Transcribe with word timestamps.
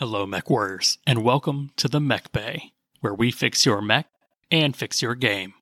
Hello, 0.00 0.24
Mech 0.26 0.48
Warriors, 0.48 0.98
and 1.08 1.24
welcome 1.24 1.72
to 1.76 1.88
the 1.88 1.98
Mech 1.98 2.30
Bay, 2.30 2.70
where 3.00 3.12
we 3.12 3.32
fix 3.32 3.66
your 3.66 3.82
mech 3.82 4.06
and 4.48 4.76
fix 4.76 5.02
your 5.02 5.16
game. 5.16 5.54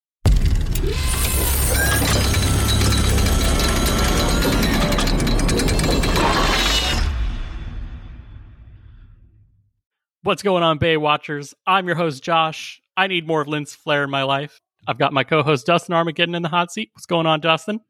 What's 10.22 10.42
going 10.42 10.62
on, 10.62 10.76
Bay 10.76 10.98
Watchers? 10.98 11.54
I'm 11.66 11.86
your 11.86 11.96
host, 11.96 12.22
Josh. 12.22 12.82
I 12.94 13.06
need 13.06 13.26
more 13.26 13.40
of 13.40 13.48
Lynn's 13.48 13.74
flair 13.74 14.04
in 14.04 14.10
my 14.10 14.24
life. 14.24 14.60
I've 14.86 14.98
got 14.98 15.14
my 15.14 15.24
co 15.24 15.42
host, 15.42 15.64
Dustin 15.64 15.94
Armageddon, 15.94 16.34
in 16.34 16.42
the 16.42 16.50
hot 16.50 16.70
seat. 16.70 16.90
What's 16.92 17.06
going 17.06 17.24
on, 17.24 17.40
Dustin? 17.40 17.80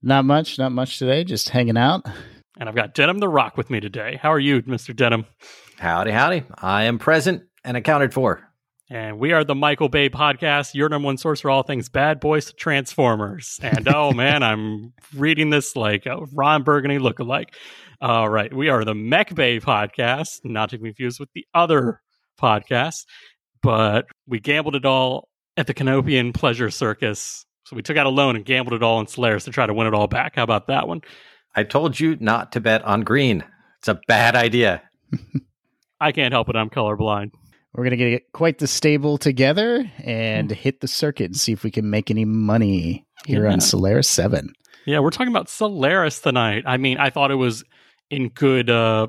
Not 0.00 0.24
much, 0.24 0.58
not 0.58 0.72
much 0.72 0.98
today. 0.98 1.24
Just 1.24 1.50
hanging 1.50 1.76
out. 1.76 2.06
And 2.58 2.68
I've 2.68 2.74
got 2.74 2.94
Denim 2.94 3.18
the 3.18 3.28
Rock 3.28 3.56
with 3.56 3.68
me 3.68 3.80
today. 3.80 4.18
How 4.20 4.32
are 4.32 4.38
you, 4.38 4.62
Mr. 4.62 4.94
Denim? 4.94 5.26
Howdy, 5.78 6.12
howdy. 6.12 6.44
I 6.56 6.84
am 6.84 6.98
present 6.98 7.42
and 7.64 7.76
accounted 7.76 8.14
for. 8.14 8.48
And 8.90 9.18
we 9.18 9.32
are 9.32 9.42
the 9.42 9.54
Michael 9.54 9.88
Bay 9.88 10.08
podcast, 10.08 10.74
your 10.74 10.88
number 10.88 11.06
one 11.06 11.16
source 11.16 11.40
for 11.40 11.50
all 11.50 11.62
things 11.62 11.88
bad 11.88 12.20
boys 12.20 12.46
to 12.46 12.52
Transformers. 12.52 13.58
And 13.62 13.88
oh 13.88 14.12
man, 14.14 14.42
I'm 14.42 14.92
reading 15.16 15.50
this 15.50 15.74
like 15.74 16.06
a 16.06 16.18
Ron 16.32 16.62
Burgundy 16.62 16.98
lookalike. 16.98 17.48
All 18.00 18.28
right, 18.28 18.52
we 18.52 18.68
are 18.68 18.84
the 18.84 18.94
Mech 18.94 19.34
Bay 19.34 19.58
podcast, 19.58 20.40
not 20.44 20.70
to 20.70 20.78
be 20.78 20.90
confused 20.90 21.18
with 21.18 21.30
the 21.34 21.46
other 21.54 22.02
podcast, 22.40 23.06
but 23.62 24.06
we 24.28 24.38
gambled 24.38 24.76
it 24.76 24.84
all 24.84 25.28
at 25.56 25.66
the 25.66 25.74
Canopian 25.74 26.32
Pleasure 26.32 26.70
Circus. 26.70 27.46
So 27.64 27.74
we 27.74 27.82
took 27.82 27.96
out 27.96 28.06
a 28.06 28.10
loan 28.10 28.36
and 28.36 28.44
gambled 28.44 28.74
it 28.74 28.82
all 28.82 29.00
in 29.00 29.06
Solaris 29.06 29.44
to 29.44 29.50
try 29.50 29.66
to 29.66 29.74
win 29.74 29.86
it 29.86 29.94
all 29.94 30.06
back. 30.06 30.36
How 30.36 30.42
about 30.42 30.66
that 30.66 30.86
one? 30.86 31.00
I 31.56 31.62
told 31.64 31.98
you 32.00 32.16
not 32.20 32.52
to 32.52 32.60
bet 32.60 32.82
on 32.84 33.02
green. 33.02 33.44
It's 33.78 33.88
a 33.88 34.00
bad 34.08 34.34
idea. 34.36 34.82
I 36.00 36.12
can't 36.12 36.32
help 36.32 36.48
it. 36.48 36.56
I'm 36.56 36.70
colorblind. 36.70 37.30
We're 37.72 37.84
going 37.84 37.98
to 37.98 38.10
get 38.10 38.32
quite 38.32 38.58
the 38.58 38.66
stable 38.66 39.18
together 39.18 39.90
and 40.04 40.50
hit 40.50 40.80
the 40.80 40.88
circuit 40.88 41.26
and 41.26 41.36
see 41.36 41.52
if 41.52 41.64
we 41.64 41.70
can 41.70 41.90
make 41.90 42.10
any 42.10 42.24
money 42.24 43.04
here 43.26 43.46
Yeah. 43.46 43.52
on 43.52 43.60
Solaris 43.60 44.08
7. 44.08 44.52
Yeah, 44.86 45.00
we're 45.00 45.10
talking 45.10 45.32
about 45.32 45.48
Solaris 45.48 46.20
tonight. 46.20 46.64
I 46.66 46.76
mean, 46.76 46.98
I 46.98 47.10
thought 47.10 47.30
it 47.30 47.36
was 47.36 47.64
in 48.10 48.28
good 48.28 48.70
uh, 48.70 49.08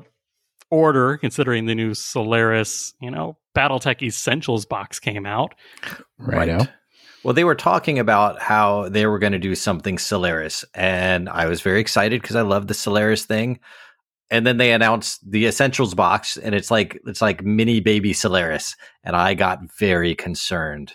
order 0.70 1.16
considering 1.16 1.66
the 1.66 1.74
new 1.74 1.94
Solaris, 1.94 2.94
you 3.00 3.10
know, 3.10 3.36
Battletech 3.54 4.02
Essentials 4.02 4.66
box 4.66 4.98
came 4.98 5.26
out. 5.26 5.54
Righto. 6.18 6.66
Well, 7.26 7.34
they 7.34 7.42
were 7.42 7.56
talking 7.56 7.98
about 7.98 8.40
how 8.40 8.88
they 8.88 9.04
were 9.04 9.18
going 9.18 9.32
to 9.32 9.40
do 9.40 9.56
something 9.56 9.98
Solaris, 9.98 10.64
and 10.74 11.28
I 11.28 11.46
was 11.46 11.60
very 11.60 11.80
excited 11.80 12.22
because 12.22 12.36
I 12.36 12.42
love 12.42 12.68
the 12.68 12.72
Solaris 12.72 13.24
thing. 13.24 13.58
And 14.30 14.46
then 14.46 14.58
they 14.58 14.70
announced 14.70 15.28
the 15.28 15.46
Essentials 15.46 15.92
box, 15.92 16.36
and 16.36 16.54
it's 16.54 16.70
like 16.70 17.00
it's 17.04 17.20
like 17.20 17.42
mini 17.42 17.80
baby 17.80 18.12
Solaris, 18.12 18.76
and 19.02 19.16
I 19.16 19.34
got 19.34 19.58
very 19.76 20.14
concerned. 20.14 20.92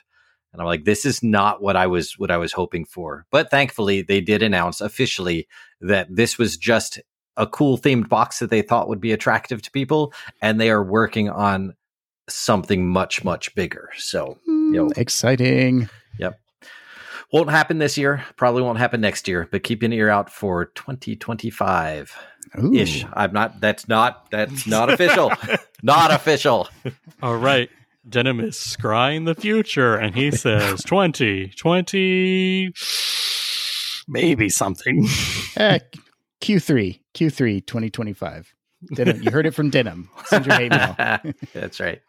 And 0.53 0.61
I'm 0.61 0.67
like, 0.67 0.85
this 0.85 1.05
is 1.05 1.21
not 1.21 1.61
what 1.61 1.75
I 1.75 1.87
was 1.87 2.17
what 2.17 2.31
I 2.31 2.37
was 2.37 2.53
hoping 2.53 2.85
for. 2.85 3.25
But 3.29 3.51
thankfully, 3.51 4.01
they 4.01 4.21
did 4.21 4.41
announce 4.41 4.79
officially 4.79 5.49
that 5.81 6.07
this 6.15 6.37
was 6.37 6.55
just 6.55 7.01
a 7.35 7.45
cool 7.45 7.77
themed 7.77 8.07
box 8.07 8.39
that 8.39 8.49
they 8.49 8.61
thought 8.61 8.87
would 8.87 9.01
be 9.01 9.11
attractive 9.11 9.61
to 9.63 9.71
people, 9.71 10.13
and 10.41 10.61
they 10.61 10.69
are 10.69 10.81
working 10.81 11.29
on 11.29 11.73
something 12.29 12.87
much 12.87 13.25
much 13.25 13.53
bigger. 13.53 13.89
So 13.97 14.39
Yo. 14.47 14.85
Hmm, 14.85 14.91
Exciting. 14.95 15.89
Won't 17.31 17.49
happen 17.49 17.79
this 17.79 17.97
year. 17.97 18.23
Probably 18.35 18.61
won't 18.61 18.77
happen 18.77 19.01
next 19.01 19.27
year. 19.27 19.47
But 19.51 19.63
keep 19.63 19.83
an 19.83 19.93
ear 19.93 20.09
out 20.09 20.29
for 20.29 20.65
2025 20.65 22.15
Ooh. 22.61 22.73
ish. 22.73 23.05
I'm 23.13 23.33
not. 23.33 23.59
That's 23.61 23.87
not. 23.87 24.29
That's 24.31 24.67
not 24.67 24.91
official. 24.91 25.31
not 25.83 26.11
official. 26.11 26.67
All 27.23 27.37
right. 27.37 27.69
Denim 28.07 28.39
is 28.39 28.55
scrying 28.55 29.25
the 29.25 29.35
future 29.35 29.95
and 29.95 30.15
he 30.15 30.31
says 30.31 30.83
20, 30.85 31.49
20, 31.49 32.73
maybe 34.07 34.49
something. 34.49 35.05
Eh, 35.55 35.77
Q3, 36.41 36.99
Q3 37.13 37.65
2025. 37.65 38.53
Denim. 38.95 39.21
You 39.21 39.29
heard 39.29 39.45
it 39.45 39.53
from 39.53 39.69
Denim. 39.69 40.09
Send 40.25 40.47
your 40.47 40.55
hate 40.55 40.71
mail. 40.71 40.95
that's 41.53 41.79
right. 41.79 42.01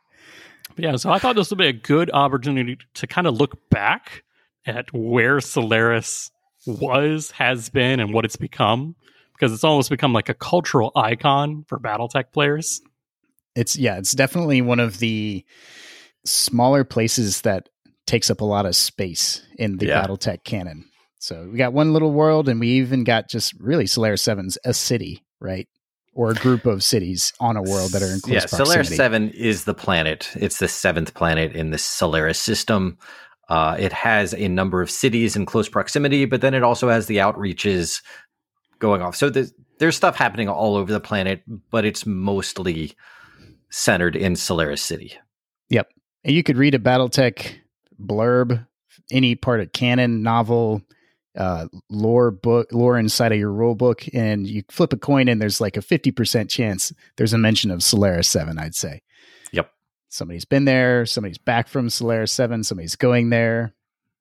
Yeah, 0.77 0.97
so 0.97 1.11
I 1.11 1.19
thought 1.19 1.37
this 1.37 1.51
would 1.51 1.59
be 1.59 1.69
a 1.69 1.73
good 1.73 2.11
opportunity 2.13 2.79
to 2.95 3.07
kind 3.07 3.27
of 3.27 3.35
look 3.35 3.69
back 3.71 4.25
at 4.67 4.93
where 4.93 5.41
Solaris 5.41 6.31
was, 6.67 7.31
has 7.33 7.69
been, 7.69 8.01
and 8.01 8.13
what 8.15 8.25
it's 8.25 8.37
become. 8.37 8.95
Because 9.35 9.53
it's 9.53 9.65
almost 9.65 9.91
become 9.91 10.13
like 10.13 10.29
a 10.29 10.35
cultural 10.35 10.93
icon 10.95 11.65
for 11.67 11.79
Battletech 11.79 12.33
players. 12.33 12.81
It's 13.57 13.77
yeah, 13.77 13.99
it's 13.99 14.13
definitely 14.13 14.63
one 14.63 14.79
of 14.81 14.99
the 14.99 15.45
smaller 16.25 16.85
places 16.85 17.41
that 17.43 17.69
takes 18.07 18.31
up 18.31 18.41
a 18.41 18.45
lot 18.45 18.67
of 18.67 18.77
space 18.77 19.43
in 19.59 19.79
the 19.79 19.87
Yeah. 19.87 20.07
BattleTech 20.07 20.45
canon. 20.45 20.85
So 21.19 21.49
we 21.51 21.59
got 21.59 21.73
one 21.73 21.93
little 21.93 22.13
world, 22.13 22.49
and 22.49 22.61
we 22.61 22.69
even 22.69 23.05
got 23.05 23.29
just 23.29 23.55
really 23.61 23.87
Solaris 23.87 24.23
Seven's 24.23 24.59
a 24.65 24.73
city, 24.75 25.25
right, 25.41 25.69
or 26.15 26.31
a 26.31 26.35
group 26.35 26.67
of 26.67 26.83
cities 26.83 27.33
on 27.41 27.57
a 27.57 27.63
world 27.63 27.93
that 27.93 28.03
are 28.03 28.13
in 28.13 28.21
close 28.21 28.35
yeah, 28.35 28.41
proximity. 28.41 28.71
Solaris 28.71 28.97
7 28.97 29.31
is 29.31 29.65
the 29.65 29.75
planet. 29.75 30.31
It's 30.37 30.59
the 30.59 30.69
seventh 30.69 31.15
planet 31.15 31.53
in 31.53 31.71
the 31.71 31.79
Solaris 31.79 32.39
system. 32.39 32.99
Uh, 33.49 33.77
it 33.79 33.93
has 33.93 34.35
a 34.35 34.49
number 34.49 34.83
of 34.83 34.91
cities 34.91 35.37
in 35.37 35.47
close 35.47 35.69
proximity, 35.69 36.25
but 36.25 36.41
then 36.41 36.55
it 36.55 36.63
also 36.63 36.89
has 36.89 37.07
the 37.07 37.19
outreaches 37.19 38.03
going 38.79 39.03
off. 39.03 39.17
So 39.17 39.31
there's, 39.31 39.53
there's 39.79 39.97
stuff 39.97 40.17
happening 40.17 40.49
all 40.49 40.77
over 40.77 40.93
the 40.93 41.01
planet, 41.01 41.43
but 41.71 41.85
it's 41.85 42.07
mostly 42.07 42.93
centered 43.71 44.17
in 44.17 44.37
Solaris 44.37 44.83
City. 44.83 45.15
Yep. 45.71 45.89
And 46.25 46.35
you 46.35 46.43
could 46.43 46.57
read 46.57 46.75
a 46.75 46.79
BattleTech 46.79 47.55
blurb, 48.01 48.67
any 49.11 49.35
part 49.35 49.61
of 49.61 49.73
canon, 49.73 50.23
novel, 50.23 50.83
uh, 51.37 51.67
lore 51.89 52.31
book, 52.31 52.73
lore 52.73 52.99
inside 52.99 53.33
of 53.33 53.39
your 53.39 53.53
rule 53.53 53.75
book, 53.75 54.05
and 54.13 54.47
you 54.47 54.63
flip 54.71 54.93
a 54.93 54.97
coin, 54.97 55.29
and 55.29 55.41
there's 55.41 55.61
like 55.61 55.77
a 55.77 55.83
fifty 55.83 56.11
percent 56.11 56.51
chance 56.51 56.93
there's 57.17 57.33
a 57.33 57.39
mention 57.39 57.71
of 57.71 57.83
Solaris 57.83 58.29
Seven. 58.29 58.59
I'd 58.59 58.75
say. 58.75 59.03
Yep. 59.53 59.71
Somebody's 60.09 60.45
been 60.45 60.65
there. 60.67 61.07
Somebody's 61.07 61.39
back 61.39 61.69
from 61.69 61.89
Solaris 61.91 62.33
Seven. 62.33 62.63
Somebody's 62.65 62.97
going 62.97 63.31
there. 63.31 63.75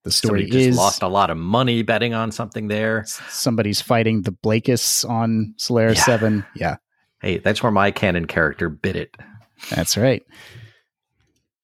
The 0.03 0.11
story 0.11 0.41
Somebody 0.45 0.51
just 0.51 0.69
is 0.69 0.77
lost 0.77 1.03
a 1.03 1.07
lot 1.07 1.29
of 1.29 1.37
money 1.37 1.83
betting 1.83 2.13
on 2.15 2.31
something 2.31 2.67
there. 2.69 3.05
somebody's 3.29 3.81
fighting 3.81 4.23
the 4.23 4.31
Blakists 4.31 5.07
on 5.07 5.53
Solaris 5.57 5.99
Yeah. 5.99 6.03
Seven. 6.05 6.45
Yeah, 6.55 6.77
Hey, 7.21 7.37
that's 7.37 7.61
where 7.61 7.71
my 7.71 7.91
canon 7.91 8.25
character 8.25 8.67
bit 8.67 8.95
it. 8.95 9.15
that's 9.69 9.95
right. 9.97 10.23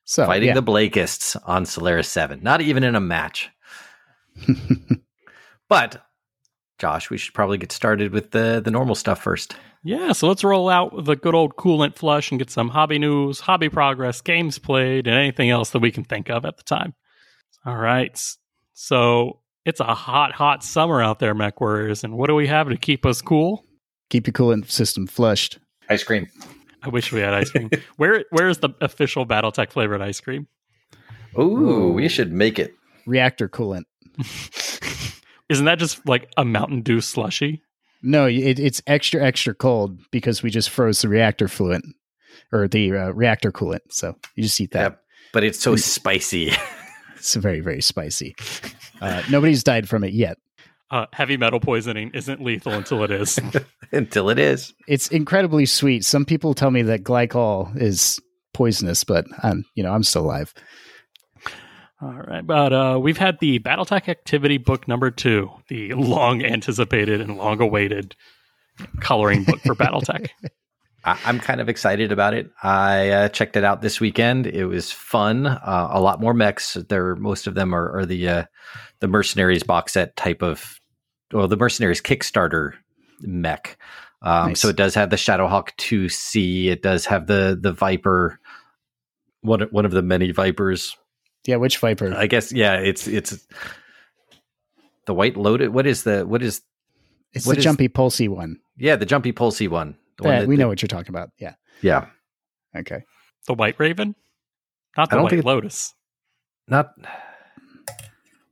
So 0.05 0.27
Fighting 0.27 0.49
yeah. 0.49 0.53
the 0.53 0.61
Blakists 0.61 1.35
on 1.45 1.65
Solaris 1.65 2.07
7. 2.09 2.41
Not 2.43 2.61
even 2.61 2.83
in 2.83 2.93
a 2.93 2.99
match. 3.01 3.49
But, 5.69 6.03
Josh, 6.79 7.09
we 7.09 7.17
should 7.17 7.33
probably 7.33 7.57
get 7.57 7.71
started 7.71 8.11
with 8.11 8.31
the, 8.31 8.61
the 8.63 8.71
normal 8.71 8.95
stuff 8.95 9.21
first. 9.21 9.55
Yeah, 9.83 10.11
so 10.11 10.27
let's 10.27 10.43
roll 10.43 10.69
out 10.69 11.05
the 11.05 11.15
good 11.15 11.35
old 11.35 11.55
coolant 11.55 11.95
flush 11.95 12.31
and 12.31 12.39
get 12.39 12.49
some 12.49 12.69
hobby 12.69 12.99
news, 12.99 13.39
hobby 13.39 13.69
progress, 13.69 14.21
games 14.21 14.59
played, 14.59 15.07
and 15.07 15.15
anything 15.15 15.49
else 15.49 15.69
that 15.71 15.79
we 15.79 15.91
can 15.91 16.03
think 16.03 16.29
of 16.29 16.45
at 16.45 16.57
the 16.57 16.63
time. 16.63 16.93
All 17.65 17.77
right. 17.77 18.19
So 18.73 19.41
it's 19.65 19.79
a 19.79 19.95
hot, 19.95 20.33
hot 20.33 20.63
summer 20.63 21.01
out 21.01 21.19
there, 21.19 21.33
Mech 21.33 21.61
Warriors. 21.61 22.03
And 22.03 22.17
what 22.17 22.27
do 22.27 22.35
we 22.35 22.47
have 22.47 22.69
to 22.69 22.77
keep 22.77 23.05
us 23.05 23.21
cool? 23.21 23.63
keep 24.09 24.27
your 24.27 24.33
coolant 24.33 24.69
system 24.69 25.07
flushed. 25.07 25.59
Ice 25.89 26.03
cream. 26.03 26.27
I 26.83 26.89
wish 26.89 27.11
we 27.11 27.19
had 27.21 27.33
ice 27.33 27.49
cream. 27.51 27.69
Where 27.97 28.23
where 28.29 28.49
is 28.49 28.59
the 28.59 28.69
official 28.81 29.25
BattleTech 29.25 29.71
flavored 29.71 30.01
ice 30.01 30.19
cream? 30.19 30.47
Ooh, 31.37 31.91
we 31.93 32.07
should 32.07 32.31
make 32.31 32.59
it. 32.59 32.73
Reactor 33.05 33.49
coolant. 33.49 33.83
Isn't 35.49 35.65
that 35.65 35.79
just 35.79 36.05
like 36.07 36.31
a 36.37 36.43
Mountain 36.43 36.81
Dew 36.81 37.01
slushy? 37.01 37.61
No, 38.01 38.25
it, 38.25 38.59
it's 38.59 38.81
extra 38.87 39.23
extra 39.23 39.53
cold 39.53 39.99
because 40.11 40.43
we 40.43 40.49
just 40.49 40.69
froze 40.69 41.01
the 41.01 41.09
reactor 41.09 41.47
fluid 41.47 41.81
or 42.51 42.67
the 42.67 42.91
uh, 42.95 43.09
reactor 43.11 43.51
coolant. 43.51 43.91
So 43.91 44.15
you 44.35 44.43
just 44.43 44.59
eat 44.61 44.71
that. 44.71 44.81
Yep. 44.81 45.01
But 45.33 45.43
it's 45.43 45.59
so 45.59 45.75
spicy. 45.75 46.51
It's 47.17 47.33
very 47.33 47.61
very 47.61 47.81
spicy. 47.81 48.35
Uh, 49.01 49.23
nobody's 49.27 49.63
died 49.63 49.89
from 49.89 50.03
it 50.03 50.13
yet. 50.13 50.37
Uh, 50.91 51.07
heavy 51.13 51.35
metal 51.35 51.59
poisoning 51.59 52.11
isn't 52.13 52.41
lethal 52.43 52.73
until 52.73 53.03
it 53.03 53.09
is. 53.09 53.39
Until 53.91 54.29
it 54.29 54.37
is. 54.37 54.73
It's 54.87 55.07
incredibly 55.07 55.65
sweet. 55.65 56.05
Some 56.05 56.25
people 56.25 56.53
tell 56.53 56.71
me 56.71 56.81
that 56.83 57.03
glycol 57.03 57.75
is 57.81 58.19
poisonous, 58.53 59.03
but 59.03 59.25
I'm 59.41 59.65
you 59.75 59.81
know 59.81 59.93
I'm 59.93 60.03
still 60.03 60.25
alive. 60.25 60.53
All 61.99 62.13
right, 62.13 62.45
but 62.45 62.73
uh, 62.73 62.99
we've 63.01 63.17
had 63.17 63.39
the 63.39 63.59
BattleTech 63.59 64.07
Activity 64.07 64.57
Book 64.57 64.87
Number 64.87 65.09
Two, 65.09 65.49
the 65.67 65.93
long 65.93 66.45
anticipated 66.45 67.21
and 67.21 67.37
long 67.37 67.59
awaited 67.59 68.15
coloring 68.99 69.43
book 69.43 69.59
for 69.61 69.73
BattleTech. 69.73 70.29
I, 71.03 71.17
I'm 71.25 71.39
kind 71.39 71.59
of 71.59 71.69
excited 71.69 72.11
about 72.11 72.35
it. 72.35 72.51
I 72.61 73.09
uh, 73.09 73.29
checked 73.29 73.55
it 73.55 73.63
out 73.63 73.81
this 73.81 73.99
weekend. 73.99 74.45
It 74.45 74.65
was 74.65 74.91
fun. 74.91 75.47
Uh, 75.47 75.89
a 75.91 75.99
lot 75.99 76.19
more 76.21 76.33
mechs. 76.35 76.73
There, 76.73 77.15
most 77.15 77.47
of 77.47 77.55
them 77.55 77.73
are, 77.73 77.99
are 77.99 78.05
the 78.05 78.27
uh, 78.29 78.43
the 78.99 79.07
mercenaries 79.07 79.63
box 79.63 79.93
set 79.93 80.15
type 80.15 80.43
of, 80.43 80.79
well, 81.31 81.47
the 81.47 81.57
mercenaries 81.57 82.01
Kickstarter 82.01 82.73
mech. 83.21 83.77
Um, 84.21 84.49
Nice. 84.49 84.59
So 84.59 84.69
it 84.69 84.75
does 84.75 84.95
have 84.95 85.09
the 85.09 85.15
Shadowhawk 85.15 85.75
2C. 85.77 86.67
It 86.67 86.81
does 86.81 87.05
have 87.05 87.27
the 87.27 87.57
the 87.59 87.71
Viper, 87.71 88.39
one 89.41 89.61
one 89.71 89.85
of 89.85 89.91
the 89.91 90.01
many 90.01 90.31
Vipers. 90.31 90.95
Yeah, 91.47 91.55
which 91.55 91.77
Viper? 91.79 92.13
I 92.15 92.27
guess 92.27 92.51
yeah. 92.51 92.75
It's 92.75 93.07
it's 93.07 93.47
the 95.05 95.13
White 95.13 95.37
Loaded. 95.37 95.69
What 95.69 95.87
is 95.87 96.03
the 96.03 96.25
what 96.27 96.41
is 96.43 96.61
it's 97.33 97.45
what 97.47 97.53
the 97.53 97.59
is- 97.59 97.63
jumpy 97.63 97.87
pulsy 97.89 98.27
one. 98.29 98.57
yeah 98.77 98.95
the 98.95 99.05
Jumpy 99.05 99.31
Pulsey 99.33 99.67
one. 99.69 99.95
The 100.17 100.23
one 100.23 100.31
That, 100.33 100.39
that- 100.41 100.47
we 100.47 100.55
that- 100.55 100.61
know 100.61 100.67
what 100.67 100.81
you're 100.81 100.87
talking 100.87 101.09
about. 101.09 101.29
Yeah. 101.39 101.55
Yeah, 101.81 102.07
Okay. 102.75 103.03
The 103.47 103.53
White 103.53 103.75
Raven? 103.79 104.15
Not 104.97 105.09
the 105.11 105.21
White 105.21 105.29
think 105.29 105.43
it- 105.43 105.45
Lotus. 105.45 105.93
not. 106.67 106.93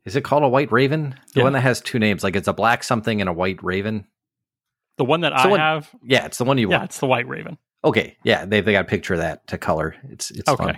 Is 0.05 0.15
it 0.15 0.23
called 0.23 0.43
a 0.43 0.47
White 0.47 0.71
Raven? 0.71 1.15
The 1.33 1.39
Yeah. 1.39 1.43
one 1.45 1.53
that 1.53 1.61
has 1.61 1.81
two 1.81 1.97
names, 1.97 2.23
like 2.23 2.35
it's 2.35 2.47
a 2.47 2.53
black 2.53 2.83
something 2.83 3.19
and 3.19 3.27
a 3.29 3.33
White 3.33 3.61
Raven. 3.63 4.05
The 4.97 5.05
one 5.05 5.21
that 5.21 5.33
So 5.41 5.47
I 5.49 5.51
what- 5.51 5.59
have, 5.59 5.89
Yeah, 6.03 6.25
it's 6.27 6.37
the 6.37 6.45
one 6.45 6.57
you 6.59 6.69
yeah, 6.69 6.75
want. 6.77 6.81
Yeah, 6.81 6.85
it's 6.85 6.99
the 6.99 7.07
White 7.07 7.27
Raven. 7.27 7.57
Okay, 7.83 8.15
yeah, 8.23 8.45
they 8.45 8.61
they 8.61 8.71
got 8.71 8.85
a 8.85 8.87
picture 8.87 9.15
of 9.15 9.19
that 9.21 9.45
to 9.47 9.57
color. 9.57 9.95
It's 10.09 10.29
it's 10.31 10.47
Okay. 10.47 10.63
fun. 10.63 10.77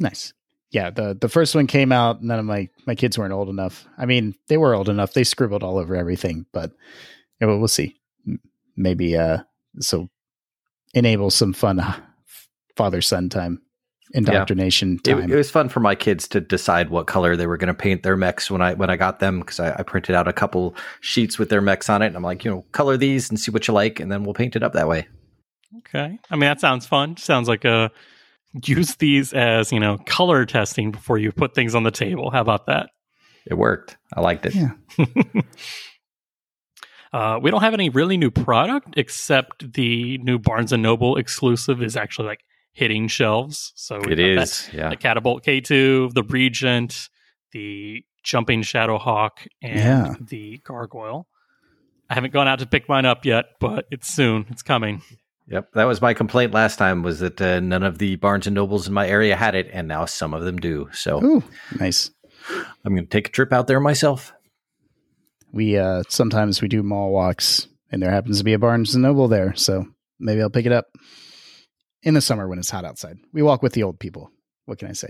Nice. 0.00 0.32
Yeah, 0.74 0.90
the 0.90 1.16
the 1.18 1.28
first 1.28 1.54
one 1.54 1.68
came 1.68 1.92
out. 1.92 2.20
None 2.20 2.40
of 2.40 2.44
my 2.44 2.68
my 2.84 2.96
kids 2.96 3.16
weren't 3.16 3.32
old 3.32 3.48
enough. 3.48 3.86
I 3.96 4.06
mean, 4.06 4.34
they 4.48 4.56
were 4.56 4.74
old 4.74 4.88
enough. 4.88 5.12
They 5.12 5.22
scribbled 5.22 5.62
all 5.62 5.78
over 5.78 5.94
everything, 5.94 6.46
but 6.52 6.72
yeah, 7.40 7.46
well, 7.46 7.58
we'll 7.58 7.68
see. 7.68 7.94
Maybe 8.76 9.16
uh, 9.16 9.38
so 9.78 10.08
enable 10.92 11.30
some 11.30 11.52
fun 11.52 11.80
father 12.76 13.00
son 13.02 13.28
time, 13.28 13.62
indoctrination 14.14 14.98
It, 15.04 15.10
time. 15.10 15.30
it 15.30 15.36
was 15.36 15.48
fun 15.48 15.68
for 15.68 15.78
my 15.78 15.94
kids 15.94 16.26
to 16.28 16.40
decide 16.40 16.90
what 16.90 17.06
color 17.06 17.36
they 17.36 17.46
were 17.46 17.56
going 17.56 17.68
to 17.68 17.74
paint 17.74 18.02
their 18.02 18.16
mechs 18.16 18.50
when 18.50 18.60
I 18.60 18.74
when 18.74 18.90
I 18.90 18.96
got 18.96 19.20
them 19.20 19.38
because 19.40 19.60
I, 19.60 19.76
I 19.78 19.82
printed 19.84 20.16
out 20.16 20.26
a 20.26 20.32
couple 20.32 20.74
sheets 21.00 21.38
with 21.38 21.50
their 21.50 21.60
mechs 21.60 21.88
on 21.88 22.02
it. 22.02 22.08
And 22.08 22.16
I'm 22.16 22.24
like, 22.24 22.44
you 22.44 22.50
know, 22.50 22.64
color 22.72 22.96
these 22.96 23.30
and 23.30 23.38
see 23.38 23.52
what 23.52 23.68
you 23.68 23.74
like, 23.74 24.00
and 24.00 24.10
then 24.10 24.24
we'll 24.24 24.34
paint 24.34 24.56
it 24.56 24.64
up 24.64 24.72
that 24.72 24.88
way. 24.88 25.06
Okay. 25.78 26.18
I 26.30 26.34
mean, 26.34 26.48
that 26.48 26.60
sounds 26.60 26.84
fun. 26.84 27.16
Sounds 27.16 27.46
like 27.46 27.64
a 27.64 27.92
use 28.62 28.94
these 28.96 29.32
as, 29.32 29.72
you 29.72 29.80
know, 29.80 29.98
color 30.06 30.44
testing 30.46 30.90
before 30.92 31.18
you 31.18 31.32
put 31.32 31.54
things 31.54 31.74
on 31.74 31.82
the 31.82 31.90
table. 31.90 32.30
How 32.30 32.40
about 32.40 32.66
that? 32.66 32.90
It 33.46 33.54
worked. 33.54 33.96
I 34.12 34.20
liked 34.20 34.46
it. 34.46 34.54
Yeah. 34.54 34.70
Uh, 37.12 37.38
we 37.40 37.48
don't 37.50 37.60
have 37.60 37.74
any 37.74 37.88
really 37.90 38.16
new 38.16 38.30
product 38.30 38.94
except 38.96 39.72
the 39.74 40.18
new 40.18 40.36
Barnes 40.36 40.72
and 40.72 40.82
Noble 40.82 41.16
exclusive 41.16 41.80
is 41.80 41.96
actually 41.96 42.26
like 42.26 42.40
hitting 42.72 43.06
shelves. 43.06 43.72
So 43.76 44.00
we've 44.00 44.18
It 44.18 44.34
got 44.34 44.40
that- 44.40 44.42
is. 44.42 44.70
Yeah. 44.72 44.88
the 44.90 44.96
Catapult 44.96 45.44
K2, 45.44 46.12
the 46.12 46.24
Regent, 46.24 47.08
the 47.52 48.04
Jumping 48.24 48.62
Shadow 48.62 48.98
Hawk, 48.98 49.46
and 49.62 49.78
Yeah. 49.78 50.14
the 50.20 50.58
Gargoyle. 50.64 51.28
I 52.10 52.14
haven't 52.14 52.32
gone 52.32 52.48
out 52.48 52.58
to 52.58 52.66
pick 52.66 52.88
mine 52.88 53.04
up 53.06 53.24
yet, 53.24 53.44
but 53.60 53.86
it's 53.92 54.08
soon. 54.12 54.46
It's 54.50 54.62
coming. 54.62 55.00
Yep. 55.48 55.72
That 55.74 55.84
was 55.84 56.00
my 56.00 56.14
complaint 56.14 56.52
last 56.54 56.76
time 56.78 57.02
was 57.02 57.20
that 57.20 57.40
uh, 57.40 57.60
none 57.60 57.82
of 57.82 57.98
the 57.98 58.16
Barnes 58.16 58.46
and 58.46 58.54
Nobles 58.54 58.88
in 58.88 58.94
my 58.94 59.06
area 59.06 59.36
had 59.36 59.54
it, 59.54 59.68
and 59.72 59.86
now 59.86 60.06
some 60.06 60.32
of 60.32 60.42
them 60.44 60.56
do. 60.56 60.88
So 60.92 61.22
Ooh, 61.22 61.42
nice. 61.78 62.10
I'm 62.84 62.94
going 62.94 63.04
to 63.04 63.10
take 63.10 63.28
a 63.28 63.30
trip 63.32 63.52
out 63.52 63.66
there 63.66 63.80
myself. 63.80 64.32
We 65.52 65.76
uh 65.78 66.02
sometimes 66.08 66.60
we 66.60 66.68
do 66.68 66.82
mall 66.82 67.12
walks, 67.12 67.68
and 67.90 68.02
there 68.02 68.10
happens 68.10 68.38
to 68.38 68.44
be 68.44 68.54
a 68.54 68.58
Barnes 68.58 68.94
and 68.94 69.02
Noble 69.02 69.28
there, 69.28 69.54
so 69.54 69.86
maybe 70.18 70.42
I'll 70.42 70.50
pick 70.50 70.66
it 70.66 70.72
up 70.72 70.86
in 72.02 72.14
the 72.14 72.20
summer 72.20 72.48
when 72.48 72.58
it's 72.58 72.70
hot 72.70 72.84
outside. 72.84 73.16
We 73.32 73.42
walk 73.42 73.62
with 73.62 73.72
the 73.74 73.82
old 73.84 74.00
people. 74.00 74.30
What 74.64 74.78
can 74.78 74.88
I 74.88 74.92
say? 74.92 75.08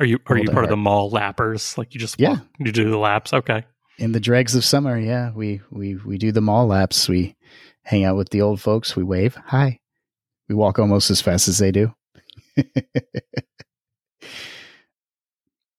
Are 0.00 0.06
you 0.06 0.16
are 0.26 0.36
Hold 0.36 0.38
you 0.46 0.50
it 0.50 0.52
part 0.52 0.64
of 0.64 0.70
the 0.70 0.76
mall 0.76 1.10
lappers? 1.10 1.78
Like 1.78 1.94
you 1.94 2.00
just 2.00 2.20
Yeah. 2.20 2.30
walk, 2.30 2.40
you 2.58 2.72
do 2.72 2.90
the 2.90 2.98
laps? 2.98 3.32
Okay. 3.32 3.64
in 3.98 4.12
the 4.12 4.20
dregs 4.20 4.54
of 4.54 4.64
summer 4.64 4.96
yeah 4.98 5.32
we 5.34 5.60
we 5.72 5.96
we 5.96 6.18
do 6.18 6.30
the 6.30 6.40
mall 6.40 6.66
laps 6.68 7.08
we 7.08 7.34
hang 7.82 8.04
out 8.04 8.16
with 8.16 8.30
the 8.30 8.42
old 8.42 8.60
folks 8.60 8.96
we 8.96 9.02
wave 9.02 9.36
hi. 9.46 9.80
We 10.48 10.54
walk 10.54 10.78
almost 10.78 11.10
as 11.10 11.20
fast 11.20 11.48
as 11.48 11.58
they 11.58 11.70
do. 11.70 11.94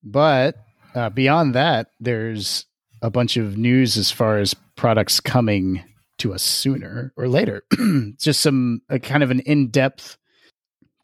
But 0.04 0.56
uh, 0.96 1.10
beyond 1.10 1.56
that 1.56 1.88
there's 2.00 2.66
a 3.02 3.10
bunch 3.10 3.38
of 3.38 3.58
news 3.58 3.98
as 3.98 4.12
far 4.12 4.40
as 4.40 4.54
products 4.76 5.20
coming 5.20 5.84
to 6.20 6.34
us 6.34 6.44
sooner 6.44 7.14
or 7.16 7.28
later. 7.28 7.64
Just 8.18 8.42
some 8.42 8.82
uh, 8.90 8.98
kind 8.98 9.24
of 9.24 9.32
an 9.32 9.40
in-depth 9.42 10.18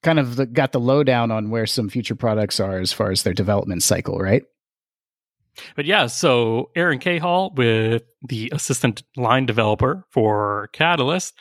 kind 0.03 0.19
of 0.19 0.35
the, 0.35 0.45
got 0.45 0.71
the 0.71 0.79
lowdown 0.79 1.31
on 1.31 1.49
where 1.49 1.65
some 1.65 1.89
future 1.89 2.15
products 2.15 2.59
are 2.59 2.77
as 2.79 2.93
far 2.93 3.11
as 3.11 3.23
their 3.23 3.33
development 3.33 3.81
cycle 3.81 4.19
right 4.19 4.43
But 5.75 5.85
yeah, 5.85 6.07
so 6.07 6.69
Aaron 6.75 6.99
Cahall 6.99 7.55
with 7.55 8.03
the 8.21 8.51
assistant 8.53 9.03
line 9.15 9.45
developer 9.45 10.05
for 10.11 10.69
Catalyst 10.73 11.33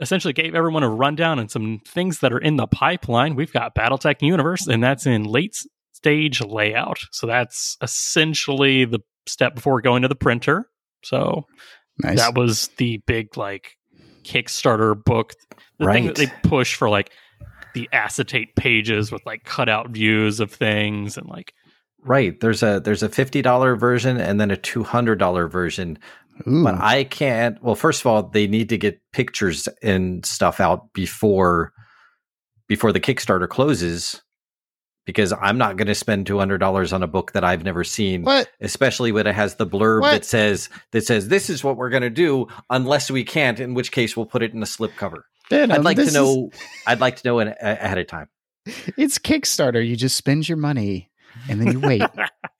essentially 0.00 0.32
gave 0.32 0.54
everyone 0.54 0.82
a 0.82 0.88
rundown 0.88 1.38
on 1.38 1.48
some 1.48 1.80
things 1.86 2.18
that 2.20 2.32
are 2.32 2.38
in 2.38 2.56
the 2.56 2.66
pipeline. 2.66 3.36
We've 3.36 3.52
got 3.52 3.74
Battletech 3.74 4.20
Universe, 4.20 4.66
and 4.66 4.82
that's 4.82 5.06
in 5.06 5.24
late 5.24 5.56
stage 5.92 6.42
layout. 6.42 6.98
So 7.12 7.26
that's 7.26 7.76
essentially 7.80 8.84
the 8.84 8.98
step 9.26 9.54
before 9.54 9.80
going 9.80 10.02
to 10.02 10.08
the 10.08 10.16
printer. 10.16 10.68
So 11.04 11.46
nice 11.98 12.18
that 12.18 12.34
was 12.34 12.68
the 12.78 13.00
big 13.06 13.36
like 13.36 13.76
Kickstarter 14.24 15.02
book, 15.02 15.34
the 15.78 15.86
thing 15.92 16.06
that 16.06 16.16
they 16.16 16.26
push 16.42 16.74
for 16.74 16.88
like 16.88 17.12
the 17.74 17.88
acetate 17.92 18.56
pages 18.56 19.12
with 19.12 19.24
like 19.24 19.44
cutout 19.44 19.90
views 19.90 20.40
of 20.40 20.50
things 20.50 21.16
and 21.16 21.28
like 21.28 21.54
Right. 22.04 22.38
There's 22.40 22.62
a 22.62 22.80
there's 22.80 23.02
a 23.02 23.08
fifty 23.08 23.42
dollar 23.42 23.76
version 23.76 24.16
and 24.20 24.40
then 24.40 24.50
a 24.50 24.56
two 24.56 24.82
hundred 24.82 25.18
dollar 25.18 25.46
version. 25.48 25.98
Ooh. 26.48 26.64
But 26.64 26.74
I 26.80 27.04
can't. 27.04 27.62
Well, 27.62 27.74
first 27.74 28.00
of 28.00 28.06
all, 28.06 28.22
they 28.24 28.46
need 28.46 28.70
to 28.70 28.78
get 28.78 29.00
pictures 29.12 29.68
and 29.82 30.24
stuff 30.26 30.60
out 30.60 30.92
before 30.92 31.72
before 32.68 32.90
the 32.92 33.00
Kickstarter 33.00 33.48
closes, 33.48 34.22
because 35.04 35.32
I'm 35.32 35.58
not 35.58 35.76
going 35.76 35.88
to 35.88 35.94
spend 35.94 36.26
two 36.26 36.38
hundred 36.38 36.58
dollars 36.58 36.92
on 36.92 37.02
a 37.02 37.06
book 37.06 37.32
that 37.32 37.44
I've 37.44 37.62
never 37.64 37.84
seen. 37.84 38.22
what 38.24 38.48
Especially 38.60 39.12
when 39.12 39.26
it 39.26 39.34
has 39.34 39.56
the 39.56 39.66
blurb 39.66 40.00
What? 40.00 40.10
that 40.12 40.24
says 40.24 40.70
that 40.92 41.04
says 41.04 41.28
this 41.28 41.50
is 41.50 41.62
what 41.62 41.76
we're 41.76 41.90
going 41.90 42.02
to 42.02 42.10
do, 42.10 42.48
unless 42.70 43.10
we 43.10 43.22
can't, 43.24 43.60
in 43.60 43.74
which 43.74 43.92
case 43.92 44.16
we'll 44.16 44.26
put 44.26 44.42
it 44.42 44.52
in 44.54 44.62
a 44.62 44.66
slipcover. 44.66 45.22
Man, 45.50 45.70
I'd 45.70 45.84
like 45.84 45.96
to 45.96 46.02
this 46.02 46.08
is- 46.10 46.14
know. 46.14 46.50
I'd 46.86 47.00
like 47.00 47.16
to 47.16 47.28
know 47.28 47.40
a- 47.40 47.54
ahead 47.60 47.98
of 47.98 48.06
time. 48.08 48.28
it's 48.96 49.18
Kickstarter. 49.18 49.86
You 49.86 49.94
just 49.96 50.16
spend 50.16 50.48
your 50.48 50.56
money 50.58 51.10
and 51.48 51.60
then 51.60 51.72
you 51.72 51.80
wait. 51.80 52.02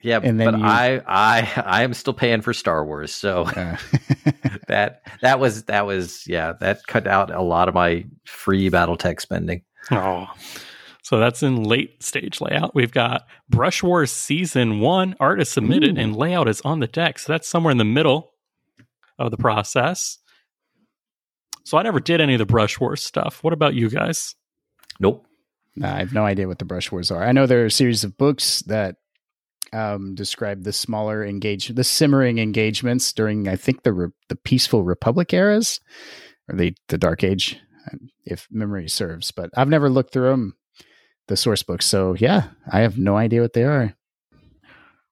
Yeah, 0.04 0.18
And 0.20 0.40
then 0.40 0.50
but 0.54 0.58
you- 0.58 0.64
I 0.66 1.00
I 1.06 1.62
I 1.64 1.82
am 1.84 1.94
still 1.94 2.12
paying 2.12 2.40
for 2.40 2.52
Star 2.52 2.84
Wars, 2.84 3.14
so 3.14 3.42
Uh, 3.44 3.76
that 4.66 5.02
that 5.20 5.38
was 5.38 5.62
that 5.66 5.86
was 5.86 6.26
yeah 6.26 6.54
that 6.58 6.84
cut 6.88 7.06
out 7.06 7.32
a 7.32 7.40
lot 7.40 7.68
of 7.68 7.74
my 7.76 8.04
free 8.24 8.68
BattleTech 8.68 9.20
spending. 9.20 9.62
Oh, 9.92 10.26
so 11.02 11.20
that's 11.20 11.44
in 11.44 11.62
late 11.62 12.02
stage 12.02 12.40
layout. 12.40 12.74
We've 12.74 12.90
got 12.90 13.26
Brush 13.48 13.80
Wars 13.82 14.10
Season 14.10 14.80
1. 14.80 15.14
Art 15.20 15.40
is 15.40 15.48
submitted 15.48 15.96
Ooh. 15.96 16.00
and 16.00 16.16
layout 16.16 16.48
is 16.48 16.60
on 16.62 16.80
the 16.80 16.88
deck. 16.88 17.20
So 17.20 17.32
that's 17.32 17.46
somewhere 17.48 17.70
in 17.70 17.78
the 17.78 17.84
middle 17.84 18.32
of 19.20 19.30
the 19.30 19.36
process. 19.36 20.18
So 21.64 21.78
I 21.78 21.82
never 21.82 22.00
did 22.00 22.20
any 22.20 22.34
of 22.34 22.38
the 22.38 22.46
Brush 22.46 22.80
Wars 22.80 23.02
stuff. 23.04 23.44
What 23.44 23.52
about 23.52 23.74
you 23.74 23.88
guys? 23.88 24.34
Nope. 24.98 25.26
Nah, 25.76 25.94
I 25.94 25.98
have 25.98 26.12
no 26.12 26.24
idea 26.24 26.48
what 26.48 26.58
the 26.58 26.64
brush 26.64 26.90
wars 26.90 27.10
are. 27.10 27.22
I 27.22 27.32
know 27.32 27.46
there 27.46 27.62
are 27.62 27.66
a 27.66 27.70
series 27.70 28.04
of 28.04 28.16
books 28.16 28.60
that 28.62 28.96
um, 29.72 30.14
describe 30.14 30.64
the 30.64 30.72
smaller 30.72 31.24
engage, 31.24 31.68
the 31.68 31.84
simmering 31.84 32.38
engagements 32.38 33.12
during, 33.12 33.48
I 33.48 33.56
think 33.56 33.82
the 33.82 33.92
re- 33.92 34.08
the 34.28 34.36
peaceful 34.36 34.84
Republic 34.84 35.32
eras 35.32 35.80
or 36.48 36.56
the 36.56 36.74
the 36.88 36.98
Dark 36.98 37.24
Age, 37.24 37.58
if 38.24 38.46
memory 38.50 38.88
serves. 38.88 39.30
But 39.30 39.50
I've 39.56 39.68
never 39.68 39.88
looked 39.88 40.12
through 40.12 40.30
them, 40.30 40.56
the 41.28 41.36
source 41.36 41.62
books. 41.62 41.86
So 41.86 42.14
yeah, 42.18 42.48
I 42.70 42.80
have 42.80 42.98
no 42.98 43.16
idea 43.16 43.40
what 43.40 43.54
they 43.54 43.64
are. 43.64 43.94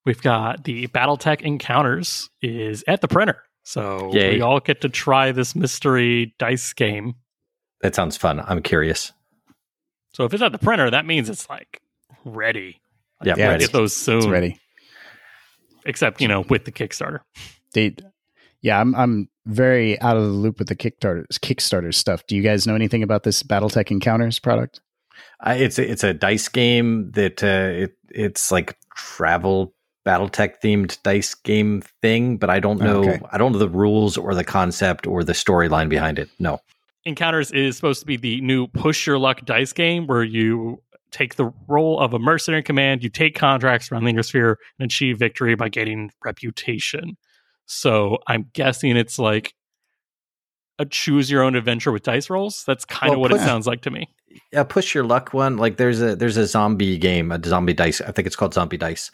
We've 0.05 0.21
got 0.23 0.65
the 0.65 0.89
Battletech 0.89 1.43
Encounters 1.43 2.31
is 2.43 2.85
at 2.89 3.01
the 3.01 3.09
printer. 3.09 3.43
So 3.63 4.11
Yay. 4.13 4.37
we 4.37 4.41
all 4.41 4.61
get 4.61 4.81
to 4.81 4.89
try 4.89 5.33
this 5.33 5.55
mystery 5.55 6.35
dice 6.39 6.73
game. 6.73 7.15
That 7.83 7.95
sounds 7.95 8.17
fun. 8.17 8.41
I'm 8.41 8.63
curious. 8.63 9.13
So 10.13 10.25
if 10.25 10.35
it's 10.35 10.43
at 10.43 10.53
the 10.53 10.59
printer, 10.59 10.91
that 10.91 11.07
means 11.07 11.29
it's 11.29 11.49
like 11.49 11.81
ready. 12.25 12.81
Like, 13.21 13.29
Yeah, 13.29 13.35
we'll 13.37 13.49
ready. 13.53 13.65
get 13.65 13.73
those 13.73 13.95
soon. 13.95 14.19
It's 14.19 14.27
ready. 14.27 14.59
Except, 15.87 16.21
you 16.21 16.29
know, 16.29 16.43
with 16.49 16.65
the 16.65 16.73
Kickstarter. 16.73 17.21
They, 17.73 17.95
yeah, 18.61 18.81
I'm 18.81 18.95
I'm 18.95 19.29
very 19.47 19.99
out 20.01 20.17
of 20.17 20.25
the 20.25 20.29
loop 20.31 20.59
with 20.59 20.69
the 20.69 20.77
Kickstarter 20.77 21.25
Kickstarter 21.41 21.95
stuff. 21.95 22.27
Do 22.27 22.37
you 22.37 22.43
guys 22.43 22.67
know 22.67 22.75
anything 22.75 23.03
about 23.03 23.23
this 23.23 23.43
BattleTech 23.43 23.91
Encounters 23.91 24.39
product? 24.39 24.81
I, 25.41 25.55
it's 25.57 25.79
a, 25.79 25.91
it's 25.91 26.05
a 26.05 26.13
dice 26.13 26.49
game 26.49 27.11
that 27.13 27.43
uh, 27.43 27.85
it 27.85 27.97
it's 28.11 28.51
like 28.51 28.77
travel 28.95 29.75
BattleTech 30.07 30.61
themed 30.63 31.03
dice 31.03 31.35
game 31.35 31.83
thing, 32.03 32.37
but 32.37 32.51
I 32.51 32.61
don't 32.61 32.81
know 32.81 33.01
Okay. 33.01 33.21
I 33.31 33.39
don't 33.39 33.53
know 33.53 33.59
the 33.59 33.69
rules 33.69 34.19
or 34.19 34.35
the 34.35 34.45
concept 34.45 35.07
or 35.07 35.25
the 35.25 35.33
storyline 35.33 35.89
behind 35.89 36.19
it. 36.19 36.29
No. 36.39 36.61
Encounters 37.05 37.51
is 37.53 37.77
supposed 37.77 38.01
to 38.01 38.07
be 38.07 38.17
the 38.17 38.41
new 38.41 38.67
push 38.67 39.07
your 39.07 39.19
luck 39.19 39.45
dice 39.45 39.73
game 39.73 40.07
where 40.07 40.23
you 40.23 40.83
take 41.11 41.37
the 41.37 41.53
role 41.67 41.99
of 41.99 42.15
a 42.15 42.19
mercenary 42.19 42.63
command, 42.63 43.03
you 43.03 43.11
take 43.11 43.35
contracts 43.35 43.91
around 43.91 44.05
the 44.05 44.11
inner 44.11 44.23
sphere 44.23 44.59
and 44.79 44.87
achieve 44.87 45.19
victory 45.19 45.55
by 45.55 45.69
getting 45.69 46.11
reputation. 46.25 47.17
So 47.67 48.19
I'm 48.27 48.47
guessing 48.53 48.97
it's 48.97 49.19
like 49.19 49.55
a 50.79 50.87
choose 50.87 51.31
your 51.31 51.43
own 51.43 51.57
adventure 51.57 51.93
with 51.93 52.03
dice 52.03 52.31
rolls. 52.31 52.65
That's 52.67 52.85
kind 52.85 53.13
of 53.13 53.21
Well, 53.21 53.31
what 53.31 53.33
it 53.33 53.45
sounds 53.45 53.67
like 53.67 53.83
to 53.83 53.91
me. 53.91 54.09
Yeah, 54.53 54.65
push 54.65 54.95
your 54.95 55.05
luck 55.05 55.35
one. 55.35 55.57
Like 55.57 55.77
there's 55.77 56.01
a 56.01 56.17
there's 56.17 56.37
a 56.37 56.47
zombie 56.47 56.99
game, 56.99 57.33
a 57.33 57.41
zombie 57.45 57.75
dice. 57.75 58.01
I 58.01 58.13
think 58.13 58.27
it's 58.27 58.37
called 58.37 58.55
Zombie 58.55 58.77
Dice. 58.77 59.11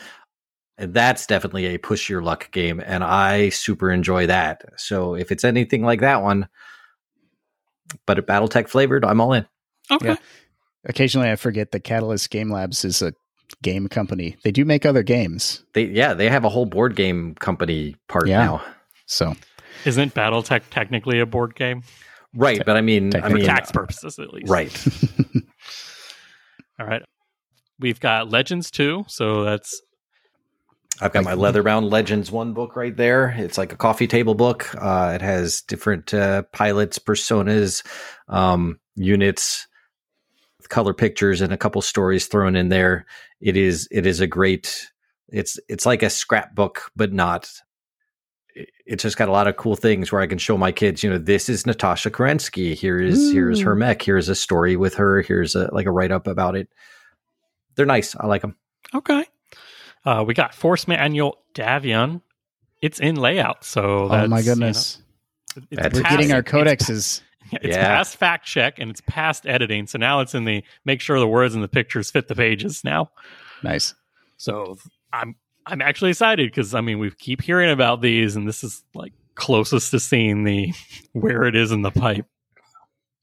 And 0.78 0.93
that's 0.93 1.26
definitely 1.26 1.66
a 1.66 1.78
push 1.78 2.11
your 2.11 2.21
luck 2.21 2.50
game, 2.50 2.83
and 2.85 3.02
I 3.02 3.49
super 3.49 3.90
enjoy 3.90 4.26
that. 4.26 4.62
So 4.76 5.14
if 5.14 5.33
it's 5.33 5.43
anything 5.43 5.83
like 5.83 6.00
that 6.00 6.23
one, 6.23 6.49
but 8.07 8.19
it 8.19 8.26
BattleTech 8.26 8.69
flavored, 8.69 9.05
I'm 9.05 9.21
all 9.21 9.33
in. 9.33 9.47
Okay. 9.90 10.09
Yeah. 10.09 10.16
Occasionally, 10.85 11.31
I 11.31 11.37
forget 11.37 11.73
that 11.73 11.81
Catalyst 11.81 12.31
Game 12.31 12.50
Labs 12.50 12.85
is 12.85 13.02
a 13.02 13.12
game 13.62 13.88
company. 13.88 14.37
They 14.45 14.50
do 14.52 14.64
make 14.64 14.85
other 14.87 15.02
games, 15.02 15.64
They 15.73 15.85
yeah, 15.87 16.14
they 16.14 16.28
have 16.28 16.45
a 16.45 16.49
whole 16.49 16.66
board 16.66 16.97
game 16.97 17.35
company 17.37 17.97
part 18.09 18.26
Yeah. 18.28 18.38
now. 18.45 18.64
so 19.07 19.35
Isn't 19.85 20.14
BattleTech 20.14 20.62
technically 20.71 21.21
a 21.21 21.26
board 21.26 21.55
game 21.55 21.83
Right, 22.35 22.61
but 22.66 22.76
I 22.76 22.81
mean, 22.83 23.14
I 23.16 23.28
for 23.28 23.35
mean, 23.37 23.45
tax 23.45 23.71
purposes 23.73 24.19
at 24.19 24.33
least? 24.33 24.49
right. 24.50 24.87
All 26.81 26.87
right. 26.87 27.02
We've 27.78 28.00
got 28.00 28.31
Legends 28.31 28.71
2, 28.71 29.05
so 29.09 29.45
that's 29.45 29.81
I've 31.00 31.12
got 31.12 31.25
my 31.25 31.35
leather 31.35 31.62
bound 31.62 31.91
Legends 31.91 32.31
one 32.31 32.55
book 32.55 32.75
right 32.76 32.97
there. 32.97 33.35
It's 33.37 33.59
like 33.59 33.73
a 33.73 33.76
coffee 33.76 34.07
table 34.07 34.35
book. 34.35 34.75
Uh, 34.75 35.12
it 35.15 35.23
has 35.23 35.61
different 35.62 36.15
uh, 36.15 36.43
pilots, 36.53 36.99
personas, 36.99 37.85
um, 38.29 38.81
units, 38.95 39.67
color 40.69 40.95
pictures, 40.95 41.41
and 41.41 41.53
a 41.53 41.59
couple 41.59 41.83
stories 41.83 42.26
thrown 42.26 42.57
in 42.57 42.71
there. 42.71 43.07
It 43.41 43.57
is 43.57 43.88
it 43.91 44.07
is 44.07 44.21
a 44.21 44.26
great. 44.26 44.91
It's 45.29 45.59
it's 45.69 45.87
like 45.87 46.03
a 46.03 46.11
scrapbook, 46.11 46.91
but 46.97 47.12
not. 47.12 47.50
It's 48.87 49.03
just 49.03 49.19
got 49.19 49.29
a 49.29 49.33
lot 49.33 49.49
of 49.49 49.57
cool 49.57 49.76
things 49.76 50.11
where 50.11 50.23
I 50.23 50.26
can 50.26 50.38
show 50.38 50.57
my 50.57 50.73
kids. 50.73 51.03
You 51.03 51.11
know, 51.11 51.19
this 51.19 51.50
is 51.50 51.67
Natasha 51.67 52.11
Kerensky. 52.11 52.75
Here 52.75 52.99
is 52.99 53.33
here's 53.33 53.61
her 53.61 53.75
mech. 53.75 54.00
Here's 54.00 54.31
a 54.31 54.35
story 54.35 54.76
with 54.76 54.95
her. 54.95 55.21
Here's 55.21 55.55
a 55.55 55.69
like 55.75 55.87
a 55.87 55.91
write 55.91 56.12
up 56.12 56.26
about 56.26 56.57
it. 56.57 56.69
They're 57.75 57.85
nice. 57.85 58.17
I 58.17 58.26
like 58.26 58.41
them. 58.41 58.57
okay. 58.95 59.26
Uh, 60.06 60.25
we 60.26 60.32
got 60.34 60.54
Force 60.54 60.86
Manual 60.88 61.36
Davion. 61.52 62.22
It's 62.80 63.00
in 63.00 63.16
layout, 63.16 63.64
so 63.64 64.08
that's, 64.08 64.25
oh 64.25 64.28
my 64.28 64.38
you 64.38 64.44
know, 64.44 64.50
goodness, 64.52 65.02
it's 65.70 65.94
we're 65.94 66.02
past- 66.02 66.10
getting 66.16 66.32
our 66.32 66.38
it's- 66.40 66.52
codexes. 66.54 67.20
It's 67.52 67.76
Yeah. 67.76 67.86
past 67.86 68.16
fact 68.16 68.44
check 68.44 68.80
and 68.80 68.90
it's 68.90 69.00
past 69.02 69.46
editing. 69.46 69.86
So 69.86 69.98
now 69.98 70.18
it's 70.18 70.34
in 70.34 70.44
the 70.46 70.64
make 70.84 71.00
sure 71.00 71.20
the 71.20 71.28
words 71.28 71.54
and 71.54 71.62
the 71.62 71.68
pictures 71.68 72.10
fit 72.10 72.26
the 72.26 72.34
pages 72.34 72.82
now. 72.82 73.12
Nice. 73.62 73.94
So 74.36 74.78
I'm 75.12 75.36
I'm 75.64 75.80
actually 75.80 76.10
excited 76.10 76.50
because 76.50 76.75
I 76.75 76.80
mean 76.80 76.98
we 76.98 77.12
keep 77.12 77.40
hearing 77.40 77.70
about 77.70 78.00
these 78.02 78.34
and 78.34 78.48
this 78.48 78.64
is 78.64 78.82
like 78.96 79.12
closest 79.36 79.92
to 79.92 80.00
seeing 80.00 80.42
the 80.42 80.72
where 81.12 81.44
it 81.44 81.54
is 81.54 81.70
in 81.70 81.82
the 81.82 81.92
pipe. 81.92 82.26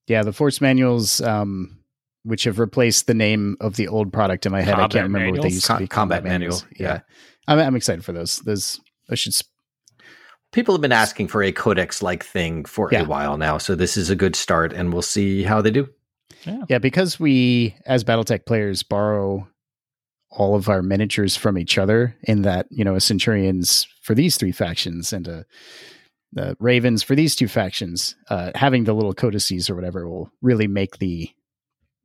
Yeah, 0.08 0.24
the 0.24 0.32
force 0.32 0.62
manuals, 0.62 1.20
um, 1.20 1.80
which 2.24 2.44
have 2.46 2.60
replaced 2.60 3.08
the 3.08 3.14
name 3.14 3.56
of 3.62 3.76
the 3.76 3.88
old 3.88 4.12
product 4.14 4.46
in 4.46 4.52
my 4.52 4.62
head. 4.62 4.76
I 4.76 4.88
can't 4.88 5.04
remember 5.04 5.28
what 5.32 5.42
they 5.42 5.50
manuals? 5.50 5.54
used 5.54 5.66
to 5.66 5.74
Com- 5.74 5.80
be. 5.80 5.88
combat 5.88 6.24
manual, 6.24 6.62
Yeah, 6.78 6.94
yeah. 6.94 7.00
I'm, 7.48 7.60
I'm 7.60 7.76
excited 7.76 8.04
for 8.06 8.14
those. 8.14 8.40
Those 8.40 8.80
I 9.10 9.16
should. 9.16 9.34
Sp- 9.36 9.52
people 10.52 10.74
have 10.74 10.82
been 10.82 10.92
asking 10.92 11.28
for 11.28 11.42
a 11.44 11.52
codex 11.52 12.02
like 12.02 12.24
thing 12.24 12.64
for 12.66 12.90
Yeah. 12.92 13.02
a 13.02 13.06
while 13.06 13.38
now 13.38 13.58
so 13.58 13.74
this 13.76 13.98
is 13.98 14.10
a 14.12 14.16
good 14.16 14.36
start 14.36 14.72
and 14.72 14.94
we'll 14.94 15.02
see 15.02 15.42
how 15.44 15.62
they 15.62 15.72
do 15.72 15.90
yeah, 16.68 16.78
because 16.80 17.20
we 17.22 17.74
as 17.86 18.04
BattleTech 18.04 18.46
players 18.46 18.84
borrow 18.84 19.48
all 20.30 20.56
of 20.56 20.68
our 20.68 20.82
miniatures 20.82 21.38
from 21.38 21.58
each 21.58 21.78
other. 21.78 22.18
In 22.24 22.42
that, 22.42 22.66
you 22.70 22.84
know, 22.84 22.96
a 22.96 23.00
Centurions 23.00 23.88
for 24.02 24.14
these 24.14 24.36
three 24.36 24.52
factions 24.52 25.14
and 25.14 25.26
a 25.28 25.46
the 26.34 26.58
Ravens 26.60 27.02
for 27.02 27.16
these 27.16 27.36
two 27.36 27.48
factions. 27.48 28.16
Uh, 28.30 28.52
having 28.56 28.84
the 28.84 28.94
little 28.94 29.14
codices 29.14 29.70
or 29.70 29.76
whatever 29.76 30.06
will 30.10 30.32
really 30.42 30.68
make 30.68 30.98
the. 30.98 31.30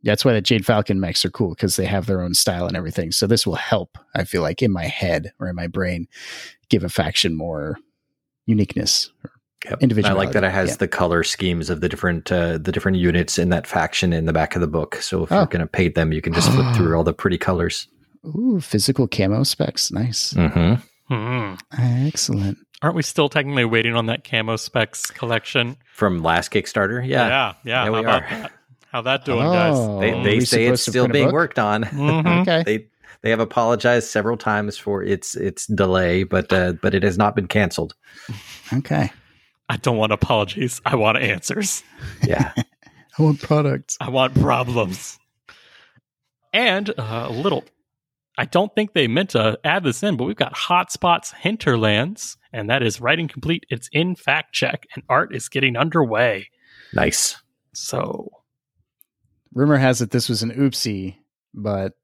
That's 0.04 0.24
why 0.24 0.32
the 0.32 0.40
Jade 0.40 0.64
Falcon 0.64 1.00
mechs 1.00 1.24
are 1.24 1.30
cool 1.30 1.50
because 1.50 1.76
they 1.76 1.84
have 1.86 2.06
their 2.06 2.22
own 2.22 2.34
style 2.34 2.66
and 2.66 2.76
everything. 2.76 3.10
So 3.12 3.26
this 3.26 3.46
will 3.46 3.56
help. 3.56 3.98
I 4.14 4.24
feel 4.24 4.42
like 4.42 4.62
in 4.62 4.70
my 4.70 4.84
head 4.86 5.32
or 5.40 5.48
in 5.48 5.56
my 5.56 5.66
brain, 5.66 6.06
give 6.68 6.84
a 6.84 6.88
faction 6.88 7.36
more 7.36 7.78
uniqueness. 8.46 9.10
Yep. 9.64 9.82
Individuality, 9.82 10.20
i 10.20 10.24
like 10.24 10.32
that 10.34 10.44
it 10.44 10.52
has 10.52 10.70
yeah. 10.70 10.76
the 10.76 10.88
color 10.88 11.24
schemes 11.24 11.68
of 11.68 11.80
the 11.80 11.88
different 11.88 12.30
uh, 12.30 12.58
the 12.58 12.70
different 12.70 12.96
units 12.98 13.38
in 13.40 13.48
that 13.48 13.66
faction 13.66 14.12
in 14.12 14.24
the 14.24 14.32
back 14.32 14.54
of 14.54 14.60
the 14.60 14.68
book 14.68 14.94
so 14.96 15.24
if 15.24 15.32
Oh. 15.32 15.38
you're 15.38 15.46
going 15.46 15.60
to 15.60 15.66
paint 15.66 15.96
them 15.96 16.12
you 16.12 16.22
can 16.22 16.32
just 16.32 16.48
flip 16.52 16.76
through 16.76 16.94
all 16.96 17.02
the 17.02 17.12
pretty 17.12 17.38
colors 17.38 17.88
Ooh, 18.24 18.60
physical 18.60 19.08
camo 19.08 19.42
specs. 19.42 19.90
Nice. 19.90 20.32
mm-hmm. 20.34 20.74
Hmm. 21.12 21.54
Excellent. 22.06 22.58
Aren't 22.82 22.94
we 22.94 23.02
still 23.02 23.28
technically 23.28 23.64
waiting 23.64 23.96
on 23.96 24.06
that 24.06 24.22
camo 24.22 24.54
specs 24.56 25.10
collection? 25.10 25.76
from 25.92 26.22
last 26.22 26.52
kickstarter 26.52 27.04
yeah, 27.04 27.26
yeah. 27.26 27.28
yeah. 27.28 27.54
Yeah, 27.64 27.84
How 27.86 27.92
we 27.92 27.98
about 27.98 28.22
are. 28.30 28.50
That? 28.92 28.96
How 28.96 29.02
that 29.02 29.24
doing, 29.24 29.46
Oh. 29.46 29.52
guys? 29.52 30.00
they, 30.00 30.22
they 30.22 30.40
say 30.40 30.66
it's 30.66 30.82
still 30.82 31.08
being 31.08 31.26
book? 31.26 31.32
worked 31.34 31.58
on 31.58 31.84
Mhm. 31.84 32.40
Okay. 32.42 32.62
they 32.64 32.86
they 33.22 33.30
have 33.30 33.40
apologized 33.40 34.08
several 34.08 34.36
times 34.36 34.76
for 34.78 35.02
its 35.02 35.34
its 35.34 35.66
delay 35.66 36.22
but 36.24 36.52
uh, 36.52 36.72
but 36.82 36.94
it 36.94 37.02
has 37.02 37.18
not 37.18 37.34
been 37.36 37.48
canceled 37.48 37.94
Okay. 38.72 39.10
I 39.70 39.76
don't 39.76 39.96
want 39.98 40.12
apologies. 40.12 40.80
I 40.86 40.96
want 40.96 41.18
answers. 41.18 41.82
yeah 42.22 42.52
I 43.18 43.22
want 43.22 43.40
products. 43.42 43.96
I 44.00 44.08
want 44.10 44.34
problems. 44.40 45.18
And 46.52 46.88
uh, 46.98 47.26
a 47.28 47.32
little, 47.32 47.64
I 48.38 48.44
don't 48.44 48.72
think 48.74 48.92
they 48.94 49.06
meant 49.08 49.30
to 49.30 49.58
add 49.64 49.82
this 49.84 50.02
in, 50.02 50.16
but 50.16 50.24
we've 50.24 50.36
got 50.36 50.54
Hotspots 50.54 51.34
Hinterlands, 51.34 52.36
and 52.52 52.70
that 52.70 52.82
is 52.82 53.00
writing 53.00 53.28
complete. 53.28 53.64
It's 53.68 53.88
in 53.92 54.14
fact 54.14 54.54
check, 54.54 54.86
and 54.94 55.02
art 55.08 55.34
is 55.34 55.48
getting 55.48 55.76
underway. 55.76 56.48
nice 56.94 57.36
So, 57.74 58.30
Rumor 59.54 59.76
has 59.76 60.00
it 60.00 60.10
this 60.10 60.28
was 60.28 60.42
an 60.42 60.52
oopsie, 60.52 61.16
but 61.54 61.94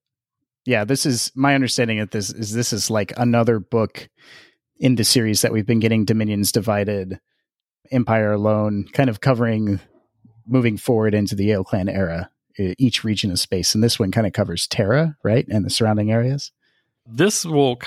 yeah, 0.64 0.84
this 0.84 1.04
is 1.04 1.30
my 1.34 1.54
understanding 1.54 2.00
of 2.00 2.10
this 2.10 2.30
is 2.30 2.52
this 2.52 2.72
is 2.72 2.90
like 2.90 3.12
another 3.16 3.58
book 3.60 4.08
in 4.78 4.94
the 4.96 5.04
series 5.04 5.42
that 5.42 5.52
we've 5.52 5.66
been 5.66 5.80
getting 5.80 6.04
Dominions 6.04 6.52
Divided, 6.52 7.20
Empire 7.90 8.32
Alone, 8.32 8.86
kind 8.92 9.10
of 9.10 9.20
covering 9.20 9.80
moving 10.46 10.76
forward 10.76 11.14
into 11.14 11.34
the 11.34 11.50
ilClan 11.50 11.90
era, 11.90 12.30
each 12.58 13.04
region 13.04 13.30
of 13.30 13.38
space. 13.38 13.74
And 13.74 13.84
this 13.84 13.98
one 13.98 14.10
kind 14.10 14.26
of 14.26 14.32
covers 14.32 14.66
Terra, 14.66 15.16
right? 15.22 15.46
And 15.48 15.64
the 15.64 15.70
surrounding 15.70 16.10
areas. 16.10 16.52
this 17.06 17.44
will, 17.44 17.78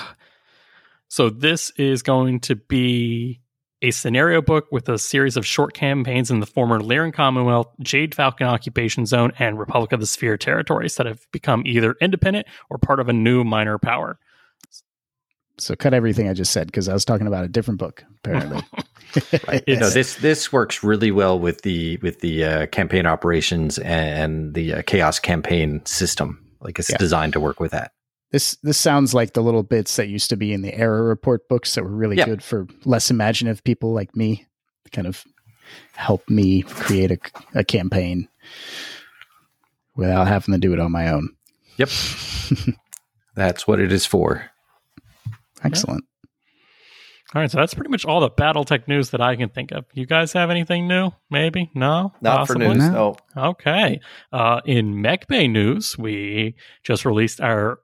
so 1.08 1.30
this 1.30 1.72
is 1.72 2.04
going 2.04 2.40
to 2.42 2.56
be 2.56 3.42
a 3.82 3.92
scenario 3.92 4.42
book 4.42 4.66
with 4.72 4.90
a 4.90 4.98
series 4.98 5.38
of 5.38 5.46
short 5.46 5.74
campaigns 5.74 6.32
in 6.32 6.40
the 6.40 6.46
former 6.46 6.80
Lyran 6.80 7.14
Commonwealth, 7.14 7.68
Jade 7.82 8.16
Falcon 8.16 8.48
Occupation 8.48 9.06
Zone, 9.06 9.32
and 9.38 9.60
Republic 9.60 9.92
of 9.92 10.00
the 10.00 10.08
Sphere 10.08 10.38
territories 10.38 10.96
that 10.96 11.06
have 11.06 11.26
become 11.32 11.64
either 11.66 11.96
independent 12.02 12.48
or 12.70 12.78
part 12.78 13.00
of 13.00 13.08
a 13.10 13.14
new 13.14 13.44
minor 13.44 13.78
power. 13.78 14.18
So 15.60 15.76
cut 15.76 15.94
everything 15.94 16.30
I 16.30 16.34
just 16.34 16.52
said 16.52 16.68
because 16.68 16.88
I 16.88 16.94
was 16.94 17.04
talking 17.06 17.26
about 17.28 17.44
a 17.44 17.48
different 17.48 17.80
book, 17.80 18.04
apparently. 18.20 18.62
you 19.68 19.78
know 19.78 19.90
this 19.90 20.16
this 20.16 20.52
works 20.52 20.84
really 20.84 21.12
well 21.12 21.40
with 21.40 21.62
the 21.62 21.98
with 21.98 22.20
the 22.20 22.44
uh, 22.44 22.66
campaign 22.68 23.06
operations 23.06 23.80
and 23.80 24.54
the 24.54 24.76
uh, 24.76 24.82
chaos 24.84 25.18
campaign 25.18 25.84
system 25.86 26.46
like 26.60 26.78
it's 26.78 26.90
Yeah. 26.90 26.98
designed 26.98 27.34
to 27.34 27.40
work 27.40 27.60
with 27.60 27.72
that 27.72 27.94
This 28.32 28.58
this 28.64 28.78
sounds 28.78 29.14
like 29.14 29.34
the 29.34 29.42
little 29.42 29.64
bits 29.64 29.96
that 29.96 30.08
used 30.10 30.30
to 30.32 30.36
be 30.38 30.52
in 30.54 30.62
the 30.62 30.74
Era 30.76 31.02
Report 31.02 31.48
books 31.48 31.76
that 31.76 31.84
were 31.84 31.90
really 31.96 32.18
Yeah. 32.18 32.26
good 32.26 32.44
for 32.44 32.68
less 32.86 33.10
imaginative 33.10 33.64
people 33.64 33.94
like 33.94 34.16
me 34.16 34.46
to 34.86 34.92
kind 34.92 35.08
of 35.08 35.24
help 35.96 36.30
me 36.30 36.62
create 36.64 37.12
a, 37.12 37.18
a 37.56 37.64
campaign 37.64 38.28
without 39.96 40.28
having 40.28 40.54
to 40.54 40.60
do 40.60 40.74
it 40.74 40.80
on 40.80 40.92
my 40.92 41.10
own. 41.10 41.30
yep 41.78 41.90
that's 43.36 43.68
what 43.68 43.80
it 43.80 43.92
is 43.92 44.06
for 44.06 44.50
Excellent. 45.64 46.06
All 47.36 47.42
right, 47.42 47.50
so 47.52 47.58
that's 47.58 47.74
pretty 47.74 47.90
much 47.90 48.06
all 48.06 48.22
the 48.22 48.30
BattleTech 48.30 48.88
news 48.88 49.10
that 49.10 49.20
I 49.22 49.36
can 49.36 49.50
think 49.50 49.72
of. 49.72 49.86
You 49.94 50.06
guys 50.06 50.32
have 50.34 50.50
anything 50.52 50.88
new? 50.88 51.10
Maybe? 51.32 51.70
No? 51.74 52.14
not 52.22 52.38
Possibly? 52.48 52.68
for 52.68 52.74
news 52.76 52.90
No. 52.90 53.16
no 53.36 53.44
Okay. 53.50 54.00
Uh, 54.32 54.62
in 54.66 55.02
Mech 55.02 55.28
Bay 55.28 55.48
news, 55.48 55.98
we 55.98 56.56
just 56.84 57.06
released 57.06 57.42
our 57.42 57.80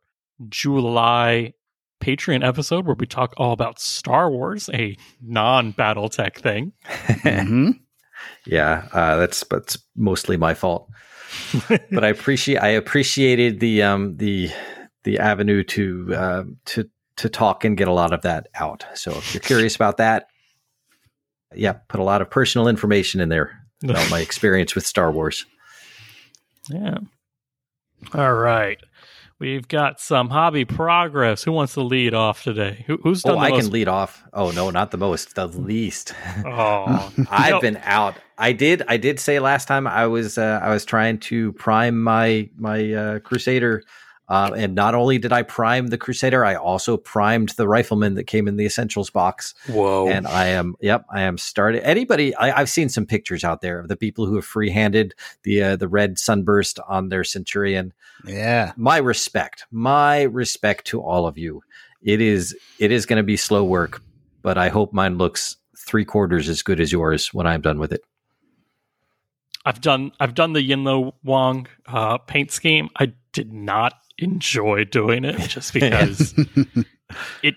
July 0.50 1.54
Patreon 2.02 2.46
episode 2.46 2.86
where 2.86 2.96
we 2.96 3.06
talk 3.06 3.34
all 3.38 3.54
about 3.54 3.80
Star 3.80 4.30
Wars, 4.30 4.70
a 4.74 4.98
non 5.22 5.74
BattleTech 5.74 6.36
thing. 6.36 6.74
hmm 7.24 7.72
yeah 8.46 8.88
uh, 8.94 9.18
that's 9.18 9.44
that's 9.50 9.78
mostly 9.98 10.38
my 10.38 10.54
fault 10.54 10.90
but 11.68 12.06
i 12.06 12.08
appreciate 12.08 12.58
i 12.58 12.70
appreciated 12.70 13.60
the 13.60 13.82
um 13.82 14.16
the 14.16 14.50
the 15.04 15.20
avenue 15.20 15.62
to 15.62 16.13
uh, 16.16 16.44
to 16.63 16.90
to 17.18 17.28
talk 17.28 17.66
and 17.66 17.75
get 17.75 17.90
a 17.90 17.94
lot 17.94 18.13
of 18.13 18.22
that 18.22 18.48
out 18.56 18.86
so 18.94 19.12
if 19.12 19.34
you're 19.34 19.42
curious 19.42 19.75
about 19.75 19.98
that 19.98 20.28
yeah 21.54 21.74
put 21.90 22.00
a 22.00 22.04
lot 22.04 22.22
of 22.22 22.30
personal 22.30 22.70
information 22.70 23.20
in 23.20 23.28
there 23.28 23.60
about 23.84 24.10
my 24.10 24.20
experience 24.22 24.74
with 24.74 24.86
star 24.86 25.12
wars 25.12 25.46
yeah. 26.70 26.98
All 28.13 28.34
right. 28.34 28.80
We've 29.40 29.68
got 29.68 30.00
some 30.00 30.30
hobby 30.30 30.63
progress. 30.63 31.44
Who 31.44 31.52
wants 31.52 31.74
to 31.74 31.82
lead 31.82 32.13
off 32.13 32.44
today? 32.44 32.84
Who, 32.88 32.98
who's 33.04 33.24
done 33.24 33.34
Oh, 33.36 33.40
the 33.42 33.46
I 33.46 33.50
most? 33.50 33.63
can 33.63 33.72
lead 33.72 33.88
off. 33.88 34.24
Oh 34.32 34.52
no, 34.52 34.70
not 34.70 34.92
the 34.92 34.98
most, 34.98 35.36
the 35.36 35.48
least. 35.48 36.13
Oh, 36.46 37.12
I've 37.30 37.52
No. 37.52 37.60
been 37.62 37.78
out. 37.84 38.16
I 38.38 38.54
did. 38.54 38.84
I 38.88 38.98
did 38.98 39.20
say 39.20 39.40
last 39.40 39.68
time 39.68 39.86
I 39.86 40.08
was. 40.08 40.38
Uh, 40.38 40.60
I 40.63 40.70
was 40.70 40.86
trying 40.86 41.18
to 41.20 41.52
prime 41.54 42.02
my 42.02 42.50
my 42.58 42.94
uh, 42.94 43.20
Crusader, 43.20 43.84
uh, 44.30 44.51
and 44.56 44.74
not 44.74 44.96
only 44.96 45.18
did 45.18 45.34
I 45.34 45.44
prime 45.44 45.88
the 45.88 45.98
Crusader, 45.98 46.46
I 46.46 46.56
also 46.56 46.96
primed 46.96 47.50
the 47.50 47.68
Rifleman 47.68 48.15
that 48.15 48.24
came 48.24 48.48
in 48.48 48.56
the 48.56 48.65
Essentials 48.65 49.10
box. 49.10 49.53
whoa. 49.68 50.08
And 50.08 50.27
I 50.27 50.48
am. 50.48 50.75
Yep, 50.80 51.06
I 51.12 51.22
am 51.22 51.38
started. 51.38 51.86
Anybody? 51.86 52.34
I, 52.36 52.60
I've 52.60 52.70
seen 52.70 52.89
some 52.89 53.06
pictures 53.06 53.44
out 53.44 53.62
there 53.62 53.80
of 53.80 53.89
the 53.89 53.98
people 53.98 54.25
who 54.25 54.36
have 54.36 54.46
free 54.46 54.70
handed 54.70 55.13
the 55.44 55.63
uh, 55.63 55.75
the 55.75 55.88
red 55.88 56.18
sunburst 56.18 56.80
on 56.88 57.10
their 57.10 57.24
Centurion. 57.24 57.94
Yeah. 58.25 58.72
My 58.77 58.98
respect. 58.98 59.65
My 59.72 60.24
respect 60.24 60.86
to 60.88 61.01
all 61.01 61.27
of 61.27 61.38
you. 61.38 61.62
It 62.01 62.22
is. 62.22 62.56
It 62.80 62.92
is 62.92 63.06
going 63.06 63.18
to 63.18 63.24
be 63.24 63.38
slow 63.38 63.63
work, 63.63 64.01
but 64.42 64.58
I 64.58 64.70
hope 64.70 64.94
mine 64.94 65.18
looks 65.18 65.58
three 65.77 66.06
quarters 66.06 66.48
as 66.48 66.63
good 66.63 66.80
as 66.80 66.92
yours 66.92 67.34
when 67.34 67.46
I'm 67.46 67.62
done 67.62 67.80
with 67.80 67.92
it. 67.92 68.03
I've 69.65 69.82
done 69.82 70.12
I've 70.20 70.34
done 70.34 70.53
the 70.53 70.68
Yinlo 70.68 71.13
Wang 71.24 71.68
uh, 71.88 72.18
paint 72.20 72.51
scheme. 72.51 72.89
I 72.96 73.13
did 73.32 73.51
not 73.51 73.94
enjoy 74.17 74.86
doing 74.86 75.25
it 75.25 75.39
just 75.50 75.74
because 75.74 76.34
it. 77.43 77.55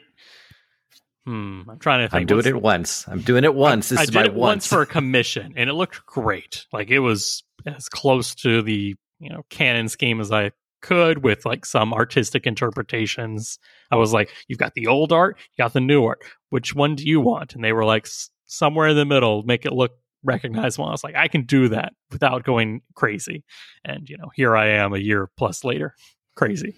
Hmm. 1.26 1.62
I'm 1.68 1.78
trying 1.80 2.06
to 2.06 2.08
think. 2.08 2.20
I'm 2.20 2.26
doing 2.26 2.46
it 2.46 2.62
once. 2.62 3.06
I'm 3.08 3.20
doing 3.20 3.44
it 3.44 3.54
once. 3.54 3.88
This 3.88 3.98
I 3.98 4.02
is 4.02 4.10
did 4.10 4.14
my 4.14 4.24
it 4.26 4.34
once 4.34 4.40
once. 4.40 4.66
for 4.68 4.82
a 4.82 4.86
commission, 4.86 5.54
and 5.56 5.68
it 5.68 5.72
looked 5.72 6.06
great. 6.06 6.66
Like 6.72 6.88
it 6.90 7.00
was 7.00 7.42
as 7.66 7.88
close 7.88 8.34
to 8.36 8.62
the 8.62 8.94
you 9.18 9.30
know 9.30 9.44
canon 9.50 9.88
scheme 9.88 10.20
as 10.20 10.30
I 10.30 10.52
could, 10.82 11.24
with 11.24 11.44
like 11.44 11.66
some 11.66 11.92
artistic 11.92 12.46
interpretations. 12.46 13.58
I 13.90 13.96
was 13.96 14.12
like, 14.12 14.30
"You've 14.46 14.60
got 14.60 14.74
the 14.74 14.86
old 14.86 15.12
art, 15.12 15.36
you 15.38 15.62
got 15.62 15.72
the 15.72 15.80
new 15.80 16.04
art. 16.04 16.20
Which 16.50 16.76
one 16.76 16.94
do 16.94 17.04
you 17.04 17.20
want?" 17.20 17.56
And 17.56 17.64
they 17.64 17.72
were 17.72 17.84
like, 17.84 18.06
"Somewhere 18.46 18.86
in 18.88 18.96
the 18.96 19.04
middle. 19.04 19.42
Make 19.42 19.66
it 19.66 19.72
look 19.72 19.92
recognizable." 20.22 20.86
I 20.86 20.92
was 20.92 21.02
like, 21.02 21.16
"I 21.16 21.26
can 21.26 21.42
do 21.42 21.70
that 21.70 21.92
without 22.12 22.44
going 22.44 22.82
crazy." 22.94 23.42
And 23.84 24.08
you 24.08 24.16
know, 24.16 24.30
here 24.36 24.56
I 24.56 24.68
am 24.68 24.94
a 24.94 24.98
year 24.98 25.28
plus 25.36 25.64
later, 25.64 25.96
crazy. 26.36 26.74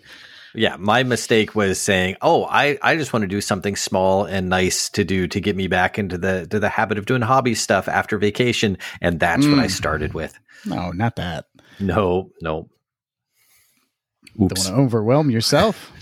yeah, 0.55 0.77
my 0.79 1.03
mistake 1.03 1.55
was 1.55 1.79
saying, 1.79 2.17
"Oh, 2.23 2.45
I, 2.47 2.79
I 2.83 2.97
just 2.97 3.12
want 3.12 3.23
to 3.25 3.29
do 3.29 3.41
something 3.43 3.77
small 3.77 4.25
and 4.25 4.49
nice 4.49 4.88
to 4.91 5.05
do 5.05 5.27
to 5.29 5.41
get 5.41 5.55
me 5.57 5.67
back 5.69 5.99
into 5.99 6.17
the 6.17 6.47
to 6.49 6.59
the 6.59 6.71
habit 6.71 6.97
of 6.97 7.05
doing 7.05 7.21
hobby 7.21 7.55
stuff 7.55 7.87
after 7.87 8.17
vacation," 8.19 8.79
and 9.03 9.21
that's 9.21 9.47
what 9.47 9.59
I 9.59 9.67
Mm. 9.67 9.71
started 9.71 10.15
with. 10.15 10.38
No, 10.65 10.91
not 10.93 11.17
that. 11.17 11.45
No, 11.79 12.31
no. 12.41 12.71
Don't 14.38 14.53
want 14.57 14.67
to 14.69 14.75
overwhelm 14.75 15.31
yourself. 15.31 15.93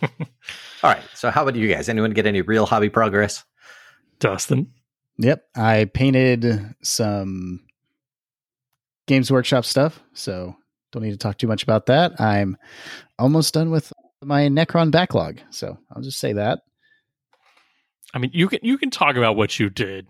All 0.02 0.90
right. 0.90 1.02
So, 1.14 1.30
how 1.30 1.42
about 1.42 1.56
you 1.56 1.68
guys? 1.68 1.88
Anyone 1.88 2.10
get 2.12 2.26
any 2.26 2.42
real 2.42 2.66
hobby 2.66 2.88
progress? 2.90 3.44
Dustin, 4.18 4.70
Yep. 5.18 5.44
I 5.56 5.84
painted 5.92 6.74
some 6.82 7.60
Games 9.06 9.30
Workshop 9.30 9.64
stuff, 9.64 10.00
so 10.14 10.56
don't 10.92 11.02
need 11.02 11.12
to 11.12 11.16
talk 11.16 11.38
too 11.38 11.48
much 11.48 11.62
about 11.62 11.86
that. 11.86 12.20
I'm 12.20 12.56
almost 13.18 13.54
done 13.54 13.70
with 13.70 13.92
my 14.22 14.42
Necron 14.42 14.90
backlog, 14.90 15.40
so 15.50 15.76
I'll 15.90 16.02
just 16.02 16.20
say 16.20 16.34
that. 16.34 16.60
I 18.14 18.18
mean, 18.18 18.30
you 18.34 18.48
can 18.48 18.60
you 18.62 18.78
can 18.78 18.90
talk 18.90 19.16
about 19.16 19.36
what 19.36 19.58
you 19.58 19.70
did. 19.70 20.06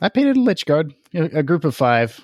I 0.00 0.08
painted 0.08 0.36
a 0.36 0.40
Lychguard, 0.40 0.94
a 1.14 1.42
group 1.42 1.64
of 1.64 1.76
five. 1.76 2.20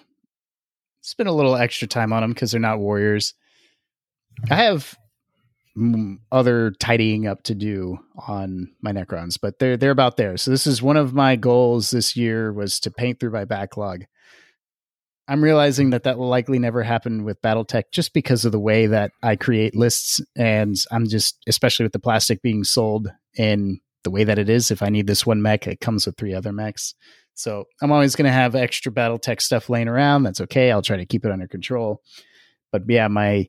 Spent 1.03 1.29
a 1.29 1.33
little 1.33 1.57
extra 1.57 1.89
time 1.89 2.13
on 2.13 2.23
them 2.23 2.33
because 2.33 2.51
they're 2.51 2.61
not 2.61 2.79
warriors. 2.79 3.35
I 4.51 4.57
have 4.57 4.97
other 6.33 6.73
tidying 6.73 7.27
up 7.27 7.43
to 7.45 7.55
do 7.55 7.99
on 8.27 8.71
my 8.83 8.93
Necrons, 8.93 9.39
but 9.41 9.59
they're 9.59 9.77
they're 9.77 9.91
about 9.91 10.17
there. 10.17 10.37
So 10.37 10.51
this 10.51 10.67
is 10.67 10.83
one 10.83 10.97
of 10.97 11.15
my 11.15 11.37
goals 11.37 11.91
this 11.91 12.17
year 12.17 12.53
was 12.53 12.81
to 12.81 12.91
paint 12.91 13.21
through 13.21 13.31
my 13.31 13.45
backlog. 13.45 14.05
I'm 15.31 15.45
realizing 15.45 15.91
that 15.91 16.03
that 16.03 16.19
will 16.19 16.29
likely 16.29 16.59
never 16.59 16.83
happen 16.83 17.23
with 17.23 17.41
BattleTech 17.41 17.85
just 17.93 18.13
because 18.13 18.45
of 18.45 18.51
the 18.51 18.59
way 18.59 18.87
that 18.89 19.13
I 19.23 19.37
create 19.37 19.77
lists, 19.77 20.21
and 20.37 20.75
I'm 20.91 21.07
just 21.07 21.39
especially 21.47 21.85
with 21.85 21.93
the 21.93 22.01
plastic 22.01 22.43
being 22.43 22.65
sold 22.65 23.09
in 23.37 23.81
the 24.03 24.11
way 24.11 24.25
that 24.25 24.41
it 24.41 24.51
is. 24.51 24.73
If 24.73 24.83
I 24.83 24.89
need 24.89 25.07
this 25.07 25.25
one 25.25 25.41
mech, 25.41 25.69
it 25.69 25.81
comes 25.81 26.05
with 26.05 26.17
three 26.17 26.35
other 26.35 26.53
mechs. 26.53 26.95
So 27.35 27.67
I'm 27.81 27.93
always 27.93 28.17
going 28.17 28.27
to 28.27 28.33
have 28.33 28.57
extra 28.57 28.91
BattleTech 28.91 29.41
stuff 29.41 29.71
laying 29.71 29.87
around. 29.87 30.25
That's 30.25 30.41
okay. 30.41 30.73
I'll 30.73 30.83
try 30.83 30.97
to 30.97 31.07
keep 31.07 31.25
it 31.25 31.31
under 31.31 31.47
control. 31.47 32.03
But 32.73 32.83
yeah, 32.89 33.07
my 33.07 33.49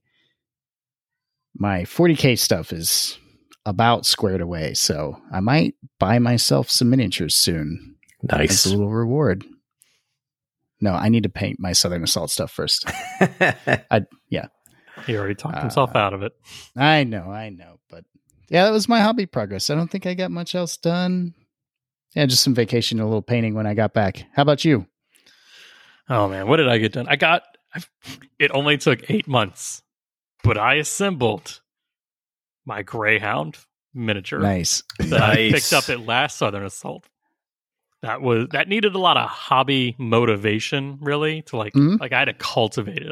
my 1.55 1.81
40k 1.81 2.37
stuff 2.37 2.71
is 2.71 3.17
about 3.65 4.05
squared 4.05 4.41
away. 4.41 4.75
So 4.75 5.19
I 5.31 5.39
might 5.39 5.73
buy 5.99 6.19
myself 6.19 6.69
some 6.69 6.89
miniatures 6.91 7.35
soon 7.35 7.95
Nice. 8.23 8.65
a 8.65 8.69
little 8.69 8.89
reward. 8.91 9.43
No, 10.81 10.93
I 10.93 11.09
need 11.09 11.23
to 11.23 11.29
paint 11.29 11.59
my 11.59 11.73
Southern 11.73 12.03
Assault 12.03 12.31
stuff 12.31 12.51
first. 12.51 12.85
I, 13.21 14.01
yeah. 14.29 14.47
He 15.05 15.15
already 15.15 15.35
talked 15.35 15.59
himself 15.59 15.91
Uh, 15.95 15.99
out 15.99 16.13
of 16.13 16.23
it. 16.23 16.33
I 16.75 17.03
know, 17.03 17.31
I 17.31 17.49
know, 17.49 17.79
but 17.89 18.03
yeah, 18.49 18.65
that 18.65 18.71
was 18.71 18.89
my 18.89 18.99
hobby 18.99 19.25
progress. 19.25 19.69
I 19.69 19.75
don't 19.75 19.89
think 19.89 20.05
I 20.05 20.13
got 20.15 20.31
much 20.31 20.55
else 20.55 20.75
done. 20.77 21.33
Yeah, 22.15 22.25
just 22.25 22.43
some 22.43 22.53
vacation, 22.53 22.99
and 22.99 23.03
a 23.05 23.07
little 23.07 23.21
painting 23.21 23.53
when 23.53 23.65
I 23.65 23.73
got 23.73 23.93
back. 23.93 24.25
How 24.33 24.41
about 24.41 24.65
you? 24.65 24.85
Oh 26.09 26.27
man, 26.27 26.47
what 26.47 26.57
did 26.57 26.67
I 26.67 26.77
get 26.77 26.91
done? 26.93 27.07
I 27.07 27.15
got. 27.15 27.43
I've, 27.73 27.89
it 28.37 28.51
only 28.53 28.77
took 28.77 29.09
eight 29.09 29.27
months, 29.29 29.81
but 30.43 30.57
I 30.57 30.73
assembled 30.75 31.61
my 32.65 32.81
Greyhound 32.81 33.57
miniature 33.93 34.39
Nice. 34.39 34.83
that 34.99 35.21
I 35.21 35.35
Nice. 35.49 35.51
picked 35.53 35.73
up 35.73 35.89
at 35.89 36.05
last 36.05 36.37
Southern 36.37 36.65
Assault. 36.65 37.05
That 38.01 38.21
was 38.21 38.47
that 38.51 38.67
needed 38.67 38.95
a 38.95 38.99
lot 38.99 39.17
of 39.17 39.29
hobby 39.29 39.95
motivation, 39.99 40.97
really, 41.01 41.43
to 41.43 41.57
like 41.57 41.73
Mhm. 41.73 41.99
like 41.99 42.11
I 42.13 42.19
had 42.19 42.25
to 42.25 42.33
cultivate 42.33 42.97
it 43.03 43.11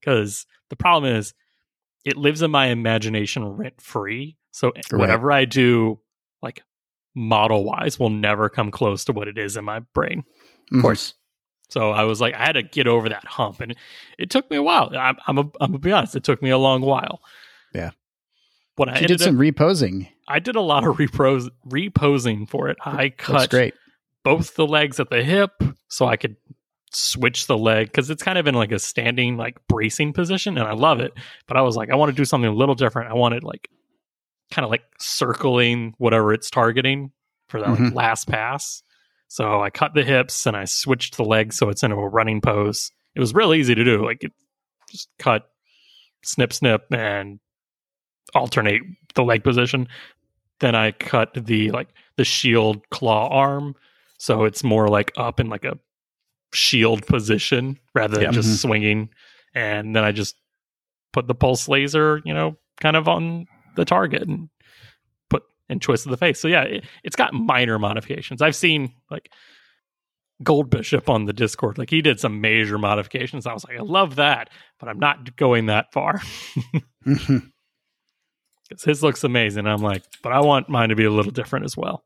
because 0.00 0.46
the 0.68 0.76
problem 0.76 1.14
is 1.14 1.32
it 2.04 2.16
lives 2.16 2.42
in 2.42 2.50
my 2.50 2.66
imagination 2.66 3.44
rent 3.44 3.80
free. 3.80 4.36
So 4.50 4.72
whatever 4.92 5.30
I 5.32 5.44
do, 5.44 6.00
like 6.42 6.62
model 7.14 7.64
wise, 7.64 7.98
will 8.00 8.10
never 8.10 8.48
come 8.48 8.70
close 8.70 9.04
to 9.04 9.12
what 9.12 9.28
it 9.28 9.38
is 9.38 9.56
in 9.56 9.64
my 9.64 9.80
brain. 9.94 10.24
of 10.72 10.82
course. 10.82 11.14
So 11.68 11.90
I 11.90 12.04
was 12.04 12.20
like, 12.20 12.34
I 12.34 12.44
had 12.44 12.52
to 12.52 12.62
get 12.62 12.86
over 12.86 13.08
that 13.08 13.24
hump, 13.24 13.60
and 13.60 13.74
it 14.18 14.30
took 14.30 14.48
me 14.50 14.56
a 14.56 14.62
while. 14.62 14.90
I'm, 14.96 15.16
I'm, 15.26 15.38
a, 15.38 15.42
I'm 15.60 15.70
gonna 15.72 15.78
be 15.78 15.90
honest, 15.92 16.14
it 16.14 16.22
took 16.24 16.40
me 16.42 16.50
a 16.50 16.58
long 16.58 16.80
while. 16.80 17.20
Yeah. 17.74 17.90
What 18.76 18.88
I 18.88 19.00
did 19.00 19.20
some 19.20 19.36
up, 19.36 19.40
reposing. 19.40 20.08
I 20.28 20.38
did 20.38 20.54
a 20.56 20.60
lot 20.60 20.84
of 20.86 20.96
repros, 20.96 21.48
reposing 21.68 22.46
for 22.48 22.68
it. 22.68 22.76
I 22.84 23.08
That's 23.08 23.14
cut 23.18 23.50
great. 23.50 23.74
Both 24.26 24.54
the 24.56 24.66
legs 24.66 24.98
at 25.00 25.08
the 25.10 25.22
hip 25.22 25.52
so 25.88 26.06
I 26.06 26.16
could 26.16 26.36
switch 26.92 27.46
the 27.46 27.56
leg 27.56 27.86
because 27.86 28.10
it's 28.10 28.22
kind 28.22 28.38
of 28.38 28.46
in 28.46 28.54
like 28.54 28.72
a 28.72 28.78
standing, 28.78 29.36
like 29.36 29.56
bracing 29.68 30.12
position, 30.12 30.58
and 30.58 30.66
I 30.66 30.72
love 30.72 31.00
it. 31.00 31.12
But 31.46 31.56
I 31.56 31.62
was 31.62 31.76
like, 31.76 31.90
I 31.90 31.96
want 31.96 32.10
to 32.10 32.16
do 32.16 32.24
something 32.24 32.50
a 32.50 32.54
little 32.54 32.74
different. 32.74 33.10
I 33.10 33.14
wanted 33.14 33.44
like 33.44 33.68
kind 34.50 34.64
of 34.64 34.70
like 34.70 34.84
circling 34.98 35.94
whatever 35.98 36.32
it's 36.32 36.50
targeting 36.50 37.10
for 37.48 37.60
that 37.60 37.70
like, 37.70 37.78
Mhm. 37.78 37.94
last 37.94 38.28
pass. 38.28 38.82
So 39.28 39.60
I 39.60 39.70
cut 39.70 39.94
the 39.94 40.04
hips 40.04 40.46
and 40.46 40.56
I 40.56 40.64
switched 40.66 41.16
the 41.16 41.24
legs 41.24 41.56
so 41.56 41.68
it's 41.68 41.82
in 41.82 41.90
a 41.92 41.96
running 41.96 42.40
pose. 42.40 42.92
It 43.14 43.20
was 43.20 43.34
real 43.34 43.54
easy 43.54 43.74
to 43.74 43.84
do. 43.84 44.04
Like 44.04 44.22
it 44.24 44.32
just 44.90 45.08
cut, 45.18 45.48
snip, 46.24 46.52
snip, 46.52 46.86
and 46.92 47.40
alternate 48.34 48.82
the 49.14 49.24
leg 49.24 49.42
position. 49.42 49.88
Then 50.60 50.74
I 50.74 50.92
cut 50.92 51.34
the 51.34 51.70
like 51.72 51.88
the 52.16 52.24
shield 52.24 52.88
claw 52.90 53.28
arm, 53.28 53.74
so 54.18 54.44
it's 54.44 54.62
more 54.64 54.88
like 54.88 55.12
up 55.16 55.40
in 55.40 55.48
like 55.48 55.64
a 55.64 55.78
shield 56.52 57.06
position 57.06 57.78
rather 57.94 58.18
than 58.18 58.32
just 58.32 58.48
Mhm. 58.48 58.56
swinging. 58.62 59.08
And 59.54 59.94
then 59.96 60.04
I 60.04 60.12
just 60.12 60.36
put 61.12 61.26
the 61.26 61.34
pulse 61.34 61.68
laser, 61.68 62.20
you 62.24 62.32
know, 62.34 62.56
kind 62.80 62.96
of 62.96 63.08
on 63.08 63.46
the 63.76 63.84
target 63.84 64.22
and 64.22 64.48
put 65.30 65.42
and 65.68 65.80
twisted 65.82 66.12
the 66.12 66.16
face. 66.16 66.38
So 66.40 66.48
yeah, 66.48 66.62
it, 66.62 66.84
it's 67.04 67.16
got 67.16 67.34
minor 67.34 67.78
modifications. 67.78 68.42
I've 68.42 68.56
seen 68.56 68.92
like 69.10 69.30
Gold 70.42 70.68
Bishop 70.70 71.08
on 71.08 71.24
the 71.24 71.32
Discord, 71.32 71.78
like 71.78 71.88
he 71.90 72.02
did 72.02 72.20
some 72.20 72.40
major 72.42 72.76
modifications. 72.78 73.46
I 73.46 73.54
was 73.54 73.64
like, 73.66 73.78
I 73.78 73.82
love 73.82 74.16
that, 74.16 74.50
but 74.78 74.88
I'm 74.88 74.98
not 74.98 75.36
going 75.36 75.66
that 75.66 75.92
far. 75.92 76.20
Mhm. 77.06 77.50
'Cause 78.68 78.82
his 78.82 79.02
looks 79.02 79.22
amazing. 79.22 79.66
I'm 79.66 79.80
like, 79.80 80.02
but 80.22 80.32
I 80.32 80.40
want 80.40 80.68
mine 80.68 80.88
to 80.88 80.96
be 80.96 81.04
a 81.04 81.10
little 81.10 81.30
different 81.30 81.64
as 81.64 81.76
well. 81.76 82.04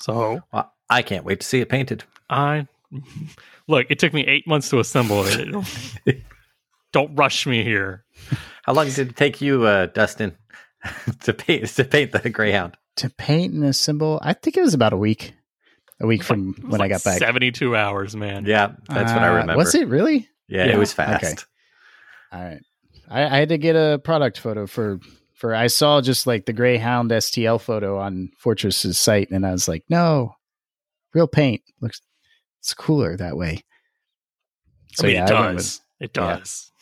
So 0.00 0.40
Well, 0.52 0.70
I 0.90 1.02
can't 1.02 1.24
wait 1.24 1.40
to 1.40 1.46
see 1.46 1.60
it 1.60 1.68
painted. 1.68 2.04
I 2.28 2.66
look. 3.68 3.86
It 3.90 3.98
took 3.98 4.12
me 4.12 4.26
eight 4.26 4.46
months 4.46 4.70
to 4.70 4.78
assemble 4.80 5.24
it. 5.26 6.18
Don't 6.92 7.14
rush 7.16 7.46
me 7.46 7.64
here. 7.64 8.04
How 8.62 8.72
long 8.72 8.86
did 8.88 9.10
it 9.10 9.16
take 9.16 9.40
you, 9.40 9.64
uh, 9.64 9.86
Dustin, 9.86 10.36
to 11.22 11.32
paint 11.34 11.66
to 11.68 11.84
paint 11.84 12.12
the 12.12 12.30
Greyhound? 12.30 12.76
to 12.96 13.10
paint 13.10 13.52
and 13.52 13.64
assemble, 13.64 14.20
I 14.22 14.34
think 14.34 14.56
it 14.56 14.60
was 14.62 14.72
about 14.74 14.92
a 14.92 14.96
week. 14.96 15.34
A 16.00 16.06
week 16.06 16.22
from 16.22 16.54
It 16.56 16.62
was 16.64 16.72
when 16.72 16.80
I 16.80 16.86
got 16.88 17.02
back. 17.02 17.18
Seventy-two 17.18 17.74
hours, 17.74 18.14
man. 18.14 18.44
Yeah, 18.46 18.72
that's 18.88 19.12
what 19.12 19.22
I 19.22 19.28
Uh, 19.28 19.32
remember. 19.32 19.56
Was 19.56 19.74
it 19.74 19.88
really? 19.88 20.28
Yeah, 20.48 20.66
Yeah. 20.66 20.74
it 20.74 20.78
was 20.78 20.92
fast. 20.92 21.24
Okay. 21.24 21.34
All 22.32 22.44
right. 22.44 22.60
I, 23.08 23.24
I 23.24 23.36
had 23.38 23.48
to 23.50 23.58
get 23.58 23.74
a 23.76 23.98
product 23.98 24.38
photo 24.38 24.66
for 24.68 25.00
for. 25.34 25.54
I 25.54 25.66
saw 25.66 26.00
just 26.00 26.26
like 26.28 26.46
the 26.46 26.52
Greyhound 26.52 27.10
STL 27.10 27.60
photo 27.60 27.98
on 27.98 28.30
Fortress's 28.42 28.96
site, 28.98 29.30
and 29.32 29.44
I 29.44 29.50
was 29.52 29.66
like, 29.66 29.82
no, 29.88 30.36
real 31.14 31.28
paint 31.28 31.62
looks 31.80 32.00
it's 32.60 32.74
cooler 32.74 33.16
that 33.16 33.36
way. 33.36 33.62
I 35.00 35.06
mean, 35.06 35.16
it 35.16 35.28
does. 35.28 35.54
with- 35.54 36.10
it 36.10 36.16
yeah. 36.16 36.36
does. 36.36 36.72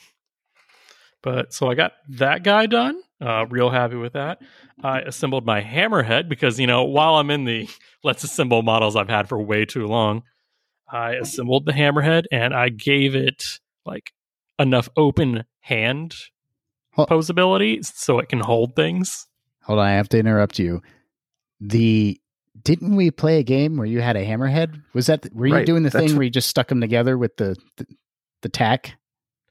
But 1.22 1.52
so 1.52 1.68
I 1.68 1.74
got 1.74 1.92
that 2.08 2.42
guy 2.42 2.66
done. 2.66 3.00
Uh, 3.20 3.46
real 3.48 3.70
happy 3.70 3.94
with 3.94 4.14
that. 4.14 4.40
I 4.82 5.00
assembled 5.00 5.46
my 5.46 5.60
hammerhead 5.62 6.28
because 6.28 6.58
you 6.58 6.66
know 6.66 6.84
while 6.84 7.14
I'm 7.14 7.30
in 7.30 7.44
the 7.44 7.68
let's 8.02 8.24
assemble 8.24 8.62
models 8.62 8.96
I've 8.96 9.08
had 9.08 9.28
for 9.28 9.40
way 9.40 9.64
too 9.64 9.86
long, 9.86 10.22
I 10.88 11.14
assembled 11.14 11.66
the 11.66 11.72
hammerhead 11.72 12.24
and 12.32 12.52
I 12.52 12.68
gave 12.68 13.14
it 13.14 13.60
like 13.86 14.12
enough 14.58 14.88
open 14.96 15.44
hand 15.60 16.14
posability 16.96 17.84
so 17.84 18.18
it 18.18 18.28
can 18.28 18.40
hold 18.40 18.74
things. 18.74 19.26
Hold 19.62 19.78
on, 19.78 19.86
I 19.86 19.92
have 19.92 20.08
to 20.10 20.18
interrupt 20.18 20.58
you. 20.58 20.82
The 21.60 22.20
didn't 22.64 22.96
we 22.96 23.10
play 23.10 23.38
a 23.38 23.42
game 23.42 23.76
where 23.76 23.86
you 23.86 24.00
had 24.00 24.16
a 24.16 24.24
hammerhead? 24.24 24.82
Was 24.94 25.06
that 25.06 25.26
were 25.34 25.46
you 25.46 25.54
Right, 25.54 25.66
doing 25.66 25.82
the 25.82 25.90
that's 25.90 26.02
thing 26.04 26.12
what- 26.12 26.18
where 26.18 26.24
you 26.24 26.30
just 26.30 26.48
stuck 26.48 26.68
them 26.68 26.80
together 26.80 27.16
with 27.18 27.36
the 27.36 27.56
the, 27.76 27.86
the 28.42 28.48
tack? 28.48 28.94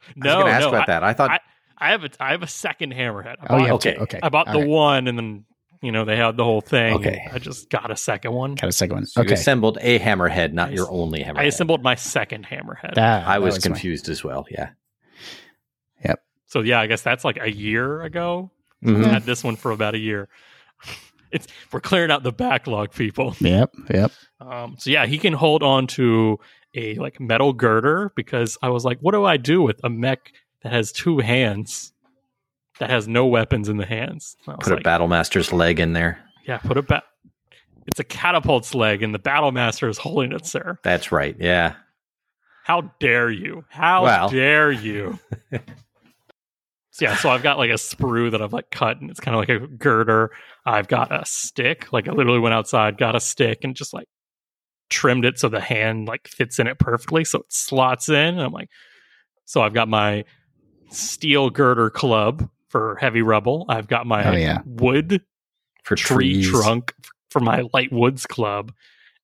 I 0.03 0.07
was 0.15 0.23
No, 0.23 0.33
going 0.35 0.45
to 0.47 0.51
ask 0.51 0.61
no, 0.61 0.69
about 0.69 0.81
I, 0.81 0.85
that. 0.93 1.03
I 1.03 1.13
thought 1.13 1.31
I- 1.31 1.39
I 1.77 1.89
have 1.91 2.03
a 2.03 2.09
I 2.19 2.31
have 2.31 2.43
a 2.43 2.47
second 2.47 2.93
hammerhead. 2.93 3.35
I 3.41 3.47
Oh, 3.49 3.57
you 3.57 3.59
bought- 3.59 3.65
have 3.67 3.73
okay. 3.75 3.93
to. 3.93 3.99
Okay, 4.01 4.19
I 4.21 4.29
bought 4.29 4.47
all 4.47 4.53
the 4.53 4.59
right. 4.59 4.67
one 4.67 5.07
and 5.07 5.17
then 5.17 5.45
you 5.81 5.91
know 5.91 6.05
they 6.05 6.15
had 6.15 6.37
the 6.37 6.43
whole 6.43 6.61
thing. 6.61 6.93
Okay. 6.95 7.27
I 7.33 7.39
just 7.39 7.69
got 7.71 7.89
a 7.89 7.95
second 7.95 8.33
one. 8.33 8.53
Got 8.55 8.67
a 8.69 8.71
second 8.71 8.95
one. 8.97 9.05
so 9.07 9.21
you 9.21 9.25
Okay, 9.25 9.33
assembled 9.33 9.79
a 9.81 9.97
hammerhead, 9.99 10.53
not 10.53 10.69
I 10.69 10.73
your 10.73 10.91
only 10.91 11.23
hammerhead. 11.23 11.37
I 11.39 11.43
assembled 11.45 11.81
my 11.81 11.95
second 11.95 12.45
hammerhead. 12.45 12.93
That- 12.95 13.27
I 13.27 13.33
that 13.33 13.41
was, 13.41 13.55
my- 13.55 13.61
confused 13.61 14.09
as 14.09 14.23
well. 14.23 14.45
Yeah. 14.51 14.69
Yep. 16.05 16.19
So 16.47 16.61
yeah, 16.61 16.79
I 16.79 16.87
guess 16.87 17.01
that's 17.01 17.25
like 17.25 17.37
a 17.41 17.51
year 17.51 18.01
ago. 18.01 18.51
Mhm. 18.83 19.05
I 19.05 19.09
had 19.09 19.23
this 19.23 19.43
one 19.43 19.55
for 19.55 19.71
about 19.71 19.95
a 19.95 19.99
year. 19.99 20.27
It's 21.35 21.47
we're 21.71 21.79
clearing 21.81 22.11
out 22.11 22.23
the 22.23 22.31
backlog, 22.31 22.91
people. 22.93 23.35
Yep, 23.41 23.73
yep. 23.93 24.11
Um, 24.39 24.75
so 24.77 24.89
yeah, 24.89 25.05
he 25.05 25.17
can 25.17 25.33
hold 25.33 25.63
on 25.63 25.87
to 25.87 26.39
a 26.75 26.95
like 26.95 27.19
metal 27.19 27.53
girder 27.53 28.11
because 28.15 28.57
I 28.61 28.69
was 28.69 28.83
like, 28.85 28.99
what 28.99 29.11
do 29.13 29.23
I 29.25 29.37
do 29.37 29.61
with 29.61 29.79
a 29.83 29.89
mech 29.89 30.31
that 30.63 30.71
has 30.71 30.91
two 30.91 31.19
hands 31.19 31.93
that 32.79 32.89
has 32.89 33.07
no 33.07 33.25
weapons 33.27 33.69
in 33.69 33.77
the 33.77 33.85
hands? 33.85 34.35
I 34.47 34.51
was 34.51 34.59
Put 34.63 34.71
a 34.71 34.75
like, 34.75 34.83
Battle 34.83 35.07
Master's 35.07 35.51
leg 35.53 35.79
in 35.79 35.93
there. 35.93 36.19
yeah, 36.47 36.57
put 36.57 36.77
a 36.77 36.81
bat. 36.81 37.03
It's 37.87 37.99
a 37.99 38.03
catapult's 38.03 38.75
leg, 38.75 39.01
and 39.03 39.13
the 39.13 39.19
battle 39.19 39.51
master 39.51 39.89
is 39.89 39.97
holding 39.97 40.31
it, 40.33 40.45
sir. 40.45 40.77
That's 40.83 41.11
right. 41.11 41.35
Yeah. 41.39 41.73
How 42.63 42.91
dare 42.99 43.29
you? 43.31 43.65
How 43.69 44.03
Well. 44.03 44.29
dare 44.29 44.71
you? 44.71 45.17
yeah, 46.99 47.15
so 47.15 47.29
I've 47.29 47.43
got 47.43 47.57
like 47.57 47.69
a 47.69 47.73
sprue 47.75 48.31
that 48.31 48.41
I've 48.41 48.53
like 48.53 48.69
cut, 48.71 48.99
and 48.99 49.09
it's 49.09 49.19
kind 49.19 49.35
of 49.35 49.39
like 49.39 49.49
a 49.49 49.67
girder. 49.67 50.31
I've 50.65 50.87
got 50.87 51.11
a 51.11 51.23
stick, 51.25 51.91
like 51.93 52.07
I 52.07 52.11
literally 52.11 52.39
went 52.39 52.53
outside, 52.53 52.97
got 52.97 53.15
a 53.15 53.19
stick, 53.19 53.59
and 53.63 53.75
just 53.75 53.93
like 53.93 54.07
trimmed 54.89 55.23
it 55.23 55.39
so 55.39 55.47
the 55.47 55.61
hand 55.61 56.07
like 56.07 56.27
fits 56.27 56.59
in 56.59 56.67
it 56.67 56.79
perfectly, 56.79 57.23
so 57.23 57.39
it 57.39 57.45
slots 57.49 58.09
in. 58.09 58.15
And 58.15 58.41
I'm 58.41 58.51
like, 58.51 58.69
so 59.45 59.61
I've 59.61 59.73
got 59.73 59.87
my 59.87 60.25
steel 60.89 61.49
girder 61.49 61.89
club 61.89 62.49
for 62.69 62.95
heavy 62.99 63.21
rubble. 63.21 63.65
I've 63.69 63.87
got 63.87 64.05
my 64.05 64.27
Oh, 64.29 64.35
yeah. 64.35 64.59
wood 64.65 65.21
For 65.83 65.95
tree 65.95 66.41
trees. 66.43 66.49
trunk 66.51 66.93
for 67.29 67.39
my 67.39 67.63
light 67.73 67.91
woods 67.93 68.25
club 68.25 68.73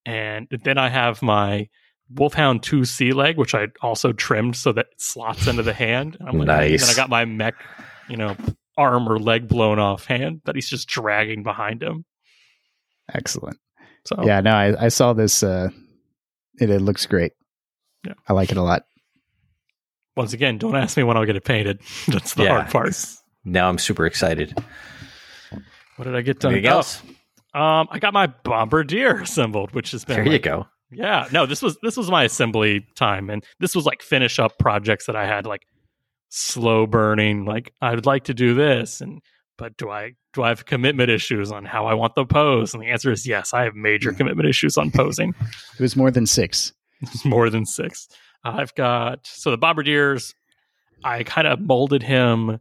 and 0.06 0.48
then 0.64 0.78
i 0.78 0.88
have 0.88 1.22
my 1.22 1.68
wolfhound 2.14 2.64
2 2.64 2.86
sea 2.86 3.12
leg 3.12 3.38
which 3.38 3.54
i 3.54 3.68
also 3.82 4.14
trimmed 4.14 4.56
so 4.56 4.72
that 4.72 4.88
it 4.92 5.02
slots 5.02 5.46
into 5.48 5.62
the 5.64 5.74
hand 5.74 6.16
and 6.20 6.30
I'm 6.30 6.38
like, 6.38 6.48
and 6.50 6.72
Nice. 6.72 6.82
then 6.82 6.90
i 6.90 6.96
got 6.96 7.10
my 7.10 7.26
mech 7.26 7.56
you 8.08 8.16
know 8.18 8.36
arm 8.78 9.10
or 9.10 9.20
leg 9.20 9.48
blown 9.48 9.80
off 9.80 10.06
hand 10.06 10.42
that 10.46 10.56
he's 10.56 10.70
just 10.70 10.88
dragging 10.88 11.44
behind 11.44 11.82
him 11.84 12.06
Excellent. 13.14 13.58
so 14.06 14.24
Yeah, 14.26 14.42
no, 14.42 14.52
I, 14.52 14.86
I 14.86 14.88
saw 14.90 15.14
this. 15.14 15.42
Uh, 15.42 15.70
it, 16.60 16.70
it 16.70 16.82
looks 16.82 17.06
great. 17.06 17.32
Yeah. 18.06 18.14
I 18.28 18.34
like 18.34 18.52
it 18.52 18.58
a 18.58 18.62
lot. 18.62 18.84
once 20.16 20.34
again 20.34 20.58
don't 20.58 20.76
ask 20.76 20.96
me 20.98 21.04
when 21.04 21.18
i'll 21.18 21.26
get 21.26 21.36
it 21.36 21.44
painted 21.46 21.80
that's 22.08 22.34
the 22.36 22.44
Yeah. 22.44 22.50
hard 22.62 22.72
part 22.72 22.96
Now 23.46 23.70
I'm 23.70 23.78
super 23.78 24.06
excited. 24.06 24.58
what 25.96 26.06
did 26.06 26.16
i 26.16 26.22
get 26.22 26.40
done 26.40 26.54
Anything 26.54 26.72
Oh, 26.72 26.76
else? 26.78 27.02
um 27.54 27.88
i 27.92 28.00
got 28.00 28.14
my 28.14 28.28
bombardier 28.28 29.22
assembled 29.22 29.72
which 29.74 29.92
has 29.92 30.06
been 30.06 30.24
There 30.24 30.34
you 30.34 30.40
go. 30.40 30.68
Yeah, 30.92 31.28
no, 31.32 31.46
this 31.46 31.62
was 31.62 31.78
this 31.84 31.98
was 31.98 32.10
my 32.10 32.24
assembly 32.24 32.86
time, 32.96 33.30
and 33.30 33.44
this 33.60 33.76
was 33.76 33.86
like 33.86 34.02
finish 34.02 34.40
up 34.40 34.58
projects 34.58 35.06
that 35.08 35.16
I 35.16 35.26
had 35.26 35.46
like 35.46 35.68
slow 36.30 36.88
burning. 36.88 37.46
Like 37.46 37.74
I 37.82 37.94
would 37.94 38.06
like 38.06 38.26
to 38.26 38.34
do 38.34 38.54
this, 38.54 39.02
and 39.02 39.22
but 39.58 39.76
do 39.78 39.90
I 39.90 40.14
do 40.34 40.44
I 40.44 40.50
have 40.50 40.66
commitment 40.66 41.10
issues 41.10 41.52
on 41.52 41.66
how 41.66 41.88
I 41.88 41.94
want 41.94 42.16
the 42.16 42.26
pose? 42.26 42.74
And 42.74 42.82
the 42.82 42.88
answer 42.88 43.12
is 43.12 43.28
yes. 43.28 43.54
I 43.54 43.64
have 43.64 43.76
major 43.76 44.14
commitment 44.14 44.48
issues 44.48 44.78
on 44.78 44.92
posing. 44.92 45.34
It 45.78 45.82
was 45.82 45.96
more 45.96 46.10
than 46.10 46.26
six. 46.26 46.74
It's 47.02 47.24
more 47.24 47.50
than 47.52 47.66
six. 47.66 48.08
I've 48.44 48.74
got 48.76 49.28
so 49.28 49.52
the 49.52 49.58
bombardiers. 49.58 50.34
I 51.04 51.24
kind 51.24 51.46
of 51.46 51.60
molded 51.62 52.02
him 52.02 52.60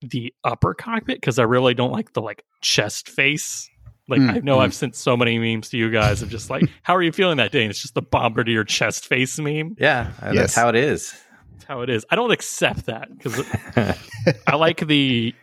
the 0.00 0.34
upper 0.42 0.74
cockpit 0.74 1.20
because 1.20 1.38
I 1.38 1.44
really 1.44 1.74
don't 1.74 1.92
like 1.92 2.12
the 2.12 2.22
like 2.22 2.44
chest 2.60 3.08
face. 3.08 3.68
Like 4.12 4.20
Mm, 4.20 4.30
I 4.34 4.38
know 4.38 4.58
mm. 4.58 4.60
I've 4.62 4.74
sent 4.74 4.94
so 4.94 5.16
many 5.16 5.38
memes 5.38 5.70
to 5.70 5.76
you 5.76 5.90
guys 5.90 6.22
of 6.22 6.28
just 6.28 6.50
like, 6.50 6.64
how 6.82 6.94
are 6.94 7.02
you 7.02 7.10
feeling 7.12 7.38
that 7.38 7.50
day? 7.50 7.62
And 7.62 7.70
it's 7.70 7.80
just 7.82 7.94
the 7.94 8.02
bombardier 8.02 8.62
chest 8.64 9.06
face 9.06 9.38
meme. 9.38 9.74
Yeah, 9.78 10.12
uh, 10.22 10.26
Yes. 10.32 10.36
that's 10.36 10.54
how 10.54 10.68
it 10.68 10.76
is. 10.76 11.14
That's 11.52 11.64
how 11.64 11.80
it 11.80 11.90
is. 11.90 12.04
I 12.10 12.16
don't 12.16 12.30
accept 12.30 12.86
that 12.86 13.08
because 13.16 13.44
I 14.46 14.56
like 14.56 14.86
the 14.86 15.34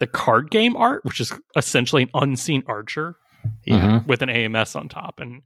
the 0.00 0.06
card 0.06 0.50
game 0.50 0.76
art, 0.76 1.04
which 1.06 1.20
is 1.20 1.32
essentially 1.56 2.02
an 2.02 2.10
unseen 2.14 2.62
archer 2.66 3.16
Yeah. 3.64 4.00
Mhm. 4.00 4.06
with 4.06 4.20
an 4.22 4.28
AMS 4.28 4.74
on 4.76 4.88
top. 4.88 5.20
And 5.20 5.40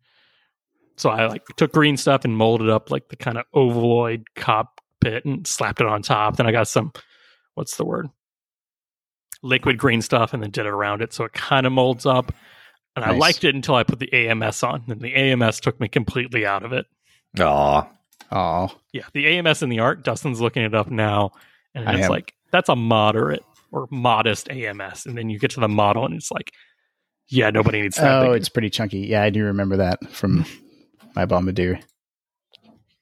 so 0.96 1.08
I 1.10 1.26
like 1.26 1.44
took 1.56 1.72
green 1.72 1.96
stuff 1.96 2.24
and 2.24 2.36
molded 2.36 2.68
up 2.68 2.90
like 2.90 3.08
the 3.10 3.16
kind 3.16 3.38
of 3.38 3.44
ovaloid 3.54 4.24
cockpit 4.34 5.24
and 5.24 5.46
slapped 5.46 5.80
it 5.80 5.86
on 5.86 6.02
top. 6.02 6.36
Then 6.36 6.46
I 6.46 6.52
got 6.52 6.66
some 6.66 6.92
what's 7.54 7.76
the 7.76 7.84
word? 7.84 8.08
Liquid 9.42 9.78
green 9.78 10.02
stuff 10.02 10.34
and 10.34 10.42
then 10.42 10.50
did 10.50 10.66
it 10.66 10.70
around 10.72 11.00
it 11.00 11.12
so 11.12 11.24
it 11.24 11.32
kind 11.32 11.66
of 11.66 11.72
molds 11.72 12.04
up. 12.04 12.32
And 12.96 13.04
I 13.04 13.12
liked 13.12 13.44
it 13.44 13.54
until 13.54 13.76
I 13.76 13.82
put 13.84 13.98
the 14.00 14.12
AMS 14.12 14.62
on. 14.62 14.84
And 14.88 15.00
the 15.00 15.14
AMS 15.14 15.60
took 15.60 15.80
me 15.80 15.88
completely 15.88 16.44
out 16.44 16.64
of 16.64 16.72
it. 16.72 16.86
Aw. 17.38 17.88
Oh, 18.32 18.68
Yeah, 18.92 19.02
the 19.12 19.26
AMS 19.26 19.62
in 19.62 19.70
the 19.70 19.80
art, 19.80 20.04
Dustin's 20.04 20.40
looking 20.40 20.62
it 20.62 20.74
up 20.74 20.88
now, 20.90 21.30
and 21.74 21.88
I 21.88 21.94
it's 21.94 22.04
am. 22.04 22.10
like 22.10 22.32
that's 22.52 22.68
a 22.68 22.76
moderate 22.76 23.42
or 23.72 23.88
modest 23.90 24.48
AMS, 24.50 25.06
and 25.06 25.16
then 25.18 25.30
you 25.30 25.38
get 25.38 25.52
to 25.52 25.60
the 25.60 25.68
model, 25.68 26.04
and 26.04 26.14
it's 26.14 26.30
like, 26.30 26.52
yeah, 27.28 27.50
nobody 27.50 27.80
needs 27.82 27.96
that. 27.96 28.22
oh, 28.22 28.32
big. 28.32 28.40
it's 28.40 28.48
pretty 28.48 28.70
chunky. 28.70 29.00
Yeah, 29.00 29.22
I 29.22 29.30
do 29.30 29.44
remember 29.44 29.78
that 29.78 29.98
from 30.10 30.44
my 31.16 31.26
bombardier. 31.26 31.80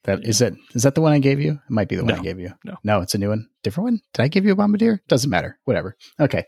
That 0.03 0.23
is 0.23 0.41
it. 0.41 0.55
Is 0.73 0.83
that 0.83 0.95
the 0.95 1.01
one 1.01 1.11
I 1.13 1.19
gave 1.19 1.39
you? 1.39 1.53
It 1.53 1.71
might 1.71 1.89
be 1.89 1.95
the 1.95 2.03
one 2.05 2.15
No. 2.15 2.19
I 2.21 2.23
gave 2.23 2.39
you. 2.39 2.53
No. 2.63 2.77
no, 2.83 3.01
it's 3.01 3.13
a 3.13 3.17
new 3.17 3.29
one. 3.29 3.47
Different 3.63 3.85
one. 3.85 3.99
Did 4.13 4.23
I 4.23 4.27
give 4.29 4.45
you 4.45 4.53
a 4.53 4.55
bombardier? 4.55 5.01
Doesn't 5.07 5.29
matter. 5.29 5.59
Whatever. 5.65 5.95
Okay. 6.19 6.45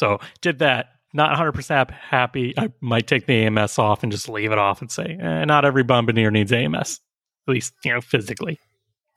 So 0.00 0.18
did 0.40 0.58
that. 0.58 0.94
Not 1.12 1.30
100 1.30 1.52
percent 1.52 1.90
happy. 1.90 2.54
I 2.56 2.70
might 2.80 3.06
take 3.06 3.26
the 3.26 3.44
AMS 3.44 3.78
off 3.78 4.02
and 4.02 4.12
just 4.12 4.28
leave 4.28 4.52
it 4.52 4.58
off 4.58 4.80
and 4.80 4.90
say, 4.90 5.18
eh, 5.20 5.44
not 5.44 5.64
every 5.64 5.82
bombardier 5.82 6.30
needs 6.30 6.52
AMS, 6.52 7.00
at 7.46 7.52
least 7.52 7.74
you 7.84 7.92
know 7.92 8.00
physically. 8.00 8.58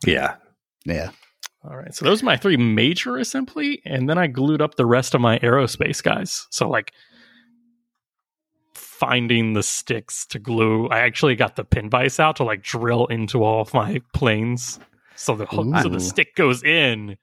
Yeah. 0.06 0.36
Yeah. 0.86 1.12
All 1.66 1.78
right, 1.78 1.96
so 1.96 2.04
those 2.04 2.22
are 2.22 2.26
my 2.26 2.36
three 2.36 2.58
major 2.58 3.16
assembly, 3.16 3.82
and 3.86 4.10
then 4.10 4.18
I 4.18 4.28
glued 4.28 4.62
up 4.62 4.76
the 4.76 4.86
rest 4.86 5.16
of 5.16 5.22
my 5.22 5.40
aerospace 5.40 6.04
guys. 6.04 6.46
So 6.50 6.68
like 6.68 6.92
finding 8.74 9.54
the 9.54 9.64
sticks 9.64 10.26
to 10.26 10.40
glue. 10.40 10.88
I 10.90 11.00
actually 11.00 11.36
got 11.36 11.56
the 11.56 11.64
pin 11.64 11.90
vise 11.90 12.20
out 12.20 12.36
to 12.38 12.44
like 12.44 12.64
drill 12.64 13.06
into 13.06 13.44
all 13.44 13.62
of 13.62 13.74
my 13.74 14.02
planes, 14.14 14.78
so 15.16 15.36
the 15.36 15.46
hook, 15.46 15.68
so 15.84 15.88
the 15.88 16.02
stick 16.02 16.36
goes 16.36 16.64
in, 16.64 17.18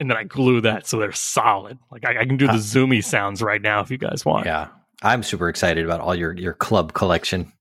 and 0.00 0.10
then 0.10 0.16
I 0.16 0.24
glue 0.24 0.60
that 0.62 0.86
so 0.86 0.98
they're 0.98 1.12
solid. 1.12 1.78
Like 1.92 2.04
I, 2.06 2.22
I 2.22 2.24
can 2.24 2.36
do 2.36 2.46
the 2.46 2.54
uh, 2.54 2.56
zoomy 2.56 3.04
sounds 3.04 3.42
right 3.42 3.62
now 3.62 3.80
if 3.80 3.90
you 3.90 3.98
guys 3.98 4.24
want. 4.24 4.46
Yeah. 4.46 4.68
I'm 5.02 5.22
super 5.22 5.48
excited 5.48 5.84
about 5.84 6.00
all 6.00 6.14
your 6.14 6.32
your 6.36 6.52
club 6.54 6.92
collection. 6.94 7.52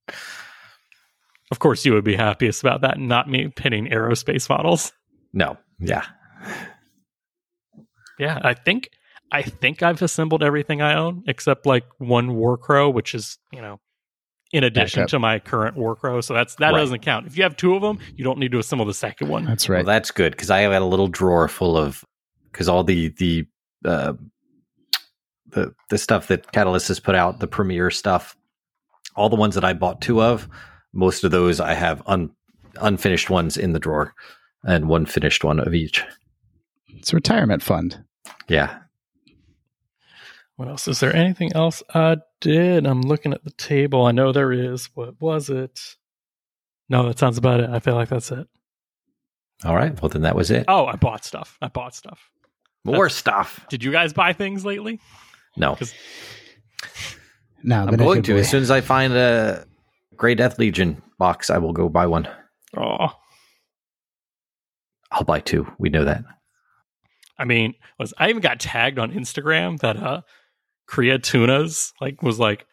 Of 1.51 1.59
course, 1.59 1.85
you 1.85 1.93
would 1.93 2.03
be 2.03 2.15
happiest 2.15 2.61
about 2.61 2.81
that, 2.81 2.99
not 2.99 3.29
me 3.29 3.47
pinning 3.49 3.87
aerospace 3.87 4.49
models. 4.49 4.91
No. 5.33 5.57
Yeah. 5.79 6.03
Yeah, 8.17 8.39
I 8.43 8.53
think 8.53 8.89
I 9.31 9.43
think 9.43 9.81
I've 9.83 10.01
assembled 10.01 10.43
everything 10.43 10.81
I 10.81 10.95
own 10.95 11.23
except 11.27 11.65
like 11.65 11.85
one 11.99 12.35
Warcrow, 12.35 12.89
which 12.89 13.15
is 13.15 13.37
you 13.53 13.61
know 13.61 13.79
in 14.51 14.63
addition 14.63 15.07
to 15.07 15.19
my 15.19 15.39
current 15.39 15.77
Warcrow. 15.77 16.21
So 16.21 16.33
that's 16.33 16.55
that 16.55 16.73
Right. 16.73 16.79
doesn't 16.79 17.01
count. 17.01 17.27
If 17.27 17.37
you 17.37 17.43
have 17.43 17.55
two 17.55 17.75
of 17.75 17.81
them, 17.81 17.99
you 18.15 18.23
don't 18.23 18.39
need 18.39 18.51
to 18.51 18.59
assemble 18.59 18.85
the 18.85 18.93
second 18.93 19.29
one. 19.29 19.45
That's 19.45 19.69
Well, 19.69 19.77
right. 19.77 19.85
that's 19.85 20.11
good 20.11 20.31
because 20.31 20.49
I 20.49 20.61
have 20.61 20.71
a 20.73 20.79
little 20.85 21.07
drawer 21.07 21.47
full 21.47 21.77
of 21.77 22.03
because 22.51 22.69
all 22.69 22.83
the 22.83 23.09
the 23.09 23.47
uh, 23.85 24.13
the 25.47 25.73
the 25.89 25.97
stuff 25.97 26.27
that 26.27 26.51
Catalyst 26.51 26.87
has 26.89 26.99
put 26.99 27.15
out, 27.15 27.39
the 27.39 27.47
Premiere 27.47 27.91
stuff, 27.91 28.35
all 29.15 29.29
the 29.29 29.35
ones 29.35 29.55
that 29.55 29.65
I 29.65 29.73
bought 29.73 30.01
two 30.01 30.21
of, 30.21 30.47
most 30.93 31.23
of 31.23 31.31
those 31.31 31.59
I 31.59 31.73
have 31.73 32.01
un, 32.05 32.31
unfinished 32.81 33.29
ones 33.29 33.57
in 33.57 33.73
the 33.73 33.79
drawer. 33.79 34.13
and 34.63 34.87
one 34.89 35.05
finished 35.05 35.43
one 35.43 35.59
of 35.59 35.73
each. 35.73 36.03
It's 36.89 37.13
a 37.13 37.15
retirement 37.15 37.63
fund. 37.63 38.03
Yeah. 38.47 38.79
What 40.57 40.67
else? 40.67 40.87
Is 40.89 40.99
there 40.99 41.15
anything 41.15 41.53
else 41.55 41.81
I 41.93 42.17
did? 42.41 42.85
I'm 42.85 43.01
looking 43.01 43.31
at 43.33 43.45
the 43.45 43.51
table. 43.51 44.05
I 44.05 44.11
know 44.11 44.33
there 44.33 44.51
is. 44.51 44.89
What 44.93 45.19
was 45.21 45.49
it? 45.49 45.95
No, 46.89 47.07
that 47.07 47.17
sounds 47.19 47.37
about 47.37 47.61
it. 47.61 47.69
I 47.69 47.79
feel 47.79 47.95
like 47.95 48.09
that's 48.09 48.31
it. 48.31 48.47
All 49.63 49.75
right. 49.75 49.99
Well, 50.01 50.09
then 50.09 50.23
that 50.23 50.35
was 50.35 50.51
it. 50.51 50.65
Oh, 50.67 50.85
I 50.85 50.95
bought 50.95 51.23
stuff. 51.23 51.57
I 51.61 51.69
bought 51.69 51.95
stuff. 51.95 52.29
More 52.85 53.09
stuff. 53.09 53.65
Did 53.69 53.83
you 53.83 53.91
guys 53.91 54.13
buy 54.13 54.33
things 54.33 54.65
lately? 54.65 54.99
No. 55.57 55.77
No, 57.63 57.81
I'm 57.85 57.95
going 57.97 58.23
to. 58.23 58.33
boy. 58.33 58.39
As 58.39 58.49
soon 58.49 58.61
as 58.63 58.71
I 58.71 58.81
find 58.81 59.13
a 59.13 59.65
Grey 60.15 60.35
Death 60.35 60.57
Legion 60.59 61.01
box, 61.17 61.49
I 61.49 61.57
will 61.57 61.73
go 61.73 61.89
buy 61.89 62.07
one. 62.07 62.27
Oh, 62.77 63.09
I'll 65.11 65.23
buy 65.25 65.39
two. 65.39 65.67
We 65.77 65.89
know 65.89 66.05
that. 66.05 66.23
I 67.37 67.45
mean, 67.45 67.73
was 67.97 68.13
I 68.17 68.29
even 68.29 68.41
got 68.41 68.59
tagged 68.59 68.99
on 68.99 69.11
Instagram 69.11 69.79
that 69.79 69.97
uh 69.97 70.21
Korea 70.87 71.19
Tunas 71.19 71.93
like 71.99 72.21
was 72.21 72.39
like 72.39 72.65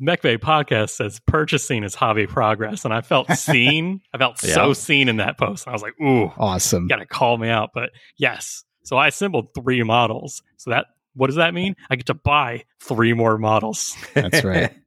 MechBay 0.00 0.38
podcast 0.38 0.90
says 0.90 1.20
purchasing 1.26 1.84
is 1.84 1.94
hobby 1.94 2.26
progress, 2.26 2.84
and 2.84 2.92
I 2.92 3.00
felt 3.02 3.30
seen. 3.36 4.00
I 4.12 4.18
felt 4.18 4.38
so 4.38 4.72
seen 4.72 5.08
in 5.08 5.18
that 5.18 5.38
post. 5.38 5.68
I 5.68 5.72
was 5.72 5.82
like, 5.82 5.94
ooh, 6.00 6.32
Awesome. 6.38 6.88
gotta 6.88 7.06
call 7.06 7.38
me 7.38 7.48
out. 7.48 7.70
But 7.74 7.90
yes, 8.16 8.64
so 8.88 8.96
I 8.96 9.08
assembled 9.08 9.48
three 9.54 9.82
models. 9.82 10.42
So 10.56 10.70
that 10.70 10.86
what 11.14 11.26
does 11.26 11.36
that 11.36 11.52
mean? 11.52 11.76
I 11.90 11.96
get 11.96 12.06
to 12.06 12.14
buy 12.14 12.64
three 12.80 13.12
more 13.12 13.36
models. 13.36 13.94
That's 14.14 14.42
right. 14.44 14.72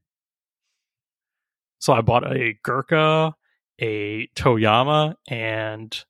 So 1.79 1.93
I 1.93 2.01
bought 2.01 2.31
a 2.31 2.53
Gurkha, 2.61 3.33
a 3.79 4.27
Toyama, 4.35 5.15
and 5.27 6.05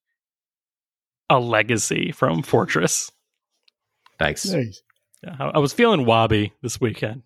a 1.30 1.39
Legacy 1.39 2.12
from 2.12 2.41
Fortress. 2.43 3.10
nice. 4.19 4.82
Yeah, 5.23 5.36
I, 5.39 5.45
I 5.45 5.58
was 5.60 5.71
feeling 5.71 6.06
wobbly 6.06 6.51
this 6.62 6.82
weekend. 6.82 7.23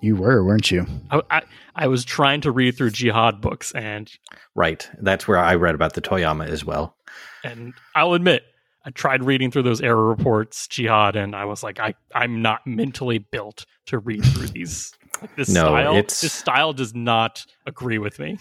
You 0.00 0.16
were, 0.16 0.42
weren't 0.42 0.70
you? 0.70 0.86
I, 1.10 1.20
I, 1.30 1.42
I 1.76 1.86
was 1.88 2.02
trying 2.06 2.40
to 2.40 2.50
read 2.50 2.78
through 2.78 2.92
jihad 2.92 3.42
books, 3.42 3.72
and 3.72 4.10
Right. 4.54 4.88
That's 4.98 5.28
where 5.28 5.38
I 5.38 5.56
read 5.56 5.74
about 5.74 5.92
the 5.92 6.00
Toyama 6.00 6.46
as 6.46 6.64
well. 6.64 6.96
and 7.44 7.74
I'll 7.94 8.14
admit, 8.14 8.42
I 8.84 8.90
tried 8.90 9.22
reading 9.22 9.50
through 9.50 9.62
those 9.62 9.80
Era 9.80 10.02
Reports, 10.02 10.66
jihad, 10.66 11.14
and 11.16 11.36
I 11.36 11.44
was 11.44 11.62
like, 11.62 11.78
I 11.80 11.94
I'm 12.14 12.42
not 12.42 12.66
mentally 12.66 13.18
built 13.18 13.64
to 13.86 13.98
read 13.98 14.24
through 14.24 14.46
these. 14.54 14.92
Like 15.20 15.36
this 15.36 15.48
No, 15.48 15.66
style, 15.66 15.96
it's- 15.96 16.20
this 16.20 16.32
style 16.32 16.72
does 16.72 16.94
not 16.94 17.46
agree 17.66 17.98
with 17.98 18.18
me. 18.18 18.38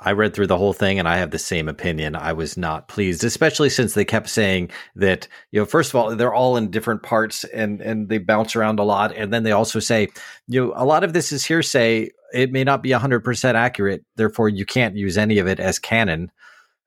I 0.00 0.12
read 0.12 0.32
through 0.32 0.46
the 0.46 0.56
whole 0.58 0.72
thing 0.74 1.00
and 1.00 1.08
I 1.08 1.16
have 1.16 1.32
the 1.32 1.40
same 1.40 1.68
opinion. 1.68 2.14
I 2.14 2.32
was 2.32 2.56
not 2.56 2.86
pleased, 2.86 3.24
especially 3.24 3.68
since 3.68 3.94
they 3.94 4.04
kept 4.04 4.28
saying 4.28 4.70
that, 4.94 5.26
you 5.50 5.58
know, 5.58 5.66
first 5.66 5.90
of 5.90 5.96
all, 5.96 6.14
they're 6.14 6.32
all 6.32 6.56
in 6.56 6.70
different 6.70 7.02
parts 7.02 7.42
and, 7.42 7.80
and 7.80 8.08
they 8.08 8.18
bounce 8.18 8.54
around 8.54 8.78
a 8.78 8.84
lot. 8.84 9.12
And 9.16 9.32
then 9.32 9.42
they 9.42 9.50
also 9.50 9.80
say, 9.80 10.06
you 10.46 10.66
know, 10.66 10.72
a 10.76 10.84
lot 10.84 11.02
of 11.02 11.14
this 11.14 11.32
is 11.32 11.44
hearsay. 11.44 12.10
It 12.32 12.52
may 12.52 12.62
not 12.62 12.80
be 12.80 12.90
100% 12.90 13.54
accurate. 13.54 14.04
Therefore, 14.14 14.48
you 14.48 14.64
can't 14.64 14.94
use 14.94 15.18
any 15.18 15.40
of 15.40 15.48
it 15.48 15.58
as 15.58 15.80
canon. 15.80 16.30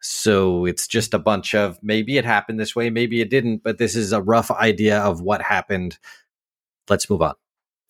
So 0.02 0.66
it's 0.66 0.88
just 0.88 1.14
a 1.14 1.20
bunch 1.20 1.54
of 1.54 1.78
maybe 1.84 2.18
it 2.18 2.26
happened 2.26 2.60
this 2.60 2.76
way, 2.76 2.90
maybe 2.90 3.22
it 3.22 3.30
didn't, 3.30 3.64
but 3.64 3.78
this 3.78 3.96
is 3.96 4.12
a 4.12 4.22
rough 4.22 4.50
idea 4.52 5.00
of 5.00 5.22
what 5.22 5.42
happened. 5.42 5.98
Let's 6.90 7.10
move 7.10 7.22
on, 7.22 7.36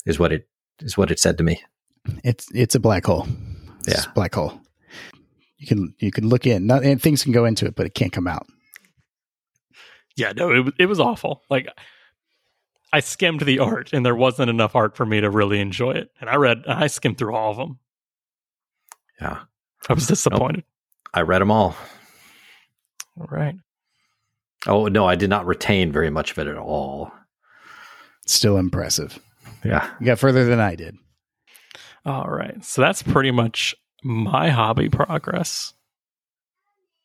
is 0.05 0.19
what 0.19 0.31
it 0.33 0.47
is 0.81 0.97
what 0.97 1.09
it 1.11 1.19
said 1.19 1.37
to 1.37 1.43
me. 1.43 1.61
It's 2.23 2.47
it's 2.53 2.75
a 2.75 2.79
black 2.79 3.05
hole. 3.05 3.27
It's 3.87 3.95
Yeah. 3.95 4.09
a 4.11 4.13
black 4.13 4.35
hole. 4.35 4.59
You 5.57 5.67
can 5.67 5.95
you 5.99 6.11
can 6.11 6.27
look 6.27 6.45
in, 6.45 6.67
not, 6.67 6.83
and 6.83 7.01
things 7.01 7.23
can 7.23 7.31
go 7.31 7.45
into 7.45 7.65
it, 7.65 7.75
but 7.75 7.85
it 7.85 7.93
can't 7.93 8.11
come 8.11 8.27
out. 8.27 8.45
Yeah, 10.17 10.33
no, 10.35 10.51
it 10.51 10.73
it 10.79 10.85
was 10.87 10.99
awful. 10.99 11.43
Like 11.49 11.67
I 12.91 12.99
skimmed 12.99 13.41
the 13.41 13.59
art, 13.59 13.93
and 13.93 14.05
there 14.05 14.15
wasn't 14.15 14.49
enough 14.49 14.75
art 14.75 14.97
for 14.97 15.05
me 15.05 15.21
to 15.21 15.29
really 15.29 15.59
enjoy 15.61 15.91
it. 15.91 16.09
And 16.19 16.29
I 16.29 16.35
read, 16.35 16.63
I 16.67 16.87
skimmed 16.87 17.17
through 17.17 17.33
all 17.35 17.51
of 17.51 17.57
them. 17.57 17.79
Yeah. 19.21 19.43
I 19.87 19.93
was 19.93 20.07
disappointed. 20.07 20.65
I 21.13 21.21
read 21.21 21.39
them 21.39 21.51
all. 21.51 21.75
All 23.19 23.27
right. 23.29 23.55
Oh, 24.67 24.87
no, 24.87 25.07
I 25.07 25.15
did 25.15 25.29
not 25.29 25.45
retain 25.45 25.91
very 25.91 26.09
much 26.09 26.31
of 26.31 26.37
it 26.39 26.47
at 26.47 26.57
all. 26.57 27.11
Still 28.25 28.57
impressive. 28.57 29.19
Yeah. 29.65 29.89
You 29.99 30.05
got 30.05 30.19
further 30.19 30.45
than 30.45 30.59
I 30.59 30.75
did. 30.75 30.95
All 32.05 32.27
right. 32.29 32.63
So 32.63 32.81
that's 32.81 33.01
pretty 33.03 33.31
much 33.31 33.75
my 34.03 34.49
hobby 34.49 34.89
progress. 34.89 35.73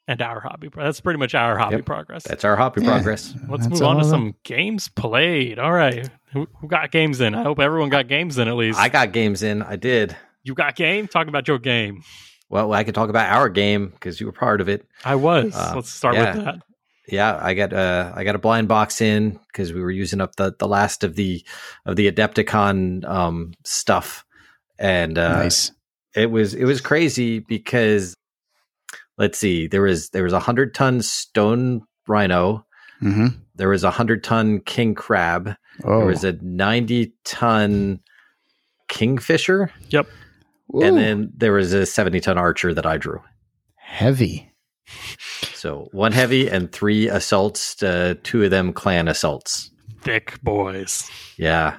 And 0.09 0.23
our 0.23 0.41
hobby. 0.41 0.69
pro- 0.69 0.85
That's 0.85 1.01
pretty 1.01 1.19
much 1.19 1.35
our 1.35 1.59
hobby 1.59 1.77
Yep. 1.77 1.85
progress. 1.87 2.23
That's 2.23 2.45
our 2.45 2.55
hobby 2.57 2.83
Yeah. 2.83 2.91
progress. 2.93 3.35
Let's 3.49 3.67
That's 3.67 3.81
move 3.81 3.89
on 3.89 3.97
to 3.97 4.03
of 4.03 4.09
them. 4.09 4.11
some 4.11 4.35
games 4.45 4.89
played. 4.89 5.59
All 5.59 5.73
right. 5.73 6.09
Who, 6.33 6.47
who 6.61 6.69
got 6.69 6.93
games 6.93 7.21
in? 7.21 7.35
I 7.35 7.43
hope 7.43 7.59
everyone 7.59 7.89
got 7.89 8.07
games 8.07 8.39
in 8.39 8.47
at 8.47 8.55
least. 8.55 8.79
I 8.79 8.89
got 8.89 9.13
games 9.13 9.43
in. 9.43 9.63
I 9.63 9.75
did. 9.77 10.17
you 10.45 10.55
got 10.55 10.77
game? 10.77 11.09
Talk 11.09 11.27
about 11.27 11.49
your 11.49 11.59
game. 11.59 12.03
Well, 12.49 12.73
I 12.73 12.85
could 12.85 12.95
talk 12.95 13.11
about 13.11 13.33
our 13.33 13.49
game 13.49 13.89
because 13.89 14.21
you 14.21 14.27
were 14.27 14.33
part 14.33 14.61
of 14.61 14.69
it. 14.69 14.87
I 15.05 15.17
was. 15.17 15.55
Uh, 15.55 15.73
Let's 15.75 15.91
start 15.91 16.15
yeah. 16.15 16.37
with 16.37 16.45
that. 16.45 16.63
Yeah, 17.09 17.39
I 17.41 17.55
got 17.55 17.73
uh, 17.73 18.13
I 18.15 18.25
got 18.25 18.35
a 18.35 18.39
blind 18.39 18.69
box 18.69 19.01
in 19.01 19.39
because 19.47 19.73
we 19.73 19.81
were 19.81 19.91
using 19.91 20.21
up 20.21 20.37
the, 20.37 20.55
the 20.59 20.67
last 20.67 21.05
of 21.05 21.15
the 21.15 21.45
of 21.85 21.97
the 21.97 22.11
Adepticon 22.11 23.05
um, 23.05 23.53
stuff, 23.65 24.25
and 24.79 25.17
uh, 25.17 25.45
nice. 25.45 25.71
it 26.15 26.31
was 26.31 26.55
it 26.55 26.65
was 26.65 26.81
crazy 26.81 27.39
because 27.39 28.17
let's 29.19 29.39
see, 29.39 29.69
there 29.69 29.83
was 29.83 30.11
there 30.11 30.25
was 30.25 30.33
a 30.33 30.41
hundred 30.41 30.75
ton 30.75 31.01
stone 31.01 31.83
rhino, 32.09 32.67
hmm 32.99 33.29
there 33.55 33.69
was 33.71 33.85
a 33.85 33.91
hundred 33.91 34.23
ton 34.23 34.61
king 34.61 34.95
crab, 34.95 35.55
Oh, 35.85 35.99
there 35.99 36.07
was 36.07 36.25
a 36.25 36.33
ninety 36.43 37.15
ton 37.25 38.01
kingfisher, 38.89 39.71
Ooh, 40.75 40.83
and 40.83 40.97
then 40.97 41.33
there 41.37 41.53
was 41.53 41.73
a 41.73 41.87
70 41.87 42.21
ton 42.21 42.39
archer 42.39 42.75
that 42.75 42.87
I 42.87 42.97
drew. 42.97 43.23
heavy. 43.77 44.53
So 45.55 45.89
one 45.93 46.13
heavy 46.13 46.49
and 46.49 46.71
three 46.71 47.09
assaults, 47.09 47.83
uh, 47.83 48.15
two 48.23 48.43
of 48.45 48.51
them 48.51 48.73
clan 48.73 49.09
assaults. 49.09 49.71
Thick 50.03 50.41
boys. 50.43 51.11
Yeah. 51.37 51.79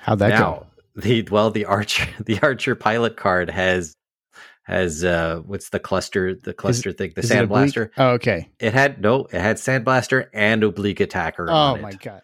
How'd 0.00 0.18
that 0.18 0.28
now 0.30 0.66
the 0.94 1.22
well 1.30 1.50
the 1.50 1.64
archer 1.64 2.06
the 2.24 2.38
archer 2.42 2.74
pilot 2.74 3.16
card 3.16 3.48
has 3.50 3.94
has 4.64 5.04
uh 5.04 5.40
what's 5.46 5.70
the 5.70 5.78
cluster 5.80 6.34
the 6.34 6.52
cluster 6.52 6.92
thing 6.92 7.12
the 7.14 7.22
Is 7.22 7.30
it 7.30 7.48
sandblaster. 7.48 7.90
Oh, 7.96 8.10
okay. 8.10 8.50
It 8.60 8.74
had 8.74 9.00
no 9.00 9.26
it 9.32 9.40
had 9.40 9.56
sandblaster 9.56 10.26
and 10.34 10.62
oblique 10.62 11.00
attacker. 11.00 11.48
Oh 11.48 11.54
on 11.54 11.80
my 11.82 11.90
it. 11.90 12.00
god. 12.00 12.22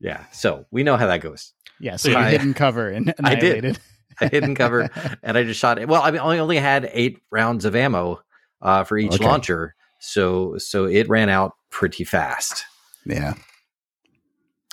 Yeah. 0.00 0.24
So 0.32 0.66
we 0.70 0.82
know 0.82 0.96
how 0.96 1.06
that 1.06 1.22
goes. 1.22 1.52
Yeah. 1.80 1.96
So 1.96 2.10
you 2.10 2.16
I- 2.16 2.30
hidden 2.30 2.52
cover 2.54 2.88
and 2.88 3.14
I 3.24 3.34
did. 3.36 3.78
annihilated. 4.20 4.20
I 4.20 4.26
hidden 4.28 4.54
cover 4.54 4.90
and 5.22 5.36
I 5.38 5.44
just 5.44 5.60
shot 5.60 5.78
it. 5.78 5.88
Well, 5.88 6.02
I 6.02 6.10
mean, 6.10 6.20
I 6.20 6.38
only 6.38 6.58
had 6.58 6.88
eight 6.92 7.18
rounds 7.30 7.64
of 7.64 7.74
ammo 7.76 8.20
uh, 8.62 8.84
for 8.84 8.96
each 8.98 9.14
Okay. 9.14 9.24
launcher, 9.24 9.74
so 10.00 10.56
so 10.58 10.84
it 10.86 11.08
ran 11.08 11.28
out 11.28 11.52
pretty 11.70 12.04
fast. 12.04 12.64
Yeah. 13.06 13.34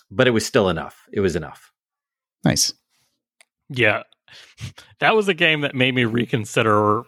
but 0.10 0.28
it 0.28 0.32
was 0.32 0.46
still 0.46 0.70
enough. 0.70 1.08
It 1.12 1.20
was 1.22 1.36
enough. 1.36 1.72
Nice. 2.44 2.74
Yeah. 3.70 4.04
That 5.00 5.16
was 5.16 5.28
a 5.28 5.34
game 5.34 5.62
that 5.62 5.74
made 5.76 5.94
me 5.96 6.06
reconsider 6.06 7.02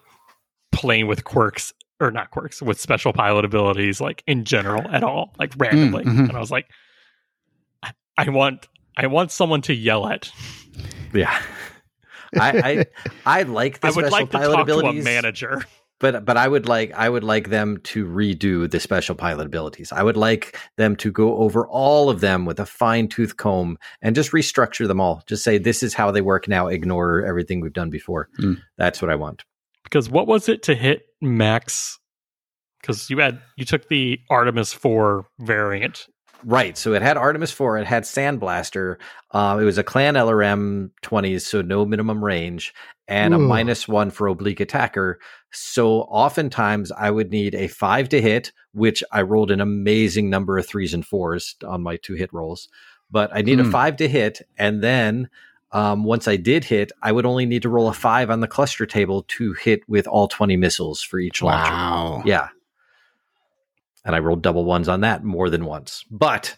playing 0.72 1.08
with 1.08 1.24
quirks 1.24 1.72
or 2.02 2.10
not 2.12 2.32
quirks 2.32 2.62
with 2.62 2.80
special 2.80 3.14
pilot 3.14 3.46
abilities 3.46 4.02
like 4.02 4.24
in 4.28 4.44
general 4.44 4.82
at 4.90 5.04
all 5.04 5.32
like 5.38 5.54
randomly 5.58 6.04
mhm. 6.04 6.28
and 6.28 6.32
i 6.36 6.40
was 6.40 6.50
like 6.52 6.66
I, 7.84 7.92
I 8.18 8.30
want 8.30 8.68
i 8.98 9.06
want 9.08 9.32
someone 9.32 9.62
to 9.62 9.74
yell 9.76 10.08
at 10.08 10.32
Yeah. 11.14 11.40
I, 12.40 12.86
I 13.26 13.40
I 13.40 13.44
like 13.44 13.80
the 13.82 13.88
i 13.88 13.92
would 13.92 14.06
special 14.06 14.12
like 14.12 14.32
to 14.32 14.38
pilot 14.38 14.56
talk 14.56 14.68
to 14.68 14.74
a 14.74 14.78
abilities, 14.78 15.04
manager 15.04 15.64
but 16.00 16.26
but 16.26 16.36
I 16.36 16.48
would 16.50 16.68
like 16.68 16.92
I 16.94 17.08
would 17.08 17.24
like 17.24 17.50
them 17.50 17.78
to 17.84 18.06
redo 18.06 18.70
the 18.70 18.80
special 18.82 19.16
pilot 19.16 19.46
abilities. 19.46 19.92
I 19.94 20.04
would 20.04 20.18
like 20.18 20.60
them 20.76 20.98
to 20.98 21.12
go 21.12 21.38
over 21.38 21.66
all 21.68 22.10
of 22.10 22.20
them 22.20 22.44
with 22.46 22.60
a 22.60 22.66
fine 22.66 23.08
tooth 23.08 23.38
comb 23.38 23.78
and 24.02 24.14
just 24.14 24.32
restructure 24.32 24.86
them 24.86 25.00
all. 25.00 25.24
Just 25.28 25.46
say 25.46 25.58
this 25.58 25.82
is 25.82 25.94
how 25.94 26.12
they 26.12 26.20
work 26.22 26.50
now. 26.50 26.68
Ignore 26.68 27.24
everything 27.26 27.62
we've 27.62 27.72
done 27.72 27.90
before. 27.90 28.28
Hmm. 28.36 28.56
That's 28.78 29.02
what 29.02 29.12
I 29.12 29.16
want. 29.16 29.46
because 29.86 30.10
what 30.10 30.28
was 30.28 30.50
it 30.50 30.64
to 30.64 30.76
hit 30.76 31.04
max 31.22 32.00
because 32.82 33.10
you 33.10 33.20
had 33.20 33.40
you 33.56 33.64
took 33.64 33.88
the 33.88 34.20
artemis 34.30 34.74
4 34.74 35.26
variant 35.40 36.08
Right. 36.46 36.78
So 36.78 36.94
it 36.94 37.02
had 37.02 37.18
Artemis 37.18 37.52
4, 37.52 37.80
it 37.80 37.88
had 37.88 38.04
Sandblaster. 38.04 38.98
Uh, 39.32 39.58
it 39.62 39.64
was 39.66 39.78
a 39.78 39.84
clan 39.84 40.16
LRM 40.16 40.92
20s, 41.02 41.42
so 41.42 41.62
no 41.62 41.86
minimum 41.86 42.24
range, 42.24 42.74
and 43.08 43.34
a 43.34 43.38
minus 43.40 43.88
one 43.88 44.12
for 44.12 44.28
oblique 44.28 44.60
attacker. 44.60 45.20
So 45.52 46.02
oftentimes 46.02 46.92
I 46.92 47.12
would 47.12 47.32
need 47.32 47.56
a 47.56 47.68
five 47.68 48.10
to 48.10 48.22
hit, 48.22 48.52
which 48.74 49.04
I 49.12 49.22
rolled 49.22 49.52
an 49.52 49.62
amazing 49.62 50.30
number 50.30 50.58
of 50.58 50.66
threes 50.66 50.94
and 50.94 51.06
fours 51.06 51.56
on 51.66 51.82
my 51.84 51.98
two 51.98 52.16
hit 52.16 52.32
rolls. 52.34 52.70
But 53.12 53.30
I 53.34 53.42
need 53.42 53.60
a 53.60 53.64
Hmm. 53.64 53.72
five 53.72 53.98
to 53.98 54.08
hit. 54.08 54.42
And 54.58 54.82
then 54.84 55.30
um, 55.72 56.04
once 56.04 56.28
I 56.28 56.36
did 56.36 56.64
hit, 56.64 56.92
I 57.02 57.12
would 57.12 57.26
only 57.26 57.46
need 57.46 57.62
to 57.64 57.70
roll 57.70 57.88
a 57.88 57.94
five 57.94 58.30
on 58.30 58.40
the 58.42 58.48
cluster 58.48 58.86
table 58.86 59.24
to 59.30 59.54
hit 59.54 59.82
with 59.88 60.08
all 60.08 60.28
20 60.28 60.56
missiles 60.58 61.02
for 61.02 61.20
each 61.20 61.42
launcher. 61.42 61.72
Wow. 61.72 62.22
Yeah. 62.26 62.50
And 64.06 64.16
I 64.16 64.20
rolled 64.20 64.42
double 64.42 64.66
ones 64.66 64.88
on 64.88 65.02
that 65.02 65.24
more 65.24 65.50
than 65.50 65.66
once. 65.66 66.04
But 66.10 66.58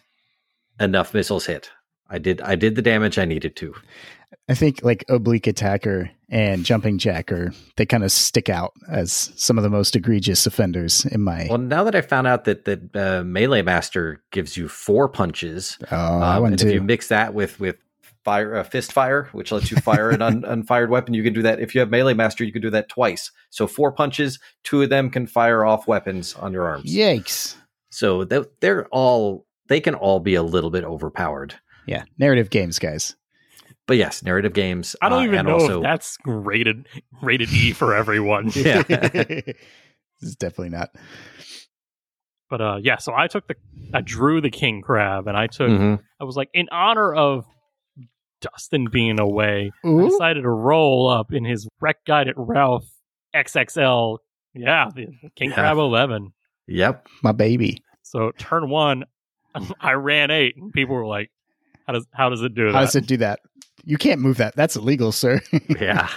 enough 0.80 1.14
missiles 1.14 1.46
hit. 1.46 1.70
I 2.08 2.18
did 2.18 2.40
I 2.40 2.54
did 2.54 2.76
the 2.76 2.82
damage 2.82 3.18
I 3.18 3.24
needed 3.24 3.56
to. 3.56 3.74
I 4.48 4.54
think 4.54 4.82
like 4.82 5.04
oblique 5.08 5.46
attacker 5.46 6.10
and 6.28 6.64
jumping 6.64 6.98
jacker, 6.98 7.52
they 7.76 7.86
kind 7.86 8.04
of 8.04 8.12
stick 8.12 8.48
out 8.48 8.72
as 8.88 9.32
some 9.36 9.58
of 9.58 9.64
the 9.64 9.70
most 9.70 9.96
egregious 9.96 10.46
offenders 10.46 11.04
in 11.06 11.20
my. 11.20 11.46
Well, 11.48 11.58
now 11.58 11.84
that 11.84 11.94
I 11.94 12.00
found 12.00 12.26
out 12.26 12.44
that 12.44 12.64
that 12.64 12.96
uh, 12.96 13.24
melee 13.24 13.62
master 13.62 14.22
gives 14.30 14.56
you 14.56 14.68
four 14.68 15.08
punches, 15.08 15.78
oh, 15.90 16.22
um, 16.22 16.44
and 16.44 16.60
if 16.60 16.72
you 16.72 16.80
mix 16.80 17.08
that 17.08 17.34
with 17.34 17.58
with 17.58 17.76
fire 18.26 18.56
uh, 18.56 18.64
fist 18.64 18.92
fire, 18.92 19.28
which 19.32 19.52
lets 19.52 19.70
you 19.70 19.76
fire 19.78 20.10
an 20.10 20.20
un, 20.20 20.44
unfired 20.54 20.90
weapon, 20.90 21.14
you 21.14 21.22
can 21.22 21.32
do 21.32 21.42
that. 21.42 21.60
If 21.60 21.74
you 21.74 21.80
have 21.80 21.90
melee 21.90 22.12
master, 22.14 22.42
you 22.44 22.52
can 22.52 22.60
do 22.62 22.70
that 22.70 22.88
twice. 22.88 23.30
So 23.50 23.66
four 23.68 23.92
punches, 23.92 24.40
two 24.64 24.82
of 24.82 24.90
them 24.90 25.10
can 25.10 25.26
fire 25.28 25.64
off 25.64 25.86
weapons 25.86 26.34
on 26.34 26.52
your 26.52 26.64
arms. 26.66 26.92
Yikes! 26.92 27.54
So 27.90 28.24
they- 28.24 28.44
they're 28.60 28.86
all 28.88 29.46
they 29.68 29.80
can 29.80 29.94
all 29.94 30.18
be 30.20 30.34
a 30.34 30.42
little 30.42 30.70
bit 30.70 30.82
overpowered. 30.84 31.54
Yeah, 31.86 32.02
narrative 32.18 32.50
games, 32.50 32.78
guys. 32.80 33.14
But 33.86 33.96
yes, 33.96 34.22
narrative 34.24 34.52
games. 34.52 34.96
I 35.00 35.08
don't 35.08 35.20
uh, 35.22 35.26
even 35.26 35.38
and 35.38 35.48
know 35.48 35.54
also, 35.54 35.76
if 35.78 35.82
that's 35.84 36.18
rated 36.26 36.88
rated 37.22 37.48
E 37.52 37.72
for 37.72 37.94
everyone. 37.94 38.50
Yeah. 38.56 38.82
this 38.88 39.54
is 40.20 40.34
definitely 40.36 40.70
not. 40.70 40.90
But 42.50 42.60
uh, 42.60 42.78
yeah, 42.82 42.98
so 42.98 43.12
I 43.14 43.26
took 43.28 43.46
the 43.48 43.54
I 43.94 44.00
drew 44.02 44.40
the 44.40 44.50
king 44.50 44.82
crab, 44.82 45.26
and 45.28 45.36
I 45.36 45.46
took 45.46 45.68
Mhm. 45.70 46.00
I 46.20 46.24
was 46.24 46.36
like 46.36 46.50
in 46.54 46.68
honor 46.70 47.14
of 47.14 47.44
Dustin 48.40 48.88
being 48.90 49.18
away, 49.20 49.72
I 49.84 50.02
decided 50.08 50.42
to 50.42 50.50
roll 50.50 51.08
up 51.08 51.32
in 51.32 51.44
his 51.44 51.68
Rec 51.80 52.04
Guide 52.04 52.28
at 52.28 52.34
Ralph 52.36 52.84
XXL. 53.34 54.18
Yeah, 54.54 54.90
the 54.94 55.06
King 55.34 55.50
Yeah. 55.50 55.56
Crab 55.56 55.78
eleven. 55.78 56.32
Yep. 56.66 57.06
My 57.22 57.32
baby. 57.32 57.82
So 58.02 58.32
turn 58.38 58.68
one, 58.68 59.04
I 59.80 59.92
ran 59.92 60.30
eight, 60.30 60.56
and 60.56 60.72
people 60.72 60.94
were 60.94 61.06
like, 61.06 61.30
"How 61.86 61.92
does 61.94 62.06
how 62.12 62.28
does 62.30 62.42
it 62.42 62.54
do 62.54 62.66
How 62.66 62.72
that?" 62.72 62.80
does 62.80 62.96
it 62.96 63.06
do 63.06 63.16
that? 63.18 63.40
You 63.84 63.96
can't 63.98 64.20
move 64.20 64.38
that. 64.38 64.56
That's 64.56 64.76
illegal, 64.76 65.12
sir. 65.12 65.40
Yeah. 65.68 66.08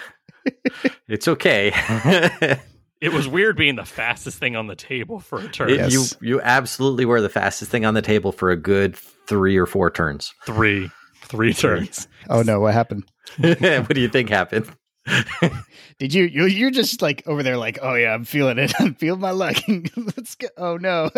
it's 1.07 1.27
okay. 1.27 1.71
Uh-huh. 1.71 2.55
It 3.01 3.13
was 3.13 3.29
weird 3.29 3.55
being 3.55 3.77
the 3.77 3.85
fastest 3.85 4.39
thing 4.39 4.57
on 4.57 4.67
the 4.67 4.75
table 4.75 5.21
for 5.21 5.39
a 5.39 5.47
turn. 5.47 5.69
It- 5.69 5.77
Yes. 5.77 5.93
You 6.21 6.33
you 6.33 6.41
absolutely 6.41 7.05
were 7.05 7.21
the 7.21 7.29
fastest 7.29 7.71
thing 7.71 7.85
on 7.85 7.93
the 7.93 8.01
table 8.01 8.33
for 8.33 8.51
a 8.51 8.57
good 8.57 8.97
three 9.25 9.55
or 9.55 9.65
four 9.65 9.89
turns. 9.89 10.33
Three, 10.45 10.89
three 11.29 11.53
turns. 11.53 12.07
oh 12.29 12.41
no, 12.41 12.59
what 12.59 12.73
happened? 12.73 13.05
what 13.37 13.89
do 13.89 14.01
you 14.01 14.09
think 14.09 14.29
happened? 14.29 14.69
Did 15.99 16.13
you, 16.13 16.25
you 16.25 16.45
you're 16.45 16.71
just 16.71 17.01
like 17.01 17.23
over 17.25 17.41
there 17.43 17.57
like, 17.57 17.79
oh 17.81 17.95
yeah, 17.95 18.13
I'm 18.13 18.25
feeling 18.25 18.57
it. 18.57 18.73
I'm 18.79 18.95
feeling 18.95 19.21
my 19.21 19.31
luck. 19.31 19.55
Let's 19.95 20.35
go. 20.35 20.47
Oh 20.57 20.77
no. 20.77 21.09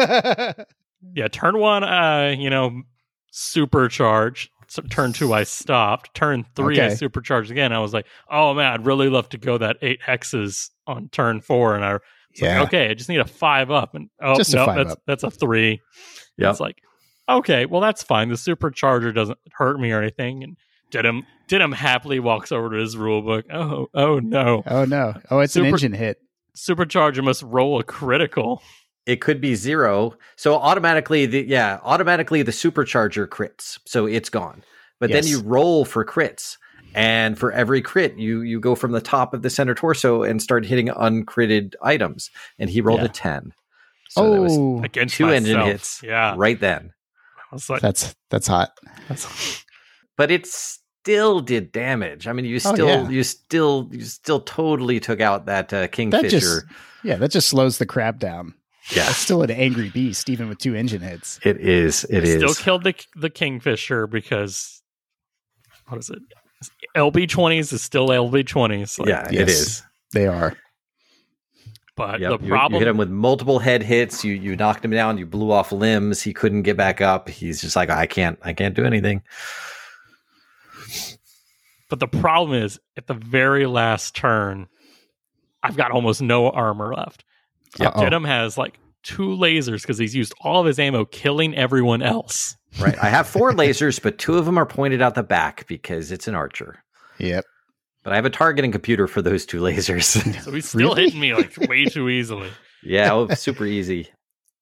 Yeah, 1.15 1.27
turn 1.29 1.57
one, 1.57 1.83
uh, 1.83 2.35
you 2.37 2.49
know, 2.51 2.83
supercharge. 3.33 4.49
So 4.67 4.81
turn 4.83 5.13
two, 5.13 5.33
I 5.33 5.43
stopped. 5.43 6.13
Turn 6.13 6.45
three, 6.55 6.79
I 6.79 6.85
Okay. 6.85 6.95
supercharged 6.95 7.51
again. 7.51 7.73
I 7.73 7.79
was 7.79 7.93
like, 7.93 8.05
oh 8.29 8.53
man, 8.53 8.71
I'd 8.71 8.85
really 8.85 9.09
love 9.09 9.27
to 9.29 9.37
go 9.37 9.57
that 9.57 9.77
eight 9.81 9.99
hexes 10.01 10.69
on 10.87 11.09
turn 11.09 11.41
four. 11.41 11.75
And 11.75 11.83
I 11.83 11.93
was 11.93 12.01
yeah. 12.35 12.59
like, 12.59 12.67
okay, 12.69 12.89
I 12.89 12.93
just 12.93 13.09
need 13.09 13.19
a 13.19 13.25
five 13.25 13.71
up. 13.71 13.95
And 13.95 14.09
oh, 14.21 14.35
no, 14.37 14.65
five 14.65 14.77
that's, 14.77 14.91
up. 14.91 15.01
that's 15.05 15.23
a 15.23 15.31
three. 15.31 15.81
Yeah, 16.37 16.51
It's 16.51 16.59
like, 16.61 16.77
okay, 17.37 17.65
well, 17.65 17.81
that's 17.81 18.03
fine. 18.03 18.29
The 18.29 18.35
supercharger 18.35 19.13
doesn't 19.13 19.39
hurt 19.53 19.79
me 19.79 19.91
or 19.91 20.01
anything. 20.01 20.43
And 20.43 20.57
Didim, 20.91 21.23
Didim 21.47 21.73
happily 21.73 22.19
walks 22.19 22.51
over 22.51 22.69
to 22.69 22.77
his 22.77 22.97
rule 22.97 23.21
book. 23.21 23.45
Oh, 23.51 23.87
oh 23.93 24.19
no. 24.19 24.63
Oh 24.65 24.85
no. 24.85 25.13
Oh, 25.29 25.39
it's 25.39 25.55
an 25.55 25.65
engine 25.65 25.93
hit. 25.93 26.19
Supercharger 26.55 27.23
must 27.23 27.43
roll 27.43 27.79
a 27.79 27.83
critical. 27.83 28.61
It 29.05 29.21
could 29.21 29.41
be 29.41 29.55
zero. 29.55 30.13
So 30.35 30.55
automatically 30.55 31.25
the 31.25 31.43
yeah, 31.47 31.79
automatically 31.83 32.43
the 32.43 32.51
supercharger 32.51 33.27
crits. 33.27 33.79
So 33.85 34.05
it's 34.05 34.29
gone. 34.29 34.63
But 34.99 35.09
Yes. 35.09 35.23
then 35.23 35.29
you 35.31 35.41
roll 35.41 35.85
for 35.85 36.05
crits. 36.05 36.57
And 36.93 37.39
for 37.39 37.53
every 37.53 37.81
crit, 37.81 38.17
you 38.17 38.41
you 38.41 38.59
go 38.59 38.75
from 38.75 38.91
the 38.91 38.99
top 39.01 39.33
of 39.33 39.41
the 39.43 39.49
center 39.49 39.73
torso 39.73 40.23
and 40.23 40.41
start 40.41 40.65
hitting 40.65 40.87
uncritted 40.89 41.73
items. 41.81 42.29
And 42.59 42.69
he 42.69 42.81
rolled 42.81 42.99
Yeah. 42.99 43.05
a 43.05 43.09
10. 43.09 43.53
So 44.09 44.29
that 44.29 44.41
was 44.41 44.51
oh, 44.57 44.81
Against 44.83 45.15
two 45.15 45.29
engine 45.29 45.61
hits 45.61 46.01
Yeah. 46.03 46.35
right 46.37 46.59
then. 46.59 46.91
I 47.51 47.55
was 47.55 47.69
like, 47.69 47.81
that's 47.81 48.15
that's 48.29 48.47
hot. 48.47 48.71
that's, 49.07 49.63
But 50.17 50.31
it 50.31 50.45
still 50.47 51.39
did 51.41 51.71
damage. 51.71 52.27
I 52.27 52.33
mean, 52.33 52.45
you 52.45 52.55
Oh, 52.63 52.73
still 52.73 52.87
yeah. 52.87 53.09
you 53.09 53.23
still 53.23 53.89
you 53.91 54.05
still 54.05 54.39
totally 54.39 54.99
took 54.99 55.19
out 55.19 55.45
that 55.47 55.73
uh, 55.73 55.81
That 55.81 55.91
kingfisher. 55.91 56.29
just 56.29 56.65
yeah, 57.03 57.15
that 57.17 57.31
just 57.31 57.49
slows 57.49 57.77
the 57.77 57.85
crab 57.85 58.19
down. 58.19 58.53
yeah. 58.95 59.03
That's 59.05 59.17
still 59.17 59.41
an 59.41 59.51
angry 59.51 59.89
beast, 59.89 60.29
even 60.29 60.47
with 60.49 60.59
two 60.59 60.75
engine 60.75 61.01
hits. 61.01 61.39
It 61.43 61.57
is. 61.57 62.05
It 62.09 62.23
is. 62.23 62.35
still 62.37 62.53
killed 62.63 62.83
the 62.83 62.93
the 63.15 63.29
kingfisher 63.29 64.07
because 64.07 64.81
what 65.87 65.99
is 65.99 66.09
it? 66.09 66.19
LB 66.95 67.27
twenties 67.29 67.73
is 67.73 67.81
still 67.81 68.07
LB 68.09 68.45
twenties. 68.47 68.97
yeah, 69.05 69.25
it 69.27 69.33
Yes. 69.33 69.49
is. 69.49 69.83
They 70.13 70.27
are. 70.27 70.55
But 71.95 72.19
Yep. 72.19 72.39
the 72.39 72.45
You- 72.45 72.51
problem 72.51 72.73
you, 72.73 72.79
hit 72.79 72.87
him 72.87 72.97
with 72.97 73.09
multiple 73.09 73.59
head 73.59 73.83
hits. 73.83 74.23
You 74.23 74.33
you 74.33 74.55
knocked 74.55 74.83
him 74.85 74.91
down. 74.91 75.17
You 75.17 75.25
blew 75.25 75.51
off 75.51 75.71
limbs. 75.71 76.21
He 76.21 76.33
couldn't 76.33 76.63
get 76.63 76.77
back 76.77 77.01
up. 77.01 77.29
He's 77.29 77.61
just 77.61 77.75
like 77.75 77.89
I 77.89 78.05
can't. 78.05 78.39
I 78.43 78.53
can't 78.53 78.75
do 78.75 78.85
anything. 78.85 79.21
But 81.89 81.99
the 81.99 82.07
problem 82.07 82.61
is 82.61 82.79
at 82.97 83.07
the 83.07 83.13
very 83.13 83.65
last 83.65 84.15
turn, 84.15 84.67
I've 85.61 85.75
got 85.75 85.91
almost 85.91 86.21
no 86.21 86.49
armor 86.49 86.93
left. 86.95 87.25
Uh-oh. 87.79 88.19
Has 88.25 88.57
like 88.57 88.79
two 89.03 89.29
lasers 89.29 89.81
because 89.81 89.97
he's 89.97 90.15
used 90.15 90.33
all 90.41 90.61
of 90.61 90.67
his 90.67 90.79
ammo 90.79 91.05
killing 91.05 91.55
everyone 91.55 92.01
else. 92.01 92.55
Right. 92.79 92.95
I 93.01 93.09
have 93.09 93.27
four 93.27 93.51
lasers, 93.53 94.01
but 94.01 94.17
two 94.17 94.37
of 94.37 94.45
them 94.45 94.57
are 94.57 94.65
pointed 94.65 95.01
out 95.01 95.15
the 95.15 95.23
back 95.23 95.67
because 95.67 96.11
it's 96.11 96.27
an 96.27 96.35
archer. 96.35 96.83
Yep. 97.17 97.45
But 98.03 98.13
I 98.13 98.15
have 98.15 98.25
a 98.25 98.29
targeting 98.31 98.71
computer 98.71 99.07
for 99.07 99.21
those 99.21 99.45
two 99.45 99.61
lasers. 99.61 100.15
So 100.43 100.51
he's 100.51 100.69
still 100.69 100.79
Really? 100.81 101.03
hitting 101.05 101.19
me 101.19 101.33
like 101.35 101.55
way 101.69 101.85
too 101.85 102.09
easily. 102.09 102.49
yeah, 102.83 103.13
oh, 103.13 103.27
super 103.35 103.65
easy. 103.65 104.09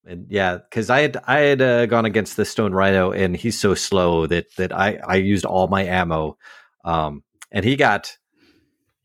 And 0.05 0.25
yeah, 0.29 0.57
because 0.57 0.89
I 0.89 1.01
had 1.01 1.17
I 1.27 1.39
had 1.39 1.61
uh, 1.61 1.85
gone 1.85 2.05
against 2.05 2.35
the 2.37 2.45
Stone 2.45 2.73
Rhino, 2.73 3.11
and 3.11 3.35
he's 3.35 3.59
so 3.59 3.75
slow 3.75 4.25
that 4.27 4.53
that 4.57 4.71
I 4.75 4.99
I 5.07 5.15
used 5.15 5.45
all 5.45 5.67
my 5.67 5.83
ammo, 5.85 6.37
um, 6.83 7.23
and 7.51 7.63
he 7.63 7.75
got 7.75 8.17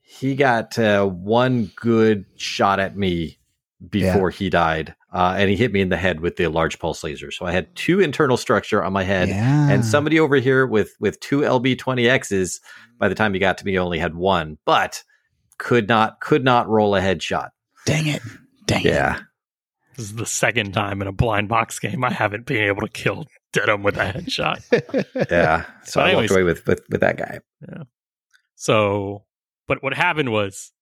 he 0.00 0.34
got 0.34 0.78
uh, 0.78 1.04
one 1.06 1.70
good 1.76 2.24
shot 2.36 2.80
at 2.80 2.96
me 2.96 3.38
before 3.90 4.30
he 4.30 4.48
died, 4.50 4.94
uh, 5.14 5.34
and 5.38 5.48
he 5.48 5.56
hit 5.56 5.72
me 5.72 5.80
in 5.80 5.88
the 5.88 5.96
head 5.96 6.20
with 6.20 6.36
the 6.36 6.48
large 6.48 6.78
pulse 6.78 7.02
laser. 7.04 7.30
So 7.30 7.46
I 7.46 7.52
had 7.52 7.74
two 7.76 8.00
internal 8.00 8.36
structure 8.36 8.82
on 8.84 8.92
my 8.92 9.04
head, 9.04 9.28
yeah. 9.28 9.70
and 9.70 9.84
somebody 9.84 10.18
over 10.20 10.36
here 10.36 10.66
with 10.66 10.94
with 11.00 11.18
two 11.20 11.40
LB 11.40 11.78
twenty 11.78 12.08
X's. 12.08 12.60
By 12.98 13.08
the 13.08 13.14
time 13.14 13.32
he 13.32 13.40
got 13.40 13.58
to 13.58 13.64
me, 13.64 13.78
only 13.78 13.98
had 13.98 14.14
one, 14.14 14.58
but 14.66 15.02
could 15.58 15.88
not 15.88 16.20
could 16.20 16.44
not 16.44 16.68
roll 16.68 16.94
a 16.96 17.00
headshot. 17.00 17.50
Dang 17.86 18.06
it. 18.06 18.22
Dang 18.66 18.80
it. 18.82 18.86
Yeah. 18.86 19.20
This 19.96 20.06
is 20.06 20.14
the 20.16 20.26
second 20.26 20.72
time 20.72 21.00
in 21.00 21.06
a 21.08 21.12
blind 21.12 21.48
box 21.48 21.78
game 21.78 22.02
I 22.02 22.10
haven't 22.12 22.46
been 22.46 22.64
able 22.64 22.80
to 22.80 22.88
kill 22.88 23.26
Didim 23.52 23.84
with 23.84 23.96
a 23.96 24.12
headshot. 24.12 24.62
yeah. 25.30 25.64
So 25.84 26.00
But 26.00 26.06
I 26.06 26.08
anyways- 26.10 26.30
walked 26.30 26.40
away 26.40 26.42
with, 26.44 26.66
with 26.66 26.82
with 26.90 27.00
that 27.02 27.16
guy. 27.16 27.38
Yeah. 27.68 27.84
So, 28.56 29.24
but 29.68 29.82
what 29.82 29.94
happened 29.94 30.32
was 30.32 30.72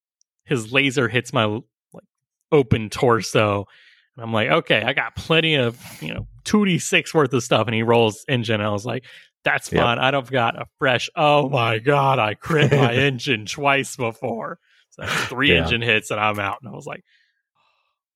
his 0.44 0.72
laser 0.72 1.08
hits 1.08 1.32
my 1.32 1.44
like 1.44 2.04
open 2.50 2.88
torso, 2.90 3.66
and 4.16 4.24
I'm 4.24 4.32
like, 4.32 4.48
okay, 4.50 4.82
I 4.82 4.92
got 4.92 5.16
plenty 5.16 5.54
of 5.54 5.78
you 6.02 6.12
know 6.14 6.26
two 6.44 6.64
d 6.64 6.78
six 6.78 7.12
worth 7.14 7.32
of 7.32 7.42
stuff, 7.42 7.66
and 7.66 7.74
he 7.74 7.82
rolls 7.82 8.24
engine. 8.28 8.60
I 8.60 8.70
was 8.70 8.84
like, 8.86 9.04
that's 9.44 9.72
Yep. 9.72 9.82
fine. 9.82 9.98
I 9.98 10.10
don't 10.10 10.30
got 10.30 10.60
a 10.60 10.66
fresh. 10.78 11.08
Oh 11.16 11.48
my 11.48 11.78
god, 11.78 12.18
I 12.18 12.34
crit 12.34 12.72
my 12.72 12.92
engine 13.08 13.46
twice 13.46 13.96
before. 13.96 14.58
So 14.90 15.02
that's 15.02 15.24
three 15.26 15.52
Yeah. 15.52 15.62
engine 15.64 15.82
hits, 15.82 16.10
and 16.10 16.20
I'm 16.20 16.38
out. 16.38 16.58
And 16.62 16.70
I 16.70 16.76
was 16.76 16.86
like, 16.86 17.02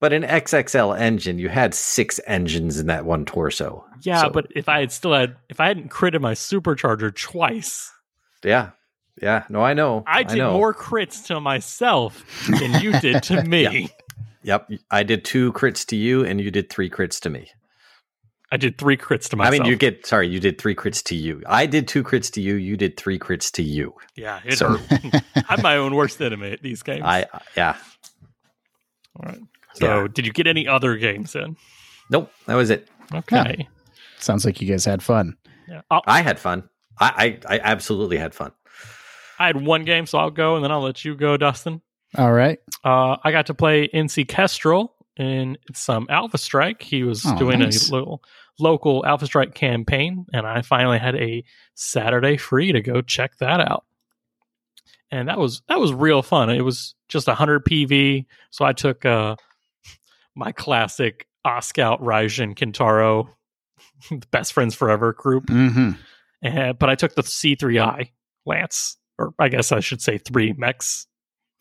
But 0.00 0.12
an 0.12 0.22
XXL 0.24 0.98
engine, 0.98 1.38
you 1.38 1.48
had 1.48 1.72
six 1.74 2.20
engines 2.26 2.78
in 2.78 2.86
that 2.88 3.06
one 3.06 3.24
torso. 3.24 3.84
yeah, 4.02 4.22
So, 4.24 4.30
but 4.30 4.46
if 4.54 4.68
I 4.68 4.80
had 4.80 4.92
still 4.92 5.14
had, 5.14 5.36
if 5.48 5.58
I 5.58 5.68
hadn't 5.68 5.90
critted 5.90 6.20
my 6.20 6.32
supercharger 6.34 7.14
twice, 7.16 7.90
yeah, 8.44 8.70
yeah. 9.22 9.44
No, 9.48 9.62
I 9.62 9.72
know. 9.72 10.04
I 10.06 10.22
did 10.24 10.36
know. 10.38 10.52
more 10.52 10.74
crits 10.74 11.24
to 11.28 11.40
myself 11.40 12.22
than 12.46 12.74
you 12.82 13.00
did 13.00 13.22
to 13.24 13.42
me. 13.46 13.88
Yep, 14.46 14.70
I 14.90 15.02
did 15.02 15.24
two 15.24 15.52
crits 15.52 15.84
to 15.86 15.96
you, 15.96 16.24
and 16.24 16.40
you 16.40 16.50
did 16.50 16.70
three 16.70 16.88
crits 16.88 17.20
to 17.20 17.30
me. 17.30 17.50
I 18.52 18.56
did 18.56 18.78
three 18.78 18.96
crits 18.96 19.28
to 19.30 19.36
myself. 19.36 19.54
I 19.54 19.58
mean, 19.58 19.68
you 19.68 19.74
get 19.76 20.06
sorry, 20.06 20.28
you 20.28 20.38
did 20.38 20.56
three 20.56 20.74
crits 20.76 21.02
to 21.06 21.16
you. 21.16 21.42
I 21.46 21.66
did 21.66 21.88
two 21.88 22.04
crits 22.04 22.30
to 22.34 22.40
you. 22.40 22.54
You 22.54 22.76
did 22.76 22.96
three 22.96 23.18
crits 23.18 23.50
to 23.54 23.62
you. 23.64 23.92
Yeah, 24.14 24.40
it 24.44 24.56
So- 24.58 24.76
hurt. 24.76 25.22
I'm 25.48 25.62
my 25.62 25.76
own 25.76 25.94
worst 25.96 26.22
enemy 26.22 26.52
at 26.52 26.62
these 26.62 26.82
games. 26.84 27.02
I 27.04 27.26
uh, 27.34 27.40
yeah. 27.56 27.76
All 29.16 29.28
right. 29.30 29.40
So, 29.74 30.02
Yeah. 30.02 30.08
did 30.12 30.26
you 30.26 30.32
get 30.32 30.46
any 30.46 30.68
other 30.68 30.96
games 30.96 31.34
in? 31.34 31.56
Nope, 32.08 32.30
that 32.46 32.54
was 32.54 32.70
it. 32.70 32.88
Okay. 33.12 33.66
Sounds 34.18 34.44
like 34.44 34.60
you 34.60 34.68
guys 34.68 34.84
had 34.84 35.02
fun. 35.02 35.36
Yeah. 35.68 35.82
I'll- 35.90 36.04
I 36.06 36.22
had 36.22 36.38
fun. 36.38 36.68
I 37.00 37.38
I, 37.48 37.56
I 37.56 37.60
absolutely 37.64 38.16
had 38.16 38.32
fun. 38.32 38.52
I 39.40 39.48
had 39.48 39.66
one 39.66 39.84
game, 39.84 40.06
so 40.06 40.18
I'll 40.18 40.30
go, 40.30 40.54
and 40.54 40.64
then 40.64 40.70
I'll 40.70 40.80
let 40.82 41.04
you 41.04 41.14
go, 41.16 41.36
Dustin. 41.36 41.82
All 42.18 42.32
right. 42.32 42.58
Uh, 42.84 43.16
I 43.22 43.30
got 43.32 43.46
to 43.46 43.54
play 43.54 43.88
NC 43.88 44.28
Kestrel, 44.28 44.92
in 45.16 45.56
some 45.74 46.06
Alpha 46.10 46.36
Strike. 46.38 46.82
He 46.82 47.02
was 47.02 47.24
Oh, 47.26 47.36
doing 47.38 47.60
nice. 47.60 47.88
a 47.88 47.92
little 47.94 48.22
local 48.58 49.04
Alpha 49.06 49.26
Strike 49.26 49.54
campaign, 49.54 50.26
and 50.32 50.46
I 50.46 50.60
finally 50.62 50.98
had 50.98 51.14
a 51.16 51.42
Saturday 51.74 52.36
free 52.36 52.72
to 52.72 52.80
go 52.82 53.00
check 53.00 53.36
that 53.38 53.60
out. 53.60 53.84
And 55.10 55.28
that 55.28 55.38
was 55.38 55.62
that 55.68 55.78
was 55.80 55.92
real 55.92 56.22
fun. 56.22 56.50
It 56.50 56.62
was 56.62 56.94
just 57.08 57.28
100 57.28 57.64
PV, 57.64 58.26
so 58.50 58.64
I 58.64 58.72
took 58.72 59.04
uh, 59.06 59.36
my 60.34 60.52
classic 60.52 61.26
Ostscout, 61.46 62.00
Raijin, 62.00 62.54
Kintaro, 62.56 63.28
best 64.30 64.52
friends 64.52 64.74
forever 64.74 65.12
group, 65.12 65.46
Mm-hmm. 65.46 66.72
but 66.78 66.90
I 66.90 66.94
took 66.94 67.14
the 67.14 67.22
C3I 67.22 68.10
Lance, 68.44 68.96
or 69.18 69.32
I 69.38 69.48
guess 69.48 69.72
I 69.72 69.80
should 69.80 70.02
say 70.02 70.18
three 70.18 70.52
mechs. 70.58 71.06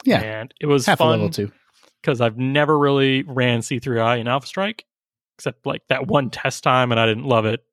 Yeah. 0.06 0.22
and 0.22 0.54
it 0.62 0.68
was 0.68 0.86
Half 0.86 1.00
a 1.00 1.04
level 1.06 1.26
fun 1.26 1.32
two. 1.32 1.52
because 2.02 2.22
I've 2.22 2.38
never 2.38 2.78
really 2.78 3.24
ran 3.24 3.60
C3I 3.60 4.20
in 4.20 4.28
Alpha 4.28 4.48
Strike, 4.48 4.86
except 5.38 5.66
like 5.66 5.82
that 5.90 6.08
one 6.08 6.30
test 6.30 6.64
time, 6.64 6.92
and 6.92 7.00
I 7.00 7.06
didn't 7.06 7.26
love 7.26 7.46
it. 7.46 7.64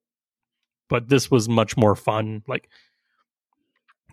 But 0.89 1.09
this 1.09 1.31
was 1.31 1.49
much 1.49 1.77
more 1.77 1.95
fun. 1.95 2.43
Like 2.49 2.69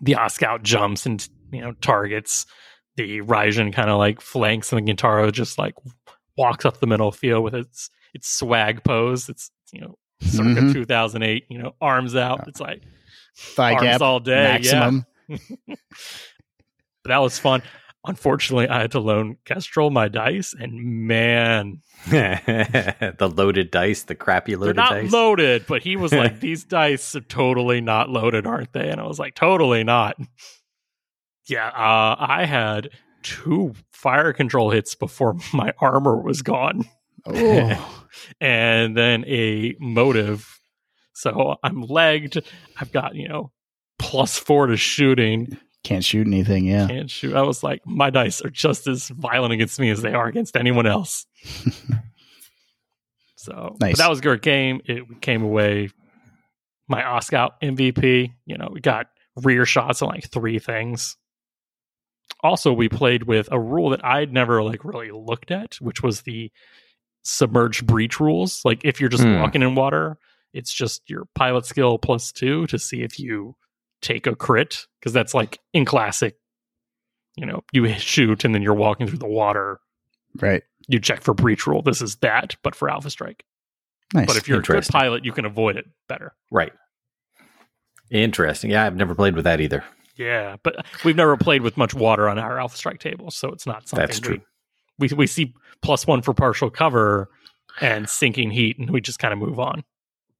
the 0.02 0.12
Ostscout 0.14 0.62
jumps 0.62 1.04
and 1.06 1.26
you 1.52 1.60
know 1.60 1.72
targets, 1.80 2.46
the 2.96 3.20
Raijin 3.20 3.72
kind 3.72 3.90
of 3.90 3.98
like 3.98 4.20
flanks, 4.20 4.72
and 4.72 4.86
the 4.86 4.92
Kintaro 4.92 5.30
just 5.32 5.58
like 5.58 5.74
walks 6.36 6.64
up 6.64 6.80
the 6.80 6.86
middle 6.86 7.12
field 7.12 7.44
with 7.44 7.54
its 7.54 7.90
its 8.14 8.28
swag 8.28 8.82
pose. 8.84 9.28
It's 9.28 9.50
you 9.72 9.80
know 9.82 9.98
circa 10.22 10.60
Mhm. 10.60 10.72
2008. 10.72 11.44
You 11.50 11.58
know 11.58 11.74
arms 11.80 12.16
out. 12.16 12.48
It's 12.48 12.60
like 12.60 12.82
Thigh 13.36 13.72
arms 13.74 13.82
gap 13.82 14.00
all 14.00 14.20
day. 14.20 14.34
maximum. 14.44 15.04
Yeah, 15.28 15.36
but 15.66 17.08
that 17.08 17.18
was 17.18 17.38
fun. 17.38 17.62
Unfortunately, 18.06 18.66
I 18.66 18.80
had 18.80 18.92
to 18.92 19.00
loan 19.00 19.36
Kestrel 19.44 19.90
my 19.90 20.08
dice, 20.08 20.54
and 20.58 21.06
man, 21.06 21.82
the 22.10 23.32
loaded 23.36 23.70
dice, 23.70 24.04
the 24.04 24.14
crappy 24.14 24.56
loaded 24.56 24.76
they're 24.76 24.84
loaded 24.84 24.94
not 24.94 25.02
dice. 25.02 25.12
loaded. 25.12 25.66
But 25.66 25.82
he 25.82 25.96
was 25.96 26.10
like, 26.12 26.40
"These 26.40 26.64
dice 26.64 27.14
are 27.14 27.20
totally 27.20 27.82
not 27.82 28.08
loaded, 28.08 28.46
aren't 28.46 28.72
they?" 28.72 28.88
And 28.88 29.00
I 29.00 29.06
was 29.06 29.18
like, 29.18 29.34
"Totally 29.34 29.84
not." 29.84 30.16
Yeah, 31.46 31.68
uh, 31.68 32.16
I 32.18 32.46
had 32.46 32.88
two 33.22 33.74
fire 33.92 34.32
control 34.32 34.70
hits 34.70 34.94
before 34.94 35.36
my 35.52 35.74
armor 35.78 36.16
was 36.22 36.40
gone, 36.40 36.84
Oh, 37.26 38.04
and 38.40 38.96
then 38.96 39.24
a 39.26 39.74
motive. 39.78 40.58
So 41.12 41.56
I'm 41.62 41.82
legged. 41.82 42.42
I've 42.80 42.92
got 42.92 43.14
you 43.14 43.28
know 43.28 43.52
plus 43.98 44.38
four 44.38 44.68
to 44.68 44.78
shooting. 44.78 45.58
Can't 45.84 46.04
shoot 46.04 46.26
anything. 46.26 46.66
Yeah. 46.66 46.86
Can't 46.88 47.10
shoot. 47.10 47.34
I 47.34 47.42
was 47.42 47.62
like, 47.62 47.80
my 47.86 48.10
dice 48.10 48.42
are 48.42 48.50
just 48.50 48.86
as 48.86 49.08
violent 49.08 49.52
against 49.54 49.80
me 49.80 49.90
as 49.90 50.02
they 50.02 50.12
are 50.12 50.26
against 50.26 50.56
anyone 50.56 50.86
else. 50.86 51.26
so 53.36 53.76
but 53.78 53.86
Nice. 53.86 53.98
that 53.98 54.10
was 54.10 54.18
a 54.18 54.22
good 54.22 54.42
game. 54.42 54.80
It 54.84 55.20
came 55.20 55.42
away 55.42 55.90
my 56.88 57.04
Oscar 57.04 57.50
MVP. 57.62 58.32
You 58.46 58.58
know, 58.58 58.68
we 58.72 58.80
got 58.80 59.06
rear 59.42 59.64
shots 59.64 60.02
on 60.02 60.08
like 60.08 60.30
three 60.30 60.58
things. 60.58 61.16
Also, 62.42 62.72
we 62.72 62.88
played 62.88 63.24
with 63.24 63.48
a 63.52 63.60
rule 63.60 63.90
that 63.90 64.04
I'd 64.04 64.32
never 64.32 64.62
like 64.62 64.84
really 64.84 65.10
looked 65.10 65.50
at, 65.50 65.76
which 65.80 66.02
was 66.02 66.22
the 66.22 66.50
submerged 67.22 67.86
breach 67.86 68.18
rules. 68.20 68.62
Like 68.64 68.84
if 68.84 69.00
you're 69.00 69.10
just 69.10 69.22
Hmm. 69.24 69.36
walking 69.40 69.62
in 69.62 69.74
water, 69.74 70.18
it's 70.52 70.72
just 70.72 71.08
your 71.08 71.24
pilot 71.34 71.64
skill 71.66 71.98
plus 71.98 72.32
two 72.32 72.66
to 72.68 72.78
see 72.78 73.02
if 73.02 73.18
you 73.18 73.56
take 74.02 74.26
a 74.26 74.34
crit 74.34 74.86
because 75.00 75.12
that's 75.12 75.34
like 75.34 75.58
in 75.72 75.84
classic. 75.84 76.36
You 77.36 77.46
know, 77.46 77.62
you 77.72 77.88
shoot 77.94 78.44
and 78.44 78.54
then 78.54 78.62
you're 78.62 78.74
walking 78.74 79.06
through 79.06 79.18
the 79.18 79.26
water. 79.26 79.80
Right. 80.40 80.62
You 80.88 80.98
check 80.98 81.22
for 81.22 81.32
breach 81.34 81.66
rule. 81.66 81.82
This 81.82 82.02
is 82.02 82.16
that, 82.16 82.56
but 82.62 82.74
for 82.74 82.90
Alpha 82.90 83.10
Strike. 83.10 83.44
Nice. 84.12 84.26
But 84.26 84.36
if 84.36 84.48
you're 84.48 84.58
a 84.58 84.62
good 84.62 84.86
pilot, 84.88 85.24
you 85.24 85.32
can 85.32 85.44
avoid 85.44 85.76
it 85.76 85.86
better. 86.08 86.34
Right. 86.50 86.72
Interesting. 88.10 88.70
Yeah, 88.70 88.84
I've 88.86 88.96
never 88.96 89.14
played 89.14 89.36
with 89.36 89.44
that 89.44 89.60
either. 89.60 89.84
Yeah, 90.16 90.56
but 90.62 90.84
we've 91.04 91.16
never 91.16 91.36
played 91.36 91.62
with 91.62 91.76
much 91.76 91.94
water 91.94 92.28
on 92.28 92.38
our 92.38 92.58
Alpha 92.60 92.76
Strike 92.76 92.98
table, 92.98 93.30
so 93.30 93.48
it's 93.50 93.66
not 93.66 93.88
something 93.88 94.06
That's 94.06 94.20
we- 94.20 94.26
true. 94.26 94.40
We, 94.98 95.08
we 95.16 95.26
see 95.26 95.54
plus 95.80 96.06
one 96.06 96.20
for 96.20 96.34
partial 96.34 96.68
cover 96.68 97.30
and 97.80 98.06
sinking 98.08 98.50
heat, 98.50 98.78
and 98.78 98.90
we 98.90 99.00
just 99.00 99.18
kind 99.18 99.32
of 99.32 99.38
move 99.38 99.58
on. 99.58 99.82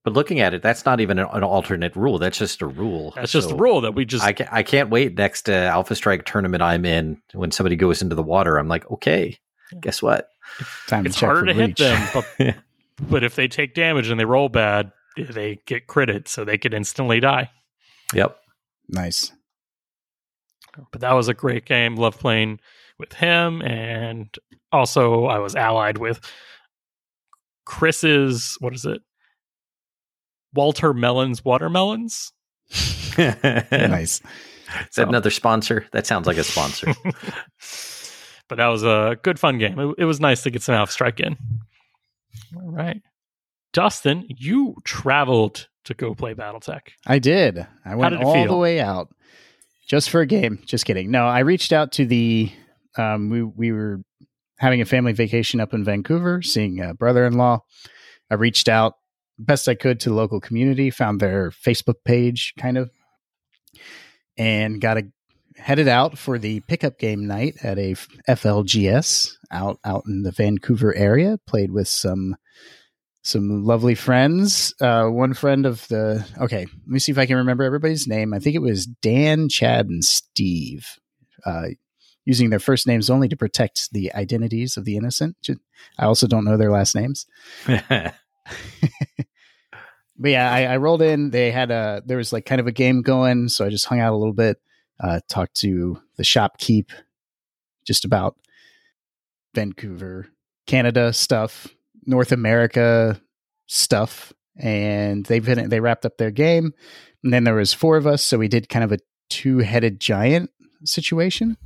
But 0.02 0.14
looking 0.14 0.40
at 0.40 0.54
it, 0.54 0.62
that's 0.62 0.86
not 0.86 1.00
even 1.00 1.18
an, 1.18 1.26
an 1.30 1.44
alternate 1.44 1.94
rule. 1.94 2.18
That's 2.18 2.38
just 2.38 2.62
a 2.62 2.66
rule. 2.66 3.12
That's 3.14 3.32
just 3.32 3.50
a 3.50 3.54
rule 3.54 3.82
that 3.82 3.94
we 3.94 4.06
just 4.06 4.24
I, 4.24 4.32
ca- 4.32 4.48
I 4.50 4.62
can't 4.62 4.88
wait 4.88 5.16
next 5.16 5.48
uh, 5.48 5.52
Alpha 5.52 5.94
Strike 5.94 6.24
tournament 6.24 6.62
I'm 6.62 6.86
in 6.86 7.20
when 7.34 7.50
somebody 7.50 7.76
goes 7.76 8.00
into 8.00 8.14
the 8.14 8.22
water. 8.22 8.56
I'm 8.56 8.68
like, 8.68 8.90
okay, 8.90 9.38
guess 9.80 10.02
what? 10.02 10.30
Time 10.86 11.04
it's 11.04 11.18
to 11.18 11.26
harder 11.26 11.40
for 11.40 11.46
to 11.46 11.54
hit 11.54 11.76
them, 11.76 12.08
but 12.14 12.56
but 13.10 13.24
if 13.24 13.34
they 13.34 13.46
take 13.46 13.74
damage 13.74 14.08
and 14.08 14.18
they 14.18 14.24
roll 14.24 14.48
bad, 14.48 14.90
they 15.16 15.60
get 15.66 15.86
critted, 15.86 16.28
so 16.28 16.44
they 16.44 16.56
could 16.56 16.72
instantly 16.72 17.20
die. 17.20 17.50
Yep. 18.14 18.36
Nice. 18.88 19.32
But 20.92 21.02
that 21.02 21.12
was 21.12 21.28
a 21.28 21.34
great 21.34 21.66
game. 21.66 21.96
Love 21.96 22.18
playing 22.18 22.60
with 22.98 23.12
him, 23.12 23.60
and 23.62 24.34
also 24.72 25.26
I 25.26 25.38
was 25.38 25.54
allied 25.54 25.98
with 25.98 26.20
Chris's 27.66 28.56
what 28.60 28.74
is 28.74 28.86
it? 28.86 29.02
Walter 30.54 30.92
Melons 30.92 31.44
watermelons. 31.44 32.32
nice. 33.18 33.40
Is 33.70 33.88
nice. 33.90 34.20
that 34.96 35.08
another 35.08 35.30
sponsor? 35.30 35.86
That 35.92 36.06
sounds 36.06 36.26
like 36.26 36.36
a 36.36 36.44
sponsor. 36.44 36.94
but 38.48 38.56
that 38.56 38.68
was 38.68 38.82
a 38.82 39.16
good 39.22 39.38
fun 39.38 39.58
game. 39.58 39.78
It, 39.78 39.94
it 39.98 40.04
was 40.04 40.20
nice 40.20 40.42
to 40.44 40.50
get 40.50 40.62
some 40.62 40.74
Alpha 40.74 40.92
Strike 40.92 41.20
in. 41.20 41.36
All 42.56 42.70
right, 42.70 43.02
Dustin, 43.72 44.26
you 44.28 44.76
traveled 44.84 45.68
to 45.84 45.94
go 45.94 46.14
play 46.14 46.34
BattleTech. 46.34 46.80
I 47.06 47.18
did. 47.18 47.66
I 47.84 47.96
went 47.96 48.16
did 48.16 48.24
all 48.24 48.34
feel? 48.34 48.46
the 48.46 48.56
way 48.56 48.80
out 48.80 49.08
just 49.88 50.10
for 50.10 50.20
a 50.20 50.26
game. 50.26 50.60
Just 50.66 50.84
kidding. 50.84 51.10
No, 51.10 51.26
I 51.26 51.40
reached 51.40 51.72
out 51.72 51.92
to 51.92 52.06
the. 52.06 52.50
Um, 52.96 53.30
we 53.30 53.42
we 53.42 53.72
were 53.72 54.00
having 54.58 54.80
a 54.80 54.84
family 54.84 55.12
vacation 55.12 55.60
up 55.60 55.72
in 55.72 55.84
Vancouver, 55.84 56.42
seeing 56.42 56.80
a 56.80 56.94
brother-in-law. 56.94 57.60
I 58.30 58.34
reached 58.34 58.68
out 58.68 58.94
best 59.40 59.68
I 59.68 59.74
could 59.74 60.00
to 60.00 60.10
the 60.10 60.14
local 60.14 60.40
community, 60.40 60.90
found 60.90 61.20
their 61.20 61.50
Facebook 61.50 62.04
page, 62.04 62.54
kind 62.58 62.78
of, 62.78 62.90
and 64.36 64.80
got 64.80 64.98
a 64.98 65.04
headed 65.56 65.88
out 65.88 66.16
for 66.16 66.38
the 66.38 66.60
pickup 66.60 66.98
game 66.98 67.26
night 67.26 67.56
at 67.62 67.78
a 67.78 67.94
FLGS 68.28 69.36
out 69.50 69.78
out 69.84 70.04
in 70.06 70.22
the 70.22 70.32
Vancouver 70.32 70.94
area. 70.94 71.38
Played 71.46 71.72
with 71.72 71.88
some 71.88 72.36
some 73.22 73.64
lovely 73.64 73.94
friends. 73.94 74.74
Uh, 74.80 75.06
one 75.06 75.34
friend 75.34 75.66
of 75.66 75.86
the 75.88 76.24
okay, 76.40 76.66
let 76.66 76.86
me 76.86 76.98
see 76.98 77.12
if 77.12 77.18
I 77.18 77.26
can 77.26 77.36
remember 77.36 77.64
everybody's 77.64 78.06
name. 78.06 78.32
I 78.32 78.38
think 78.38 78.56
it 78.56 78.62
was 78.62 78.86
Dan, 78.86 79.48
Chad, 79.48 79.86
and 79.86 80.04
Steve. 80.04 80.98
Uh, 81.44 81.68
using 82.24 82.50
their 82.50 82.58
first 82.58 82.86
names 82.86 83.08
only 83.08 83.28
to 83.28 83.36
protect 83.36 83.92
the 83.92 84.12
identities 84.14 84.76
of 84.76 84.84
the 84.84 84.96
innocent. 84.96 85.36
I 85.98 86.04
also 86.04 86.26
don't 86.26 86.44
know 86.44 86.56
their 86.56 86.70
last 86.70 86.94
names. 86.94 87.26
But 90.20 90.32
yeah, 90.32 90.52
I, 90.52 90.64
I 90.64 90.76
rolled 90.76 91.00
in. 91.00 91.30
They 91.30 91.50
had 91.50 91.70
a 91.70 92.02
there 92.04 92.18
was 92.18 92.30
like 92.30 92.44
kind 92.44 92.60
of 92.60 92.66
a 92.66 92.72
game 92.72 93.00
going, 93.00 93.48
so 93.48 93.64
I 93.64 93.70
just 93.70 93.86
hung 93.86 94.00
out 94.00 94.12
a 94.12 94.16
little 94.16 94.34
bit, 94.34 94.58
uh, 95.02 95.20
talked 95.30 95.56
to 95.56 95.98
the 96.16 96.22
shopkeep, 96.22 96.90
just 97.86 98.04
about 98.04 98.36
Vancouver, 99.54 100.28
Canada 100.66 101.14
stuff, 101.14 101.68
North 102.04 102.32
America 102.32 103.18
stuff, 103.66 104.34
and 104.58 105.26
been 105.26 105.70
they 105.70 105.80
wrapped 105.80 106.04
up 106.04 106.18
their 106.18 106.30
game, 106.30 106.74
and 107.24 107.32
then 107.32 107.44
there 107.44 107.54
was 107.54 107.72
four 107.72 107.96
of 107.96 108.06
us, 108.06 108.22
so 108.22 108.36
we 108.36 108.48
did 108.48 108.68
kind 108.68 108.84
of 108.84 108.92
a 108.92 108.98
two 109.30 109.58
headed 109.60 110.00
giant 110.00 110.50
situation. 110.84 111.56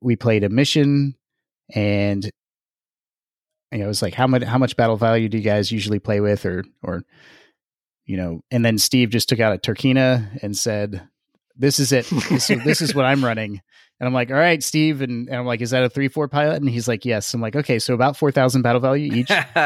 We 0.00 0.14
played 0.14 0.44
a 0.44 0.48
mission, 0.48 1.16
and 1.74 2.30
you 3.72 3.78
know, 3.78 3.84
it 3.84 3.88
was 3.88 4.02
like 4.02 4.14
how 4.14 4.26
much 4.26 4.42
how 4.44 4.58
much 4.58 4.76
battle 4.76 4.96
value 4.96 5.28
do 5.28 5.36
you 5.38 5.42
guys 5.44 5.72
usually 5.72 5.98
play 5.98 6.20
with, 6.20 6.44
or 6.46 6.64
or 6.82 7.04
you 8.04 8.16
know, 8.16 8.40
and 8.50 8.64
then 8.64 8.78
Steve 8.78 9.10
just 9.10 9.28
took 9.28 9.40
out 9.40 9.54
a 9.54 9.58
Turkina 9.58 10.38
and 10.42 10.56
said, 10.56 11.06
"This 11.56 11.78
is 11.80 11.92
it. 11.92 12.06
This, 12.30 12.50
is- 12.50 12.64
this 12.64 12.80
is 12.82 12.94
what 12.94 13.04
I'm 13.04 13.24
running." 13.24 13.60
And 13.98 14.06
I'm 14.06 14.12
like, 14.14 14.30
"All 14.30 14.36
right, 14.36 14.62
Steve," 14.62 15.00
and, 15.00 15.28
and 15.28 15.36
I'm 15.36 15.46
like, 15.46 15.60
"Is 15.60 15.70
that 15.70 15.82
a 15.82 15.88
three 15.88 16.08
four 16.08 16.28
pilot?" 16.28 16.56
And 16.56 16.68
he's 16.68 16.86
like, 16.86 17.04
"Yes." 17.04 17.32
I'm 17.34 17.40
like, 17.40 17.56
"Okay, 17.56 17.78
so 17.78 17.94
about 17.94 18.16
four 18.16 18.30
thousand 18.30 18.62
battle 18.62 18.80
value 18.80 19.12
each." 19.12 19.30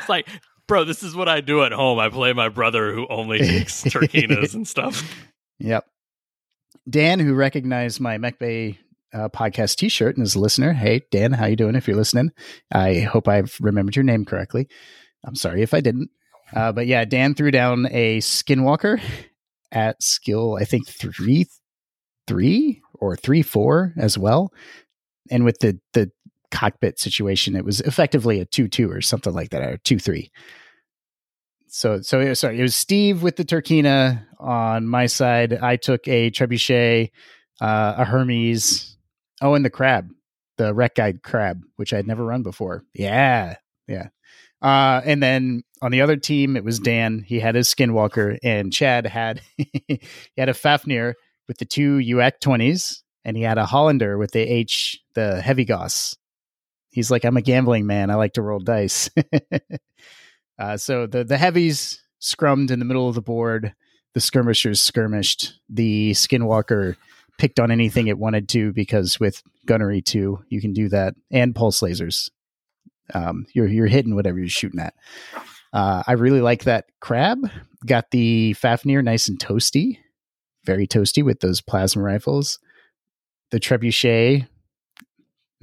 It's 0.00 0.08
like, 0.08 0.26
bro, 0.66 0.84
this 0.84 1.02
is 1.02 1.14
what 1.14 1.28
I 1.28 1.42
do 1.42 1.62
at 1.64 1.72
home. 1.72 1.98
I 1.98 2.08
play 2.08 2.32
my 2.32 2.48
brother 2.48 2.94
who 2.94 3.06
only 3.08 3.40
takes 3.40 3.82
Turkinas 3.84 4.54
and 4.54 4.66
stuff. 4.66 5.02
Yep. 5.58 5.84
Dan, 6.88 7.18
who 7.20 7.34
recognized 7.34 8.00
my 8.00 8.16
Mech 8.16 8.38
Bay 8.38 8.78
uh, 9.12 9.28
podcast 9.28 9.76
T-shirt 9.76 10.16
and 10.16 10.26
is 10.26 10.34
a 10.34 10.40
listener. 10.40 10.72
Hey, 10.72 11.02
Dan, 11.10 11.32
how 11.32 11.46
you 11.46 11.56
doing? 11.56 11.74
If 11.74 11.86
you're 11.86 11.96
listening, 11.96 12.30
I 12.72 13.00
hope 13.00 13.28
I've 13.28 13.56
remembered 13.60 13.96
your 13.96 14.04
name 14.04 14.24
correctly. 14.24 14.68
I'm 15.24 15.34
sorry 15.36 15.62
if 15.62 15.74
I 15.74 15.80
didn't. 15.80 16.10
Uh, 16.54 16.72
but 16.72 16.86
yeah, 16.86 17.04
Dan 17.04 17.34
threw 17.34 17.50
down 17.50 17.86
a 17.90 18.18
Skinwalker 18.18 19.00
at 19.70 20.02
skill, 20.02 20.58
I 20.60 20.64
think 20.64 20.86
three, 20.86 21.46
three 22.26 22.82
or 22.94 23.16
three 23.16 23.42
four 23.42 23.94
as 23.96 24.18
well, 24.18 24.52
and 25.30 25.44
with 25.44 25.58
the 25.60 25.78
the 25.94 26.10
cockpit 26.50 26.98
situation. 26.98 27.56
It 27.56 27.64
was 27.64 27.80
effectively 27.80 28.38
a 28.38 28.44
two-two 28.44 28.90
or 28.90 29.00
something 29.00 29.32
like 29.32 29.50
that, 29.50 29.62
or 29.62 29.78
two-three. 29.78 30.30
So, 31.68 32.02
so 32.02 32.20
it 32.20 32.28
was, 32.28 32.40
sorry, 32.40 32.58
it 32.58 32.62
was 32.62 32.76
Steve 32.76 33.22
with 33.22 33.36
the 33.36 33.44
Turkina 33.46 34.26
on 34.38 34.86
my 34.86 35.06
side. 35.06 35.54
I 35.54 35.76
took 35.76 36.06
a 36.06 36.30
trebuchet, 36.30 37.10
uh, 37.62 37.94
a 37.96 38.04
Hermes. 38.04 38.91
Oh, 39.42 39.54
and 39.54 39.64
the 39.64 39.70
crab, 39.70 40.08
the 40.56 40.72
wreck 40.72 40.94
guide 40.94 41.22
crab, 41.22 41.62
which 41.76 41.92
I 41.92 41.96
had 41.96 42.06
never 42.06 42.24
run 42.24 42.44
before. 42.44 42.84
Yeah, 42.94 43.56
yeah. 43.88 44.08
Uh, 44.62 45.00
and 45.04 45.20
then 45.20 45.64
on 45.82 45.90
the 45.90 46.00
other 46.00 46.16
team, 46.16 46.56
it 46.56 46.64
was 46.64 46.78
Dan. 46.78 47.24
He 47.26 47.40
had 47.40 47.56
his 47.56 47.68
Skinwalker, 47.68 48.38
and 48.44 48.72
Chad 48.72 49.06
had 49.06 49.42
he 49.56 50.00
had 50.38 50.48
a 50.48 50.54
Fafnir 50.54 51.14
with 51.48 51.58
the 51.58 51.64
two 51.64 51.98
UAC 51.98 52.38
twenties, 52.40 53.02
and 53.24 53.36
he 53.36 53.42
had 53.42 53.58
a 53.58 53.66
Hollander 53.66 54.16
with 54.16 54.30
the 54.30 54.40
H, 54.40 55.02
the 55.14 55.40
Heavy 55.40 55.64
Gauss. 55.64 56.16
He's 56.90 57.10
like, 57.10 57.24
I'm 57.24 57.36
a 57.36 57.42
gambling 57.42 57.86
man. 57.86 58.10
I 58.10 58.14
like 58.14 58.34
to 58.34 58.42
roll 58.42 58.60
dice. 58.60 59.10
uh, 60.58 60.76
so 60.76 61.06
the 61.06 61.24
the 61.24 61.38
heavies 61.38 62.00
scrummed 62.20 62.70
in 62.70 62.78
the 62.78 62.84
middle 62.84 63.08
of 63.08 63.16
the 63.16 63.22
board. 63.22 63.74
The 64.14 64.20
skirmishers 64.20 64.80
skirmished. 64.80 65.54
The 65.68 66.12
Skinwalker 66.12 66.96
picked 67.42 67.58
on 67.58 67.72
anything 67.72 68.06
it 68.06 68.20
wanted 68.20 68.48
to 68.48 68.72
because 68.72 69.18
with 69.18 69.42
gunnery 69.66 70.00
two, 70.00 70.38
you 70.48 70.60
can 70.60 70.72
do 70.72 70.88
that, 70.88 71.14
and 71.32 71.56
pulse 71.56 71.80
lasers. 71.80 72.30
Um, 73.12 73.46
you're 73.52 73.66
you're 73.66 73.88
hitting 73.88 74.14
whatever 74.14 74.38
you're 74.38 74.46
shooting 74.46 74.78
at. 74.78 74.94
Uh, 75.72 76.04
I 76.06 76.12
really 76.12 76.40
like 76.40 76.62
that 76.64 76.84
crab. 77.00 77.38
Got 77.84 78.12
the 78.12 78.52
Fafnir 78.52 79.02
nice 79.02 79.28
and 79.28 79.40
toasty, 79.40 79.98
very 80.64 80.86
toasty 80.86 81.24
with 81.24 81.40
those 81.40 81.60
plasma 81.60 82.00
rifles. 82.00 82.60
The 83.50 83.58
trebuchet 83.58 84.46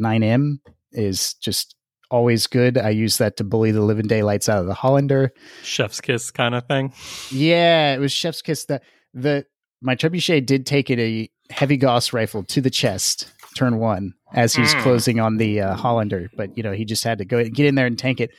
9M 0.02 0.58
is 0.92 1.36
just 1.36 1.76
always 2.12 2.46
good. 2.46 2.78
I 2.78 2.90
use 2.90 3.20
that 3.20 3.38
to 3.38 3.46
bully 3.46 3.72
the 3.72 3.84
living 3.84 4.08
daylights 4.08 4.50
out 4.50 4.60
of 4.60 4.66
the 4.66 4.74
Hollander. 4.74 5.32
Chef's 5.64 6.02
kiss 6.02 6.30
kind 6.30 6.56
of 6.56 6.68
thing. 6.68 6.94
Yeah, 7.32 7.94
it 7.94 8.00
was 8.00 8.12
chef's 8.12 8.42
kiss. 8.42 8.66
That 8.66 8.84
the 9.14 9.46
my 9.82 9.96
trebuchet 9.96 10.46
did 10.46 10.66
take 10.66 10.90
it 10.90 11.00
a 11.00 11.30
heavy 11.50 11.78
Gauss 11.78 12.14
rifle 12.14 12.43
to 12.45 12.62
the 12.62 12.70
chest, 12.70 13.32
turn 13.56 13.78
one, 13.80 14.14
as 14.34 14.54
he's 14.56 14.74
Mm. 14.76 14.82
closing 14.84 15.20
on 15.20 15.38
the 15.38 15.62
uh, 15.62 15.76
Hollander. 15.76 16.30
But 16.36 16.56
you 16.58 16.64
know, 16.64 16.72
he 16.72 16.86
just 16.86 17.04
had 17.04 17.18
to 17.20 17.26
go 17.26 17.43
get 17.43 17.66
in 17.66 17.76
there 17.76 17.88
and 17.88 17.97
tank 17.97 18.20
it. 18.22 18.32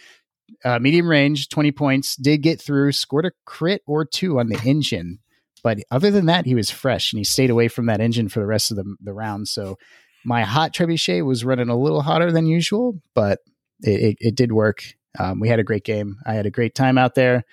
Uh, 0.64 0.78
medium 0.78 1.08
range, 1.08 1.48
twenty 1.48 1.72
points. 1.72 2.16
Did 2.16 2.38
get 2.38 2.60
through. 2.60 2.92
Scored 2.92 3.26
a 3.26 3.30
crit 3.46 3.82
or 3.86 4.04
two 4.04 4.38
on 4.38 4.48
the 4.48 4.60
engine. 4.64 5.18
But 5.62 5.78
other 5.90 6.10
than 6.10 6.26
that, 6.26 6.46
he 6.46 6.54
was 6.54 6.70
fresh 6.70 7.12
and 7.12 7.18
he 7.18 7.24
stayed 7.24 7.50
away 7.50 7.68
from 7.68 7.86
that 7.86 8.00
engine 8.00 8.28
for 8.30 8.40
the 8.40 8.46
rest 8.46 8.70
of 8.70 8.78
the, 8.78 8.96
the 9.02 9.12
round. 9.12 9.46
So 9.46 9.76
my 10.24 10.42
hot 10.42 10.72
trebuchet 10.72 11.24
was 11.24 11.44
running 11.44 11.68
a 11.68 11.76
little 11.76 12.00
hotter 12.00 12.32
than 12.32 12.46
usual, 12.46 12.98
but 13.14 13.40
it, 13.82 14.00
it, 14.00 14.16
it 14.20 14.34
did 14.34 14.52
work. 14.52 14.82
Um, 15.18 15.38
we 15.38 15.48
had 15.48 15.58
a 15.58 15.64
great 15.64 15.84
game. 15.84 16.16
I 16.26 16.32
had 16.32 16.46
a 16.46 16.50
great 16.50 16.74
time 16.74 16.96
out 16.96 17.14
there. 17.14 17.44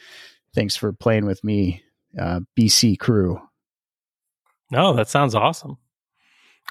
Thanks 0.56 0.76
for 0.78 0.94
playing 0.94 1.26
with 1.26 1.44
me, 1.44 1.84
uh, 2.20 2.40
BC 2.58 2.98
crew. 2.98 3.42
No, 4.72 4.94
that 4.94 5.10
sounds 5.10 5.36
awesome. 5.36 5.78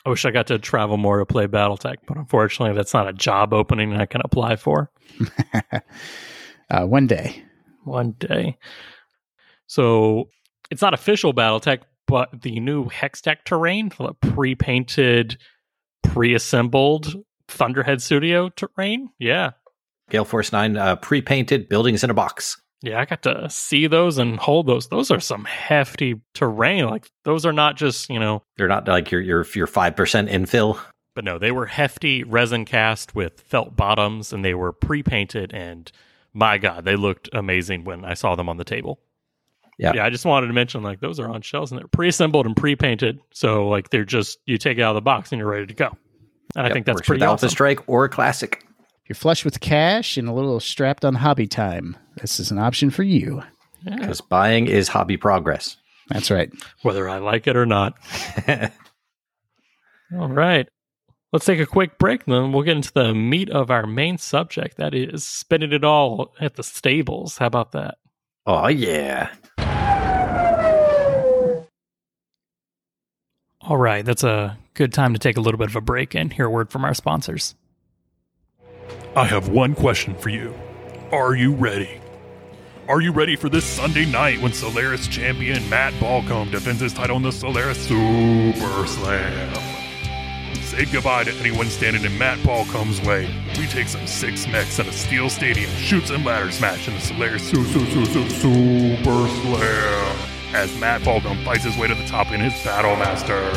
I 0.05 0.11
wish 0.11 0.25
I 0.25 0.31
got 0.31 0.49
to 0.49 0.59
travel 0.59 0.97
more 0.97 1.19
to 1.19 1.27
play 1.27 1.47
BattleTech, 1.47 1.97
but 2.07 2.17
unfortunately, 2.17 2.77
that's 2.77 2.95
not 2.95 3.09
a 3.09 3.13
job 3.13 3.53
opening 3.53 3.95
I 3.95 4.07
can 4.07 4.21
apply 4.25 4.57
for 4.57 4.91
uh, 6.71 6.85
one 6.85 7.07
day. 7.07 7.43
one 7.85 8.13
day. 8.13 8.59
So 9.67 10.29
it's 10.71 10.83
not 10.83 10.95
official 10.95 11.33
BattleTech, 11.33 11.81
but 12.07 12.43
the 12.43 12.61
new 12.61 12.85
Hextech 12.87 13.45
terrain, 13.45 13.91
the 13.99 14.13
pre-painted, 14.15 15.39
pre-assembled 16.05 17.15
Thunderhead 17.49 18.03
Studio 18.03 18.51
terrain. 18.51 19.11
Yeah, 19.19 19.53
Gale 20.11 20.25
Force 20.25 20.53
9 20.53 20.77
uh, 20.77 20.97
pre 20.97 21.21
painted 21.23 21.69
buildings 21.69 22.05
in 22.05 22.11
a 22.11 22.15
box. 22.15 22.61
Yeah, 22.83 23.01
I 23.01 23.05
got 23.07 23.23
to 23.23 23.49
see 23.49 23.87
those 23.87 24.19
and 24.19 24.39
hold 24.39 24.67
those. 24.67 24.89
Those 24.89 25.11
are 25.11 25.21
some 25.21 25.45
hefty 25.45 26.21
terrain. 26.35 26.87
Like 26.87 27.11
those 27.25 27.47
are 27.47 27.53
not 27.53 27.77
just, 27.77 28.11
you 28.11 28.21
know, 28.21 28.43
They're 28.57 28.69
not 28.69 28.87
like 28.87 29.11
your 29.11 29.21
your 29.21 29.47
your 29.55 29.67
five 29.67 29.97
percent 29.97 30.29
infill. 30.29 30.79
but 31.15 31.25
no, 31.25 31.39
they 31.39 31.51
were 31.53 31.67
hefty 31.67 32.23
resin 32.23 32.65
cast 32.67 33.15
with 33.15 33.41
felt 33.41 33.75
bottoms 33.77 34.33
and 34.33 34.45
they 34.45 34.55
were 34.55 34.73
pre-painted 34.73 35.53
and 35.55 35.91
my 36.35 36.59
god, 36.59 36.85
they 36.85 36.97
looked 36.97 37.31
amazing 37.33 37.85
when 37.85 38.05
I 38.05 38.13
saw 38.13 38.35
them 38.37 38.49
on 38.51 38.59
the 38.59 38.65
table. 38.65 39.01
Yeah. 39.79 39.93
Yeah, 39.95 40.05
I 40.05 40.11
just 40.11 40.27
wanted 40.27 40.49
to 40.49 40.53
mention 40.53 40.83
like 40.83 41.01
those 41.01 41.19
are 41.19 41.29
on 41.29 41.41
shelves 41.41 41.73
and 41.73 41.79
they're 41.81 41.89
pre-assembled 41.89 42.45
and 42.45 42.55
pre-painted. 42.55 43.21
So 43.33 43.69
like 43.69 43.89
they're 43.89 44.05
just 44.05 44.39
you 44.45 44.59
take 44.59 44.77
it 44.77 44.83
out 44.83 44.91
of 44.91 44.97
the 44.97 45.01
box 45.01 45.33
and 45.33 45.39
you're 45.39 45.49
ready 45.49 45.67
to 45.67 45.75
go. 45.75 45.97
And 46.55 46.67
I 46.67 46.73
think 46.73 46.85
that's 46.85 47.01
pretty 47.01 47.21
with 47.21 47.29
Alpha 47.29 47.47
awesome. 47.47 47.49
Strike 47.49 47.89
or 47.89 48.05
a 48.05 48.09
classic. 48.11 48.66
If 49.07 49.11
you're 49.11 49.15
flush 49.15 49.45
with 49.45 49.61
cash 49.61 50.17
and 50.17 50.27
a 50.29 50.33
little 50.33 50.59
strapped 50.59 51.05
on 51.05 51.15
hobby 51.15 51.47
time, 51.47 51.97
this 52.21 52.41
is 52.41 52.51
an 52.51 52.59
option 52.59 52.91
for 52.91 53.05
you. 53.05 53.41
Yeah, 53.85 53.95
Because 54.01 54.21
buying 54.21 54.67
is 54.67 54.89
hobby 54.89 55.17
progress. 55.17 55.77
That's 56.09 56.29
right. 56.29 56.51
whether 56.83 57.09
I 57.09 57.19
like 57.19 57.47
it 57.47 57.55
or 57.57 57.67
not. 57.67 57.95
All 60.19 60.27
right. 60.29 60.69
Let's 61.33 61.45
take 61.45 61.61
a 61.61 61.67
quick 61.67 61.99
break, 61.99 62.25
then 62.25 62.51
we'll 62.51 62.65
get 62.65 62.79
into 62.79 62.93
the 62.93 63.15
meat 63.15 63.49
of 63.49 63.71
our 63.71 63.87
main 63.87 64.19
subject. 64.19 64.77
That 64.77 64.93
is 64.93 65.25
spending 65.25 65.71
it 65.73 65.85
all 65.85 66.35
at 66.41 66.57
the 66.57 66.65
stables. 66.65 67.39
How 67.39 67.47
about 67.47 67.71
that? 67.73 67.99
oh 68.45 68.67
yeah. 68.67 69.31
All 73.61 73.77
right. 73.77 74.05
That's 74.05 74.25
a 74.25 74.59
good 74.75 74.93
time 74.93 75.13
to 75.13 75.21
take 75.21 75.37
a 75.37 75.41
little 75.41 75.59
bit 75.59 75.69
of 75.69 75.77
a 75.77 75.81
break 75.81 76.17
and 76.17 76.33
hear 76.33 76.47
a 76.47 76.51
word 76.51 76.71
from 76.71 76.85
our 76.85 76.95
sponsors. 76.95 77.55
I 79.17 79.25
have 79.25 79.49
one 79.49 79.75
question 79.75 80.15
for 80.15 80.29
you. 80.29 80.55
Are 81.11 81.35
you 81.35 81.55
ready? 81.55 82.03
Are 82.87 83.01
you 83.01 83.13
ready 83.13 83.35
for 83.35 83.49
this 83.49 83.65
Sunday 83.65 84.05
night 84.05 84.43
when 84.43 84.53
Solaris 84.53 85.09
champion 85.09 85.67
Matt 85.71 85.95
Balcombe 85.95 86.51
defends 86.51 86.83
his 86.83 86.93
title 86.93 87.17
in 87.17 87.23
the 87.23 87.33
Solaris 87.33 87.79
Super 87.79 88.87
Slam? 88.87 89.55
Say 90.57 90.85
goodbye 90.85 91.25
to 91.25 91.33
anyone 91.37 91.67
standing 91.69 92.05
in 92.05 92.19
Matt 92.19 92.39
Balcombe's 92.41 93.01
way. 93.07 93.27
We 93.59 93.67
take 93.67 93.89
some 93.89 94.07
six 94.07 94.47
mechs 94.47 94.79
at 94.79 94.87
a 94.87 94.93
steel 94.93 95.31
stadium, 95.31 95.71
shoots 95.71 96.11
and 96.11 96.23
ladders 96.23 96.61
match 96.61 96.87
in 96.87 96.93
the 96.93 97.01
Solaris 97.01 97.49
Su- 97.49 97.65
Su- 97.65 97.87
Su- 97.87 98.05
Su- 98.05 98.29
Super 98.29 99.29
Slam 99.29 100.17
as 100.55 100.79
Matt 100.79 101.01
Balcombe 101.01 101.43
fights 101.43 101.65
his 101.65 101.77
way 101.79 101.89
to 101.89 101.95
the 101.95 102.07
top 102.07 102.33
in 102.33 102.41
his 102.41 102.53
Battle 102.63 102.97
Master. 102.97 103.51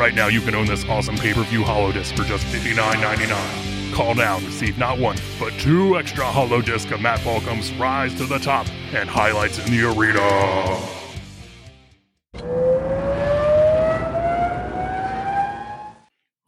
Right 0.00 0.14
now, 0.14 0.28
you 0.28 0.40
can 0.40 0.54
own 0.54 0.66
this 0.66 0.84
awesome 0.84 1.16
pay-per-view 1.16 1.64
holo 1.64 1.90
disc 1.90 2.14
for 2.14 2.22
just 2.22 2.46
$59.99. 2.46 3.77
Call 3.92 4.14
now, 4.14 4.36
and 4.36 4.46
receive 4.46 4.78
not 4.78 4.98
one, 4.98 5.16
but 5.40 5.52
two 5.54 5.98
extra 5.98 6.24
hollow 6.24 6.62
disc 6.62 6.90
of 6.90 7.00
Matt 7.00 7.20
Balcombe's 7.20 7.72
Rise 7.74 8.14
to 8.16 8.26
the 8.26 8.38
Top 8.38 8.66
and 8.92 9.08
highlights 9.08 9.58
in 9.58 9.72
the 9.72 9.84
arena. 9.84 10.20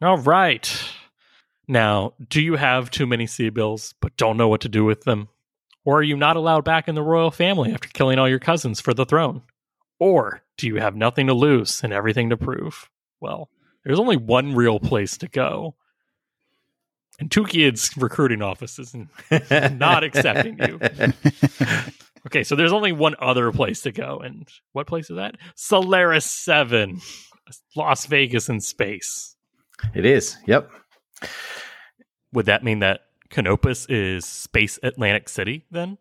All 0.01 0.17
right. 0.17 0.83
Now, 1.67 2.13
do 2.27 2.41
you 2.41 2.55
have 2.55 2.89
too 2.89 3.05
many 3.05 3.27
C-bills 3.27 3.93
but 4.01 4.17
don't 4.17 4.37
know 4.37 4.47
what 4.47 4.61
to 4.61 4.69
do 4.69 4.83
with 4.83 5.03
them? 5.03 5.29
Or 5.85 5.99
are 5.99 6.03
you 6.03 6.17
not 6.17 6.35
allowed 6.35 6.63
back 6.63 6.87
in 6.87 6.95
the 6.95 7.03
royal 7.03 7.31
family 7.31 7.71
after 7.71 7.87
killing 7.89 8.17
all 8.17 8.29
your 8.29 8.39
cousins 8.39 8.81
for 8.81 8.93
the 8.93 9.05
throne? 9.05 9.43
Or 9.99 10.41
do 10.57 10.67
you 10.67 10.77
have 10.77 10.95
nothing 10.95 11.27
to 11.27 11.33
lose 11.33 11.81
and 11.83 11.93
everything 11.93 12.29
to 12.29 12.37
prove? 12.37 12.89
Well, 13.19 13.49
there's 13.83 13.99
only 13.99 14.17
one 14.17 14.55
real 14.55 14.79
place 14.79 15.17
to 15.19 15.27
go. 15.27 15.75
And 17.21 17.31
two 17.31 17.45
kids 17.45 17.91
recruiting 17.97 18.41
offices 18.41 18.93
and 18.93 19.79
not 19.79 20.03
accepting 20.03 20.57
you. 20.59 20.79
Okay, 22.27 22.43
so 22.43 22.55
there's 22.55 22.71
only 22.71 22.91
one 22.91 23.15
other 23.17 23.51
place 23.51 23.81
to 23.81 23.91
go. 23.91 24.19
And 24.19 24.47
what 24.73 24.85
place 24.85 25.09
is 25.09 25.15
that? 25.15 25.37
Solaris 25.55 26.25
7, 26.25 27.01
Las 27.75 28.05
Vegas 28.05 28.47
in 28.47 28.61
space. 28.61 29.35
It 29.95 30.05
is. 30.05 30.37
Yep. 30.45 30.69
Would 32.33 32.45
that 32.45 32.63
mean 32.63 32.77
that 32.79 33.01
Canopus 33.31 33.87
is 33.89 34.23
Space 34.25 34.77
Atlantic 34.83 35.29
City 35.29 35.65
then? 35.71 35.97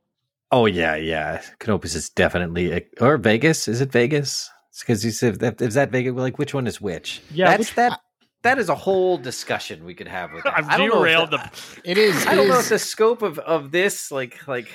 Oh 0.52 0.66
yeah, 0.66 0.94
yeah. 0.94 1.40
Canopus 1.58 1.94
is 1.94 2.10
definitely 2.10 2.84
or 3.00 3.16
Vegas. 3.16 3.66
Is 3.66 3.80
it 3.80 3.90
Vegas? 3.90 4.50
Because 4.78 5.02
you 5.04 5.12
said 5.12 5.40
that 5.40 5.62
is 5.62 5.72
that 5.74 5.90
Vegas. 5.90 6.12
Like 6.14 6.38
which 6.38 6.52
one 6.52 6.66
is 6.66 6.82
which? 6.82 7.22
Yeah, 7.32 7.46
that's 7.56 7.70
which- 7.70 7.76
that. 7.76 8.00
That 8.42 8.58
is 8.58 8.68
a 8.70 8.74
whole 8.74 9.18
discussion 9.18 9.84
we 9.84 9.94
could 9.94 10.08
have 10.08 10.32
with 10.32 10.44
that. 10.44 10.56
I've 10.56 10.68
I 10.68 10.76
don't 10.78 10.88
know 10.88 10.94
if 11.02 11.08
derailed 11.08 11.30
that- 11.32 11.52
the. 11.52 11.80
It 11.90 11.98
is. 11.98 12.26
I 12.26 12.32
it 12.32 12.36
don't 12.36 12.48
know 12.48 12.58
is- 12.58 12.64
if 12.64 12.68
the 12.70 12.78
scope 12.78 13.22
of 13.22 13.38
of 13.38 13.70
this 13.70 14.10
like 14.10 14.46
like 14.48 14.68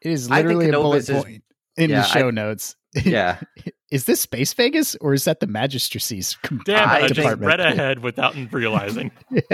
It 0.00 0.12
is 0.12 0.30
I 0.30 0.36
think 0.36 0.46
literally 0.48 0.68
a 0.68 0.72
bullet 0.72 1.06
Canopus 1.06 1.08
is- 1.10 1.24
point 1.24 1.44
in 1.76 1.90
yeah, 1.90 1.96
the 2.02 2.06
show 2.08 2.28
I- 2.28 2.30
notes. 2.30 2.76
yeah. 3.04 3.40
is 3.90 4.04
this 4.04 4.20
Space 4.20 4.54
Vegas 4.54 4.94
or 5.00 5.14
is 5.14 5.24
that 5.24 5.40
the 5.40 5.48
Magistracy's 5.48 6.36
com- 6.44 6.60
Damn, 6.64 6.88
I 6.88 7.00
I 7.02 7.08
just 7.08 7.38
read 7.40 7.58
ahead 7.58 7.98
without 7.98 8.36
realizing. 8.52 9.10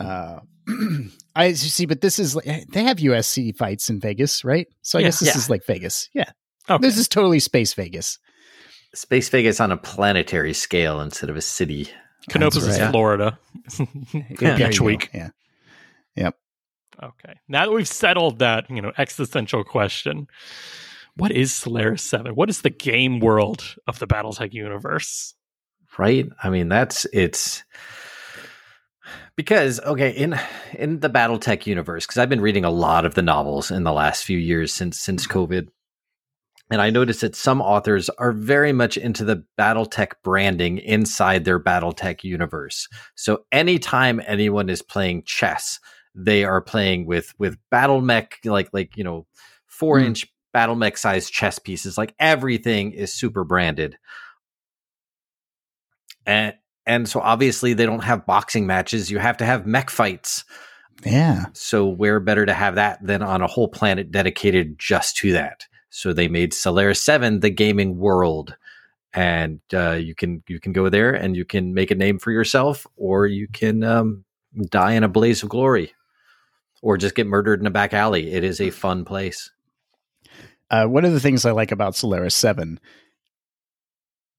uh, 0.00 0.40
I 1.34 1.52
see, 1.52 1.86
but 1.86 2.00
this 2.00 2.18
is 2.18 2.34
they 2.34 2.82
have 2.84 2.98
USC 2.98 3.56
fights 3.56 3.88
in 3.90 4.00
Vegas, 4.00 4.44
right? 4.44 4.66
So 4.82 4.98
I 4.98 5.02
Yeah. 5.02 5.06
guess 5.08 5.20
this 5.20 5.28
Yeah. 5.30 5.36
is 5.38 5.50
like 5.50 5.64
Vegas. 5.66 6.08
Yeah, 6.12 6.30
Okay. 6.68 6.80
this 6.86 6.98
is 6.98 7.08
totally 7.08 7.38
Space 7.40 7.74
Vegas. 7.74 8.18
Space 8.94 9.28
Vegas 9.28 9.60
on 9.60 9.72
a 9.72 9.76
planetary 9.76 10.54
scale 10.54 11.00
instead 11.00 11.30
of 11.30 11.36
a 11.36 11.40
city. 11.40 11.88
Canopus 12.28 12.64
is 12.64 12.80
right. 12.80 12.90
Florida. 12.90 13.38
There 14.38 14.58
you 14.58 14.66
Each 14.66 14.78
go. 14.78 14.84
week. 14.84 15.10
Yeah. 15.14 15.30
Yep. 16.16 16.36
Okay. 17.02 17.34
Now 17.48 17.66
that 17.66 17.72
we've 17.72 17.86
settled 17.86 18.38
that, 18.38 18.70
you 18.70 18.80
know, 18.80 18.92
existential 18.98 19.64
question, 19.64 20.26
what 21.16 21.30
is 21.30 21.52
Solaris 21.52 22.02
7? 22.02 22.34
What 22.34 22.48
is 22.50 22.62
the 22.62 22.70
game 22.70 23.20
world 23.20 23.76
of 23.86 23.98
the 23.98 24.06
Battletech 24.06 24.52
universe? 24.52 25.34
right 25.98 26.28
i 26.42 26.50
mean 26.50 26.68
that's 26.68 27.06
it's 27.12 27.64
because 29.36 29.80
okay 29.80 30.10
in 30.10 30.38
in 30.74 31.00
the 31.00 31.08
battletech 31.10 31.66
universe 31.66 32.06
because 32.06 32.18
i've 32.18 32.28
been 32.28 32.40
reading 32.40 32.64
a 32.64 32.70
lot 32.70 33.04
of 33.04 33.14
the 33.14 33.22
novels 33.22 33.70
in 33.70 33.84
the 33.84 33.92
last 33.92 34.24
few 34.24 34.38
years 34.38 34.72
since 34.72 34.98
since 34.98 35.26
covid 35.26 35.68
and 36.70 36.80
i 36.82 36.90
noticed 36.90 37.20
that 37.20 37.36
some 37.36 37.60
authors 37.60 38.08
are 38.18 38.32
very 38.32 38.72
much 38.72 38.96
into 38.96 39.24
the 39.24 39.42
battletech 39.58 40.12
branding 40.22 40.78
inside 40.78 41.44
their 41.44 41.60
battletech 41.60 42.24
universe 42.24 42.88
so 43.14 43.44
anytime 43.52 44.20
anyone 44.26 44.68
is 44.68 44.82
playing 44.82 45.22
chess 45.24 45.78
they 46.14 46.44
are 46.44 46.60
playing 46.60 47.06
with 47.06 47.34
with 47.38 47.56
battle 47.70 48.00
mech 48.00 48.38
like 48.44 48.68
like 48.72 48.96
you 48.96 49.04
know 49.04 49.26
four 49.66 49.98
Hmm. 50.00 50.06
inch 50.06 50.26
battle 50.52 50.74
mech 50.76 50.96
sized 50.96 51.32
chess 51.32 51.58
pieces 51.58 51.98
like 51.98 52.14
everything 52.18 52.92
is 52.92 53.12
super 53.12 53.44
branded 53.44 53.96
and 56.24 56.54
and 56.86 57.08
so 57.08 57.20
obviously 57.20 57.74
they 57.74 57.84
don't 57.86 58.04
have 58.04 58.26
boxing 58.26 58.66
matches 58.66 59.10
you 59.10 59.18
have 59.18 59.36
to 59.36 59.44
have 59.44 59.66
mech 59.66 59.90
fights 59.90 60.44
Yeah. 61.04 61.46
so 61.52 61.86
where 61.86 62.20
better 62.20 62.46
to 62.46 62.54
have 62.54 62.76
that 62.76 63.04
than 63.06 63.22
on 63.22 63.42
a 63.42 63.46
whole 63.46 63.68
planet 63.68 64.10
dedicated 64.10 64.78
just 64.78 65.16
to 65.18 65.32
that 65.32 65.66
so 65.90 66.12
they 66.12 66.28
made 66.28 66.52
solaris 66.52 67.02
7 67.02 67.40
the 67.40 67.50
gaming 67.50 67.98
world. 67.98 68.56
And 69.12 69.60
uh, 69.72 69.92
you 69.92 70.14
can 70.14 70.42
you 70.46 70.60
can 70.60 70.72
go 70.72 70.90
there 70.90 71.14
and 71.14 71.34
you 71.34 71.46
can 71.46 71.72
make 71.72 71.90
a 71.90 71.94
name 71.94 72.18
for 72.18 72.32
yourself 72.32 72.86
or 72.96 73.26
you 73.26 73.48
can 73.48 73.82
um, 73.82 74.24
die 74.68 74.92
in 74.92 75.04
a 75.04 75.08
blaze 75.08 75.42
of 75.42 75.48
glory. 75.48 75.94
Or 76.82 76.98
just 76.98 77.14
get 77.14 77.26
murdered 77.26 77.58
in 77.58 77.66
a 77.66 77.70
back 77.70 77.94
alley. 77.94 78.30
It 78.30 78.44
is 78.44 78.60
a 78.60 78.68
fun 78.70 79.06
place. 79.06 79.50
Uh, 80.70 80.86
one 80.86 81.04
of 81.04 81.12
the 81.12 81.20
things 81.20 81.46
I 81.46 81.52
like 81.52 81.72
about 81.72 81.96
Solaris 81.96 82.34
7 82.34 82.78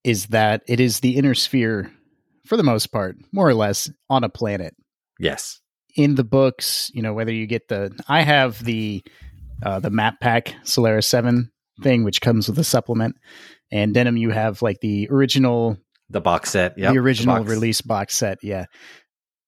is 0.03 0.27
that 0.27 0.61
it 0.67 0.79
is 0.79 0.99
the 0.99 1.17
inner 1.17 1.33
sphere, 1.33 1.91
for 2.45 2.55
the 2.55 2.63
most 2.63 2.87
part, 2.87 3.17
more 3.31 3.47
or 3.47 3.53
less, 3.53 3.89
on 4.09 4.23
a 4.23 4.29
planet. 4.29 4.75
yes. 5.19 5.59
In 5.95 6.13
the 6.13 6.23
books, 6.23 6.91
you 6.93 7.01
know, 7.01 7.15
whether 7.15 7.33
you 7.33 7.47
get 7.47 7.69
the, 7.69 7.91
I 8.07 8.21
have 8.21 8.63
the 8.63 9.03
uh, 9.63 9.79
the 9.79 9.89
map 9.89 10.19
pack 10.19 10.55
Solaris 10.63 11.07
7 11.07 11.51
thing, 11.81 12.03
which 12.03 12.21
comes 12.21 12.47
with 12.47 12.57
a 12.59 12.63
supplement. 12.63 13.15
And 13.71 13.93
Denim, 13.93 14.17
you 14.17 14.31
have 14.31 14.61
like 14.61 14.79
the 14.81 15.07
original 15.11 15.77
the 16.09 16.21
box 16.21 16.51
set 16.51 16.77
yep, 16.77 16.93
the 16.93 16.99
original 16.99 17.37
box. 17.37 17.49
release 17.49 17.81
box 17.81 18.15
set 18.15 18.37
yeah 18.41 18.65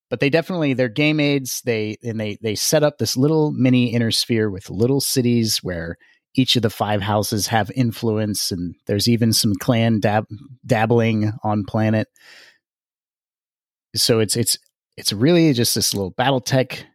but 0.10 0.20
they 0.20 0.30
definitely 0.30 0.74
they're 0.74 0.90
game 0.90 1.20
aids 1.20 1.62
they 1.62 1.98
and 2.04 2.20
they 2.20 2.38
they 2.42 2.56
set 2.56 2.84
up 2.84 2.98
this 2.98 3.16
little 3.16 3.52
mini 3.52 3.94
inner 3.94 4.12
sphere 4.12 4.50
with 4.50 4.70
little 4.70 5.02
cities 5.02 5.60
where 5.60 5.98
each 6.36 6.56
of 6.56 6.62
the 6.62 6.70
five 6.70 7.02
houses 7.02 7.48
have 7.48 7.72
influence 7.76 8.52
and 8.52 8.76
there's 8.88 9.08
even 9.08 9.34
some 9.34 9.54
clan 9.56 10.00
dab- 10.00 10.28
dabbling 10.66 11.32
on 11.44 11.64
planet 11.66 12.08
so 13.96 14.20
it's 14.20 14.36
it's 14.36 14.58
it's 14.98 15.14
really 15.14 15.54
just 15.54 15.76
this 15.76 15.94
little 15.94 16.12
battle 16.12 16.42
tech 16.42 16.86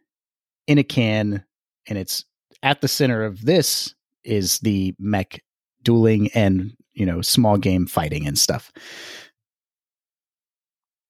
in 0.67 0.77
a 0.77 0.83
can 0.83 1.43
and 1.87 1.97
it's 1.97 2.23
at 2.65 2.81
the 2.81 2.87
center 2.89 3.23
of 3.23 3.45
this 3.45 3.95
is 4.25 4.59
the 4.59 4.93
mech 4.99 5.41
dueling 5.83 6.29
and 6.33 6.73
you 6.93 7.05
know 7.05 7.21
small 7.21 7.57
game 7.57 7.85
fighting 7.87 8.27
and 8.27 8.37
stuff 8.37 8.71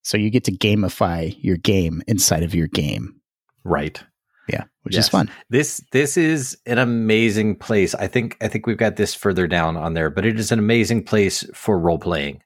so 0.02 0.16
you 0.16 0.30
get 0.30 0.44
to 0.44 0.52
gamify 0.52 1.36
your 1.40 1.56
game 1.56 2.02
inside 2.06 2.42
of 2.44 2.54
your 2.54 2.68
game. 2.68 3.20
right 3.64 4.00
Yeah, 4.48 4.62
which 4.82 4.94
Yes. 4.94 5.06
is 5.06 5.08
fun. 5.08 5.28
This 5.50 5.80
this 5.90 6.16
is 6.16 6.56
an 6.66 6.78
amazing 6.78 7.56
place. 7.56 7.96
I 7.96 8.06
think 8.06 8.36
I 8.40 8.46
think 8.46 8.66
we've 8.68 8.76
got 8.76 8.94
this 8.94 9.12
further 9.14 9.48
down 9.48 9.76
on 9.76 9.94
there, 9.94 10.08
but 10.10 10.24
it 10.24 10.38
is 10.38 10.52
an 10.52 10.60
amazing 10.60 11.04
place 11.04 11.42
for 11.52 11.76
role 11.80 11.98
playing 11.98 12.42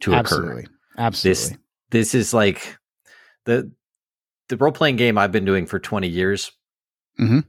to 0.00 0.10
occur. 0.14 0.18
Absolutely. 0.18 0.66
Absolutely. 0.98 1.58
This 1.90 2.12
is 2.16 2.34
like 2.34 2.76
the 3.44 3.70
the 4.48 4.56
role 4.56 4.72
playing 4.72 4.96
game 4.96 5.16
I've 5.16 5.30
been 5.30 5.44
doing 5.44 5.66
for 5.66 5.78
20 5.78 6.08
years. 6.08 6.50
Mhm. 7.20 7.44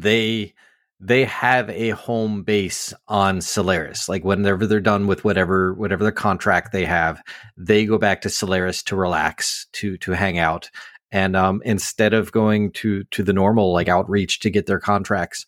They 0.00 0.54
they 1.00 1.24
have 1.24 1.68
a 1.70 1.90
home 1.90 2.44
base 2.44 2.94
on 3.08 3.40
Solaris. 3.40 4.08
Like 4.08 4.24
whenever 4.24 4.66
they're 4.66 4.80
done 4.80 5.06
with 5.06 5.24
whatever 5.24 5.74
whatever 5.74 6.02
their 6.02 6.12
contract 6.12 6.72
they 6.72 6.84
have, 6.84 7.20
they 7.56 7.84
go 7.84 7.98
back 7.98 8.22
to 8.22 8.30
Solaris 8.30 8.82
to 8.84 8.96
relax, 8.96 9.66
to 9.72 9.96
to 9.98 10.12
hang 10.12 10.38
out. 10.38 10.70
And 11.12 11.36
um, 11.36 11.62
instead 11.64 12.14
of 12.14 12.32
going 12.32 12.72
to 12.72 13.04
to 13.04 13.22
the 13.22 13.32
normal 13.32 13.72
like 13.72 13.88
outreach 13.88 14.40
to 14.40 14.50
get 14.50 14.66
their 14.66 14.80
contracts, 14.80 15.46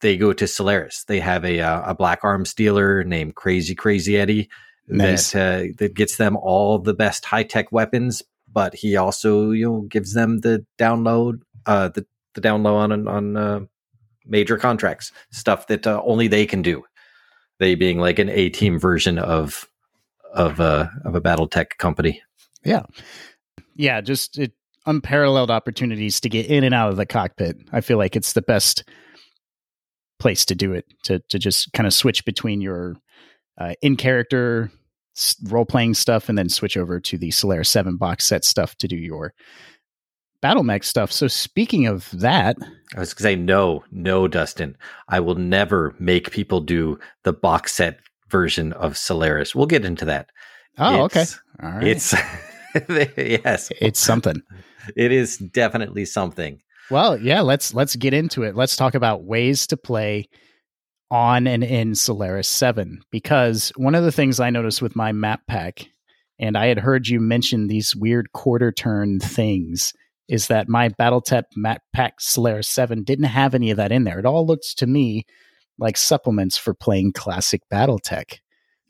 they 0.00 0.16
go 0.16 0.32
to 0.32 0.46
Solaris. 0.46 1.04
They 1.04 1.20
have 1.20 1.44
a 1.44 1.60
uh, 1.60 1.90
a 1.90 1.94
black 1.94 2.20
arms 2.22 2.54
dealer 2.54 3.02
named 3.02 3.34
Crazy 3.34 3.74
Crazy 3.74 4.16
Eddie 4.16 4.48
Nice. 4.88 5.32
that 5.32 5.70
uh, 5.70 5.72
that 5.78 5.94
gets 5.94 6.16
them 6.16 6.36
all 6.36 6.78
the 6.78 6.94
best 6.94 7.24
high 7.24 7.42
tech 7.42 7.72
weapons, 7.72 8.22
but 8.52 8.74
he 8.74 8.96
also 8.96 9.50
you 9.50 9.66
know 9.66 9.80
gives 9.82 10.12
them 10.12 10.40
the 10.40 10.64
download 10.78 11.40
uh 11.64 11.88
the 11.88 12.06
the 12.36 12.40
down 12.40 12.62
low 12.62 12.76
on 12.76 13.08
on 13.08 13.36
uh, 13.36 13.60
major 14.24 14.56
contracts 14.56 15.10
stuff 15.32 15.66
that 15.66 15.86
uh, 15.86 16.00
only 16.04 16.28
they 16.28 16.46
can 16.46 16.62
do. 16.62 16.84
They 17.58 17.74
being 17.74 17.98
like 17.98 18.20
an 18.20 18.28
A 18.28 18.50
team 18.50 18.78
version 18.78 19.18
of 19.18 19.66
of 20.32 20.60
uh 20.60 20.88
of 21.04 21.16
a 21.16 21.20
battle 21.20 21.48
tech 21.48 21.78
company. 21.78 22.22
Yeah, 22.64 22.82
yeah, 23.74 24.00
just 24.00 24.38
it, 24.38 24.52
unparalleled 24.86 25.50
opportunities 25.50 26.20
to 26.20 26.28
get 26.28 26.46
in 26.46 26.62
and 26.62 26.74
out 26.74 26.90
of 26.90 26.96
the 26.96 27.06
cockpit. 27.06 27.56
I 27.72 27.80
feel 27.80 27.98
like 27.98 28.14
it's 28.14 28.34
the 28.34 28.42
best 28.42 28.84
place 30.18 30.44
to 30.46 30.54
do 30.54 30.72
it 30.72 30.86
to 31.04 31.18
to 31.30 31.38
just 31.38 31.72
kind 31.72 31.86
of 31.86 31.94
switch 31.94 32.24
between 32.24 32.60
your 32.60 32.96
uh, 33.58 33.74
in 33.82 33.96
character 33.96 34.70
role 35.44 35.64
playing 35.64 35.94
stuff 35.94 36.28
and 36.28 36.36
then 36.36 36.48
switch 36.48 36.76
over 36.76 37.00
to 37.00 37.16
the 37.16 37.30
Solaris 37.30 37.70
7 37.70 37.96
box 37.96 38.26
set 38.26 38.44
stuff 38.44 38.76
to 38.76 38.88
do 38.88 38.96
your 38.96 39.32
battle 40.46 40.62
mech 40.62 40.84
stuff. 40.84 41.10
So 41.10 41.26
speaking 41.26 41.88
of 41.88 42.08
that, 42.12 42.56
I 42.94 43.00
was 43.00 43.12
going 43.12 43.16
to 43.16 43.22
say 43.22 43.34
no, 43.34 43.82
no, 43.90 44.28
Dustin. 44.28 44.76
I 45.08 45.18
will 45.18 45.34
never 45.34 45.92
make 45.98 46.30
people 46.30 46.60
do 46.60 47.00
the 47.24 47.32
box 47.32 47.74
set 47.74 47.98
version 48.28 48.72
of 48.74 48.96
Solaris. 48.96 49.56
We'll 49.56 49.66
get 49.66 49.84
into 49.84 50.04
that. 50.04 50.30
oh 50.78 51.02
okay. 51.06 51.24
All 51.60 51.70
right. 51.70 51.82
It's 51.82 52.14
yes, 53.16 53.72
it's 53.80 53.98
something. 53.98 54.40
it 54.96 55.10
is 55.10 55.38
definitely 55.38 56.04
something. 56.04 56.60
Well, 56.92 57.18
yeah, 57.20 57.40
let's 57.40 57.74
let's 57.74 57.96
get 57.96 58.14
into 58.14 58.44
it. 58.44 58.54
Let's 58.54 58.76
talk 58.76 58.94
about 58.94 59.24
ways 59.24 59.66
to 59.66 59.76
play 59.76 60.28
on 61.10 61.48
and 61.48 61.64
in 61.64 61.96
Solaris 61.96 62.48
7 62.48 63.00
because 63.10 63.72
one 63.76 63.96
of 63.96 64.04
the 64.04 64.12
things 64.12 64.38
I 64.38 64.50
noticed 64.50 64.80
with 64.80 64.94
my 64.94 65.10
map 65.10 65.40
pack 65.48 65.88
and 66.38 66.56
I 66.56 66.66
had 66.66 66.78
heard 66.78 67.08
you 67.08 67.18
mention 67.18 67.66
these 67.66 67.96
weird 67.96 68.30
quarter 68.30 68.70
turn 68.70 69.18
things 69.18 69.92
is 70.28 70.48
that 70.48 70.68
my 70.68 70.88
Battletech 70.88 71.44
map 71.54 71.82
pack 71.92 72.20
Solaris 72.20 72.68
7 72.68 73.04
didn't 73.04 73.26
have 73.26 73.54
any 73.54 73.70
of 73.70 73.76
that 73.76 73.92
in 73.92 74.04
there. 74.04 74.18
It 74.18 74.26
all 74.26 74.46
looks 74.46 74.74
to 74.74 74.86
me 74.86 75.24
like 75.78 75.96
supplements 75.96 76.56
for 76.56 76.74
playing 76.74 77.12
classic 77.12 77.62
Battletech. 77.72 78.38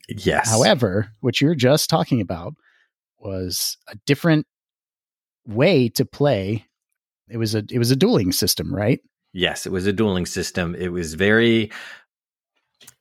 Yes. 0.09 0.49
However, 0.49 1.11
what 1.20 1.41
you're 1.41 1.55
just 1.55 1.91
talking 1.91 2.20
about 2.20 2.55
was 3.18 3.76
a 3.89 3.97
different 4.07 4.47
way 5.47 5.89
to 5.91 6.05
play. 6.05 6.66
It 7.28 7.39
was 7.39 7.55
a 7.55 7.64
it 7.70 7.78
was 7.78 7.91
a 7.91 7.97
dueling 7.97 8.32
system, 8.32 8.74
right? 8.74 9.01
Yes, 9.32 9.66
it 9.66 9.72
was 9.72 9.87
a 9.87 9.93
dueling 9.93 10.26
system. 10.26 10.74
It 10.76 10.93
was 10.93 11.14
very 11.14 11.72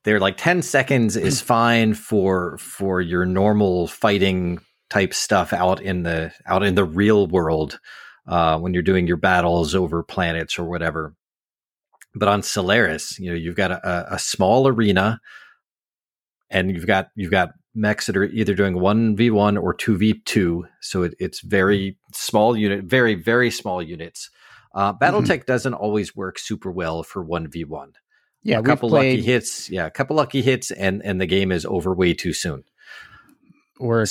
they're 0.03 0.19
like 0.19 0.37
10 0.37 0.61
seconds 0.63 1.15
is 1.15 1.41
fine 1.41 1.93
for 1.93 2.57
for 2.57 3.01
your 3.01 3.25
normal 3.25 3.87
fighting 3.87 4.59
type 4.89 5.13
stuff 5.13 5.53
out 5.53 5.81
in 5.81 6.03
the 6.03 6.33
out 6.47 6.63
in 6.63 6.75
the 6.75 6.85
real 6.85 7.27
world 7.27 7.79
uh 8.27 8.59
when 8.59 8.73
you're 8.73 8.83
doing 8.83 9.07
your 9.07 9.17
battles 9.17 9.75
over 9.75 10.03
planets 10.03 10.57
or 10.57 10.65
whatever. 10.65 11.15
But 12.13 12.29
on 12.29 12.43
Solaris, 12.43 13.19
you 13.19 13.29
know, 13.29 13.35
you've 13.35 13.57
got 13.57 13.71
a, 13.71 14.15
a 14.15 14.19
small 14.19 14.67
arena 14.67 15.19
and 16.49 16.71
you've 16.71 16.87
got 16.87 17.09
you've 17.15 17.31
got 17.31 17.51
mechs 17.73 18.05
that 18.07 18.15
are 18.15 18.23
either 18.23 18.53
doing 18.53 18.75
1v1 18.75 19.61
or 19.61 19.75
2v2 19.75 20.61
so 20.79 21.03
it, 21.03 21.13
it's 21.19 21.41
very 21.41 21.97
small 22.13 22.55
unit 22.55 22.85
very 22.85 23.15
very 23.15 23.51
small 23.51 23.81
units. 23.81 24.29
Uh, 24.73 24.93
battletech 24.93 25.45
doesn't 25.45 25.73
always 25.73 26.15
work 26.15 26.37
super 26.37 26.71
well 26.71 27.03
for 27.03 27.23
1v1 27.23 27.93
Yeah, 28.43 28.59
a 28.59 28.63
couple 28.63 28.89
played 28.89 29.19
lucky 29.19 29.25
hits 29.25 29.69
yeah 29.69 29.85
a 29.85 29.91
couple 29.91 30.15
lucky 30.15 30.41
hits 30.41 30.71
and 30.71 31.03
and 31.03 31.19
the 31.19 31.25
game 31.25 31.51
is 31.51 31.65
over 31.65 31.93
way 31.93 32.13
too 32.13 32.33
soon. 32.33 32.63
Or 33.77 34.03
a 34.03 34.07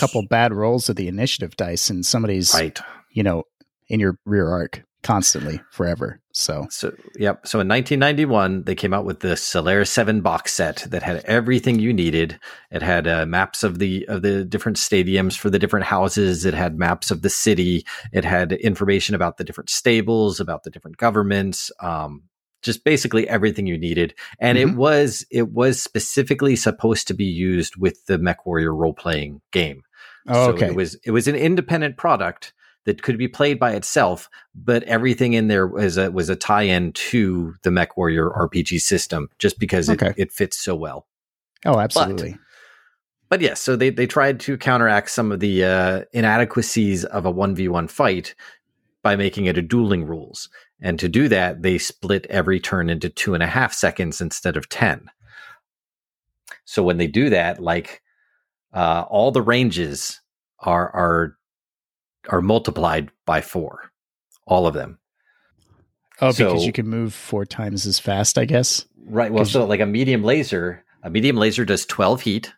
couple 0.00 0.26
bad 0.26 0.54
rolls 0.54 0.88
of 0.88 0.96
the 0.96 1.08
initiative 1.08 1.58
dice, 1.58 1.90
and 1.90 2.06
somebody's 2.06 2.54
right 2.54 2.80
you 3.14 3.22
know 3.22 3.44
in 3.88 4.00
your 4.00 4.18
rear 4.26 4.48
arc 4.50 4.84
constantly 5.02 5.60
forever. 5.70 6.18
So 6.32 6.66
So, 6.70 6.88
yep. 7.16 7.46
So 7.46 7.60
in 7.60 7.68
1991, 7.68 8.64
they 8.64 8.74
came 8.74 8.94
out 8.94 9.04
with 9.04 9.20
the 9.20 9.36
Solaris 9.36 9.90
7 9.90 10.22
box 10.22 10.52
set 10.52 10.86
that 10.88 11.02
had 11.02 11.22
everything 11.26 11.78
you 11.78 11.92
needed. 11.92 12.40
It 12.70 12.80
had 12.82 13.06
uh, 13.06 13.26
maps 13.26 13.62
of 13.62 13.78
the 13.78 14.06
of 14.08 14.22
the 14.22 14.44
different 14.44 14.78
stadiums 14.78 15.36
for 15.36 15.50
the 15.50 15.58
different 15.58 15.86
houses. 15.86 16.44
It 16.44 16.54
had 16.54 16.78
maps 16.78 17.10
of 17.10 17.20
the 17.22 17.28
city. 17.30 17.84
It 18.12 18.24
had 18.24 18.52
information 18.52 19.14
about 19.14 19.36
the 19.36 19.44
different 19.44 19.70
stables, 19.70 20.40
about 20.40 20.64
the 20.64 20.70
different 20.70 20.96
governments. 20.96 21.70
Um, 21.80 22.24
just 22.62 22.82
basically 22.82 23.28
everything 23.28 23.66
you 23.66 23.76
needed. 23.76 24.14
And 24.38 24.56
it 24.56 24.68
Mhm. 24.68 24.76
was 24.76 25.26
it 25.30 25.52
was 25.52 25.82
specifically 25.82 26.56
supposed 26.56 27.06
to 27.08 27.14
be 27.14 27.26
used 27.26 27.76
with 27.76 28.06
the 28.06 28.16
Mech 28.16 28.46
Warrior 28.46 28.74
role 28.74 28.94
playing 28.94 29.42
game. 29.52 29.82
oh, 30.28 30.46
So 30.46 30.52
okay. 30.54 30.66
it 30.68 30.74
was 30.74 30.96
it 31.04 31.10
was 31.10 31.28
an 31.28 31.36
independent 31.36 31.98
product 31.98 32.54
that 32.84 33.02
could 33.02 33.16
be 33.18 33.28
played 33.28 33.58
by 33.58 33.72
itself, 33.72 34.28
but 34.54 34.82
everything 34.84 35.32
in 35.32 35.48
there 35.48 35.66
was 35.66 35.96
a 35.96 36.10
was 36.10 36.28
a 36.28 36.36
tie-in 36.36 36.92
to 36.92 37.54
the 37.62 37.70
Mech 37.70 37.96
Warrior 37.96 38.28
RPG 38.30 38.80
system, 38.80 39.28
just 39.38 39.58
because 39.58 39.88
it, 39.88 40.02
Okay. 40.02 40.14
it 40.16 40.32
fits 40.32 40.56
so 40.58 40.74
well. 40.74 41.06
oh, 41.64 41.78
absolutely. 41.78 42.36
But 43.30 43.40
yes, 43.40 43.60
so 43.60 43.74
they 43.74 43.90
they 43.90 44.06
tried 44.06 44.38
to 44.40 44.56
counteract 44.58 45.10
some 45.10 45.32
of 45.32 45.40
the 45.40 45.64
uh, 45.64 46.02
inadequacies 46.12 47.04
of 47.06 47.24
a 47.24 47.30
one 47.30 47.54
v 47.54 47.68
one 47.68 47.88
fight 47.88 48.34
by 49.02 49.16
making 49.16 49.46
it 49.46 49.58
a 49.58 49.62
dueling 49.62 50.04
rules, 50.04 50.48
and 50.80 50.98
to 51.00 51.08
do 51.08 51.26
that, 51.28 51.62
they 51.62 51.78
split 51.78 52.26
every 52.28 52.60
turn 52.60 52.90
into 52.90 53.08
two 53.08 53.34
and 53.34 53.42
a 53.42 53.46
half 53.46 53.72
seconds 53.72 54.20
instead 54.20 54.56
of 54.56 54.68
ten. 54.68 55.10
So 56.64 56.82
when 56.82 56.98
they 56.98 57.06
do 57.06 57.30
that, 57.30 57.60
like 57.60 58.02
uh, 58.72 59.04
all 59.08 59.30
the 59.30 59.42
ranges 59.42 60.20
are 60.60 60.90
are 60.94 61.36
are 62.28 62.40
multiplied 62.40 63.10
by 63.26 63.40
four, 63.40 63.90
all 64.46 64.66
of 64.66 64.74
them. 64.74 64.98
oh, 66.20 66.32
because 66.32 66.66
you 66.66 66.72
can 66.72 66.88
move 66.88 67.14
four 67.14 67.44
times 67.44 67.86
as 67.86 67.98
fast, 67.98 68.38
I 68.38 68.44
guess. 68.44 68.86
Right. 69.06 69.32
Well, 69.32 69.44
so 69.44 69.64
like 69.64 69.80
a 69.80 69.86
medium 69.86 70.22
laser, 70.22 70.84
a 71.02 71.10
medium 71.10 71.36
laser 71.36 71.64
does 71.64 71.84
12 71.86 72.22
heat 72.22 72.54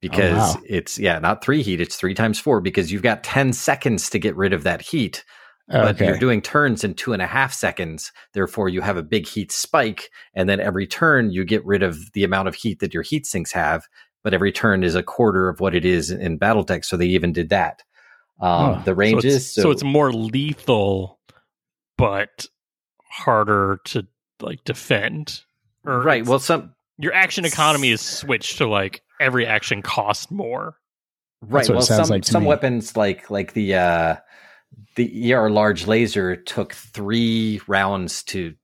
because 0.00 0.56
oh, 0.56 0.58
wow. 0.58 0.62
it's, 0.68 0.98
yeah, 0.98 1.18
not 1.18 1.42
three 1.42 1.62
heat, 1.62 1.80
it's 1.80 1.96
three 1.96 2.14
times 2.14 2.38
four 2.38 2.60
because 2.60 2.92
you've 2.92 3.02
got 3.02 3.24
10 3.24 3.52
seconds 3.52 4.10
to 4.10 4.18
get 4.18 4.36
rid 4.36 4.52
of 4.52 4.64
that 4.64 4.82
heat. 4.82 5.24
But 5.66 5.94
okay. 5.94 6.08
you're 6.08 6.18
doing 6.18 6.42
turns 6.42 6.84
in 6.84 6.92
two 6.92 7.14
and 7.14 7.22
a 7.22 7.26
half 7.26 7.52
seconds. 7.54 8.12
Therefore, 8.34 8.68
you 8.68 8.82
have 8.82 8.98
a 8.98 9.02
big 9.02 9.26
heat 9.26 9.50
spike. 9.50 10.10
And 10.34 10.46
then 10.46 10.60
every 10.60 10.86
turn, 10.86 11.30
you 11.30 11.44
get 11.44 11.64
rid 11.64 11.82
of 11.82 12.12
the 12.12 12.22
amount 12.22 12.48
of 12.48 12.54
heat 12.54 12.80
that 12.80 12.92
your 12.92 13.02
heat 13.02 13.24
sinks 13.24 13.52
have. 13.52 13.86
But 14.22 14.34
every 14.34 14.52
turn 14.52 14.84
is 14.84 14.94
a 14.94 15.02
quarter 15.02 15.48
of 15.48 15.60
what 15.60 15.74
it 15.74 15.86
is 15.86 16.10
in 16.10 16.38
Battletech. 16.38 16.84
So 16.84 16.98
they 16.98 17.06
even 17.06 17.32
did 17.32 17.48
that. 17.48 17.82
Um, 18.40 18.50
Oh, 18.50 18.74
the 18.84 18.90
So 18.90 18.94
ranges. 18.94 19.36
it's, 19.36 19.54
so, 19.54 19.70
it's 19.70 19.84
more 19.84 20.12
lethal, 20.12 21.18
but 21.96 22.46
harder 23.10 23.80
to 23.86 24.06
like 24.40 24.64
defend. 24.64 25.42
Or 25.84 26.00
right. 26.02 26.26
Well, 26.26 26.38
some, 26.38 26.74
your 26.98 27.12
action 27.14 27.44
economy 27.44 27.90
is 27.90 28.00
switched 28.00 28.58
to 28.58 28.66
like 28.68 29.02
every 29.20 29.46
action 29.46 29.82
costs 29.82 30.30
more. 30.30 30.76
Right. 31.42 31.66
That's 31.66 31.68
what 31.68 31.74
it 31.74 31.76
well, 31.76 32.06
some 32.06 32.08
like 32.08 32.24
some 32.24 32.42
me. 32.42 32.48
weapons 32.48 32.96
like 32.96 33.30
like 33.30 33.52
the 33.52 33.74
uh 33.74 34.16
the 34.96 35.34
ER 35.34 35.50
large 35.50 35.86
laser 35.86 36.36
took 36.36 36.72
three 36.72 37.60
rounds 37.66 38.22
to 38.24 38.54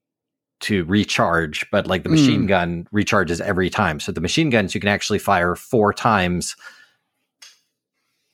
to 0.61 0.85
recharge, 0.85 1.67
but 1.71 1.87
like 1.87 2.03
the 2.03 2.09
machine 2.09 2.47
gun 2.47 2.87
recharges 2.93 3.41
every 3.41 3.71
time. 3.71 4.01
So 4.01 4.13
the 4.13 4.21
machine 4.21 4.51
guns 4.51 4.75
you 4.75 4.81
can 4.81 4.89
actually 4.89 5.19
fire 5.19 5.55
four 5.55 5.93
times 5.93 6.55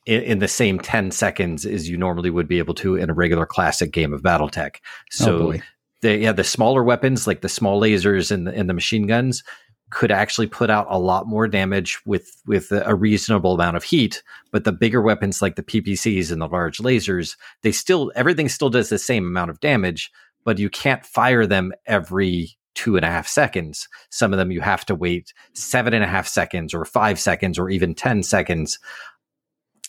in, 0.07 0.23
in 0.23 0.39
the 0.39 0.49
same 0.49 0.79
ten 0.79 1.11
seconds 1.11 1.67
as 1.67 1.89
you 1.89 1.97
normally 1.97 2.31
would 2.31 2.49
be 2.49 2.59
able 2.59 2.75
to 2.75 2.97
in 2.97 3.11
a 3.11 3.15
regular 3.15 3.47
classic 3.47 3.93
game 3.93 4.13
of 4.13 4.23
BattleTech. 4.23 4.77
oh 4.77 4.81
So 5.11 5.55
the 6.03 6.17
yeah 6.17 6.33
the 6.33 6.45
smaller 6.45 6.83
weapons 6.83 7.27
like 7.27 7.41
the 7.41 7.49
small 7.49 7.81
lasers 7.81 8.31
and 8.31 8.47
the, 8.47 8.55
and 8.55 8.69
the 8.69 8.75
machine 8.75 9.07
guns 9.07 9.43
could 9.91 10.11
actually 10.11 10.49
put 10.49 10.69
out 10.69 10.87
a 10.91 10.99
lot 10.99 11.29
more 11.29 11.47
damage 11.47 11.99
with 12.07 12.43
with 12.47 12.73
a 12.73 12.95
reasonable 12.95 13.55
amount 13.55 13.77
of 13.77 13.85
heat. 13.85 14.23
But 14.51 14.65
the 14.65 14.73
bigger 14.73 15.03
weapons 15.03 15.43
like 15.43 15.57
the 15.57 15.63
ppcs 15.63 16.33
and 16.33 16.41
the 16.41 16.49
large 16.49 16.79
lasers 16.79 17.37
they 17.63 17.73
still 17.73 18.13
everything 18.15 18.49
still 18.49 18.71
does 18.71 18.89
the 18.89 18.99
same 18.99 19.27
amount 19.27 19.51
of 19.51 19.61
damage 19.61 20.11
but 20.45 20.59
you 20.59 20.71
can't 20.71 21.05
fire 21.05 21.45
them 21.45 21.73
every 21.87 22.57
two 22.75 22.95
and 22.95 23.05
a 23.05 23.11
half 23.11 23.27
seconds. 23.27 23.89
Some 24.11 24.33
of 24.33 24.39
them 24.39 24.53
you 24.53 24.61
have 24.61 24.87
to 24.87 24.95
wait 24.95 25.33
seven 25.55 25.93
and 25.93 26.05
a 26.05 26.07
half 26.07 26.29
seconds 26.29 26.73
or 26.73 26.85
five 26.85 27.19
seconds 27.19 27.59
or 27.59 27.69
even 27.69 27.95
ten 27.95 28.23
seconds 28.23 28.79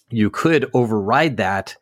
you 0.09 0.29
could 0.29 0.69
override 0.73 1.37
that 1.37 1.75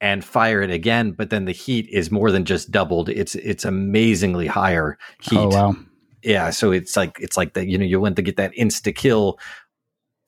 and 0.00 0.24
fire 0.24 0.62
it 0.62 0.70
again, 0.70 1.12
but 1.12 1.30
then 1.30 1.46
the 1.46 1.52
heat 1.52 1.88
is 1.90 2.10
more 2.10 2.30
than 2.30 2.44
just 2.44 2.70
doubled. 2.70 3.08
It's 3.08 3.34
it's 3.36 3.64
amazingly 3.64 4.46
higher 4.46 4.98
heat. 5.22 5.38
Oh 5.38 5.48
wow. 5.48 5.76
Yeah, 6.22 6.50
so 6.50 6.72
it's 6.72 6.96
like 6.96 7.16
it's 7.20 7.36
like 7.36 7.54
that. 7.54 7.66
You 7.66 7.78
know, 7.78 7.84
you 7.84 8.00
want 8.00 8.16
to 8.16 8.22
get 8.22 8.36
that 8.36 8.52
insta 8.54 8.94
kill, 8.94 9.38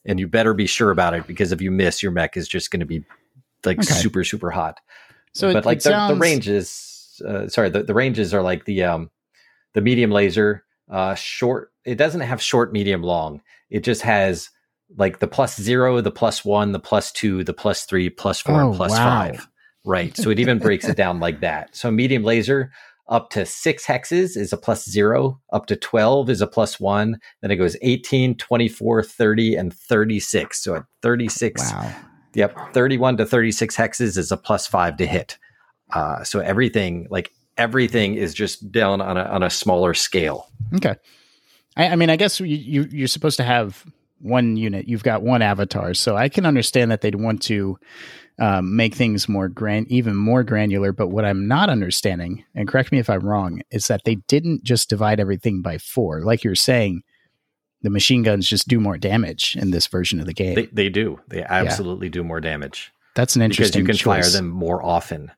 and 0.04 0.18
you 0.18 0.26
better 0.26 0.54
be 0.54 0.66
sure 0.66 0.90
about 0.90 1.14
it 1.14 1.26
because 1.26 1.52
if 1.52 1.60
you 1.60 1.70
miss, 1.70 2.02
your 2.02 2.12
mech 2.12 2.36
is 2.36 2.48
just 2.48 2.70
going 2.70 2.80
to 2.80 2.86
be 2.86 3.04
like 3.64 3.78
Okay. 3.78 3.86
super 3.86 4.24
super 4.24 4.50
hot. 4.50 4.80
So 5.34 5.52
but 5.52 5.64
it, 5.64 5.66
like 5.66 5.78
it 5.78 5.82
the, 5.82 5.90
sounds, 5.90 6.14
the 6.14 6.20
ranges, 6.20 7.22
uh, 7.26 7.48
sorry, 7.48 7.70
the, 7.70 7.82
the 7.82 7.94
ranges 7.94 8.32
are 8.32 8.42
like 8.42 8.64
the 8.64 8.84
um 8.84 9.10
the 9.74 9.80
medium 9.80 10.10
laser, 10.10 10.64
uh, 10.90 11.14
short. 11.14 11.72
It 11.84 11.96
doesn't 11.96 12.22
have 12.22 12.40
short, 12.42 12.72
medium, 12.72 13.02
long. 13.02 13.42
It 13.70 13.80
just 13.84 14.02
has 14.02 14.50
like 14.96 15.18
the 15.18 15.26
plus 15.28 15.60
zero, 15.60 16.00
the 16.00 16.10
plus 16.10 16.44
one, 16.44 16.72
the 16.72 16.78
plus 16.80 17.12
two, 17.12 17.44
the 17.44 17.52
plus 17.54 17.84
three, 17.84 18.08
plus 18.10 18.40
four, 18.40 18.60
Oh, 18.62 18.72
plus 18.74 18.92
wow. 18.92 18.96
five. 19.20 19.48
Right. 19.84 20.16
So 20.16 20.30
it 20.30 20.38
even 20.38 20.58
breaks 20.58 20.88
it 20.88 20.96
down 20.96 21.20
like 21.26 21.40
that. 21.40 21.74
So 21.76 21.90
medium 21.90 22.22
laser 22.24 22.70
up 23.08 23.30
to 23.30 23.46
six 23.46 23.86
hexes 23.86 24.36
is 24.36 24.52
a 24.52 24.56
plus 24.58 24.86
zero, 24.88 25.40
up 25.52 25.64
to 25.66 25.76
12 25.76 26.28
is 26.28 26.40
a 26.42 26.46
plus 26.46 26.78
one. 26.78 27.18
Then 27.40 27.50
it 27.50 27.56
goes 27.56 27.74
18, 27.80 28.36
24, 28.36 29.02
30, 29.02 29.54
and 29.56 29.72
36. 29.74 30.62
So 30.62 30.74
at 30.74 30.84
36, 31.02 31.72
Wow. 31.72 31.94
Yep, 32.34 32.56
31 32.74 33.16
to 33.16 33.26
36 33.26 33.74
hexes 33.76 34.18
is 34.18 34.30
a 34.30 34.36
plus 34.36 34.66
five 34.66 34.98
to 34.98 35.06
hit. 35.06 35.38
Uh, 35.90 36.22
so 36.22 36.40
everything, 36.40 37.06
like 37.10 37.30
everything, 37.56 38.14
is 38.14 38.34
just 38.34 38.70
down 38.70 39.00
on 39.00 39.16
a 39.16 39.22
on 39.22 39.42
a 39.42 39.48
smaller 39.48 39.94
scale. 39.94 40.46
Okay. 40.76 40.94
I, 41.76 41.88
I 41.88 41.96
mean, 41.96 42.10
I 42.10 42.16
guess 42.16 42.38
you, 42.38 42.46
you 42.46 42.86
you're 42.92 43.08
supposed 43.08 43.38
to 43.38 43.42
have 43.44 43.82
one 44.20 44.56
unit. 44.56 44.88
You've 44.88 45.02
got 45.02 45.22
one 45.22 45.42
avatar, 45.42 45.94
so 45.94 46.16
I 46.16 46.28
can 46.28 46.46
understand 46.46 46.90
that 46.90 47.00
they'd 47.00 47.14
want 47.14 47.42
to 47.42 47.78
um, 48.38 48.76
make 48.76 48.94
things 48.94 49.28
more 49.28 49.48
grand, 49.48 49.88
even 49.88 50.14
more 50.16 50.44
granular. 50.44 50.92
But 50.92 51.08
what 51.08 51.24
I'm 51.24 51.48
not 51.48 51.70
understanding, 51.70 52.44
and 52.54 52.68
correct 52.68 52.92
me 52.92 52.98
if 52.98 53.10
I'm 53.10 53.26
wrong, 53.26 53.62
is 53.70 53.88
that 53.88 54.04
they 54.04 54.16
didn't 54.28 54.64
just 54.64 54.88
divide 54.88 55.20
everything 55.20 55.62
by 55.62 55.78
four, 55.78 56.22
like 56.22 56.44
you're 56.44 56.54
saying. 56.54 57.02
The 57.82 57.90
machine 57.90 58.24
guns 58.24 58.48
just 58.48 58.66
do 58.66 58.80
more 58.80 58.98
damage 58.98 59.56
in 59.56 59.70
this 59.70 59.86
version 59.86 60.18
of 60.18 60.26
the 60.26 60.34
game. 60.34 60.56
They 60.56 60.66
they 60.66 60.88
do. 60.88 61.20
They 61.28 61.44
absolutely 61.44 62.08
do 62.08 62.24
more 62.24 62.40
damage 62.40 62.90
That's 63.14 63.36
an 63.36 63.42
interesting 63.42 63.84
because 63.84 64.00
you 64.00 64.04
can 64.04 64.22
fire 64.22 64.28
them 64.28 64.48
more 64.48 64.84
often 64.84 65.30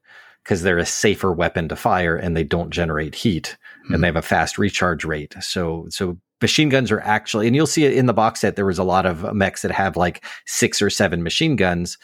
because 0.43 0.63
they're 0.63 0.79
a 0.79 0.87
safer 0.87 1.33
weapon 1.33 1.69
to 1.69 1.77
fire 1.77 2.17
and 2.17 2.35
they 2.35 2.45
don't 2.45 2.71
generate 2.71 3.15
heat 3.15 3.59
Hmm. 3.87 3.95
and 3.95 4.03
they 4.03 4.09
have 4.09 4.17
a 4.17 4.23
fast 4.23 4.57
recharge 4.57 5.05
rate. 5.05 5.35
So 5.43 5.87
so 5.91 6.17
machine 6.41 6.69
guns 6.69 6.91
are 6.91 7.01
actually 7.01 7.47
and 7.47 7.55
you'll 7.57 7.67
see 7.67 7.85
it 7.85 7.93
in 7.93 8.07
the 8.07 8.15
box 8.15 8.41
set. 8.41 8.57
There 8.57 8.67
was 8.67 8.79
a 8.79 8.85
lot 8.85 9.07
of 9.07 9.35
mechs 9.35 9.63
that 9.63 9.71
have 9.71 9.97
like 9.97 10.25
six 10.47 10.81
or 10.83 10.91
seven 10.91 11.23
machine 11.23 11.57
guns. 11.57 11.99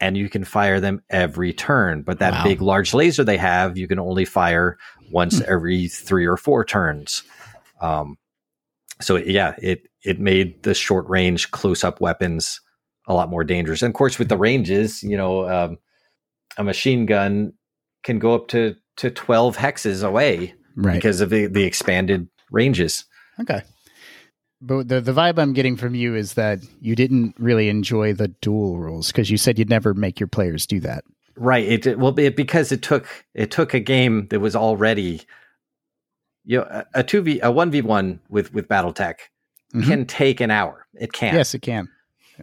And 0.00 0.16
you 0.16 0.28
can 0.28 0.44
fire 0.44 0.80
them 0.80 1.00
every 1.08 1.52
turn, 1.52 2.02
but 2.02 2.18
that 2.18 2.32
Wow. 2.32 2.44
big 2.44 2.60
large 2.60 2.92
laser 2.94 3.22
they 3.22 3.36
have, 3.36 3.78
you 3.78 3.86
can 3.86 4.00
only 4.00 4.24
fire 4.24 4.76
once 5.12 5.38
Hmm. 5.38 5.44
every 5.46 5.86
three 5.88 6.26
or 6.26 6.36
four 6.36 6.64
turns. 6.64 7.22
Um, 7.80 8.16
so 9.00 9.16
yeah, 9.16 9.54
it 9.62 9.86
it 10.02 10.18
made 10.18 10.62
the 10.64 10.74
short 10.74 11.08
range 11.08 11.50
close 11.52 11.84
up 11.84 12.00
weapons 12.00 12.60
a 13.06 13.14
lot 13.14 13.30
more 13.30 13.44
dangerous. 13.44 13.82
And 13.82 13.90
of 13.90 13.94
course, 13.96 14.18
with 14.18 14.28
the 14.28 14.36
ranges, 14.36 15.02
you 15.02 15.16
know, 15.16 15.48
um, 15.48 15.78
a 16.58 16.64
machine 16.64 17.06
gun 17.06 17.52
can 18.02 18.18
go 18.18 18.34
up 18.34 18.48
to 18.48 18.74
to 18.96 19.10
twelve 19.10 19.56
hexes 19.56 20.06
away 20.06 20.54
right. 20.76 20.94
because 20.94 21.20
of 21.20 21.30
the, 21.30 21.46
the 21.46 21.62
expanded 21.64 22.28
ranges. 22.50 23.04
Okay. 23.40 23.62
But 24.60 24.88
the 24.88 25.00
the 25.00 25.12
vibe 25.12 25.38
I'm 25.38 25.52
getting 25.52 25.76
from 25.76 25.94
you 25.94 26.14
is 26.14 26.34
that 26.34 26.60
you 26.80 26.94
didn't 26.96 27.34
really 27.38 27.68
enjoy 27.68 28.12
the 28.14 28.28
duel 28.28 28.78
rules 28.78 29.08
because 29.08 29.30
you 29.30 29.36
said 29.36 29.58
you'd 29.58 29.68
never 29.68 29.92
make 29.94 30.18
your 30.20 30.26
players 30.28 30.66
do 30.66 30.80
that. 30.80 31.04
Right. 31.36 31.64
It, 31.66 31.86
it 31.86 31.98
well 31.98 32.18
it, 32.18 32.36
because 32.36 32.72
it 32.72 32.80
took 32.82 33.06
it 33.34 33.50
took 33.50 33.74
a 33.74 33.80
game 33.80 34.28
that 34.28 34.40
was 34.40 34.56
already 34.56 35.20
you 36.44 36.58
know 36.58 36.84
a- 36.94 37.02
two 37.02 37.20
v 37.22 37.40
a 37.42 37.50
one 37.50 37.70
v 37.70 37.82
one 37.82 38.20
with 38.28 38.54
with 38.54 38.68
BattleTech 38.68 39.14
Mhm. 39.74 39.84
can 39.86 40.06
take 40.06 40.40
an 40.40 40.50
hour. 40.52 40.86
It 40.94 41.12
can. 41.12 41.34
Yes, 41.34 41.52
it 41.52 41.62
can. 41.62 41.88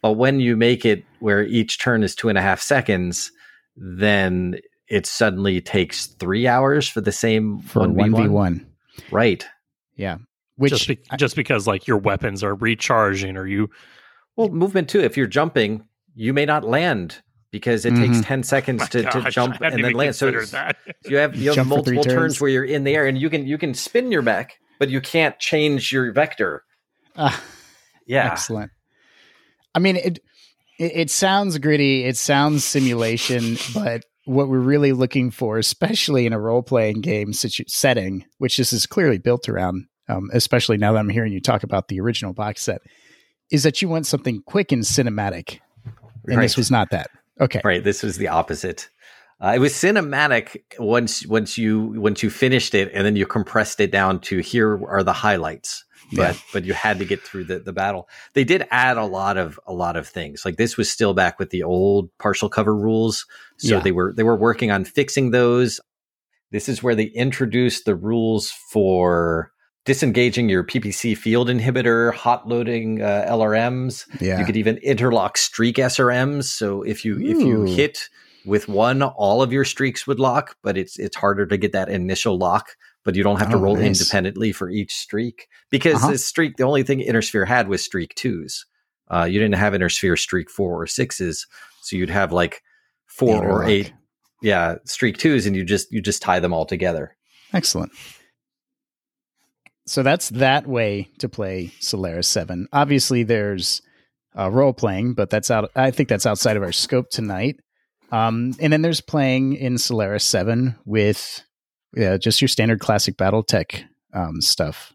But 0.01 0.13
when 0.13 0.39
you 0.41 0.57
make 0.57 0.85
it 0.85 1.05
where 1.21 1.43
each 1.43 1.79
turn 1.79 2.03
is 2.03 2.13
two 2.13 2.27
and 2.29 2.37
a 2.37 2.41
half 2.41 2.59
seconds, 2.61 3.31
then 3.77 4.57
it 4.89 5.05
suddenly 5.05 5.61
takes 5.61 6.07
three 6.07 6.45
hours 6.45 6.89
for 6.89 6.99
the 6.99 7.11
same 7.13 7.59
For 7.61 7.87
one 7.87 8.13
v 8.13 8.27
one. 8.27 8.67
Right. 9.11 9.45
Yeah. 9.95 10.17
Which 10.62 10.72
just, 10.72 10.88
be- 10.88 10.99
just 11.18 11.36
because 11.36 11.68
like 11.68 11.88
your 11.88 11.97
weapons 11.97 12.43
are 12.43 12.55
recharging 12.55 13.36
or 13.38 13.45
you 13.47 13.70
Well, 14.36 14.49
movement 14.49 14.89
too. 14.89 14.99
If 15.01 15.18
you're 15.18 15.28
jumping, 15.28 15.84
you 16.16 16.34
may 16.34 16.45
not 16.45 16.64
land 16.64 17.22
because 17.51 17.84
it 17.86 17.95
takes 17.95 18.18
Mhm. 18.20 18.26
10 18.26 18.43
seconds 18.43 18.80
My 18.82 18.86
to, 18.88 19.03
to 19.03 19.32
jump 19.32 19.59
and 19.62 19.84
then 19.84 19.93
land. 19.93 20.16
So 20.16 20.32
considered 20.32 20.47
that. 20.57 20.78
you 21.05 21.18
have 21.18 21.36
you 21.36 21.47
have 21.49 21.55
Jump 21.55 21.70
for 21.70 21.84
three 21.84 21.95
multiple 21.95 22.03
turns 22.03 22.16
turns. 22.34 22.41
where 22.41 22.49
you're 22.49 22.64
in 22.66 22.84
the 22.86 22.95
air 22.95 23.05
and 23.07 23.18
you 23.18 23.30
can 23.30 23.45
you 23.45 23.57
can 23.57 23.74
spin 23.74 24.12
your 24.12 24.22
mech, 24.22 24.57
but 24.80 24.89
you 24.89 25.01
can't 25.01 25.38
change 25.39 25.91
your 25.91 26.12
vector. 26.14 26.64
Ah, 27.18 27.43
Yeah. 28.07 28.32
Excellent. 28.32 28.72
I 29.76 29.80
mean, 29.80 29.95
it, 29.97 30.20
it 30.80 30.91
it 30.95 31.09
sounds 31.09 31.57
gritty. 31.57 32.03
It 32.05 32.18
sounds 32.18 32.64
simulation, 32.64 33.57
but 33.74 34.05
what 34.26 34.47
we're 34.49 34.59
really 34.59 34.91
looking 34.93 35.32
for, 35.32 35.57
especially 35.57 36.26
in 36.26 36.34
a 36.34 36.39
role 36.39 36.62
playing 36.64 37.01
game 37.01 37.34
situ- 37.34 37.64
setting, 37.68 38.24
which 38.38 38.57
this 38.57 38.72
is 38.72 38.86
clearly 38.86 39.18
built 39.18 39.49
around, 39.49 39.86
um, 40.12 40.30
especially 40.34 40.78
now 40.78 40.93
that 40.93 40.99
I'm 40.99 41.09
hearing 41.09 41.34
you 41.34 41.39
talk 41.41 41.64
about 41.64 41.88
the 41.88 41.99
original 42.01 42.34
box 42.34 42.62
set, 42.64 42.82
is 43.49 43.64
that 43.64 43.82
you 43.82 43.89
want 43.89 44.05
something 44.05 44.41
quick 44.45 44.72
and 44.72 44.84
cinematic, 44.84 45.59
and 46.28 46.38
Right. 46.38 46.41
this 46.43 46.57
was 46.57 46.70
not 46.72 46.89
that. 46.91 47.09
Okay, 47.39 47.62
Right. 47.64 47.84
This 47.84 48.03
was 48.03 48.18
the 48.18 48.28
opposite. 48.28 48.89
Uh, 49.43 49.53
it 49.55 49.59
was 49.59 49.74
cinematic 49.74 50.62
once 50.78 51.26
once 51.26 51.57
you 51.57 51.93
once 51.99 52.22
you 52.22 52.30
finished 52.30 52.76
it, 52.76 52.91
and 52.93 53.03
then 53.05 53.16
you 53.16 53.26
compressed 53.26 53.80
it 53.80 53.91
down 53.91 54.20
to 54.20 54.38
here 54.39 54.80
are 54.88 55.03
the 55.03 55.14
highlights. 55.14 55.84
But 56.14 56.36
Yeah. 56.36 56.41
but 56.53 56.66
you 56.66 56.74
had 56.74 56.99
to 56.99 57.05
get 57.05 57.22
through 57.22 57.45
the, 57.45 57.59
the 57.59 57.72
battle. 57.74 58.07
They 58.34 58.43
did 58.43 58.68
add 58.70 58.97
a 58.97 59.05
lot 59.05 59.38
of 59.38 59.59
a 59.66 59.74
lot 59.74 59.95
of 59.95 60.07
things. 60.07 60.43
Like 60.45 60.57
this 60.57 60.78
was 60.78 60.91
still 60.91 61.14
back 61.16 61.39
with 61.39 61.49
the 61.49 61.64
old 61.64 62.09
partial 62.20 62.49
cover 62.49 62.76
rules, 62.76 63.26
so 63.57 63.78
Yeah. 63.78 63.82
they 63.82 63.91
were 63.93 64.14
they 64.16 64.24
were 64.24 64.36
working 64.36 64.70
on 64.72 64.84
fixing 64.86 65.32
those. 65.32 65.80
This 66.51 66.68
is 66.70 66.84
where 66.84 66.95
they 66.95 67.05
introduced 67.05 67.86
the 67.86 67.95
rules 67.95 68.51
for 68.51 69.51
disengaging 69.86 70.47
your 70.49 70.63
PPC 70.63 71.17
field 71.17 71.47
inhibitor, 71.49 72.13
hot 72.13 72.47
loading 72.47 73.01
uh, 73.01 73.25
LRMs. 73.29 74.05
yeah, 74.21 74.39
You 74.39 74.45
could 74.45 74.57
even 74.57 74.77
interlock 74.77 75.38
streak 75.38 75.77
SRMs. 75.77 76.45
So 76.45 76.82
if 76.84 77.03
you 77.05 77.19
if 77.19 77.39
you 77.41 77.63
hit 77.63 78.09
with 78.45 78.67
one, 78.67 79.01
all 79.03 79.41
of 79.41 79.51
your 79.53 79.65
streaks 79.65 80.05
would 80.07 80.19
lock, 80.19 80.55
but 80.63 80.77
it's 80.77 80.97
it's 80.99 81.15
harder 81.15 81.45
to 81.47 81.57
get 81.57 81.71
that 81.73 81.89
initial 81.89 82.38
lock. 82.38 82.75
But 83.03 83.15
you 83.15 83.23
don't 83.23 83.39
have 83.39 83.49
to 83.49 83.57
Oh, 83.57 83.61
roll 83.61 83.75
nice. 83.77 83.99
independently 83.99 84.51
for 84.51 84.69
each 84.69 84.95
streak 84.95 85.47
because 85.71 85.95
Uh-huh. 85.95 86.11
the 86.11 86.17
streak. 86.19 86.57
The 86.57 86.63
only 86.63 86.84
thing 86.84 86.99
Inner 87.01 87.23
Sphere 87.23 87.45
had 87.45 87.67
was 87.67 87.84
streak 87.84 88.13
twos. 88.15 88.65
Uh, 89.09 89.23
you 89.25 89.39
didn't 89.39 89.55
have 89.55 89.73
Inner 89.73 89.89
Sphere 89.89 90.15
streak 90.15 90.49
four 90.51 90.82
or 90.84 90.88
sixes, 90.88 91.47
so 91.82 91.95
you'd 91.95 92.11
have 92.11 92.32
like 92.32 92.61
four 93.07 93.43
or 93.43 93.63
eight, 93.63 93.91
yeah, 94.43 94.75
streak 94.86 95.17
twos, 95.17 95.47
and 95.47 95.55
you 95.55 95.63
just 95.65 95.91
you 95.91 95.99
just 96.01 96.21
tie 96.21 96.39
them 96.39 96.53
all 96.53 96.65
together. 96.65 97.17
Excellent. 97.53 97.91
So 99.86 100.03
that's 100.03 100.29
that 100.29 100.67
way 100.67 101.09
to 101.19 101.27
play 101.29 101.71
Solaris 101.79 102.27
7. 102.27 102.67
Obviously, 102.71 103.23
there's 103.23 103.82
uh, 104.38 104.49
role 104.51 104.73
playing, 104.73 105.13
but 105.13 105.29
that's 105.29 105.49
out. 105.51 105.71
I 105.75 105.91
think 105.91 106.07
that's 106.09 106.25
outside 106.25 106.55
of 106.57 106.63
our 106.63 106.71
scope 106.71 107.09
tonight. 107.09 107.57
Um, 108.11 108.53
and 108.59 108.71
then 108.71 108.82
there's 108.82 109.01
playing 109.01 109.53
in 109.55 109.77
Solaris 109.77 110.23
7 110.25 110.75
with 110.86 111.43
yeah, 111.95 112.17
just 112.17 112.41
your 112.41 112.47
standard 112.47 112.79
classic 112.79 113.17
BattleTech 113.17 113.84
um, 114.13 114.39
stuff. 114.41 114.93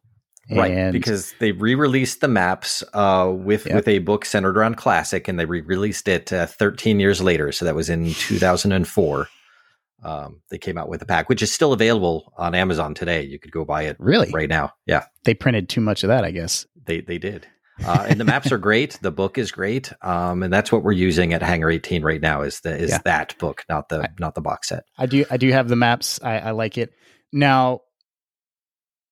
right 0.51 0.71
And- 0.71 0.93
because 0.93 1.35
they 1.41 1.53
re-released 1.53 2.21
the 2.21 2.29
maps 2.29 2.83
uh, 2.95 3.31
with 3.35 3.67
Yep. 3.67 3.75
with 3.75 3.89
a 3.89 3.99
book 3.99 4.25
centered 4.25 4.57
around 4.57 4.77
classic 4.77 5.29
and 5.29 5.39
they 5.39 5.45
re-released 5.47 6.09
it 6.09 6.33
uh, 6.33 6.47
13 6.47 7.01
years 7.01 7.21
later 7.21 7.51
so 7.53 7.65
that 7.65 7.75
was 7.75 7.91
in 7.91 8.13
2004 8.15 9.29
um, 10.03 10.41
they 10.51 10.59
came 10.59 10.77
out 10.79 10.89
with 10.89 11.03
a 11.03 11.07
pack 11.07 11.29
which 11.29 11.43
is 11.43 11.53
still 11.53 11.73
available 11.73 12.33
on 12.37 12.55
amazon 12.55 12.95
today 12.95 13.23
you 13.23 13.39
could 13.39 13.51
go 13.53 13.65
buy 13.65 13.83
it 13.85 13.97
really, 13.99 14.31
right 14.33 14.49
now 14.49 14.73
yeah 14.87 15.05
they 15.25 15.35
printed 15.35 15.69
too 15.69 15.81
much 15.81 16.05
of 16.05 16.09
that, 16.09 16.25
I 16.25 16.31
guess. 16.31 16.67
they 16.85 17.01
they 17.01 17.19
did 17.19 17.47
uh, 17.85 18.07
and 18.09 18.19
the 18.19 18.25
maps 18.25 18.51
are 18.53 18.59
great 18.59 18.99
the 19.03 19.11
book 19.11 19.37
is 19.37 19.53
great 19.53 19.93
um, 20.03 20.43
and 20.43 20.53
that's 20.53 20.73
what 20.73 20.83
we're 20.83 20.93
using 20.93 21.33
at 21.35 21.43
hangar 21.43 21.69
18 21.71 22.03
right 22.03 22.21
now 22.21 22.43
is 22.43 22.61
the 22.61 22.75
is 22.77 22.91
Yeah. 22.91 22.99
that 23.05 23.37
book 23.39 23.65
not 23.69 23.89
the 23.91 24.09
not 24.19 24.35
the 24.35 24.41
box 24.41 24.69
set 24.69 24.85
I 24.97 25.07
do 25.07 25.25
I 25.31 25.37
do 25.37 25.51
have 25.53 25.69
the 25.69 25.77
maps. 25.77 26.19
I, 26.23 26.39
I 26.39 26.51
like 26.53 26.79
it. 26.79 26.93
Now 27.33 27.81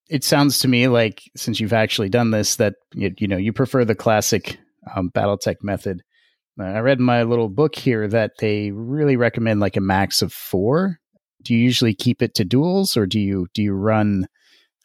it 0.09 0.23
sounds 0.25 0.61
to 0.61 0.69
me 0.69 0.89
like 0.89 1.23
since 1.37 1.61
you've 1.61 1.73
actually 1.73 2.09
done 2.11 2.31
this 2.31 2.57
that 2.57 2.75
you, 2.95 3.15
you 3.19 3.27
know 3.29 3.37
you 3.37 3.53
prefer 3.53 3.85
the 3.85 3.95
classic 3.95 4.59
um, 4.95 5.11
BattleTech 5.11 5.57
method. 5.63 6.03
I 6.59 6.79
read 6.79 6.99
in 6.99 7.05
my 7.05 7.25
little 7.25 7.49
book 7.49 7.75
here 7.75 8.07
that 8.09 8.33
they 8.39 8.71
really 8.71 9.17
recommend 9.17 9.61
like 9.61 9.77
a 9.77 9.81
max 9.81 10.23
of 10.23 10.33
four. 10.33 11.01
Do 11.43 11.55
you 11.55 11.61
usually 11.61 11.95
keep 11.95 12.23
it 12.23 12.35
to 12.37 12.45
duels, 12.45 12.97
or 12.97 13.07
do 13.07 13.21
you 13.21 13.49
do 13.55 13.63
you 13.63 13.75
run 13.75 14.27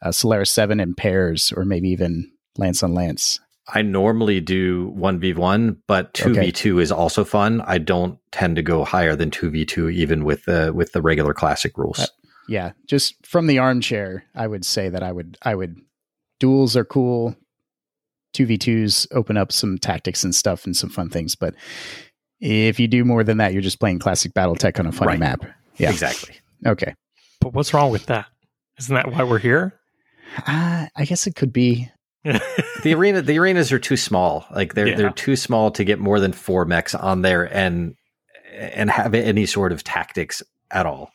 uh, 0.01 0.11
Solaris 0.11 0.51
Seven 0.51 0.79
in 0.79 0.95
pairs, 0.95 1.53
or 1.55 1.63
maybe 1.65 1.89
even 1.89 2.31
Lance 2.57 2.83
on 2.83 2.93
Lance? 2.93 3.39
I 3.71 3.81
normally 3.83 4.41
do 4.41 4.91
1v1, 4.97 5.77
but 5.87 6.13
2v2 6.15 6.81
is 6.81 6.91
also 6.91 7.23
fun. 7.23 7.61
I 7.61 7.77
don't 7.77 8.17
tend 8.31 8.55
to 8.55 8.63
go 8.63 8.83
higher 8.83 9.15
than 9.15 9.29
2v2 9.29 9.93
even 9.93 10.25
with 10.25 10.45
the 10.45 10.71
with 10.73 10.91
the 10.93 11.01
regular 11.01 11.33
classic 11.33 11.77
rules. 11.77 11.99
Uh, 11.99 12.07
Yeah, 12.47 12.71
just 12.87 13.15
from 13.25 13.45
the 13.45 13.59
armchair, 13.59 14.25
I 14.33 14.47
would 14.47 14.65
say 14.65 14.89
that 14.89 15.03
I 15.03 15.11
would 15.11 15.37
I 15.43 15.53
would 15.53 15.77
duels 16.39 16.75
are 16.75 16.85
cool. 16.85 17.35
Two 18.33 18.45
v 18.45 18.57
twos 18.57 19.07
open 19.11 19.37
up 19.37 19.51
some 19.51 19.77
tactics 19.77 20.23
and 20.23 20.33
stuff 20.35 20.65
and 20.65 20.75
some 20.77 20.89
fun 20.89 21.09
things, 21.09 21.35
but 21.35 21.55
if 22.39 22.79
you 22.79 22.87
do 22.87 23.03
more 23.03 23.23
than 23.23 23.37
that, 23.37 23.53
you're 23.53 23.61
just 23.61 23.79
playing 23.79 23.99
classic 23.99 24.33
BattleTech 24.33 24.79
on 24.79 24.85
a 24.85 24.91
funny 24.91 25.09
Right. 25.11 25.19
map. 25.19 25.45
Yeah. 25.77 25.89
Exactly. 25.89 26.35
Okay, 26.65 26.93
But 27.41 27.53
what's 27.53 27.73
wrong 27.73 27.91
with 27.91 28.05
that? 28.07 28.27
Isn't 28.79 28.93
that 28.95 29.11
why 29.11 29.23
we're 29.23 29.39
here? 29.39 29.79
uh, 30.47 30.85
I 30.95 31.05
guess 31.05 31.25
it 31.27 31.35
could 31.35 31.51
be. 31.53 31.89
The 32.83 32.93
arena 32.93 33.21
the 33.21 33.37
arenas 33.37 33.73
are 33.73 33.79
too 33.79 33.97
small. 33.97 34.45
Like 34.55 34.73
they're 34.73 34.87
Yeah. 34.87 34.95
they're 34.95 35.09
too 35.11 35.35
small 35.35 35.69
to 35.71 35.83
get 35.83 35.99
more 35.99 36.19
than 36.21 36.31
4 36.31 36.63
mechs 36.65 36.95
on 36.95 37.23
there 37.23 37.43
and 37.53 37.95
and 38.53 38.89
have 38.89 39.13
any 39.13 39.45
sort 39.45 39.71
of 39.73 39.83
tactics 39.83 40.41
at 40.71 40.85
all. 40.85 41.11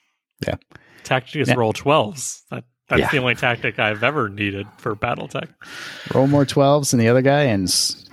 Yeah. 0.46 0.56
Tactics 1.04 1.48
Yeah. 1.48 1.54
roll 1.56 1.72
12s. 1.72 2.42
That, 2.50 2.64
that's 2.96 3.12
Yeah. 3.12 3.18
the 3.18 3.18
only 3.18 3.34
tactic 3.34 3.78
I've 3.78 4.02
ever 4.02 4.28
needed 4.28 4.66
for 4.78 4.94
battle 4.94 5.28
tech. 5.28 5.48
Roll 6.14 6.26
more 6.26 6.44
twelves 6.46 6.90
than 6.90 7.00
the 7.00 7.08
other 7.08 7.22
guy 7.22 7.42
and 7.42 7.68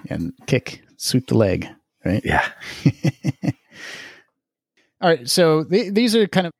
and 0.09 0.34
kick, 0.47 0.82
sweep 0.97 1.27
the 1.27 1.38
leg. 1.38 1.67
Right. 2.05 2.21
Yeah. 2.25 2.47
All 5.01 5.09
right, 5.09 5.27
so 5.27 5.63
th- 5.63 5.93
these 5.93 6.15
are 6.15 6.27
kind 6.27 6.47
of 6.47 6.53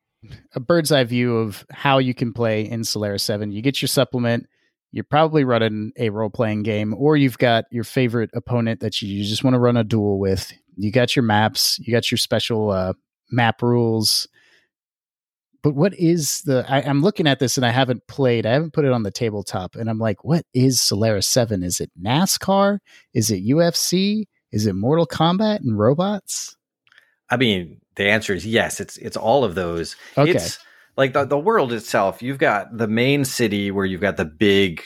a 0.56 0.60
bird's 0.60 0.92
eye 0.92 1.04
view 1.04 1.38
of 1.38 1.64
how 1.70 2.00
you 2.00 2.14
can 2.16 2.34
play 2.34 2.62
in 2.68 2.84
Solaris 2.84 3.22
7. 3.24 3.52
You 3.52 3.62
get 3.62 3.82
your 3.82 3.88
supplement, 3.88 4.48
you're 4.92 5.04
probably 5.04 5.44
running 5.44 5.92
a 5.98 6.10
role 6.10 6.30
playing 6.32 6.64
game, 6.64 6.94
or 6.96 7.16
you've 7.18 7.38
got 7.38 7.66
your 7.72 7.84
favorite 7.84 8.32
opponent 8.34 8.80
that 8.80 9.00
you 9.02 9.24
just 9.24 9.44
want 9.44 9.54
to 9.54 9.60
run 9.60 9.78
a 9.78 9.84
duel 9.84 10.18
with. 10.20 10.52
You 10.76 10.92
got 10.92 11.16
your 11.16 11.24
maps, 11.24 11.78
you 11.80 11.92
got 11.94 12.10
your 12.10 12.18
special 12.18 12.72
uh, 12.72 12.94
map 13.30 13.62
rules. 13.62 14.28
But 15.64 15.76
what 15.76 15.94
is 15.94 16.42
the? 16.42 16.66
I, 16.68 16.82
I'm 16.82 17.02
looking 17.02 17.28
at 17.28 17.40
this 17.40 17.56
and 17.58 17.66
I 17.66 17.70
haven't 17.70 18.08
played. 18.08 18.46
I 18.46 18.54
haven't 18.54 18.74
put 18.74 18.86
it 18.86 18.92
on 18.92 19.04
the 19.04 19.12
tabletop, 19.12 19.76
and 19.76 19.90
I'm 19.90 20.00
like, 20.00 20.24
what 20.24 20.46
is 20.54 20.82
Solaris 20.82 21.28
Seven? 21.28 21.62
Is 21.64 21.80
it 21.80 21.92
NASCAR? 22.02 22.80
Is 23.14 23.30
it 23.30 23.46
UFC? 23.46 24.26
Is 24.52 24.66
it 24.66 24.74
Mortal 24.74 25.06
Kombat 25.08 25.60
and 25.60 25.78
robots? 25.78 26.56
I 27.30 27.38
mean, 27.38 27.80
the 27.96 28.10
answer 28.10 28.34
is 28.34 28.46
yes. 28.46 28.80
It's 28.80 28.98
it's 28.98 29.18
all 29.18 29.44
of 29.44 29.56
those. 29.56 29.96
Okay. 30.18 30.32
It's 30.32 30.58
like 30.98 31.14
the, 31.14 31.26
the 31.26 31.40
world 31.40 31.72
itself. 31.72 32.22
You've 32.22 32.40
got 32.40 32.76
the 32.78 32.88
main 32.88 33.24
city 33.24 33.72
where 33.72 33.86
you've 33.86 34.02
got 34.02 34.18
the 34.18 34.26
big, 34.26 34.82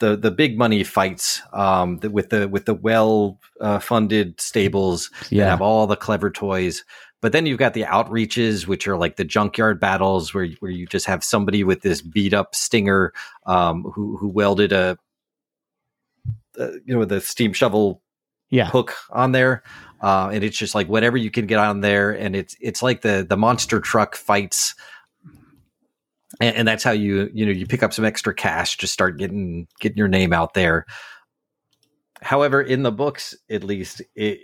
the 0.00 0.16
the 0.16 0.30
big 0.32 0.58
money 0.58 0.82
fights, 0.82 1.40
um, 1.52 1.98
the, 1.98 2.10
with 2.10 2.30
the 2.30 2.48
with 2.48 2.64
the 2.64 2.74
well 2.74 3.38
uh, 3.60 3.78
funded 3.78 4.40
stables 4.40 5.10
that 5.20 5.32
Yeah. 5.32 5.50
have 5.50 5.62
all 5.62 5.86
the 5.86 5.94
clever 5.96 6.30
toys. 6.30 6.84
But 7.22 7.32
then 7.32 7.46
you've 7.46 7.58
got 7.58 7.74
the 7.74 7.82
outreaches, 7.84 8.66
which 8.66 8.86
are 8.86 8.96
like 8.96 9.16
the 9.16 9.24
junkyard 9.24 9.80
battles, 9.80 10.34
where 10.34 10.48
where 10.60 10.70
you 10.70 10.86
just 10.86 11.06
have 11.06 11.24
somebody 11.24 11.64
with 11.64 11.80
this 11.82 12.02
beat 12.02 12.34
up 12.34 12.54
stinger, 12.54 13.12
um, 13.46 13.82
who 13.94 14.16
who 14.16 14.28
welded 14.28 14.72
a, 14.72 14.98
uh, 16.58 16.72
you 16.84 16.94
know, 16.94 17.04
the 17.04 17.20
steam 17.20 17.52
shovel 17.52 18.02
Yeah. 18.50 18.66
hook 18.68 18.94
on 19.10 19.32
there. 19.32 19.62
Uh, 20.02 20.28
and 20.30 20.44
it's 20.44 20.58
just 20.58 20.74
like 20.74 20.88
whatever 20.88 21.16
you 21.16 21.30
can 21.30 21.46
get 21.46 21.58
on 21.58 21.80
there, 21.80 22.10
and 22.10 22.36
it's 22.36 22.54
it's 22.60 22.82
like 22.82 23.00
the 23.00 23.24
the 23.26 23.36
monster 23.36 23.80
truck 23.80 24.14
fights, 24.14 24.74
and, 26.38 26.54
and 26.54 26.68
that's 26.68 26.84
how 26.84 26.90
you 26.92 27.30
you 27.32 27.46
know 27.46 27.52
you 27.52 27.66
pick 27.66 27.82
up 27.82 27.94
some 27.94 28.04
extra 28.04 28.34
cash 28.34 28.76
to 28.76 28.86
start 28.86 29.18
getting 29.18 29.66
getting 29.80 29.96
your 29.96 30.06
name 30.08 30.34
out 30.34 30.52
there. 30.52 30.84
However, 32.20 32.60
in 32.60 32.82
the 32.82 32.92
books, 32.92 33.34
at 33.50 33.64
least, 33.64 34.02
it, 34.14 34.40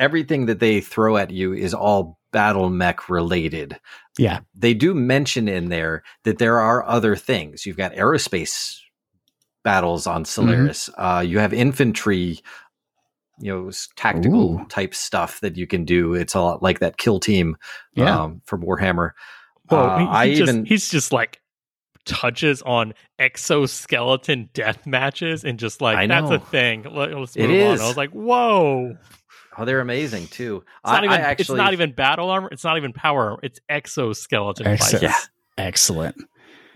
everything 0.00 0.46
that 0.46 0.58
they 0.58 0.80
throw 0.80 1.16
at 1.16 1.30
you 1.30 1.52
is 1.52 1.74
all 1.74 2.18
battle 2.32 2.68
mech 2.70 3.08
related. 3.08 3.78
Yeah. 4.18 4.40
They 4.54 4.74
do 4.74 4.94
mention 4.94 5.46
in 5.48 5.68
there 5.68 6.02
that 6.24 6.38
there 6.38 6.58
are 6.58 6.84
other 6.86 7.14
things. 7.16 7.66
You've 7.66 7.76
got 7.76 7.92
aerospace 7.92 8.78
battles 9.62 10.06
on 10.06 10.24
Solaris. 10.24 10.88
Uh, 10.96 11.22
you 11.26 11.38
have 11.38 11.52
infantry, 11.52 12.38
you 13.40 13.52
know, 13.52 13.70
tactical 13.96 14.60
Ooh. 14.60 14.66
type 14.68 14.94
stuff 14.94 15.40
that 15.40 15.56
you 15.56 15.66
can 15.66 15.84
do. 15.84 16.14
It's 16.14 16.34
a 16.34 16.40
lot 16.40 16.62
like 16.62 16.78
that 16.80 16.96
kill 16.98 17.20
team 17.20 17.56
Yeah. 17.94 18.22
um, 18.22 18.42
from 18.46 18.62
Warhammer. 18.62 19.10
Well, 19.70 19.86
Uh, 19.90 19.98
he, 19.98 20.04
he 20.04 20.10
I 20.10 20.34
just, 20.34 20.42
even 20.52 20.64
he's 20.64 20.88
just 20.88 21.12
like 21.12 21.40
touches 22.06 22.62
on 22.62 22.94
exoskeleton 23.18 24.48
death 24.54 24.86
matches 24.86 25.44
and 25.44 25.58
just 25.58 25.80
like 25.82 26.08
that's 26.08 26.30
a 26.30 26.38
thing. 26.38 26.84
Let, 26.90 27.12
us 27.14 27.36
It 27.36 27.48
move 27.48 27.50
on. 27.66 27.74
is. 27.74 27.80
I 27.80 27.88
was 27.88 27.96
like, 27.96 28.10
whoa. 28.10 28.96
Oh, 29.60 29.66
they're 29.66 29.80
amazing 29.80 30.28
too. 30.28 30.64
It's 30.82 30.90
not 30.90 31.02
I, 31.02 31.04
even. 31.04 31.20
I 31.20 31.20
actually, 31.20 31.42
it's 31.42 31.64
not 31.64 31.72
even 31.74 31.92
battle 31.92 32.30
armor. 32.30 32.48
It's 32.50 32.64
not 32.64 32.78
even 32.78 32.94
power 32.94 33.24
armor. 33.26 33.40
It's 33.42 33.60
exoskeleton 33.68 34.66
Excellent. 34.66 35.02
Yeah. 35.02 35.18
Excellent. 35.58 36.16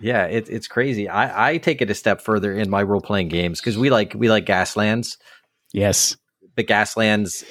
Yeah, 0.00 0.26
it, 0.26 0.50
it's 0.50 0.68
crazy. 0.68 1.08
I, 1.08 1.52
I 1.52 1.56
take 1.56 1.80
it 1.80 1.88
a 1.88 1.94
step 1.94 2.20
further 2.20 2.52
in 2.52 2.68
my 2.68 2.82
role 2.82 3.00
playing 3.00 3.28
games 3.28 3.58
because 3.58 3.78
we 3.78 3.88
like 3.88 4.12
we 4.14 4.28
like 4.28 4.44
Gaslands. 4.44 5.16
Yes. 5.72 6.18
The 6.56 6.64
Gaslands, 6.64 7.42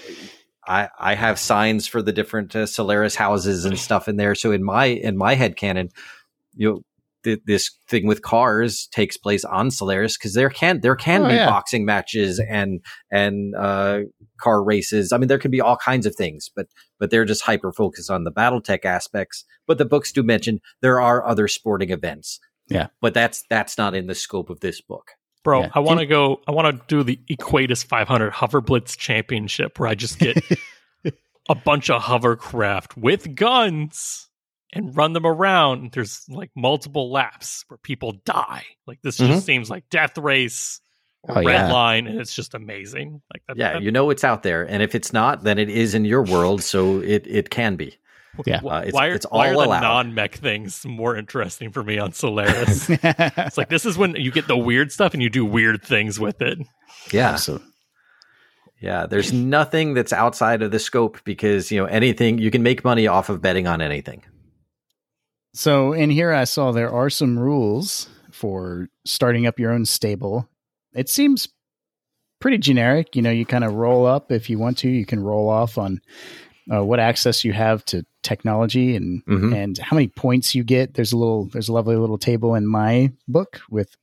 I 0.68 0.90
I 1.00 1.16
have 1.16 1.40
signs 1.40 1.88
for 1.88 2.04
the 2.04 2.12
different 2.12 2.56
uh, 2.56 2.68
Solaris 2.68 3.16
houses 3.16 3.66
and 3.66 3.80
stuff 3.88 4.08
in 4.08 4.18
there. 4.18 4.36
So 4.36 4.52
in 4.52 4.64
my 4.64 4.86
in 4.86 5.18
my 5.18 5.34
head 5.34 5.56
canon, 5.56 5.90
you 6.54 6.70
know, 6.70 6.82
th- 7.24 7.40
this 7.46 7.72
thing 7.88 8.06
with 8.08 8.22
cars 8.22 8.88
takes 8.92 9.18
place 9.18 9.44
on 9.46 9.72
Solaris 9.72 10.18
because 10.18 10.34
there 10.34 10.50
can 10.50 10.80
there 10.82 10.96
can 10.96 11.24
Oh, 11.24 11.30
be 11.30 11.36
yeah. 11.36 11.50
boxing 11.50 11.86
matches 11.86 12.40
and 12.40 12.82
and 13.12 13.56
uh, 13.56 14.00
car 14.40 14.64
races. 14.64 15.12
I 15.12 15.18
mean, 15.18 15.28
there 15.28 15.40
can 15.40 15.52
be 15.52 15.62
all 15.62 15.78
kinds 15.78 16.06
of 16.06 16.16
things, 16.16 16.50
but 16.56 16.68
but 17.00 17.10
they're 17.12 17.26
just 17.26 17.44
hyper 17.44 17.72
focused 17.72 18.10
on 18.10 18.24
the 18.24 18.32
BattleTech 18.32 18.86
aspects. 18.86 19.46
But 19.68 19.78
the 19.78 19.86
books 19.86 20.12
do 20.12 20.24
mention 20.24 20.60
there 20.82 21.00
are 21.02 21.26
other 21.26 21.48
sporting 21.48 21.90
events. 21.90 22.40
Yeah. 22.70 22.88
but 23.02 23.14
that's 23.14 23.44
that's 23.50 23.78
not 23.78 23.94
in 23.94 24.08
the 24.08 24.16
scope 24.16 24.50
of 24.50 24.62
this 24.62 24.80
book. 24.82 25.12
Bro, 25.44 25.64
Yeah. 25.64 25.70
I 25.74 25.80
want 25.80 26.00
to 26.00 26.06
go. 26.06 26.40
I 26.48 26.52
want 26.52 26.68
to 26.80 26.86
do 26.88 27.04
the 27.04 27.20
Equatus 27.30 27.84
500 27.86 28.32
Hover 28.32 28.62
Blitz 28.62 28.96
Championship, 28.96 29.78
where 29.80 29.90
I 29.90 29.96
just 29.96 30.18
get 30.20 30.38
a 31.50 31.56
bunch 31.56 31.90
of 31.90 32.02
hovercraft 32.02 32.96
with 32.96 33.36
guns 33.36 34.30
and 34.74 34.96
run 34.98 35.14
them 35.14 35.26
around. 35.26 35.92
There's 35.94 36.24
like 36.28 36.50
multiple 36.56 37.12
laps 37.12 37.64
where 37.68 37.78
people 37.78 38.14
die. 38.26 38.64
Like 38.88 39.02
this 39.02 39.18
Mhm. 39.20 39.28
just 39.28 39.46
seems 39.46 39.70
like 39.70 39.86
Death 39.90 40.18
Race 40.18 40.82
or 41.24 41.38
Oh, 41.38 41.44
Red 41.44 41.68
yeah. 41.68 41.72
Line, 41.72 42.08
and 42.08 42.20
it's 42.20 42.36
just 42.36 42.54
amazing. 42.54 43.22
Like 43.34 43.44
that, 43.48 43.56
Yeah, 43.58 43.74
that- 43.74 43.82
you 43.84 43.92
know 43.92 44.10
it's 44.10 44.24
out 44.26 44.44
there, 44.44 44.64
and 44.64 44.84
if 44.84 44.94
it's 44.96 45.14
not, 45.14 45.44
then 45.44 45.58
it 45.58 45.70
is 45.70 45.94
in 45.96 46.04
your 46.06 46.24
world, 46.24 46.62
so 46.64 47.00
it 47.00 47.26
it 47.28 47.50
can 47.50 47.76
be. 47.78 47.96
Yeah. 48.48 48.62
Uh, 48.66 48.80
it's- 48.80 48.94
why 48.94 49.08
are, 49.10 49.14
it's 49.14 49.26
why 49.30 49.50
are 49.50 49.54
all 49.54 49.60
the 49.62 49.68
allowed. 49.68 49.82
non-mech 49.82 50.36
things 50.36 50.84
more 50.88 51.16
interesting 51.16 51.72
for 51.72 51.84
me 51.84 52.00
on 52.00 52.14
Solaris? 52.14 52.88
it's 52.90 53.58
like 53.60 53.70
this 53.70 53.86
is 53.86 53.96
when 53.98 54.16
you 54.16 54.32
get 54.32 54.48
the 54.48 54.58
weird 54.58 54.92
stuff 54.92 55.14
and 55.14 55.22
you 55.22 55.30
do 55.30 55.46
weird 55.46 55.84
things 55.84 56.20
with 56.20 56.42
it. 56.42 56.58
Yeah, 57.12 57.30
Absolutely. 57.30 57.68
yeah. 58.82 59.06
There's 59.06 59.32
nothing 59.32 59.94
that's 59.94 60.12
outside 60.14 60.62
of 60.62 60.72
the 60.72 60.80
scope 60.80 61.20
because 61.24 61.72
you 61.72 61.80
know 61.80 61.86
anything 61.86 62.38
you 62.40 62.50
can 62.52 62.64
make 62.64 62.84
money 62.84 63.08
off 63.08 63.30
of 63.30 63.42
betting 63.42 63.68
on 63.68 63.82
anything. 63.82 64.24
So 65.54 65.94
in 65.94 66.10
here, 66.10 66.32
I 66.34 66.46
saw 66.46 66.72
there 66.72 66.92
are 66.92 67.10
some 67.10 67.38
rules 67.38 68.10
for 68.32 68.90
starting 69.06 69.46
up 69.46 69.60
your 69.60 69.72
own 69.72 69.86
stable. 69.86 70.48
It 70.96 71.10
seems 71.10 71.48
pretty 72.40 72.58
generic. 72.58 73.16
You 73.16 73.22
know, 73.22 73.30
you 73.32 73.46
kind 73.46 73.64
of 73.64 73.74
roll 73.74 74.06
up 74.06 74.32
if 74.32 74.50
you 74.50 74.58
want 74.58 74.78
to. 74.80 74.90
You 74.90 75.06
can 75.06 75.22
roll 75.24 75.48
off 75.50 75.78
on 75.78 76.02
uh, 76.74 76.84
what 76.84 77.00
access 77.00 77.44
you 77.44 77.54
have 77.54 77.84
to 77.86 78.06
technology 78.24 78.96
and 78.96 79.24
Mhm. 79.26 79.54
and 79.54 79.78
how 79.78 79.96
many 79.96 80.08
points 80.08 80.56
you 80.56 80.64
get. 80.64 80.94
There's 80.94 81.12
a 81.14 81.18
little 81.18 81.46
there's 81.46 81.68
a 81.70 81.74
lovely 81.74 81.96
little 81.98 82.18
table 82.18 82.56
in 82.56 82.66
my 82.66 83.12
book 83.28 83.60
with 83.70 83.96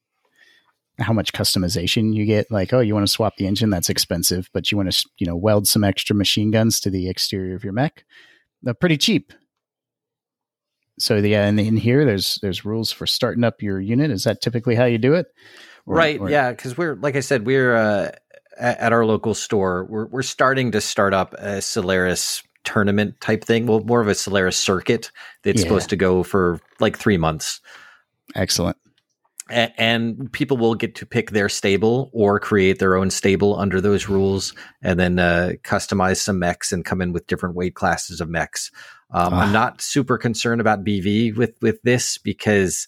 how 0.99 1.15
much 1.15 1.33
customization 1.33 2.15
you 2.15 2.27
get. 2.27 2.51
Like, 2.51 2.73
oh, 2.75 2.81
you 2.81 2.93
want 2.95 3.07
to 3.07 3.13
swap 3.13 3.37
the 3.39 3.47
engine? 3.47 3.71
That's 3.71 3.89
expensive, 3.89 4.51
but 4.53 4.71
you 4.71 4.77
want 4.77 4.93
to 4.93 5.09
you 5.19 5.27
know 5.27 5.37
weld 5.37 5.67
some 5.67 5.83
extra 5.85 6.15
machine 6.15 6.51
guns 6.51 6.81
to 6.81 6.91
the 6.91 7.09
exterior 7.09 7.57
of 7.57 7.65
your 7.65 7.73
mech. 7.73 8.05
They're 8.63 8.75
pretty 8.75 8.99
cheap. 8.99 9.33
So 10.99 11.17
yeah, 11.17 11.47
and 11.47 11.59
in 11.59 11.77
here 11.77 12.05
there's 12.05 12.39
there's 12.43 12.65
rules 12.65 12.93
for 12.93 13.07
starting 13.07 13.45
up 13.45 13.63
your 13.63 13.81
unit. 13.81 14.11
Is 14.11 14.25
that 14.25 14.41
typically 14.43 14.75
how 14.75 14.85
you 14.85 14.99
do 14.99 15.15
it? 15.15 15.27
Or- 15.87 15.97
right? 15.97 16.21
or- 16.21 16.29
yeah, 16.31 16.51
because 16.51 16.77
we're 16.77 16.97
like 16.97 17.17
I 17.17 17.21
said, 17.21 17.47
we're 17.47 17.75
uh, 17.75 18.11
at, 18.59 18.79
at 18.79 18.93
our 18.93 19.07
local 19.07 19.35
store. 19.35 19.87
We're 19.89 20.07
we're 20.07 20.23
starting 20.23 20.73
to 20.73 20.81
start 20.81 21.15
up 21.15 21.35
a 21.39 21.63
Solaris 21.63 22.43
tournament 22.65 23.19
type 23.23 23.45
thing. 23.45 23.67
Well, 23.67 23.81
more 23.81 24.03
of 24.03 24.09
a 24.09 24.15
Solaris 24.15 24.59
circuit 24.59 25.11
that's 25.43 25.61
Yeah. 25.61 25.63
supposed 25.69 25.89
to 25.91 25.97
go 25.97 26.23
for 26.23 26.61
like 26.81 26.99
three 26.99 27.17
months. 27.17 27.61
Excellent. 28.35 28.77
And 29.51 30.33
people 30.33 30.57
will 30.57 30.75
get 30.75 30.95
to 30.97 31.07
pick 31.07 31.31
their 31.31 31.49
stable 31.49 32.11
or 32.13 32.39
create 32.41 32.79
their 32.79 32.97
own 32.97 33.11
stable 33.11 33.59
under 33.59 33.81
those 33.81 34.09
rules 34.09 34.55
and 34.83 34.99
then 34.99 35.19
uh, 35.19 35.53
customize 35.65 36.19
some 36.19 36.39
mechs 36.39 36.73
and 36.73 36.85
come 36.85 37.01
in 37.03 37.13
with 37.13 37.27
different 37.27 37.55
weight 37.57 37.75
classes 37.75 38.21
of 38.21 38.29
mechs. 38.29 38.71
Um, 39.13 39.35
Ah. 39.35 39.41
i'm 39.41 39.53
not 39.53 39.81
super 39.83 40.17
concerned 40.19 40.61
about 40.61 40.85
bv 40.85 41.37
with 41.37 41.55
with 41.61 41.83
this 41.83 42.17
because 42.19 42.87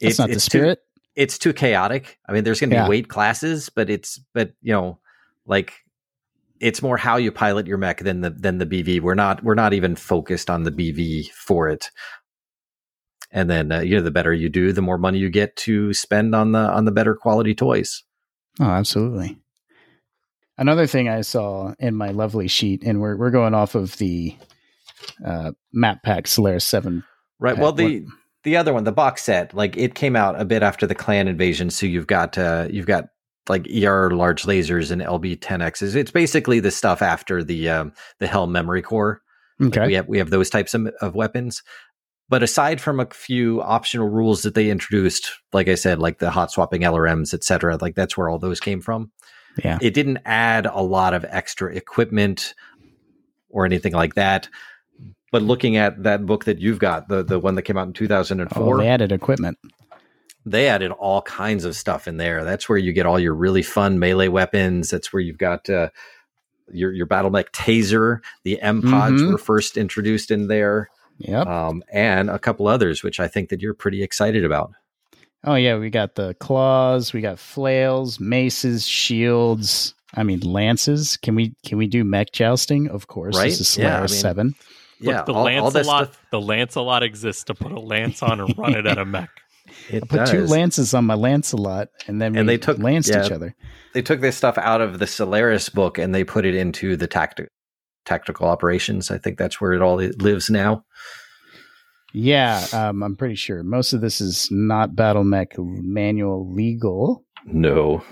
That's 0.00 0.18
not 0.18 0.28
the 0.28 0.36
it's 0.36 0.44
spirit. 0.44 0.78
too, 0.78 1.00
it's 1.14 1.36
too 1.38 1.52
chaotic. 1.52 2.18
I 2.26 2.32
mean 2.32 2.42
there's 2.44 2.58
going 2.58 2.70
to 2.70 2.84
be 2.84 2.88
weight 2.88 3.08
classes 3.08 3.68
but 3.68 3.90
it's 3.90 4.18
but 4.32 4.54
you 4.62 4.72
know 4.72 4.98
like 5.44 5.74
it's 6.58 6.80
more 6.80 6.96
how 6.96 7.16
you 7.18 7.30
pilot 7.32 7.66
your 7.66 7.76
mech 7.76 7.98
than 7.98 8.22
the 8.22 8.30
than 8.30 8.56
the 8.58 8.64
bv 8.66 9.00
we're 9.02 9.14
not 9.14 9.44
we're 9.44 9.54
not 9.54 9.74
even 9.74 9.94
focused 9.94 10.48
on 10.48 10.62
the 10.62 10.70
bv 10.72 11.26
for 11.32 11.68
it 11.68 11.90
and 13.32 13.50
then 13.50 13.72
uh, 13.72 13.80
you 13.80 13.96
know 13.96 14.02
the 14.02 14.10
better 14.10 14.32
you 14.32 14.48
do 14.48 14.72
the 14.72 14.82
more 14.82 14.98
money 14.98 15.18
you 15.18 15.30
get 15.30 15.56
to 15.56 15.92
spend 15.92 16.34
on 16.34 16.52
the 16.52 16.58
on 16.58 16.84
the 16.84 16.92
better 16.92 17.14
quality 17.14 17.54
toys 17.54 18.02
Oh, 18.60 18.64
absolutely. 18.64 19.38
Another 20.58 20.86
thing 20.86 21.08
I 21.08 21.22
saw 21.22 21.74
in 21.78 21.94
my 21.94 22.10
lovely 22.10 22.46
sheet, 22.46 22.82
and 22.84 23.00
we're 23.00 23.16
we're 23.16 23.30
going 23.30 23.54
off 23.54 23.74
of 23.74 23.96
the 23.96 24.36
uh, 25.24 25.52
map 25.72 26.02
pack 26.02 26.26
Solaris 26.28 26.64
Seven. 26.64 27.02
right 27.40 27.56
well 27.58 27.72
the 27.72 28.04
the 28.44 28.56
other 28.56 28.72
one 28.72 28.84
the 28.84 28.92
box 28.92 29.22
set 29.24 29.54
like 29.54 29.76
it 29.76 29.94
came 29.94 30.14
out 30.16 30.40
a 30.40 30.44
bit 30.44 30.62
after 30.62 30.86
the 30.86 30.94
clan 30.94 31.26
invasion 31.28 31.70
so 31.70 31.86
you've 31.86 32.06
got 32.06 32.36
uh 32.38 32.68
you've 32.70 32.86
got 32.86 33.06
like 33.48 33.66
er 33.84 34.10
large 34.10 34.42
lasers 34.44 34.90
and 34.92 35.00
lb 35.02 35.36
10x's 35.38 35.94
it's 35.96 36.10
basically 36.12 36.60
the 36.60 36.70
stuff 36.70 37.02
after 37.02 37.42
the 37.42 37.68
um 37.68 37.92
the 38.20 38.26
helm 38.28 38.52
memory 38.52 38.82
core 38.82 39.20
Like, 39.58 39.76
Okay. 39.76 39.86
we 39.86 39.94
have 39.94 40.06
we 40.08 40.18
have 40.18 40.30
those 40.30 40.50
types 40.50 40.74
of, 40.74 40.86
of 41.00 41.14
weapons. 41.14 41.62
But 42.32 42.42
aside 42.42 42.80
from 42.80 42.98
a 42.98 43.06
few 43.12 43.60
optional 43.60 44.08
rules 44.08 44.40
that 44.42 44.54
they 44.54 44.70
introduced, 44.70 45.30
like 45.52 45.68
I 45.68 45.74
said, 45.74 45.98
like 45.98 46.18
the 46.18 46.30
hot 46.30 46.50
swapping 46.50 46.80
LRMs, 46.80 47.34
et 47.34 47.44
cetera, 47.44 47.76
like 47.76 47.94
that's 47.94 48.16
where 48.16 48.30
all 48.30 48.38
those 48.38 48.58
came 48.58 48.80
from. 48.80 49.10
yeah. 49.62 49.76
It 49.82 49.92
didn't 49.92 50.20
add 50.24 50.64
a 50.64 50.80
lot 50.80 51.12
of 51.12 51.26
extra 51.28 51.74
equipment 51.76 52.54
or 53.50 53.66
anything 53.66 53.92
like 53.92 54.14
that. 54.14 54.48
But 55.30 55.42
looking 55.42 55.76
at 55.76 56.02
that 56.04 56.24
book 56.24 56.46
that 56.46 56.58
you've 56.58 56.78
got, 56.78 57.08
the 57.08 57.22
the 57.22 57.38
one 57.38 57.54
that 57.56 57.62
came 57.62 57.76
out 57.76 57.86
in 57.86 57.92
2004, 57.92 58.74
Oh, 58.74 58.78
they 58.78 58.88
added 58.88 59.12
equipment. 59.12 59.58
they 60.46 60.68
added 60.68 60.90
all 60.92 61.20
kinds 61.22 61.66
of 61.66 61.76
stuff 61.76 62.08
in 62.08 62.16
there. 62.16 62.44
That's 62.44 62.66
where 62.66 62.78
you 62.78 62.94
get 62.94 63.04
all 63.04 63.20
your 63.20 63.34
really 63.34 63.62
fun 63.62 63.98
melee 63.98 64.28
weapons. 64.28 64.88
That's 64.90 65.12
where 65.12 65.20
you've 65.20 65.38
got 65.38 65.68
uh, 65.68 65.90
your 66.72 66.92
your 66.92 67.06
battle 67.06 67.30
mech 67.30 67.52
taser. 67.52 68.20
The 68.44 68.58
M 68.62 68.80
pods 68.80 69.20
Mhm. 69.22 69.32
were 69.32 69.38
first 69.38 69.76
introduced 69.76 70.30
in 70.30 70.48
there, 70.48 70.88
Yep. 71.22 71.46
um, 71.46 71.82
and 71.92 72.28
a 72.30 72.38
couple 72.38 72.66
others, 72.68 73.02
which 73.02 73.20
I 73.20 73.28
think 73.28 73.48
that 73.50 73.60
you're 73.60 73.74
pretty 73.74 74.02
excited 74.02 74.44
about. 74.44 74.72
oh 75.44 75.54
yeah, 75.54 75.76
we 75.78 75.90
got 75.90 76.14
the 76.14 76.34
claws, 76.34 77.12
we 77.12 77.20
got 77.20 77.38
flails, 77.38 78.20
maces, 78.20 78.86
shields. 78.86 79.94
I 80.14 80.24
mean 80.24 80.40
lances. 80.40 81.16
Can 81.16 81.34
we 81.34 81.54
can 81.64 81.78
we 81.78 81.86
do 81.86 82.04
mech 82.04 82.32
jousting? 82.32 82.88
Of 82.88 83.06
course. 83.06 83.36
Right? 83.36 83.44
This 83.50 83.60
is 83.60 83.78
Yeah, 83.78 83.86
I 83.86 83.90
Solaris 84.06 84.12
mean, 84.12 84.20
Seven. 84.20 84.46
Look, 85.00 85.14
yeah, 85.14 85.22
the 85.24 85.32
all, 85.32 85.38
all 85.48 85.70
that 85.70 85.86
Lancelot, 85.86 86.12
stuff. 86.12 86.26
the 86.30 86.40
Lancelot 86.40 87.02
exists 87.02 87.44
to 87.44 87.54
put 87.54 87.72
a 87.72 87.80
lance 87.80 88.22
on 88.22 88.40
and 88.40 88.56
run 88.58 88.74
it 88.74 88.86
at 88.86 88.98
a 88.98 89.04
mech. 89.04 89.30
It 89.90 90.02
I 90.02 90.06
put 90.06 90.26
two 90.26 90.44
lances 90.46 90.92
on 90.92 91.06
my 91.06 91.14
Lancelot, 91.14 91.88
and 92.06 92.20
then 92.20 92.36
And 92.36 92.46
we 92.46 92.54
they 92.54 92.58
took- 92.58 92.78
lanced 92.78 93.08
yeah. 93.08 93.24
each 93.24 93.32
other. 93.32 93.54
They 93.94 94.02
took 94.02 94.20
this 94.20 94.36
stuff 94.36 94.58
out 94.58 94.80
of 94.82 94.98
the 94.98 95.06
Solaris 95.06 95.70
book 95.70 95.96
and 95.98 96.14
they 96.14 96.24
put 96.24 96.44
it 96.44 96.54
into 96.54 96.94
the 96.96 97.06
tactic 97.06 97.48
tactical 98.04 98.46
operations. 98.46 99.10
I 99.10 99.18
think 99.18 99.38
that's 99.38 99.60
where 99.60 99.72
it 99.72 99.82
all 99.82 99.96
lives 99.96 100.50
now. 100.50 100.84
Yeah, 102.14 102.64
um, 102.74 103.02
I'm 103.02 103.16
pretty 103.16 103.36
sure 103.36 103.62
most 103.62 103.92
of 103.94 104.02
this 104.02 104.20
is 104.20 104.48
not 104.50 104.94
battle 104.94 105.24
mech 105.24 105.52
manual 105.58 106.52
legal. 106.52 107.24
No, 107.46 108.04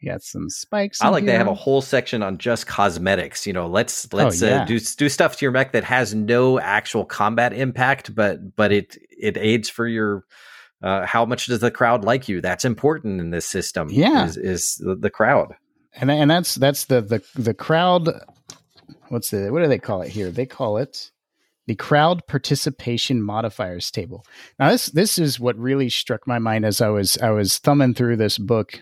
You 0.00 0.10
got 0.10 0.22
some 0.22 0.48
spikes. 0.48 1.02
I 1.02 1.08
like 1.08 1.26
they 1.26 1.32
have 1.36 1.48
a 1.48 1.54
whole 1.54 1.82
section 1.82 2.22
on 2.22 2.38
just 2.38 2.66
cosmetics. 2.66 3.46
You 3.46 3.52
know, 3.52 3.66
let's 3.66 4.10
let's 4.12 4.42
Oh, 4.42 4.46
yeah. 4.46 4.62
uh, 4.62 4.64
do 4.64 4.80
do 4.80 5.08
stuff 5.10 5.36
to 5.36 5.44
your 5.44 5.52
mech 5.52 5.72
that 5.72 5.84
has 5.84 6.14
no 6.14 6.58
actual 6.58 7.04
combat 7.04 7.52
impact, 7.52 8.14
but 8.14 8.56
but 8.56 8.72
it 8.72 8.96
it 9.10 9.36
aids 9.36 9.68
for 9.68 9.86
your. 9.86 10.24
Uh, 10.82 11.06
how 11.06 11.24
much 11.24 11.46
does 11.46 11.60
the 11.60 11.70
crowd 11.70 12.04
like 12.04 12.28
you? 12.28 12.40
That's 12.40 12.64
important 12.64 13.20
in 13.20 13.30
this 13.30 13.46
system. 13.46 13.86
Yeah. 13.92 14.24
is, 14.26 14.36
is 14.36 14.74
the, 14.78 14.96
the 14.96 15.10
crowd. 15.10 15.54
and 15.94 16.10
and 16.10 16.28
that's 16.28 16.56
that's 16.56 16.86
the 16.86 17.00
the 17.02 17.22
the 17.40 17.54
crowd. 17.54 18.08
What's 19.12 19.28
the 19.28 19.50
what 19.52 19.60
do 19.60 19.68
they 19.68 19.78
call 19.78 20.00
it 20.00 20.08
here? 20.08 20.30
They 20.30 20.46
call 20.46 20.78
it 20.78 21.10
the 21.66 21.74
crowd 21.74 22.26
participation 22.26 23.20
modifiers 23.20 23.90
table. 23.90 24.24
Now 24.58 24.70
this 24.70 24.86
this 24.86 25.18
is 25.18 25.38
what 25.38 25.54
really 25.58 25.90
struck 25.90 26.26
my 26.26 26.38
mind 26.38 26.64
as 26.64 26.80
I 26.80 26.88
was 26.88 27.18
I 27.18 27.28
was 27.28 27.58
thumbing 27.58 27.92
through 27.92 28.16
this 28.16 28.38
book 28.38 28.80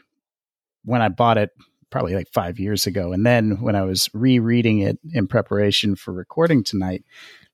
when 0.85 1.03
I 1.03 1.09
bought 1.09 1.37
it 1.37 1.51
probably 1.91 2.15
like 2.15 2.29
five 2.33 2.61
years 2.61 2.87
ago, 2.87 3.13
and 3.13 3.27
then 3.27 3.61
when 3.61 3.75
I 3.75 3.83
was 3.83 4.09
rereading 4.15 4.79
it 4.79 5.01
in 5.13 5.27
preparation 5.27 5.97
for 5.97 6.13
recording 6.13 6.63
tonight, 6.63 7.03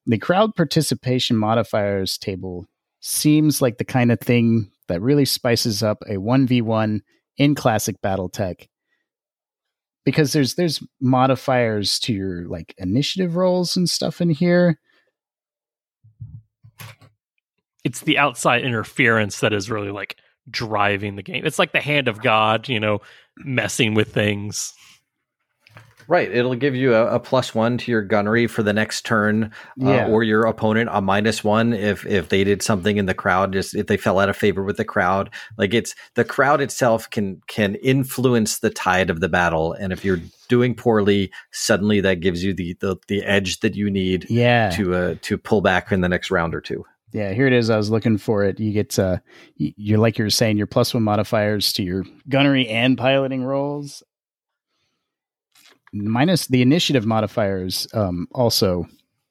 the 0.05 0.19
crowd 0.19 0.55
participation 0.55 1.39
modifiers 1.39 2.19
table 2.19 2.67
seems 3.01 3.63
like 3.63 3.79
the 3.79 3.87
kind 3.87 4.13
of 4.13 4.21
thing 4.21 4.71
that 4.89 5.01
really 5.01 5.25
spices 5.25 5.83
up 5.83 6.03
a 6.03 6.17
1v1 6.17 7.01
in 7.39 7.55
classic 7.55 8.03
battletech 8.03 8.69
because 10.07 10.33
there's 10.33 10.55
there's 10.55 10.83
modifiers 11.01 11.99
to 11.99 12.15
your 12.15 12.47
like 12.47 12.75
initiative 12.79 13.35
rolls 13.35 13.77
and 13.77 13.91
stuff 13.91 14.21
in 14.23 14.31
here. 14.31 14.79
It's 17.85 18.01
the 18.01 18.17
outside 18.17 18.63
interference 18.63 19.41
that 19.41 19.53
is 19.53 19.69
really 19.69 19.91
like 19.91 20.17
driving 20.49 21.17
the 21.17 21.23
game. 21.23 21.45
It's 21.45 21.59
like 21.59 21.73
the 21.73 21.81
hand 21.81 22.07
of 22.07 22.23
God, 22.23 22.69
you 22.69 22.79
know, 22.79 23.01
messing 23.39 23.95
with 23.95 24.15
things. 24.15 24.73
Right. 26.09 26.31
It'll 26.31 26.55
give 26.55 26.75
you 26.75 26.95
a, 26.95 27.15
a 27.15 27.21
plus 27.21 27.55
one 27.55 27.79
to 27.79 27.91
your 27.91 28.03
gunnery 28.03 28.47
for 28.47 28.63
the 28.63 28.73
next 28.73 29.05
turn, 29.05 29.45
uh, 29.83 29.91
Yeah. 29.91 30.09
or 30.09 30.23
your 30.23 30.45
opponent 30.47 30.89
a 30.93 31.01
minus 31.01 31.43
one 31.43 31.73
if 31.73 32.07
if 32.07 32.29
they 32.29 32.45
did 32.45 32.63
something 32.63 32.97
in 32.97 33.07
the 33.07 33.15
crowd, 33.15 33.53
just 33.53 33.75
if 33.75 33.87
they 33.87 33.97
fell 33.97 34.19
out 34.19 34.29
of 34.29 34.37
favor 34.37 34.63
with 34.63 34.77
the 34.77 34.85
crowd. 34.85 35.31
Like 35.59 35.75
it's 35.75 35.95
the 36.15 36.25
crowd 36.25 36.61
itself 36.61 37.11
can 37.11 37.41
can 37.49 37.75
influence 37.77 38.59
the 38.61 38.71
tide 38.71 39.11
of 39.11 39.21
the 39.21 39.29
battle, 39.29 39.73
and 39.73 39.93
if 39.93 40.05
you're 40.05 40.21
doing 40.49 40.75
poorly, 40.75 41.33
suddenly 41.53 42.01
that 42.03 42.21
gives 42.21 42.45
you 42.45 42.55
the 42.55 42.77
the, 42.81 42.97
the 43.09 43.25
edge 43.25 43.61
that 43.61 43.75
you 43.75 43.91
need 43.91 44.27
Yeah. 44.31 44.71
to 44.71 44.95
uh, 44.95 45.15
to 45.23 45.37
pull 45.39 45.61
back 45.61 45.91
in 45.91 46.03
the 46.03 46.09
next 46.09 46.31
round 46.31 46.55
or 46.55 46.61
two. 46.61 46.85
Yeah, 47.13 47.33
here 47.33 47.47
it 47.47 47.53
is. 47.53 47.71
I 47.71 47.77
was 47.77 47.89
looking 47.91 48.19
for 48.19 48.45
it. 48.45 48.61
You 48.61 48.73
get 48.73 48.99
uh 48.99 49.19
you're 49.57 49.99
like 49.99 50.19
you 50.19 50.25
were 50.25 50.31
saying, 50.31 50.59
your 50.59 50.67
plus 50.67 50.93
one 50.93 51.03
modifiers 51.03 51.73
to 51.75 51.83
your 51.83 52.05
gunnery 52.29 52.69
and 52.69 52.99
piloting 52.99 53.43
rolls. 53.43 54.03
Minus 56.05 56.47
the 56.47 56.63
initiative 56.63 57.07
modifiers, 57.07 57.87
um, 57.95 58.29
also 58.33 58.87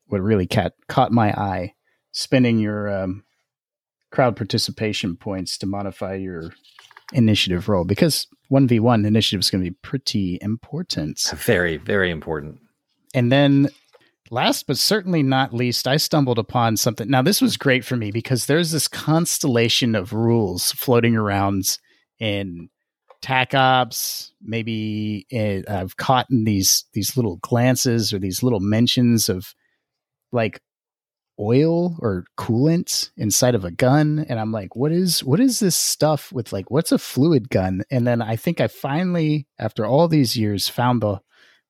what 0.08 0.22
really 0.22 0.48
cat 0.48 0.74
caught 0.88 1.12
my 1.12 1.32
eye. 1.32 1.74
Spending 2.12 2.60
your 2.60 2.88
um, 2.88 3.24
crowd 4.10 4.38
participation 4.38 5.18
points 5.18 5.58
to 5.58 5.66
modify 5.66 6.16
your 6.16 6.54
initiative 7.12 7.68
roll 7.68 7.84
because 7.84 8.28
one 8.48 8.68
v 8.68 8.80
one 8.80 9.06
initiative 9.06 9.42
is 9.42 9.52
going 9.52 9.64
to 9.64 9.70
be 9.70 9.78
pretty 9.82 10.40
important. 10.42 11.20
Very 11.36 11.76
very 11.78 12.10
important. 12.10 12.60
And 13.14 13.32
then 13.32 13.70
last 14.30 14.68
but 14.68 14.78
certainly 14.78 15.24
not 15.24 15.54
least, 15.54 15.88
I 15.88 15.98
stumbled 15.98 16.40
upon 16.40 16.78
something. 16.78 17.10
Now, 17.10 17.22
this 17.22 17.42
was 17.42 17.58
great 17.58 17.86
for 17.86 17.96
me 17.96 18.12
because 18.12 18.46
there's 18.46 18.72
this 18.72 18.88
constellation 18.88 19.96
of 19.96 20.14
rules 20.14 20.72
floating 20.72 21.16
around 21.16 21.78
in 22.20 22.70
TAC 23.22 23.54
ops. 23.54 24.34
Maybe 24.42 25.26
uh, 25.34 25.72
I've 25.72 25.98
caught 25.98 26.28
in 26.30 26.44
these 26.44 26.86
these 26.94 27.16
little 27.16 27.38
glances 27.38 28.14
or 28.14 28.20
these 28.20 28.44
little 28.44 28.60
mentions 28.60 29.30
of 29.30 29.54
like 30.32 30.62
oil 31.40 31.98
or 32.00 32.26
coolant 32.38 33.10
inside 33.18 33.56
of 33.56 33.66
a 33.66 33.72
gun 33.72 34.26
and 34.30 34.40
i'm 34.40 34.54
like 34.54 34.74
what 34.74 34.94
is 34.94 35.22
what 35.22 35.42
is 35.42 35.60
this 35.60 35.76
stuff 35.76 36.32
with 36.32 36.54
like 36.54 36.72
what's 36.72 36.94
a 36.94 36.98
fluid 36.98 37.50
gun 37.50 37.84
and 37.92 38.08
then 38.08 38.22
i 38.22 38.38
think 38.38 38.62
i 38.62 38.70
finally 38.70 39.46
after 39.60 39.86
all 39.86 40.08
these 40.08 40.38
years 40.38 40.70
found 40.70 41.02
the 41.02 41.20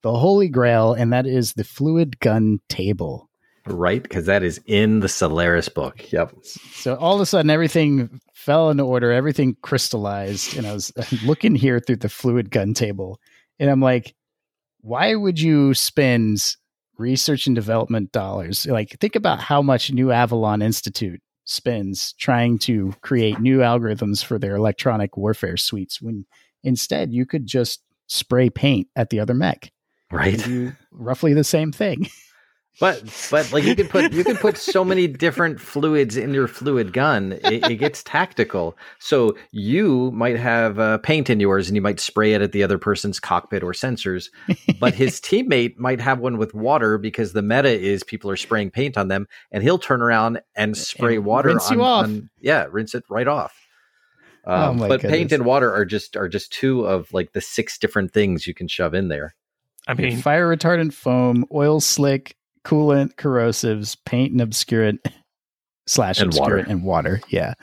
the 0.06 0.14
holy 0.14 0.50
grail, 0.50 0.93
and 0.93 1.12
that 1.14 1.26
is 1.26 1.54
the 1.54 1.64
fluid 1.64 2.20
gun 2.20 2.60
table. 2.70 3.28
Right, 3.68 4.03
because 4.03 4.28
that 4.28 4.43
is 4.43 4.61
in 4.68 4.99
the 4.99 5.09
Solaris 5.09 5.70
book. 5.70 6.11
Yep. 6.11 6.36
So 6.74 6.95
all 6.95 7.16
of 7.16 7.22
a 7.22 7.26
sudden, 7.26 7.49
everything 7.49 8.20
fell 8.34 8.70
into 8.70 8.84
order, 8.84 9.11
everything 9.11 9.55
crystallized, 9.63 10.55
and 10.55 10.68
I 10.68 10.74
was 10.74 10.91
looking 11.26 11.55
here 11.55 11.80
through 11.80 11.97
the 11.97 12.09
fluid 12.09 12.51
gun 12.51 12.74
table, 12.76 13.20
and 13.59 13.70
I'm 13.70 13.82
like, 13.82 14.13
why 14.82 15.16
would 15.16 15.39
you 15.39 15.74
spend 15.74 16.55
research 16.99 17.47
and 17.47 17.55
development 17.55 18.11
dollars? 18.11 18.68
Like, 18.68 18.97
think 18.99 19.16
about 19.16 19.39
how 19.39 19.61
much 19.63 19.91
New 19.91 20.11
Avalon 20.11 20.61
Institute 20.61 21.22
spends 21.45 22.13
trying 22.13 22.59
to 22.59 22.93
create 23.01 23.39
new 23.39 23.59
algorithms 23.59 24.24
for 24.24 24.38
their 24.38 24.55
electronic 24.55 25.18
warfare 25.18 25.57
suites 25.57 26.01
when 26.01 26.26
instead 26.63 27.11
you 27.13 27.26
could 27.26 27.45
just 27.47 27.82
spray 28.07 28.49
paint 28.49 28.88
at 28.95 29.09
the 29.09 29.20
other 29.20 29.34
mech 29.34 29.72
Right. 30.11 30.38
do 30.38 30.72
roughly 30.91 31.34
the 31.34 31.43
same 31.43 31.72
thing. 31.72 32.07
But 32.80 33.03
but 33.32 33.51
like 33.53 33.63
you 33.63 33.73
can 33.76 33.88
put 33.88 34.11
you 34.11 34.23
can 34.26 34.36
put 34.36 34.57
so 34.57 34.84
many 34.84 35.07
different 35.07 35.61
fluids 35.61 36.17
in 36.17 36.34
your 36.34 36.47
fluid 36.47 36.91
gun. 36.91 37.34
It, 37.43 37.69
it 37.71 37.76
gets 37.78 38.03
tactical. 38.03 38.78
So 38.99 39.38
you 39.51 40.11
might 40.11 40.38
have 40.38 40.78
uh, 40.78 40.97
paint 40.97 41.30
in 41.30 41.39
yours, 41.39 41.69
and 41.69 41.76
you 41.78 41.82
might 41.82 42.01
spray 42.01 42.34
it 42.34 42.41
at 42.41 42.51
the 42.51 42.63
other 42.63 42.78
person's 42.78 43.19
cockpit 43.19 43.63
or 43.63 43.71
sensors. 43.71 44.30
But 44.80 44.93
his 44.93 45.21
teammate 45.21 45.78
might 45.78 46.01
have 46.01 46.19
one 46.19 46.38
with 46.38 46.53
water 46.53 46.97
because 46.97 47.32
the 47.32 47.41
meta 47.41 47.69
is 47.69 48.03
people 48.03 48.30
are 48.30 48.36
spraying 48.36 48.71
paint 48.71 48.97
on 48.97 49.07
them, 49.07 49.28
and 49.51 49.63
he'll 49.63 49.80
turn 49.80 50.01
around 50.01 50.41
and 50.55 50.76
spray 50.76 51.15
And 51.15 51.26
water 51.26 51.49
rinse 51.49 51.71
on, 51.71 51.78
you 51.78 51.84
off. 51.84 52.03
on- 52.05 52.30
yeah, 52.41 52.67
rinse 52.69 52.93
it 52.93 53.03
right 53.09 53.28
off. 53.28 53.55
Oh 54.47 54.71
Um, 54.71 54.78
my 54.80 54.89
but 54.89 55.01
paint 55.01 55.32
and 55.32 55.45
water 55.45 55.73
are 55.73 55.86
just 55.86 56.17
are 56.17 56.28
just 56.28 56.51
two 56.51 56.86
of 56.86 57.11
like 57.13 57.32
the 57.32 57.41
six 57.41 57.78
different 57.78 58.11
things 58.11 58.45
you 58.45 58.53
can 58.53 58.67
shove 58.67 58.93
in 58.93 59.07
there. 59.07 59.34
I 59.88 59.93
mean, 59.93 60.17
fire 60.17 60.55
retardant 60.55 60.93
foam, 60.93 61.45
oil 61.53 61.80
slick, 61.80 62.36
coolant, 62.66 63.16
corrosives, 63.16 63.95
paint 64.05 64.32
and 64.32 64.41
obscurant 64.41 64.99
slash 65.88 66.20
And 66.20 66.34
water. 66.34 66.57
and 66.57 66.84
water. 66.84 67.22
Yeah. 67.30 67.53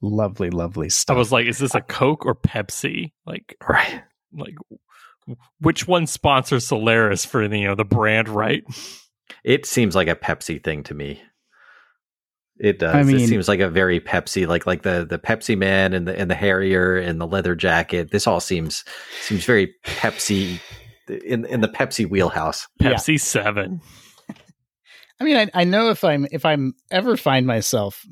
Lovely, 0.00 0.50
lovely 0.50 0.90
stuff. 0.90 1.14
I 1.14 1.18
was 1.18 1.32
like, 1.32 1.46
is 1.46 1.58
this 1.58 1.74
a 1.74 1.80
Coke 1.80 2.24
or 2.26 2.34
Pepsi? 2.34 3.12
Like, 3.26 3.56
Right. 3.68 4.02
like 4.32 4.54
which 5.60 5.88
one 5.88 6.06
sponsors 6.06 6.66
Solaris 6.66 7.24
for 7.24 7.48
the, 7.48 7.58
you 7.58 7.66
know 7.68 7.74
the 7.74 7.84
brand 7.84 8.28
right? 8.28 8.62
It 9.42 9.64
seems 9.66 9.94
like 9.94 10.08
a 10.08 10.14
Pepsi 10.16 10.62
thing 10.62 10.82
to 10.84 10.94
me. 10.94 11.22
It 12.58 12.78
does. 12.78 12.94
I 12.94 13.02
mean- 13.02 13.16
it 13.16 13.28
seems 13.28 13.48
like 13.48 13.60
a 13.60 13.68
very 13.70 14.00
Pepsi, 14.00 14.46
like 14.46 14.66
like 14.66 14.82
the 14.82 15.06
the 15.08 15.18
Pepsi 15.18 15.56
man 15.56 15.92
and 15.94 16.06
the 16.06 16.18
and 16.18 16.30
the 16.30 16.34
Harrier 16.34 16.96
and 16.96 17.20
the 17.20 17.26
leather 17.26 17.54
jacket. 17.54 18.10
This 18.10 18.26
all 18.26 18.38
seems 18.40 18.84
seems 19.22 19.44
very 19.44 19.74
Pepsi 19.86 20.60
in 21.08 21.46
in 21.46 21.62
the 21.62 21.68
Pepsi 21.68 22.08
wheelhouse. 22.08 22.68
Yeah. 22.78 22.92
Pepsi 22.92 23.18
Seven. 23.18 23.80
I 25.24 25.26
mean, 25.26 25.36
I, 25.38 25.62
I 25.62 25.64
know 25.64 25.88
if 25.88 26.04
I'm 26.04 26.26
if 26.30 26.44
I'm 26.44 26.74
ever 26.90 27.16
find 27.16 27.46
myself 27.46 28.04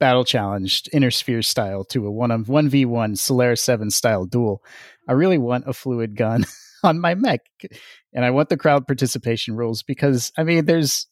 battle 0.00 0.24
challenged 0.24 0.88
Inner 0.92 1.12
Sphere 1.12 1.42
style 1.42 1.84
to 1.84 2.04
a 2.08 2.10
one 2.10 2.32
on 2.32 2.42
one 2.42 2.68
v 2.68 2.84
one 2.86 3.14
Solaris 3.14 3.62
seven 3.62 3.90
style 3.90 4.26
duel, 4.26 4.64
I 5.08 5.12
really 5.12 5.38
want 5.38 5.68
a 5.68 5.72
fluid 5.72 6.16
gun 6.16 6.44
on 6.82 6.98
my 6.98 7.14
mech, 7.14 7.40
and 8.12 8.24
I 8.24 8.30
want 8.30 8.48
the 8.48 8.56
crowd 8.56 8.88
participation 8.88 9.54
rules 9.54 9.84
because 9.84 10.32
I 10.36 10.42
mean, 10.42 10.64
there's 10.64 11.06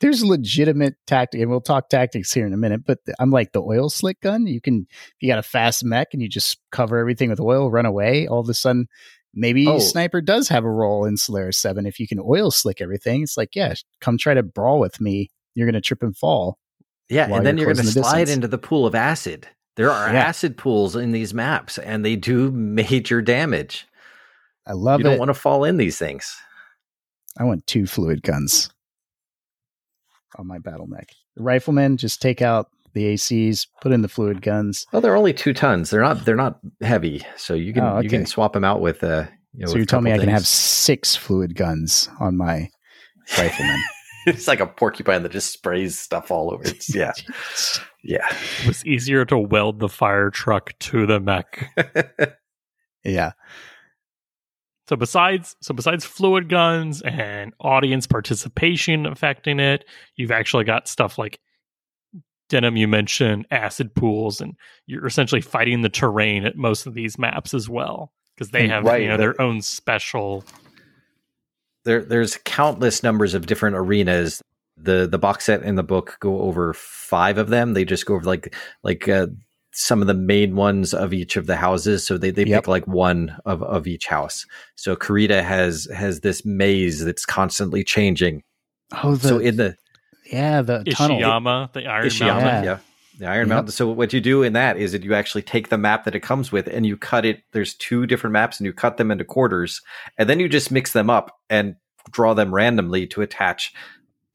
there's 0.00 0.24
legitimate 0.24 0.94
tactic, 1.06 1.40
and 1.40 1.48
we'll 1.48 1.60
talk 1.60 1.88
tactics 1.88 2.32
here 2.32 2.44
in 2.44 2.52
a 2.52 2.56
minute. 2.56 2.84
But 2.84 2.98
I'm 3.20 3.30
like 3.30 3.52
the 3.52 3.62
oil 3.62 3.88
slick 3.88 4.20
gun. 4.20 4.48
You 4.48 4.60
can 4.60 4.88
you 5.20 5.30
got 5.30 5.38
a 5.38 5.44
fast 5.44 5.84
mech 5.84 6.08
and 6.12 6.20
you 6.20 6.28
just 6.28 6.58
cover 6.72 6.98
everything 6.98 7.30
with 7.30 7.38
oil, 7.38 7.70
run 7.70 7.86
away. 7.86 8.26
All 8.26 8.40
of 8.40 8.48
a 8.48 8.54
sudden, 8.54 8.88
maybe 9.36 9.68
Oh. 9.68 9.78
sniper 9.78 10.20
does 10.20 10.48
have 10.48 10.64
a 10.64 10.70
role 10.70 11.04
in 11.04 11.16
Solaris 11.16 11.58
Seven. 11.58 11.86
If 11.86 12.00
you 12.00 12.08
can 12.08 12.18
oil 12.18 12.50
slick 12.50 12.80
everything, 12.80 13.22
it's 13.22 13.36
like 13.36 13.54
yeah, 13.54 13.74
come 14.00 14.18
try 14.18 14.34
to 14.34 14.42
brawl 14.42 14.80
with 14.80 15.00
me. 15.00 15.30
You're 15.54 15.66
gonna 15.66 15.80
trip 15.80 16.02
and 16.02 16.16
fall. 16.16 16.58
Yeah, 17.08 17.32
and 17.32 17.46
then 17.46 17.56
you're 17.56 17.68
you're 17.68 17.74
going 17.74 17.86
to 17.86 17.94
the 17.94 18.02
slide 18.02 18.20
distance. 18.24 18.34
into 18.36 18.48
the 18.48 18.58
pool 18.58 18.84
of 18.86 18.94
acid. 18.96 19.46
There 19.76 19.90
are 19.92 20.12
Yeah. 20.12 20.20
acid 20.24 20.56
pools 20.56 20.96
in 20.96 21.12
these 21.12 21.32
maps, 21.32 21.78
and 21.78 22.04
they 22.04 22.16
do 22.16 22.50
major 22.52 23.22
damage. 23.22 23.86
I 24.66 24.72
love 24.72 24.98
you 25.00 25.06
it. 25.06 25.10
don't 25.10 25.18
want 25.20 25.28
to 25.28 25.34
fall 25.34 25.62
in 25.64 25.76
these 25.76 25.96
things. 25.98 26.34
I 27.38 27.44
want 27.44 27.66
two 27.68 27.86
fluid 27.86 28.22
guns 28.22 28.70
on 30.36 30.46
my 30.46 30.58
battle 30.58 30.86
mech. 30.86 31.10
The 31.36 31.42
riflemen 31.42 31.96
just 31.98 32.20
take 32.20 32.42
out 32.42 32.68
the 32.96 33.14
ACs, 33.14 33.66
put 33.82 33.92
in 33.92 34.02
the 34.02 34.08
fluid 34.08 34.42
guns. 34.42 34.86
Well, 34.92 35.02
they're 35.02 35.16
only 35.16 35.34
two 35.34 35.52
tons. 35.52 35.90
They're 35.90 36.00
not. 36.00 36.24
They're 36.24 36.34
not 36.34 36.58
heavy, 36.80 37.24
so 37.36 37.54
you 37.54 37.72
can 37.72 37.84
Oh, 37.84 38.00
you 38.00 38.08
can 38.08 38.26
swap 38.26 38.54
them 38.54 38.64
out 38.64 38.80
with. 38.80 39.04
Uh, 39.04 39.26
you 39.52 39.60
know, 39.60 39.66
so 39.66 39.72
with 39.72 39.74
you're 39.74 39.82
a 39.82 39.86
telling 39.86 40.04
me 40.04 40.12
I 40.12 40.18
can 40.18 40.28
have 40.28 40.46
six 40.46 41.14
fluid 41.14 41.54
guns 41.54 42.08
on 42.18 42.36
my 42.36 42.68
riflemen. 43.38 43.78
it's 44.26 44.48
like 44.48 44.60
a 44.60 44.66
porcupine 44.66 45.22
that 45.22 45.32
just 45.32 45.52
sprays 45.52 45.98
stuff 45.98 46.30
all 46.30 46.52
over. 46.52 46.64
It's, 46.64 46.94
yeah, 46.94 47.12
yeah. 48.02 48.26
It 48.62 48.66
was 48.66 48.84
easier 48.86 49.24
to 49.26 49.38
weld 49.38 49.78
the 49.78 49.88
fire 49.88 50.30
truck 50.30 50.72
to 50.80 51.06
the 51.06 51.20
mech. 51.20 51.70
yeah. 53.04 53.32
So 54.88 54.96
besides 54.96 55.54
so 55.60 55.74
besides 55.74 56.04
fluid 56.04 56.48
guns 56.48 57.02
and 57.02 57.52
audience 57.60 58.06
participation 58.06 59.04
affecting 59.04 59.60
it, 59.60 59.84
you've 60.14 60.30
actually 60.30 60.64
got 60.64 60.88
stuff 60.88 61.18
like 61.18 61.40
Denham 62.48 62.76
you 62.76 62.88
mentioned 62.88 63.46
acid 63.50 63.94
pools 63.94 64.40
and 64.40 64.54
you're 64.86 65.06
essentially 65.06 65.40
fighting 65.40 65.82
the 65.82 65.88
terrain 65.88 66.44
at 66.44 66.56
most 66.56 66.86
of 66.86 66.94
these 66.94 67.18
maps 67.18 67.54
as 67.54 67.68
well 67.68 68.12
because 68.34 68.50
they 68.50 68.68
have 68.68 68.84
right, 68.84 69.02
you 69.02 69.08
know 69.08 69.16
their 69.16 69.40
own 69.40 69.60
special 69.60 70.44
there, 71.86 72.04
there's 72.04 72.36
countless 72.44 73.02
numbers 73.02 73.32
of 73.32 73.46
different 73.46 73.76
arenas. 73.76 74.42
The 74.76 75.06
the 75.06 75.18
box 75.18 75.46
set 75.46 75.62
and 75.62 75.78
the 75.78 75.82
book 75.82 76.18
go 76.20 76.40
over 76.42 76.74
five 76.74 77.38
of 77.38 77.48
them. 77.48 77.72
They 77.72 77.84
just 77.86 78.04
go 78.04 78.16
over 78.16 78.24
like 78.24 78.54
like 78.82 79.08
uh, 79.08 79.28
some 79.72 80.00
of 80.00 80.06
the 80.06 80.14
main 80.14 80.56
ones 80.56 80.92
of 80.92 81.14
each 81.14 81.36
of 81.36 81.46
the 81.46 81.56
houses. 81.56 82.06
So 82.06 82.18
they, 82.18 82.30
they 82.30 82.44
Yep. 82.44 82.64
pick 82.64 82.68
like 82.68 82.86
one 82.86 83.36
of, 83.46 83.62
of 83.62 83.86
each 83.86 84.06
house. 84.06 84.44
So 84.74 84.96
Kurita 84.96 85.42
has 85.42 85.88
has 85.94 86.20
this 86.20 86.44
maze 86.44 87.04
that's 87.04 87.24
constantly 87.24 87.84
changing. 87.84 88.42
Oh, 89.02 89.16
the 89.16 89.28
so 89.28 89.38
in 89.38 89.56
the 89.56 89.76
yeah 90.32 90.62
the 90.62 90.84
tunnel. 90.84 91.18
Ishiyama, 91.20 91.72
the 91.72 91.86
Iron 91.86 92.06
Ishiyama, 92.06 92.40
Mountain. 92.42 92.64
yeah. 92.64 92.78
The 93.18 93.26
Iron 93.26 93.48
Yep. 93.48 93.54
Mountain. 93.54 93.72
So 93.72 93.88
what 93.88 94.12
you 94.12 94.20
do 94.20 94.42
in 94.42 94.52
that 94.52 94.76
is 94.76 94.92
that 94.92 95.02
you 95.02 95.14
actually 95.14 95.40
take 95.42 95.70
the 95.70 95.78
map 95.78 96.04
that 96.04 96.14
it 96.14 96.20
comes 96.20 96.52
with 96.52 96.66
and 96.66 96.84
you 96.84 96.96
cut 96.98 97.24
it. 97.24 97.42
There's 97.52 97.72
two 97.74 98.04
different 98.06 98.32
maps 98.34 98.58
and 98.60 98.66
you 98.66 98.72
cut 98.74 98.98
them 98.98 99.10
into 99.10 99.24
quarters, 99.24 99.80
and 100.18 100.28
then 100.28 100.38
you 100.38 100.48
just 100.48 100.70
mix 100.70 100.92
them 100.92 101.08
up 101.08 101.38
and 101.48 101.76
draw 102.10 102.34
them 102.34 102.54
randomly 102.54 103.06
to 103.08 103.22
attach, 103.22 103.72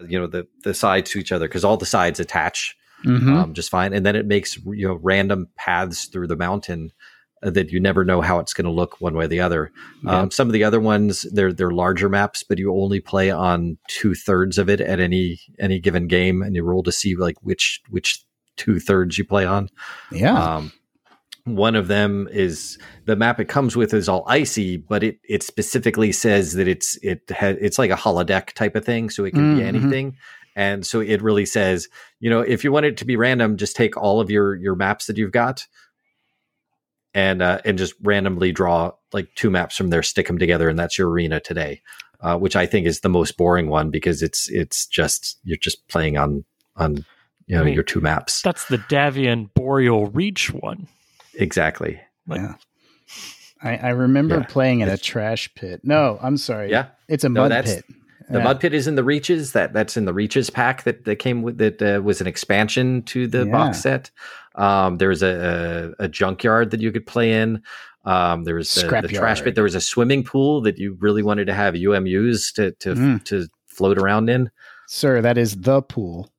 you 0.08 0.18
know, 0.20 0.26
the 0.28 0.48
the 0.64 0.74
sides 0.74 1.12
to 1.12 1.20
each 1.20 1.32
other 1.32 1.48
because 1.48 1.64
all 1.64 1.78
the 1.78 1.86
sides 1.86 2.20
attach 2.20 2.76
Mhm. 3.06 3.36
um, 3.36 3.54
just 3.54 3.70
fine. 3.70 3.94
And 3.94 4.06
then 4.06 4.16
it 4.16 4.26
makes 4.26 4.58
you 4.66 4.88
know 4.88 5.00
random 5.02 5.48
paths 5.56 6.06
through 6.06 6.28
the 6.28 6.36
mountain 6.36 6.92
that 7.42 7.72
you 7.72 7.80
never 7.80 8.04
know 8.06 8.22
how 8.22 8.40
it's 8.40 8.54
going 8.54 8.66
to 8.66 8.72
look 8.72 9.00
one 9.02 9.14
way 9.16 9.26
or 9.26 9.28
the 9.28 9.40
other. 9.40 9.72
Yeah. 10.04 10.20
Um, 10.22 10.32
some 10.32 10.48
of 10.48 10.54
the 10.54 10.64
other 10.64 10.80
ones 10.80 11.26
they're 11.34 11.52
they're 11.54 11.72
larger 11.72 12.10
maps, 12.10 12.44
but 12.44 12.58
you 12.60 12.74
only 12.74 13.00
play 13.00 13.32
on 13.32 13.78
two 13.88 14.14
thirds 14.16 14.58
of 14.58 14.70
it 14.70 14.80
at 14.82 15.00
any 15.00 15.40
any 15.60 15.80
given 15.80 16.08
game, 16.08 16.42
and 16.42 16.56
you 16.56 16.64
roll 16.64 16.84
to 16.84 16.92
see 16.92 17.16
like 17.16 17.38
which 17.42 17.82
which 17.90 18.24
two 18.58 18.80
thirds 18.80 19.18
you 19.18 19.26
play 19.26 19.46
on. 19.46 19.70
yeah. 20.12 20.56
Um, 20.58 20.72
one 21.46 21.76
of 21.76 21.88
them 21.88 22.28
is 22.32 22.78
the 23.06 23.16
map 23.16 23.40
it 23.40 23.46
comes 23.48 23.76
with 23.76 23.96
is 23.96 24.08
all 24.08 24.24
icy, 24.28 24.78
but 24.78 25.04
it 25.04 25.18
it 25.28 25.42
specifically 25.42 26.12
says 26.12 26.54
that 26.54 26.68
it's 26.68 26.98
it 27.02 27.22
has 27.32 27.58
it's 27.60 27.80
like 27.80 27.90
a 27.90 27.96
holodeck 27.96 28.54
type 28.54 28.76
of 28.76 28.86
thing, 28.86 29.10
so 29.10 29.26
it 29.26 29.32
can 29.32 29.56
be 29.56 29.62
Mhm. 29.62 29.66
anything. 29.66 30.16
And 30.56 30.86
so 30.86 31.00
it 31.00 31.22
really 31.22 31.46
says, 31.48 31.88
you 32.20 32.30
know, 32.30 32.42
if 32.42 32.64
you 32.64 32.72
want 32.72 32.86
it 32.86 32.98
to 32.98 33.06
be 33.06 33.16
random, 33.16 33.58
just 33.58 33.76
take 33.76 33.98
all 33.98 34.20
of 34.22 34.30
your 34.30 34.54
your 34.56 34.76
maps 34.76 35.08
that 35.08 35.18
you've 35.18 35.32
got, 35.32 35.66
and 37.14 37.42
uh, 37.42 37.60
and 37.66 37.78
just 37.78 37.94
randomly 38.02 38.52
draw 38.52 38.92
like 39.14 39.28
two 39.36 39.50
maps 39.50 39.76
from 39.78 39.90
there, 39.90 40.04
stick 40.04 40.28
them 40.28 40.38
together, 40.38 40.70
and 40.70 40.78
that's 40.80 40.98
your 40.98 41.10
arena 41.10 41.40
today. 41.40 41.82
Uh, 42.20 42.38
which 42.38 42.56
I 42.56 42.68
think 42.68 42.86
is 42.86 43.00
the 43.00 43.10
most 43.10 43.36
boring 43.36 43.68
one 43.68 43.90
because 43.90 44.22
it's 44.22 44.48
it's 44.50 44.86
just 44.86 45.40
you're 45.44 45.58
just 45.58 45.88
playing 45.88 46.18
on 46.18 46.44
on 46.76 47.04
you 47.48 47.56
know 47.56 47.64
Right. 47.64 47.74
your 47.74 47.82
two 47.84 48.00
maps 48.00 48.44
That's 48.44 48.68
the 48.68 48.78
Davion 48.78 49.50
Boreal 49.56 50.06
Reach 50.06 50.52
one. 50.54 50.88
exactly. 51.34 52.00
like- 52.28 52.42
yeah. 52.42 52.54
I, 53.64 53.78
I 53.78 53.90
remember 53.90 54.38
Yeah. 54.38 54.46
playing 54.46 54.80
in 54.82 54.90
a 54.90 54.98
trash 54.98 55.54
pit. 55.56 55.82
No, 55.84 56.18
I'm 56.22 56.38
sorry. 56.38 56.70
Yeah. 56.72 56.88
It's 57.08 57.24
a 57.24 57.30
No, 57.30 57.48
mud 57.48 57.66
pit. 57.66 57.84
The 58.30 58.38
Yeah. 58.38 58.44
mud 58.44 58.60
pit 58.60 58.74
is 58.74 58.88
in 58.88 58.96
the 58.96 59.04
reaches. 59.04 59.52
That 59.54 59.74
that's 59.74 59.98
in 59.98 60.06
the 60.06 60.14
reaches 60.14 60.50
pack 60.50 60.84
that 60.84 61.06
that 61.06 61.18
came 61.18 61.42
with 61.42 61.58
that 61.58 61.82
uh, 61.82 62.02
was 62.02 62.22
an 62.22 62.28
expansion 62.28 63.02
to 63.04 63.28
the 63.28 63.46
Yeah. 63.46 63.52
box 63.52 63.82
set. 63.82 64.10
Um, 64.56 64.98
there 64.98 65.10
was 65.10 65.24
a, 65.24 65.94
a 66.00 66.06
a 66.06 66.08
junkyard 66.08 66.72
that 66.72 66.82
you 66.82 66.92
could 66.92 67.06
play 67.06 67.34
in. 67.42 67.62
Um, 68.04 68.44
there 68.44 68.56
was 68.56 68.76
a, 68.78 68.88
the 69.02 69.08
trash 69.08 69.42
pit. 69.44 69.56
There 69.56 69.64
was 69.64 69.76
a 69.76 69.82
swimming 69.82 70.24
pool 70.24 70.62
that 70.62 70.78
you 70.78 70.98
really 71.00 71.22
wanted 71.24 71.46
to 71.46 71.54
have 71.54 71.76
UMUs 71.76 72.54
to 72.56 72.72
to 72.72 72.94
Mm. 72.96 73.24
to 73.26 73.48
float 73.68 73.98
around 73.98 74.30
in. 74.30 74.50
Sir, 74.88 75.22
that 75.22 75.38
is 75.38 75.56
the 75.56 75.82
pool. 75.82 76.32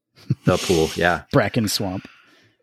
The 0.45 0.57
pool, 0.59 0.91
yeah. 0.97 1.23
Bracken 1.33 1.69
Swamp. 1.69 2.07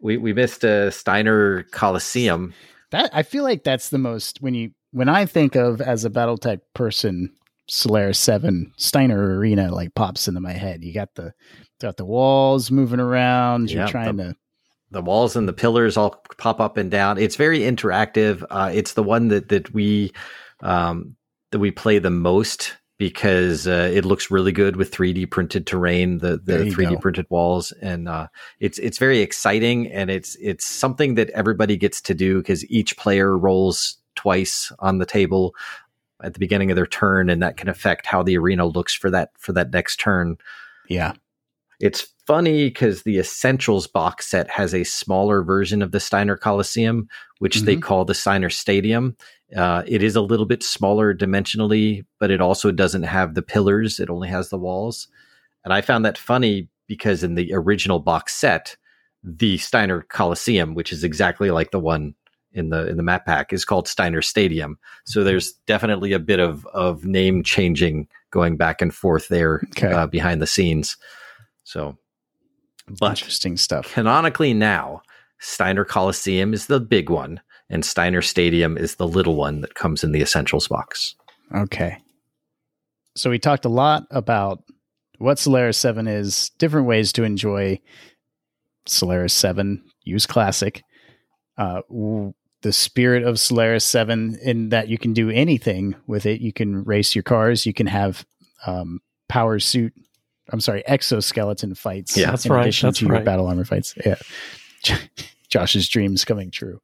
We 0.01 0.17
we 0.17 0.33
missed 0.33 0.63
a 0.63 0.91
Steiner 0.91 1.63
Coliseum. 1.71 2.53
That 2.91 3.09
I 3.13 3.23
feel 3.23 3.43
like 3.43 3.63
that's 3.63 3.89
the 3.89 3.97
most 3.97 4.41
when 4.41 4.53
you 4.53 4.71
when 4.91 5.09
I 5.09 5.25
think 5.25 5.55
of 5.55 5.81
as 5.81 6.05
a 6.05 6.09
BattleTech 6.09 6.59
person, 6.73 7.33
Solaris 7.67 8.19
Seven 8.19 8.71
Steiner 8.77 9.37
Arena 9.37 9.73
like 9.73 9.93
pops 9.95 10.27
into 10.27 10.39
my 10.41 10.53
head. 10.53 10.83
You 10.83 10.93
got 10.93 11.15
the 11.15 11.33
got 11.81 11.97
the 11.97 12.05
walls 12.05 12.69
moving 12.71 12.99
around. 12.99 13.71
You're 13.71 13.83
Yeah, 13.85 13.87
trying 13.91 14.17
to 14.17 14.35
the 14.91 15.01
walls 15.01 15.35
and 15.35 15.47
the 15.47 15.53
pillars 15.53 15.97
all 15.97 16.21
pop 16.37 16.59
up 16.59 16.77
and 16.77 16.89
down. 16.89 17.17
It's 17.17 17.35
very 17.35 17.59
interactive. 17.59 18.43
Uh, 18.49 18.71
it's 18.73 18.93
the 18.93 19.03
one 19.03 19.27
that 19.29 19.49
that 19.49 19.73
we 19.73 20.11
um, 20.61 21.15
that 21.51 21.59
we 21.59 21.71
play 21.71 21.99
the 21.99 22.09
most 22.09 22.75
because 22.97 23.65
uh, 23.65 23.89
it 23.93 24.03
looks 24.03 24.29
really 24.29 24.51
good 24.51 24.75
with 24.75 24.91
3D 24.91 25.31
printed 25.31 25.65
terrain, 25.65 26.17
the 26.17 26.37
the 26.37 26.65
3D 26.65 26.91
go. 26.91 26.97
printed 26.97 27.25
walls, 27.29 27.71
and 27.81 28.09
uh, 28.09 28.27
it's 28.59 28.77
it's 28.79 28.97
very 28.97 29.19
exciting 29.19 29.91
and 29.91 30.09
it's 30.09 30.35
it's 30.35 30.65
something 30.65 31.15
that 31.15 31.29
everybody 31.31 31.77
gets 31.77 32.01
to 32.01 32.13
do 32.13 32.39
because 32.39 32.69
each 32.69 32.97
player 32.97 33.37
rolls 33.37 33.97
twice 34.15 34.71
on 34.79 34.97
the 34.97 35.05
table 35.05 35.55
at 36.21 36.33
the 36.33 36.39
beginning 36.39 36.71
of 36.71 36.75
their 36.75 36.87
turn, 36.87 37.29
and 37.29 37.41
that 37.41 37.57
can 37.57 37.69
affect 37.69 38.05
how 38.05 38.21
the 38.21 38.37
arena 38.37 38.65
looks 38.65 38.93
for 38.93 39.09
that 39.09 39.31
for 39.37 39.53
that 39.53 39.71
next 39.71 39.99
turn. 39.99 40.37
yeah. 40.87 41.13
It's 41.79 42.07
funny 42.27 42.65
because 42.65 43.03
the 43.03 43.17
Essentials 43.17 43.87
box 43.87 44.27
set 44.29 44.49
has 44.49 44.73
a 44.73 44.83
smaller 44.83 45.43
version 45.43 45.81
of 45.81 45.91
the 45.91 45.99
Steiner 45.99 46.35
Coliseum, 46.37 47.07
which 47.39 47.61
they 47.61 47.75
Mhm. 47.75 47.81
call 47.81 48.05
the 48.05 48.13
Steiner 48.13 48.49
Stadium. 48.49 49.15
Uh, 49.55 49.83
it 49.87 50.03
is 50.03 50.15
a 50.15 50.21
little 50.21 50.45
bit 50.45 50.61
smaller 50.61 51.13
dimensionally, 51.15 52.05
but 52.19 52.29
it 52.31 52.41
also 52.41 52.71
doesn't 52.71 53.03
have 53.03 53.33
the 53.33 53.41
pillars. 53.41 53.99
It 53.99 54.09
only 54.09 54.27
has 54.29 54.49
the 54.49 54.59
walls. 54.59 55.07
And 55.63 55.73
I 55.73 55.81
found 55.81 56.05
that 56.05 56.17
funny 56.17 56.67
because 56.87 57.23
in 57.23 57.35
the 57.35 57.51
original 57.53 57.99
box 57.99 58.33
set, 58.33 58.75
the 59.23 59.57
Steiner 59.57 60.01
Coliseum, 60.09 60.75
which 60.75 60.91
is 60.91 61.03
exactly 61.03 61.49
like 61.51 61.71
the 61.71 61.79
one 61.79 62.13
in 62.51 62.69
the 62.69 62.87
in 62.87 62.97
the 62.97 63.03
map 63.03 63.25
pack, 63.25 63.51
is 63.53 63.65
called 63.65 63.87
Steiner 63.87 64.21
Stadium. 64.21 64.77
So 65.05 65.23
there's 65.23 65.53
definitely 65.67 66.13
a 66.13 66.19
bit 66.19 66.39
of 66.39 66.65
of 66.67 67.05
name 67.05 67.43
changing 67.43 68.07
going 68.31 68.57
back 68.57 68.81
and 68.81 68.93
forth 68.93 69.27
there 69.29 69.61
Okay. 69.75 69.91
uh, 69.91 70.07
behind 70.07 70.41
the 70.41 70.47
scenes. 70.47 70.95
So, 71.69 71.99
but 72.99 73.11
Interesting 73.11 73.55
stuff. 73.57 73.93
canonically 73.93 74.55
now, 74.55 75.03
Steiner 75.37 75.85
Coliseum 75.85 76.51
is 76.51 76.65
the 76.65 76.79
big 76.79 77.11
one, 77.11 77.39
and 77.69 77.85
Steiner 77.85 78.23
Stadium 78.23 78.75
is 78.75 78.95
the 78.95 79.07
little 79.07 79.35
one 79.35 79.61
that 79.61 79.75
comes 79.75 80.03
in 80.03 80.11
the 80.11 80.21
Essentials 80.21 80.67
box. 80.67 81.13
Okay. 81.55 81.97
So 83.15 83.29
we 83.29 83.37
talked 83.37 83.65
a 83.65 83.69
lot 83.69 84.07
about 84.09 84.63
what 85.19 85.37
Solaris 85.37 85.77
7 85.77 86.07
is, 86.07 86.49
different 86.57 86.87
ways 86.87 87.13
to 87.13 87.23
enjoy 87.23 87.79
Solaris 88.87 89.33
7, 89.35 89.83
use 90.05 90.25
classic. 90.25 90.81
Uh, 91.55 91.81
w- 91.87 92.33
the 92.63 92.73
spirit 92.73 93.21
of 93.21 93.39
Solaris 93.39 93.85
7 93.85 94.39
in 94.41 94.69
that 94.69 94.87
you 94.87 94.97
can 94.97 95.13
do 95.13 95.29
anything 95.29 95.93
with 96.07 96.25
it. 96.25 96.41
You 96.41 96.51
can 96.51 96.83
race 96.83 97.13
your 97.13 97.23
cars, 97.23 97.67
you 97.67 97.75
can 97.75 97.85
have 97.87 98.25
um, 98.65 99.01
power 99.27 99.59
suit, 99.59 99.93
I'm 100.51 100.61
sorry, 100.61 100.85
exoskeleton 100.87 101.75
fights. 101.75 102.17
Yeah. 102.17 102.31
That's 102.31 102.45
in 102.45 102.51
right, 102.51 102.61
addition 102.61 102.87
that's 102.87 102.99
to 102.99 103.05
your 103.05 103.15
right. 103.15 103.25
battle 103.25 103.47
armor 103.47 103.65
fights. 103.65 103.93
Yeah. 104.05 104.15
Josh's 105.49 105.89
dreams 105.89 106.25
coming 106.25 106.51
true. 106.51 106.81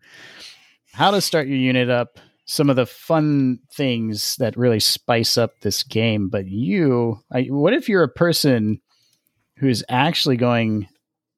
How 0.94 1.12
to 1.12 1.22
start 1.22 1.48
your 1.48 1.58
unit 1.58 1.90
up, 1.90 2.20
some 2.46 2.70
of 2.70 2.76
the 2.76 2.86
fun 2.86 3.60
things 3.72 4.36
that 4.38 4.58
really 4.58 4.80
spice 4.80 5.38
up 5.38 5.60
this 5.62 5.84
game. 5.84 6.30
But 6.30 6.48
you, 6.48 7.20
I, 7.32 7.44
what 7.44 7.74
if 7.74 7.90
you're 7.90 8.04
a 8.04 8.10
person 8.10 8.82
who's 9.58 9.84
actually 9.90 10.38
going 10.38 10.88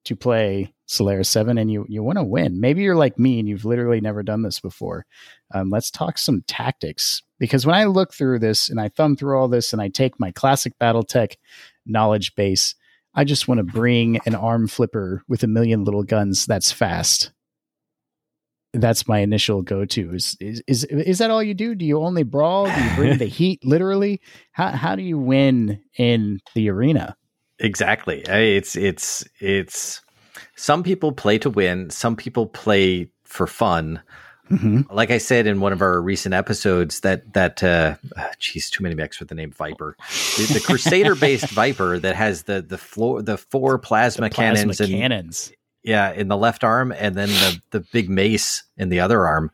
to 0.05 0.15
play 0.15 0.73
Solaris 0.85 1.29
7 1.29 1.57
and 1.57 1.71
you, 1.71 1.85
you 1.89 2.03
want 2.03 2.17
to 2.17 2.23
win? 2.23 2.61
Maybe 2.61 2.81
you're 2.81 2.95
like 2.95 3.19
me 3.19 3.39
and 3.39 3.47
you've 3.47 3.65
literally 3.65 3.99
never 3.99 4.23
done 4.23 4.43
this 4.43 4.59
before. 4.59 5.05
Um, 5.53 5.69
let's 5.69 5.91
talk 5.91 6.17
some 6.17 6.43
tactics. 6.47 7.21
Because 7.39 7.65
when 7.65 7.75
I 7.75 7.85
look 7.85 8.13
through 8.13 8.39
this 8.39 8.69
and 8.69 8.79
I 8.79 8.89
thumb 8.89 9.15
through 9.15 9.37
all 9.37 9.47
this 9.47 9.73
and 9.73 9.81
I 9.81 9.89
take 9.89 10.19
my 10.19 10.31
classic 10.31 10.73
Battletech 10.79 11.35
knowledge 11.87 12.35
base, 12.35 12.75
I 13.13 13.23
just 13.23 13.47
want 13.47 13.59
to 13.59 13.63
bring 13.63 14.19
an 14.25 14.35
arm 14.35 14.67
flipper 14.67 15.23
with 15.27 15.43
a 15.43 15.47
million 15.47 15.83
little 15.83 16.03
guns 16.03 16.45
that's 16.45 16.71
fast 16.71 17.31
that's 18.73 19.07
my 19.07 19.19
initial 19.19 19.61
go-to. 19.61 20.13
Is 20.13 20.37
is 20.39 20.63
is 20.67 20.83
is 20.85 21.17
that 21.19 21.31
all 21.31 21.43
you 21.43 21.53
do? 21.53 21.75
Do 21.75 21.85
you 21.85 21.99
only 21.99 22.23
brawl? 22.23 22.65
Do 22.65 22.83
you 22.83 22.95
bring 22.95 23.17
the 23.17 23.25
heat 23.25 23.63
literally? 23.65 24.21
How 24.51 24.69
how 24.69 24.95
do 24.95 25.03
you 25.03 25.17
win 25.17 25.81
in 25.97 26.39
the 26.55 26.69
arena? 26.69 27.15
Exactly. 27.59 28.21
It's 28.21 28.75
it's 28.75 29.25
it's 29.39 30.01
some 30.55 30.83
people 30.83 31.11
play 31.11 31.37
to 31.39 31.49
win, 31.49 31.89
some 31.89 32.15
people 32.15 32.47
play 32.47 33.09
for 33.23 33.47
fun. 33.47 34.01
Mm-hmm. 34.49 34.93
Like 34.93 35.11
I 35.11 35.17
said 35.17 35.45
in 35.47 35.59
one 35.59 35.73
of 35.73 35.81
our 35.81 36.01
recent 36.01 36.33
episodes, 36.33 37.01
that 37.01 37.33
that 37.33 37.63
uh, 37.63 37.95
ah, 38.17 38.29
geez, 38.39 38.69
too 38.69 38.83
many 38.83 38.95
mechs 38.95 39.19
with 39.19 39.29
the 39.29 39.35
name 39.35 39.51
Viper, 39.51 39.95
the, 40.37 40.53
the 40.53 40.59
Crusader 40.65 41.15
based 41.15 41.49
Viper 41.51 41.99
that 41.99 42.15
has 42.15 42.43
the 42.43 42.61
the 42.61 42.77
floor 42.77 43.21
the 43.21 43.37
four 43.37 43.77
plasma, 43.77 44.29
cannons 44.29 44.79
and 44.79 44.89
cannons. 44.89 45.51
yeah 45.83 46.11
in 46.11 46.27
the 46.29 46.37
left 46.37 46.63
arm, 46.63 46.91
and 46.91 47.15
then 47.15 47.27
the 47.29 47.61
the 47.71 47.79
big 47.91 48.09
mace 48.09 48.63
in 48.77 48.89
the 48.89 48.99
other 48.99 49.25
arm 49.25 49.51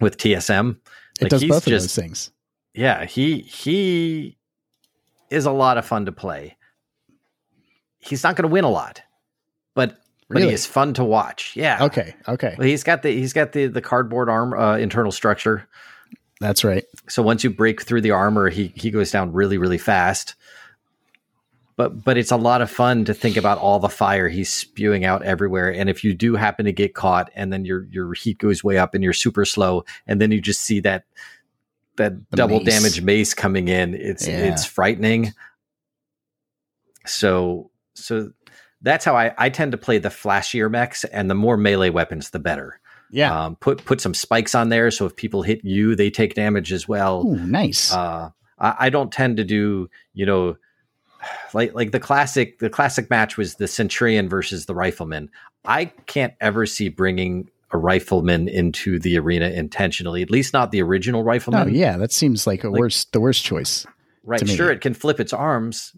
with 0.00 0.16
TSM. 0.16 0.76
It 1.20 1.22
Like, 1.22 1.30
does 1.30 1.40
he's 1.42 1.50
both 1.50 1.66
of 1.66 1.70
just- 1.70 1.84
those 1.84 1.94
things. 2.04 2.30
Yeah, 2.74 3.04
he 3.06 3.38
he 3.40 4.36
is 5.30 5.44
a 5.46 5.50
lot 5.50 5.78
of 5.78 5.84
fun 5.84 6.06
to 6.06 6.12
play. 6.12 6.56
He's 7.98 8.22
not 8.22 8.36
going 8.36 8.48
to 8.48 8.52
win 8.52 8.62
a 8.64 8.70
lot, 8.70 9.02
but 9.74 9.98
but 10.28 10.42
he 10.42 10.48
is 10.50 10.66
fun 10.66 10.94
to 10.94 11.04
watch. 11.04 11.52
Yeah. 11.56 11.84
Okay, 11.86 12.14
okay, 12.26 12.54
Well, 12.58 12.66
he's 12.66 12.84
got 12.84 13.02
the 13.02 13.10
he's 13.10 13.32
got 13.32 13.52
the 13.52 13.66
the 13.66 13.80
cardboard 13.80 14.28
arm 14.28 14.52
uh, 14.52 14.76
internal 14.76 15.12
structure. 15.12 15.66
that's 16.40 16.62
right. 16.64 16.84
So 17.08 17.22
once 17.22 17.42
you 17.44 17.50
break 17.50 17.82
through 17.82 18.02
the 18.02 18.10
armor, 18.12 18.48
he 18.50 18.72
he 18.76 18.90
goes 18.90 19.10
down 19.10 19.32
really 19.32 19.58
really 19.58 19.78
fast. 19.78 20.34
But 21.76 22.02
but 22.04 22.18
it's 22.18 22.32
a 22.32 22.36
lot 22.36 22.60
of 22.60 22.70
fun 22.70 23.04
to 23.04 23.14
think 23.14 23.36
about 23.36 23.58
all 23.58 23.78
the 23.78 23.88
fire 23.88 24.28
he's 24.28 24.52
spewing 24.52 25.04
out 25.04 25.22
everywhere. 25.22 25.72
And 25.72 25.88
if 25.88 26.02
you 26.02 26.12
do 26.12 26.34
happen 26.34 26.64
to 26.66 26.72
get 26.72 26.92
caught, 26.94 27.30
and 27.36 27.52
then 27.52 27.64
your 27.64 27.84
your 27.90 28.12
heat 28.14 28.38
goes 28.38 28.64
way 28.64 28.78
up 28.78 28.94
and 28.94 29.04
you're 29.04 29.12
super 29.12 29.44
slow, 29.44 29.84
and 30.06 30.20
then 30.20 30.32
you 30.32 30.40
just 30.40 30.60
see 30.62 30.80
that 30.80 31.04
that 31.96 32.14
The 32.30 32.36
double 32.36 32.58
mace. 32.60 32.74
damage 32.74 33.00
mace 33.02 33.32
coming 33.32 33.68
in, 33.68 33.94
it's 33.94 34.26
Yeah. 34.26 34.52
it's 34.52 34.64
frightening. 34.64 35.32
So 37.06 37.70
so 37.94 38.32
that's 38.82 39.04
how 39.04 39.16
I, 39.16 39.34
I 39.38 39.48
tend 39.50 39.72
to 39.72 39.78
play 39.78 39.98
the 39.98 40.08
flashier 40.08 40.70
mechs, 40.70 41.04
and 41.04 41.30
the 41.30 41.34
more 41.34 41.56
melee 41.56 41.90
weapons, 41.90 42.30
the 42.30 42.38
better. 42.38 42.80
Yeah. 43.10 43.44
Um, 43.46 43.56
put 43.56 43.84
put 43.84 44.00
some 44.00 44.14
spikes 44.14 44.54
on 44.54 44.68
there, 44.68 44.90
so 44.90 45.06
if 45.06 45.16
people 45.16 45.42
hit 45.42 45.64
you, 45.64 45.94
they 45.94 46.10
take 46.10 46.34
damage 46.34 46.72
as 46.72 46.86
well. 46.86 47.26
Ooh, 47.26 47.36
nice. 47.46 47.92
Uh, 47.92 48.30
I, 48.58 48.74
I 48.80 48.90
don't 48.90 49.10
tend 49.12 49.38
to 49.38 49.44
do, 49.44 49.88
you 50.14 50.26
know, 50.26 50.56
like 51.54 51.74
like 51.74 51.92
the 51.92 52.00
classic 52.00 52.58
the 52.58 52.70
classic 52.70 53.08
match 53.10 53.36
was 53.36 53.54
the 53.54 53.66
Centurion 53.68 54.28
versus 54.28 54.66
the 54.66 54.74
Rifleman. 54.74 55.30
I 55.64 55.86
can't 56.06 56.34
ever 56.40 56.66
see 56.66 56.88
bringing 56.88 57.50
a 57.70 57.76
rifleman 57.78 58.48
into 58.48 58.98
the 58.98 59.18
arena 59.18 59.50
intentionally. 59.50 60.22
At 60.22 60.30
least 60.30 60.52
not 60.54 60.70
the 60.70 60.80
original 60.82 61.22
rifleman. 61.24 61.60
oh 61.60 61.64
rifleman. 61.64 61.80
yeah, 61.80 61.96
that 61.98 62.12
seems 62.12 62.46
like 62.46 62.64
a 62.64 62.68
Like- 62.70 62.78
worst 62.80 63.12
the 63.12 63.20
worst 63.20 63.44
choice. 63.44 63.86
right. 64.24 64.46
Sure, 64.48 64.70
it 64.70 64.80
can 64.80 64.94
flip 64.94 65.18
its 65.20 65.32
arms, 65.32 65.92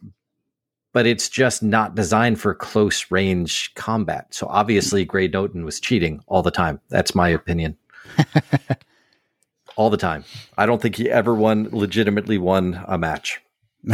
but 0.93 1.07
it's 1.07 1.29
just 1.29 1.63
not 1.63 1.95
designed 1.95 2.41
for 2.41 2.55
close 2.55 3.11
range 3.11 3.73
combat. 3.75 4.35
So 4.35 4.47
obviously, 4.49 5.05
Gray 5.05 5.29
Noton 5.29 5.65
was 5.65 5.81
cheating 5.81 6.23
all 6.27 6.43
the 6.43 6.51
time. 6.51 6.81
That's 6.89 7.15
my 7.15 7.29
opinion. 7.29 7.77
all 9.77 9.91
the 9.91 9.97
time. 9.97 10.25
I 10.59 10.67
don't 10.67 10.83
think 10.83 10.97
he 10.97 11.11
ever 11.11 11.35
won 11.35 11.69
legitimately 11.71 12.39
won 12.39 12.83
a 12.87 12.99
match. 12.99 13.41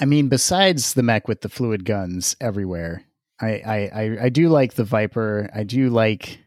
I 0.00 0.06
mean, 0.06 0.28
besides 0.28 0.94
the 0.94 1.02
mech 1.02 1.28
with 1.28 1.42
the 1.42 1.48
fluid 1.48 1.84
guns 1.84 2.34
everywhere, 2.40 3.04
I, 3.40 3.46
I, 3.46 3.90
I, 3.94 4.18
I 4.22 4.28
do 4.28 4.48
like 4.48 4.74
the 4.74 4.84
Viper. 4.84 5.50
I 5.54 5.64
do 5.64 5.90
like 5.90 6.38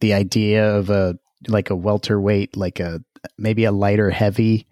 the 0.00 0.12
idea 0.12 0.74
of 0.74 0.90
a 0.90 1.18
like 1.48 1.70
a 1.70 1.76
welterweight, 1.76 2.56
like 2.56 2.80
a 2.80 3.02
maybe 3.38 3.64
a 3.64 3.72
lighter 3.72 4.10
heavy 4.10 4.66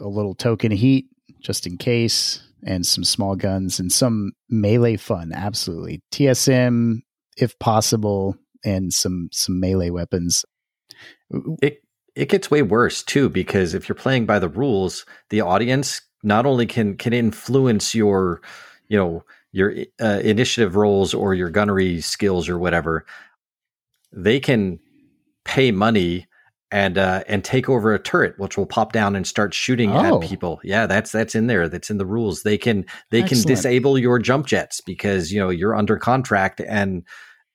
a 0.00 0.08
little 0.08 0.34
token 0.34 0.70
heat 0.70 1.06
just 1.40 1.66
in 1.66 1.76
case, 1.76 2.42
and 2.64 2.84
some 2.84 3.04
small 3.04 3.36
guns 3.36 3.78
and 3.78 3.92
some 3.92 4.32
melee 4.48 4.96
fun. 4.96 5.32
Absolutely, 5.32 6.02
TSM 6.12 7.02
if 7.36 7.58
possible, 7.58 8.36
and 8.64 8.92
some 8.92 9.28
some 9.32 9.60
melee 9.60 9.90
weapons. 9.90 10.44
it 11.62 11.82
it 12.14 12.28
gets 12.28 12.50
way 12.50 12.62
worse 12.62 13.02
too 13.02 13.28
because 13.28 13.74
if 13.74 13.88
you're 13.88 13.96
playing 13.96 14.26
by 14.26 14.38
the 14.38 14.48
rules 14.48 15.06
the 15.30 15.40
audience 15.40 16.00
not 16.22 16.46
only 16.46 16.66
can 16.66 16.96
can 16.96 17.12
influence 17.12 17.94
your 17.94 18.40
you 18.88 18.98
know 18.98 19.24
your 19.52 19.74
uh, 20.00 20.20
initiative 20.24 20.74
rolls 20.74 21.14
or 21.14 21.34
your 21.34 21.50
gunnery 21.50 22.00
skills 22.00 22.48
or 22.48 22.58
whatever 22.58 23.06
they 24.12 24.40
can 24.40 24.78
pay 25.44 25.70
money 25.70 26.26
and 26.70 26.98
uh 26.98 27.24
and 27.28 27.42
take 27.44 27.68
over 27.68 27.94
a 27.94 27.98
turret 27.98 28.34
which 28.38 28.58
will 28.58 28.66
pop 28.66 28.92
down 28.92 29.16
and 29.16 29.26
start 29.26 29.54
shooting 29.54 29.90
Oh. 29.92 30.20
at 30.22 30.28
people. 30.28 30.60
Yeah 30.62 30.86
that's 30.86 31.10
that's 31.12 31.34
in 31.34 31.46
there. 31.46 31.68
That's 31.68 31.90
in 31.90 31.98
the 31.98 32.06
rules. 32.06 32.42
They 32.42 32.58
can 32.58 32.84
they 33.10 33.22
can 33.22 33.40
disable 33.42 33.98
your 33.98 34.18
jump 34.18 34.46
jets 34.46 34.80
because 34.80 35.32
you 35.32 35.40
know 35.40 35.48
you're 35.50 35.74
under 35.74 35.96
contract 35.96 36.60
and 36.60 37.04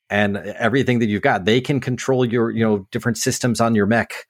and 0.10 0.38
everything 0.38 1.00
that 1.00 1.08
you've 1.08 1.22
got. 1.22 1.46
They 1.46 1.62
can 1.62 1.80
control 1.80 2.26
your 2.26 2.50
you 2.52 2.66
know 2.66 2.88
different 2.92 3.18
systems 3.18 3.62
on 3.62 3.76
your 3.76 3.86
mech. 3.86 4.26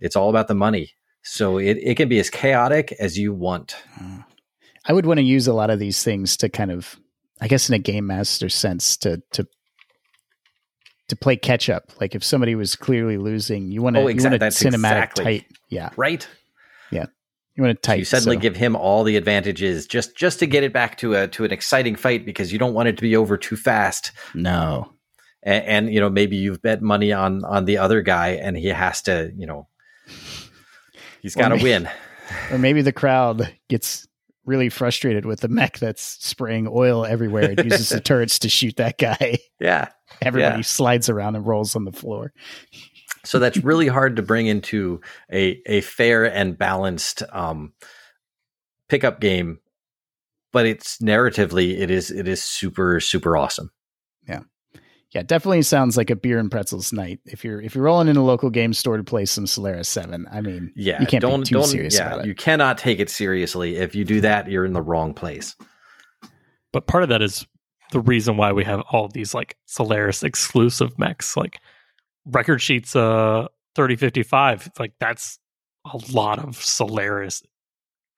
It's 0.00 0.16
all 0.16 0.28
about 0.30 0.48
the 0.48 0.54
money. 0.54 0.92
So 1.22 1.58
it, 1.58 1.78
it 1.80 1.96
can 1.96 2.08
be 2.08 2.18
as 2.18 2.28
chaotic 2.30 2.92
as 2.98 3.16
you 3.16 3.32
want. 3.32 3.76
I 4.84 4.92
would 4.92 5.06
want 5.06 5.18
to 5.18 5.24
use 5.24 5.46
a 5.46 5.52
lot 5.54 5.70
of 5.70 5.78
these 5.78 6.02
things 6.02 6.36
to 6.38 6.48
kind 6.48 6.72
of, 6.72 6.98
I 7.40 7.46
guess, 7.46 7.68
in 7.68 7.74
a 7.76 7.78
game 7.78 8.06
master 8.08 8.48
sense, 8.48 8.96
to 8.98 9.22
to 9.32 9.46
to 11.12 11.16
play 11.16 11.36
catch 11.36 11.70
up. 11.70 11.92
Like 12.00 12.14
if 12.14 12.24
somebody 12.24 12.54
was 12.54 12.74
clearly 12.74 13.18
losing, 13.18 13.70
you 13.70 13.82
want 13.82 13.96
to 13.96 14.02
Oh, 14.02 14.08
you 14.08 14.22
want 14.22 14.40
that's 14.40 14.62
cinematic 14.62 14.74
exactly. 14.74 15.24
tight. 15.24 15.46
Yeah, 15.68 15.90
right 15.96 16.26
yeah. 16.92 17.06
you 17.56 17.62
want 17.62 17.76
to 17.76 17.80
tight. 17.80 17.98
you 17.98 18.04
suddenly 18.04 18.36
so- 18.36 18.40
give 18.40 18.56
him 18.56 18.76
all 18.76 19.02
the 19.04 19.16
advantages 19.16 19.86
just 19.86 20.16
just 20.16 20.38
to 20.38 20.46
get 20.46 20.62
it 20.62 20.72
back 20.72 20.98
to 20.98 21.14
a 21.14 21.28
to 21.28 21.44
an 21.44 21.52
exciting 21.52 21.96
fight 21.96 22.24
because 22.24 22.52
you 22.52 22.58
don't 22.58 22.74
want 22.74 22.88
it 22.88 22.96
to 22.96 23.02
be 23.02 23.16
over 23.16 23.36
too 23.36 23.56
fast 23.56 24.12
no. 24.34 24.92
and, 25.42 25.64
and 25.64 25.94
you 25.94 26.00
know 26.00 26.10
maybe 26.10 26.36
you've 26.36 26.62
bet 26.62 26.82
money 26.82 27.12
on 27.12 27.44
on 27.44 27.64
the 27.64 27.78
other 27.78 28.02
guy 28.02 28.28
and 28.30 28.56
he 28.56 28.68
has 28.68 29.02
to 29.02 29.32
you 29.36 29.46
know 29.46 29.66
he's 31.20 31.34
got 31.34 31.48
to 31.48 31.56
win 31.62 31.88
Or 32.50 32.56
maybe 32.56 32.80
the 32.80 32.92
crowd 32.92 33.52
gets 33.68 34.06
really 34.44 34.68
frustrated 34.68 35.24
with 35.24 35.40
the 35.40 35.48
mech 35.48 35.78
that's 35.78 36.02
spraying 36.02 36.68
oil 36.70 37.04
everywhere 37.06 37.50
and 37.50 37.64
uses 37.64 37.90
the 37.90 38.00
turrets 38.04 38.38
to 38.40 38.48
shoot 38.48 38.76
that 38.76 38.98
guy. 38.98 39.38
yeah 39.60 39.88
Everybody 40.20 40.58
Yeah. 40.58 40.62
slides 40.62 41.08
around 41.08 41.36
and 41.36 41.46
rolls 41.46 41.74
on 41.76 41.84
the 41.84 41.92
floor. 41.92 42.32
so 43.24 43.38
that's 43.38 43.56
really 43.58 43.86
hard 43.88 44.16
to 44.16 44.22
bring 44.22 44.46
into 44.48 45.00
a 45.32 45.60
a 45.66 45.80
fair 45.82 46.24
and 46.24 46.58
balanced 46.58 47.22
um 47.32 47.72
pickup 48.88 49.20
game 49.20 49.58
but 50.52 50.66
it's 50.66 50.98
narratively 50.98 51.78
it 51.78 51.90
is 51.90 52.10
it 52.10 52.26
is 52.28 52.42
super 52.42 52.98
super 53.00 53.36
awesome 53.36 53.70
Yeah, 55.12 55.22
definitely 55.22 55.60
sounds 55.62 55.96
like 55.98 56.08
a 56.08 56.16
beer 56.16 56.38
and 56.38 56.50
pretzels 56.50 56.90
night. 56.92 57.20
If 57.26 57.44
you're 57.44 57.60
if 57.60 57.74
you're 57.74 57.84
rolling 57.84 58.08
in 58.08 58.16
a 58.16 58.24
local 58.24 58.48
game 58.50 58.72
store 58.72 58.96
to 58.96 59.04
play 59.04 59.26
some 59.26 59.46
Solaris 59.46 59.88
Seven, 59.88 60.26
I 60.32 60.40
mean, 60.40 60.72
yeah 60.74 61.00
you 61.00 61.06
can't 61.06 61.20
don't 61.20 61.40
be 61.40 61.46
too 61.46 61.54
don't 61.56 61.66
serious 61.66 61.94
yeah 61.96 62.06
about 62.08 62.20
it. 62.20 62.26
you 62.26 62.34
cannot 62.34 62.78
take 62.78 62.98
it 62.98 63.10
seriously 63.10 63.76
if 63.76 63.94
you 63.94 64.04
do 64.04 64.22
that 64.22 64.48
you're 64.50 64.64
in 64.64 64.72
the 64.72 64.80
wrong 64.82 65.12
place 65.12 65.54
But 66.72 66.86
part 66.86 67.02
of 67.02 67.10
that 67.10 67.20
is 67.20 67.46
the 67.90 68.00
reason 68.00 68.38
why 68.38 68.52
we 68.52 68.64
have 68.64 68.80
all 68.90 69.08
these 69.08 69.34
like 69.34 69.56
Solaris 69.66 70.22
exclusive 70.22 70.98
mechs, 70.98 71.36
like 71.36 71.58
record 72.24 72.60
sheets 72.60 72.96
uh 72.96 73.48
3055. 73.74 74.70
Like 74.78 74.92
that's 74.98 75.38
a 75.92 75.98
lot 76.12 76.38
of 76.38 76.56
Solaris 76.56 77.42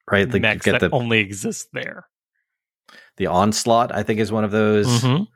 right 0.09 0.31
like 0.31 0.41
mechs 0.41 0.63
get 0.65 0.79
that 0.79 0.89
the 0.91 0.95
only 0.95 1.19
exist 1.19 1.67
there. 1.73 2.05
the 3.17 3.25
onslaught 3.27 3.91
i 3.93 4.03
think 4.03 4.19
is 4.19 4.31
one 4.31 4.43
of 4.43 4.51
those 4.51 4.85
Mhm. 5.01 5.27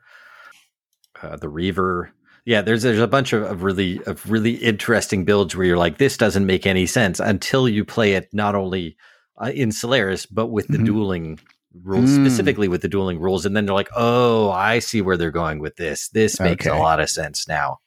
Uh, 1.22 1.36
the 1.36 1.48
reaver 1.48 2.12
yeah 2.44 2.62
there's 2.62 2.82
there's 2.82 2.98
a 3.00 3.06
bunch 3.08 3.32
of, 3.32 3.42
of 3.42 3.62
really 3.62 4.02
of 4.04 4.28
really 4.30 4.54
interesting 4.54 5.24
builds 5.24 5.54
where 5.54 5.66
you're 5.66 5.76
like 5.76 5.98
this 5.98 6.16
doesn't 6.16 6.46
make 6.46 6.66
any 6.66 6.86
sense 6.86 7.20
until 7.20 7.68
you 7.68 7.84
play 7.84 8.14
it 8.14 8.28
not 8.32 8.54
only 8.54 8.96
uh, 9.42 9.50
in 9.54 9.70
solaris 9.72 10.26
but 10.26 10.46
with 10.48 10.68
the 10.68 10.78
Mhm. 10.78 10.86
dueling 10.86 11.38
rules 11.84 12.10
Mm. 12.10 12.24
specifically 12.26 12.66
with 12.68 12.82
the 12.82 12.88
dueling 12.88 13.20
rules 13.20 13.46
and 13.46 13.54
then 13.56 13.64
they're 13.66 13.74
like 13.74 13.90
oh 13.96 14.50
i 14.50 14.78
see 14.80 15.00
where 15.02 15.16
they're 15.16 15.30
going 15.30 15.58
with 15.60 15.76
this 15.76 16.08
this 16.08 16.40
makes 16.40 16.66
a 16.66 16.74
lot 16.74 16.98
of 17.00 17.08
sense 17.10 17.46
now 17.46 17.78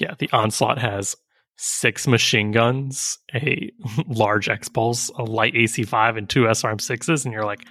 Yeah, 0.00 0.14
the 0.18 0.28
onslaught 0.32 0.78
has 0.78 1.16
six 1.56 2.06
machine 2.06 2.52
guns, 2.52 3.18
a 3.34 3.70
large 4.06 4.48
X 4.48 4.68
pulse, 4.68 5.08
a 5.18 5.24
light 5.24 5.54
AC5, 5.54 6.16
and 6.16 6.28
two 6.30 6.44
SRM 6.44 6.80
sixes, 6.80 7.24
and 7.24 7.34
you're 7.34 7.44
like, 7.44 7.64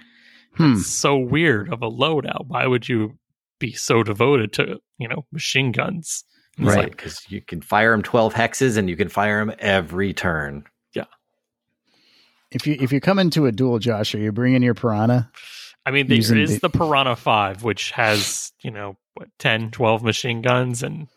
Hmm. 0.56 0.76
so 0.76 1.16
weird 1.16 1.72
of 1.72 1.80
a 1.82 1.90
loadout. 1.90 2.46
Why 2.48 2.66
would 2.66 2.86
you 2.86 3.16
be 3.58 3.72
so 3.72 4.02
devoted 4.02 4.52
to 4.54 4.78
you 4.98 5.08
know 5.08 5.24
machine 5.32 5.72
guns? 5.72 6.24
It's 6.58 6.66
right 6.66 6.78
like, 6.78 6.90
because 6.96 7.20
you 7.30 7.40
can 7.40 7.60
fire 7.60 7.92
them 7.92 8.02
12 8.02 8.34
hexes 8.34 8.76
and 8.76 8.88
you 8.90 8.96
can 8.96 9.08
fire 9.08 9.44
them 9.44 9.54
every 9.60 10.12
turn 10.12 10.64
Yeah. 10.92 11.04
If 12.50 12.66
you 12.66 12.76
if 12.80 12.92
you 12.92 13.00
come 13.00 13.18
into 13.18 13.46
a 13.46 13.52
duel, 13.52 13.78
Josh, 13.78 14.14
are 14.14 14.18
you 14.18 14.32
bringing 14.32 14.62
your 14.62 14.74
piranha? 14.74 15.30
I 15.86 15.90
mean, 15.90 16.06
there 16.08 16.18
is 16.18 16.28
the- 16.60 16.68
the 16.68 16.68
Piranha 16.78 17.16
5, 17.16 17.62
which 17.64 17.92
has, 17.92 18.52
you 18.62 18.70
know, 18.70 18.98
what, 19.14 19.28
10, 19.38 19.70
12 19.70 20.02
machine 20.02 20.42
guns 20.42 20.82
and 20.82 21.08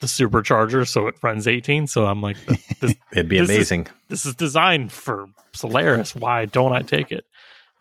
the 0.00 0.06
supercharger, 0.06 0.86
so 0.86 1.08
it 1.08 1.16
runs 1.22 1.48
18. 1.48 1.88
So 1.88 2.06
I'm 2.06 2.20
like, 2.20 2.36
this, 2.80 2.94
it'd 3.12 3.28
be 3.28 3.38
This 3.40 3.50
is- 3.50 3.56
amazing 3.56 3.86
this 4.08 4.26
is 4.26 4.34
designed 4.36 4.92
for 4.92 5.26
Solaris. 5.54 6.14
Why 6.14 6.44
don't 6.44 6.72
I 6.72 6.82
take 6.82 7.10
it? 7.10 7.24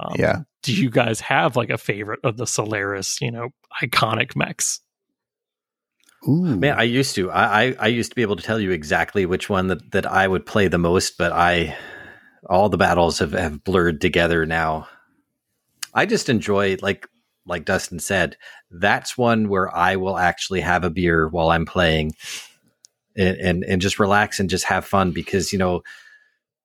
Um, 0.04 0.16
Yeah. 0.18 0.40
Do 0.64 0.74
you 0.74 0.90
guys 0.90 1.20
have 1.22 1.56
like 1.58 1.70
a 1.70 1.78
favorite 1.78 2.22
of 2.24 2.38
the 2.38 2.48
Solaris, 2.48 3.20
you 3.22 3.32
know, 3.32 3.50
iconic 3.82 4.36
mechs? 4.36 4.80
Ooh, 6.28 6.56
Man, 6.56 6.80
I 6.80 6.84
used 6.84 7.16
to. 7.16 7.30
I, 7.32 7.64
I 7.64 7.76
I 7.80 7.88
used 7.88 8.12
to 8.12 8.16
be 8.16 8.22
able 8.22 8.38
to 8.38 8.44
tell 8.44 8.60
you 8.60 8.72
exactly 8.72 9.26
which 9.26 9.50
one 9.50 9.68
that, 9.68 9.92
that 9.92 10.06
I 10.06 10.26
would 10.26 10.46
play 10.46 10.70
the 10.70 10.78
most, 10.78 11.18
but 11.18 11.34
I 11.34 11.76
all 12.50 12.70
the 12.70 12.78
battles 12.78 13.20
have, 13.20 13.34
have 13.34 13.64
blurred 13.64 14.00
together 14.00 14.46
now. 14.46 14.88
I 15.94 16.06
just 16.06 16.30
enjoy 16.30 16.78
like 16.82 17.08
like 17.46 17.66
Dustin 17.66 18.00
said, 18.00 18.38
that's 18.72 19.18
one 19.18 19.50
where 19.50 19.74
I 19.76 19.98
will 19.98 20.18
actually 20.18 20.62
have 20.62 20.86
a 20.86 20.90
beer 20.90 21.28
while 21.28 21.50
I'm 21.50 21.66
playing 21.66 22.14
and 23.18 23.38
and, 23.38 23.64
and 23.66 23.82
just 23.82 24.00
relax 24.00 24.40
and 24.40 24.50
just 24.50 24.64
have 24.66 24.86
fun 24.86 25.12
because 25.12 25.52
you 25.52 25.60
know 25.60 25.78
it- 25.78 25.84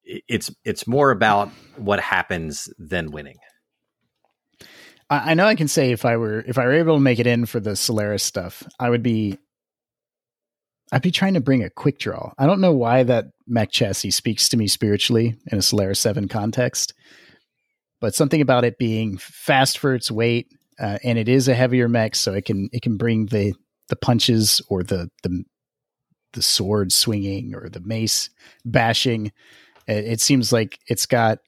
it's 0.08 0.50
it's 0.64 0.86
more 0.86 1.10
about 1.10 1.50
what 1.76 2.00
happens 2.00 2.68
than 2.78 3.10
winning. 3.10 3.36
I, 5.10 5.32
I 5.32 5.34
know 5.34 5.46
I 5.46 5.54
can 5.54 5.68
say 5.68 5.92
if 5.92 6.04
I 6.04 6.16
were 6.16 6.40
if 6.40 6.58
I 6.58 6.64
were 6.64 6.74
able 6.74 6.96
to 6.96 7.00
make 7.00 7.18
it 7.18 7.26
in 7.26 7.46
for 7.46 7.60
the 7.60 7.76
Solaris 7.76 8.22
stuff, 8.22 8.62
I 8.80 8.90
would 8.90 9.02
be 9.02 9.38
I'd 10.90 11.02
be 11.02 11.10
trying 11.10 11.34
to 11.34 11.40
bring 11.40 11.62
a 11.62 11.70
quick 11.70 11.98
draw. 11.98 12.32
I 12.38 12.46
don't 12.46 12.60
know 12.60 12.72
why 12.72 13.02
that 13.02 13.26
mech 13.46 13.70
chassis 13.70 14.10
speaks 14.10 14.48
to 14.48 14.56
me 14.56 14.68
spiritually 14.68 15.36
in 15.52 15.58
a 15.58 15.62
Solaris 15.62 16.00
7 16.00 16.28
context, 16.28 16.94
but 18.00 18.14
something 18.14 18.40
about 18.40 18.64
it 18.64 18.78
being 18.78 19.18
fast 19.18 19.78
for 19.78 19.94
its 19.94 20.10
weight, 20.10 20.46
uh, 20.80 20.98
and 21.04 21.18
it 21.18 21.28
is 21.28 21.46
a 21.48 21.54
heavier 21.54 21.88
mech, 21.88 22.14
so 22.14 22.32
it 22.32 22.46
can 22.46 22.70
it 22.72 22.82
can 22.82 22.96
bring 22.96 23.26
the 23.26 23.52
the 23.88 23.96
punches 23.96 24.62
or 24.68 24.82
the 24.82 25.10
the 25.22 25.44
the 26.34 26.42
sword 26.42 26.92
swinging 26.92 27.54
or 27.54 27.68
the 27.68 27.80
mace 27.80 28.30
bashing. 28.64 29.32
It, 29.88 30.04
it 30.04 30.20
seems 30.20 30.52
like 30.52 30.78
it's 30.86 31.06
got 31.06 31.38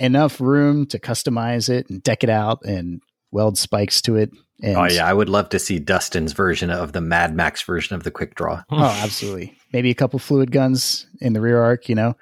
enough 0.00 0.40
room 0.40 0.86
to 0.86 0.98
customize 0.98 1.68
it 1.68 1.88
and 1.88 2.02
deck 2.02 2.24
it 2.24 2.30
out 2.30 2.64
and 2.64 3.00
weld 3.30 3.56
spikes 3.58 4.02
to 4.02 4.16
it. 4.16 4.30
And, 4.62 4.76
oh 4.76 4.84
yeah, 4.84 5.06
I 5.06 5.12
would 5.12 5.28
love 5.28 5.48
to 5.50 5.58
see 5.58 5.78
Dustin's 5.78 6.32
version 6.32 6.70
of 6.70 6.92
the 6.92 7.00
Mad 7.00 7.34
Max 7.36 7.62
version 7.62 7.94
of 7.94 8.02
the 8.04 8.10
quick 8.10 8.34
draw. 8.34 8.62
Oh, 8.70 9.00
absolutely. 9.02 9.56
Maybe 9.72 9.90
a 9.90 9.94
couple 9.94 10.18
fluid 10.18 10.50
guns 10.50 11.06
in 11.20 11.32
the 11.34 11.40
rear 11.40 11.62
arc, 11.62 11.88
you 11.88 11.94
know, 11.94 12.16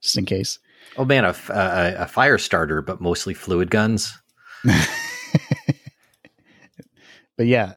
just 0.00 0.16
in 0.16 0.24
case. 0.26 0.58
Oh 0.96 1.04
man, 1.04 1.24
a, 1.24 1.28
f- 1.30 1.50
a, 1.50 1.96
a 2.00 2.06
fire 2.06 2.38
starter, 2.38 2.82
but 2.82 3.00
mostly 3.00 3.34
fluid 3.34 3.70
guns. 3.70 4.16
But 7.36 7.46
yeah, 7.46 7.70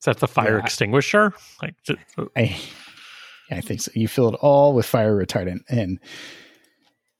Is 0.00 0.04
that 0.04 0.18
the 0.18 0.28
fire 0.28 0.56
Yeah, 0.56 0.62
I- 0.62 0.66
extinguisher? 0.66 1.32
Like, 1.62 1.74
ju- 1.82 1.96
I, 2.36 2.42
uh, 2.42 2.83
I 3.50 3.60
think 3.60 3.80
so. 3.80 3.92
You 3.94 4.08
fill 4.08 4.28
it 4.28 4.38
all 4.40 4.74
with 4.74 4.86
fire 4.86 5.14
retardant, 5.14 5.60
and 5.68 5.98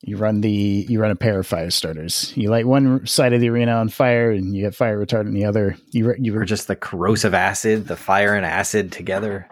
you 0.02 0.16
run 0.16 0.40
the 0.40 0.86
you 0.88 1.00
run 1.00 1.10
a 1.10 1.16
pair 1.16 1.38
of 1.38 1.46
fire 1.46 1.70
starters. 1.70 2.32
You 2.36 2.50
light 2.50 2.66
one 2.66 3.06
side 3.06 3.32
of 3.32 3.40
the 3.40 3.48
arena 3.48 3.72
on 3.72 3.88
fire, 3.88 4.30
and 4.30 4.54
you 4.54 4.64
have 4.64 4.76
fire 4.76 5.04
retardant 5.04 5.28
in 5.28 5.34
the 5.34 5.44
other. 5.44 5.76
You 5.90 6.14
you 6.18 6.36
Or 6.36 6.44
just 6.44 6.66
the 6.66 6.76
corrosive 6.76 7.34
acid, 7.34 7.86
the 7.86 7.96
fire 7.96 8.34
and 8.34 8.44
acid 8.44 8.92
together. 8.92 9.48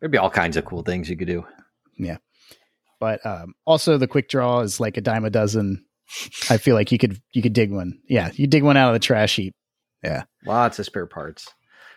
There'd 0.00 0.12
be 0.12 0.18
all 0.18 0.30
kinds 0.30 0.56
of 0.56 0.64
cool 0.64 0.82
things 0.82 1.10
you 1.10 1.16
could 1.16 1.28
do. 1.28 1.44
Yeah, 1.98 2.18
but 3.00 3.24
um, 3.26 3.54
also 3.66 3.98
the 3.98 4.08
quick 4.08 4.28
draw 4.28 4.60
is 4.60 4.80
like 4.80 4.96
a 4.96 5.02
dime 5.02 5.24
a 5.24 5.30
dozen. 5.30 5.84
I 6.48 6.56
feel 6.56 6.74
like 6.74 6.90
you 6.90 6.98
could 6.98 7.20
you 7.32 7.42
could 7.42 7.52
dig 7.52 7.70
one. 7.70 8.00
Yeah, 8.08 8.30
you 8.34 8.46
dig 8.46 8.62
one 8.62 8.76
out 8.76 8.88
of 8.88 8.94
the 8.94 9.04
trash 9.04 9.36
heap. 9.36 9.54
Yeah, 10.02 10.24
lots 10.46 10.78
of 10.78 10.86
spare 10.86 11.06
parts. 11.06 11.48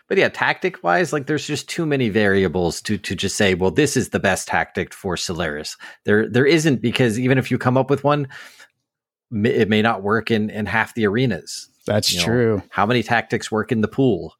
But 0.08 0.18
yeah, 0.18 0.28
tactic 0.28 0.82
wise, 0.84 1.12
like 1.14 1.26
there's 1.26 1.46
just 1.46 1.68
too 1.68 1.86
many 1.86 2.10
variables 2.10 2.82
to 2.82 2.98
to 2.98 3.14
just 3.16 3.36
say, 3.36 3.54
well, 3.54 3.70
this 3.70 3.96
is 3.96 4.10
the 4.10 4.20
best 4.20 4.48
tactic 4.48 4.92
for 4.92 5.16
Solaris. 5.16 5.76
There 6.04 6.28
there 6.28 6.44
isn't 6.46 6.82
because 6.82 7.18
even 7.18 7.38
if 7.38 7.50
you 7.50 7.56
come 7.58 7.76
up 7.78 7.88
with 7.88 8.04
one, 8.04 8.28
it 9.32 9.68
may 9.68 9.80
not 9.82 10.02
work 10.02 10.30
in 10.30 10.50
in 10.50 10.66
half 10.66 10.94
the 10.94 11.06
arenas. 11.06 11.70
That's 11.86 12.12
You 12.12 12.20
know, 12.20 12.24
true. 12.26 12.62
How 12.70 12.84
many 12.86 13.02
tactics 13.02 13.50
work 13.50 13.72
in 13.72 13.80
the 13.80 13.88
pool? 13.88 14.34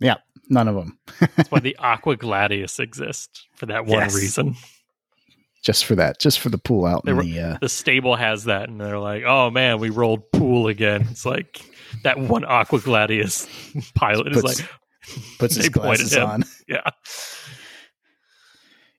Yeah, 0.00 0.16
none 0.48 0.68
of 0.68 0.74
them. 0.74 0.98
that's 1.36 1.50
why 1.50 1.60
the 1.60 1.76
Aqua 1.78 2.16
Gladius 2.16 2.80
exists 2.80 3.46
for 3.54 3.66
that 3.66 3.86
one 3.86 4.00
Yes. 4.00 4.14
reason. 4.16 4.56
just 5.62 5.84
for 5.84 5.94
that, 5.94 6.18
just 6.20 6.40
for 6.40 6.48
the 6.50 6.58
pool 6.58 6.84
out 6.84 7.04
They 7.04 7.12
in 7.12 7.16
were- 7.16 7.22
the. 7.22 7.40
Uh, 7.40 7.58
The 7.60 7.68
stable 7.68 8.16
has 8.16 8.44
that, 8.44 8.68
and 8.68 8.80
they're 8.80 8.98
like, 8.98 9.22
"Oh 9.24 9.50
man, 9.50 9.78
we 9.78 9.90
rolled 9.90 10.30
pool 10.32 10.66
again." 10.66 11.06
It's 11.10 11.24
like 11.24 11.62
that 12.02 12.18
one 12.18 12.44
Aqua 12.44 12.80
Gladius 12.80 13.46
pilot 13.94 14.36
is 14.36 14.42
like, 14.42 14.58
puts 15.38 15.56
his 15.56 15.66
they 15.66 15.70
glasses 15.70 16.14
him. 16.14 16.26
on. 16.26 16.44
"Yeah, 16.68 16.90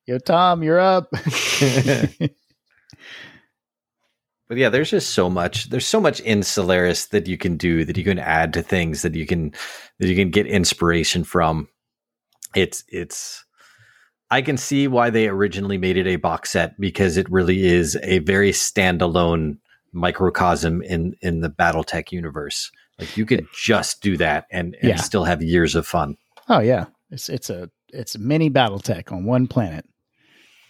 Yo, 0.08 0.20
Tom, 0.20 0.64
you're 0.64 0.80
up. 0.80 1.10
But 4.48 4.58
yeah, 4.58 4.70
there's 4.70 4.92
just 4.92 5.12
so 5.12 5.30
much. 5.30 5.70
There's 5.70 5.88
so 5.88 6.00
much 6.00 6.20
in 6.20 6.44
Solaris 6.44 7.08
that 7.08 7.28
you 7.28 7.38
can 7.38 7.58
do, 7.58 7.84
that 7.86 7.98
you 7.98 8.04
can 8.04 8.20
add 8.20 8.54
to 8.54 8.62
things, 8.62 9.02
that 9.02 9.16
you 9.16 9.26
can 9.26 9.52
that 10.00 10.08
you 10.08 10.16
can 10.16 10.30
get 10.30 10.46
inspiration 10.46 11.24
from. 11.24 11.68
It's 12.56 12.84
it's. 12.90 13.44
I 14.32 14.42
can 14.42 14.58
see 14.58 14.88
why 14.88 15.10
they 15.10 15.28
originally 15.28 15.78
made 15.78 15.98
it 15.98 16.08
a 16.08 16.16
box 16.18 16.52
set 16.52 16.80
because 16.80 17.18
it 17.18 17.30
really 17.32 17.66
is 17.66 17.98
a 18.04 18.20
very 18.20 18.52
standalone 18.52 19.58
microcosm 19.94 20.82
in 20.84 21.16
in 21.22 21.42
the 21.42 21.50
BattleTech 21.50 22.12
universe. 22.12 22.72
Like 23.00 23.18
you 23.18 23.26
could 23.26 23.46
just 23.58 24.02
do 24.02 24.18
that 24.18 24.46
and, 24.52 24.76
and 24.82 24.90
Yeah. 24.90 24.96
still 24.98 25.24
have 25.26 25.42
years 25.44 25.76
of 25.76 25.86
fun. 25.86 26.18
Oh 26.48 26.60
yeah, 26.60 26.86
it's 27.12 27.28
it's 27.30 27.50
a 27.50 27.70
it's 27.94 28.16
a 28.16 28.20
mini 28.20 28.50
BattleTech 28.50 29.12
on 29.12 29.26
one 29.26 29.48
planet. 29.48 29.86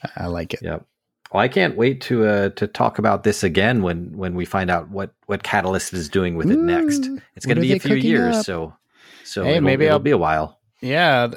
I, 0.04 0.24
I 0.24 0.26
like 0.28 0.54
it. 0.54 0.62
Yep. 0.64 0.86
Well, 1.34 1.42
I 1.44 1.48
can't 1.48 1.76
wait 1.76 2.02
to 2.02 2.26
uh, 2.26 2.50
to 2.50 2.68
talk 2.68 2.98
about 3.00 3.24
this 3.24 3.44
again 3.44 3.82
when 3.82 4.16
when 4.18 4.36
we 4.36 4.46
find 4.46 4.70
out 4.70 4.90
what 4.90 5.12
what 5.26 5.44
Catalyst 5.44 5.94
is 5.94 6.08
doing 6.10 6.36
with 6.36 6.50
it 6.50 6.58
next. 6.60 7.10
It's 7.36 7.46
going 7.46 7.56
to 7.58 7.62
be 7.62 7.74
a 7.74 7.80
few 7.80 7.96
years, 7.96 8.38
up? 8.38 8.46
so 8.46 8.74
so 9.24 9.44
Hey, 9.44 9.52
it'll, 9.58 9.64
maybe 9.64 9.86
it'll 9.86 9.96
I'll- 9.96 10.00
be 10.00 10.12
a 10.12 10.18
while. 10.18 10.60
Yeah, 10.82 11.30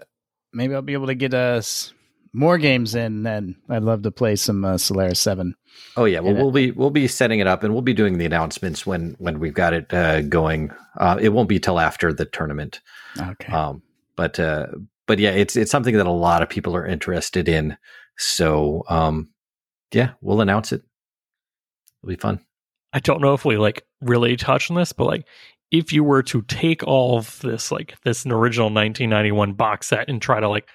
maybe 0.53 0.75
I'll 0.75 0.83
be 0.83 0.93
able 0.93 1.07
to 1.07 1.15
get 1.15 1.33
us 1.35 1.93
more 2.33 2.59
games 2.59 2.95
in. 2.95 3.23
Then 3.23 3.57
I'd 3.69 3.83
love 3.83 4.03
to 4.03 4.11
play 4.11 4.37
some 4.37 4.65
uh, 4.65 4.79
Solaris 4.79 5.21
Seven. 5.21 5.55
Oh 5.97 6.05
yeah, 6.05 6.21
well 6.21 6.35
we'll 6.35 6.51
be 6.51 6.71
we'll 6.71 6.91
be 6.91 7.09
setting 7.09 7.41
it 7.41 7.47
up 7.47 7.63
and 7.63 7.73
we'll 7.73 7.83
be 7.83 7.95
doing 7.95 8.19
the 8.19 8.27
announcements 8.27 8.87
when 8.87 9.15
when 9.19 9.39
we've 9.41 9.55
got 9.55 9.73
it 9.73 9.93
uh, 9.93 10.23
going. 10.23 10.71
Uh, 10.99 11.19
it 11.21 11.31
won't 11.31 11.49
be 11.49 11.59
till 11.59 11.79
after 11.79 12.13
the 12.13 12.25
tournament, 12.25 12.81
Okay. 13.19 13.53
um, 13.53 13.83
but 14.17 14.39
uh, 14.41 14.67
but 15.07 15.19
yeah, 15.19 15.31
it's 15.31 15.57
it's 15.57 15.71
something 15.71 15.97
that 15.97 16.07
a 16.07 16.11
lot 16.11 16.43
of 16.43 16.49
people 16.49 16.75
are 16.77 16.87
interested 16.87 17.49
in. 17.49 17.77
So 18.17 18.85
um, 18.89 19.31
yeah, 19.93 20.13
we'll 20.21 20.41
announce 20.41 20.73
it. 20.73 20.83
It'll 22.03 22.09
be 22.11 22.17
fun. 22.17 22.41
I 22.93 23.01
don't 23.01 23.21
know 23.21 23.35
if 23.35 23.45
we 23.45 23.57
like 23.57 23.85
really 24.01 24.37
touch 24.37 24.71
on 24.71 24.77
this, 24.77 24.93
but 24.93 25.05
like 25.07 25.27
if 25.71 25.93
you 25.93 26.03
were 26.03 26.23
to 26.25 26.43
take 26.43 26.83
all 26.85 27.19
of 27.19 27.39
this 27.41 27.71
like 27.71 27.95
this 28.05 28.25
original 28.27 28.67
1991 28.67 29.53
box 29.53 29.89
set 29.89 30.09
and 30.09 30.21
try 30.21 30.41
to 30.41 30.49
like 30.49 30.67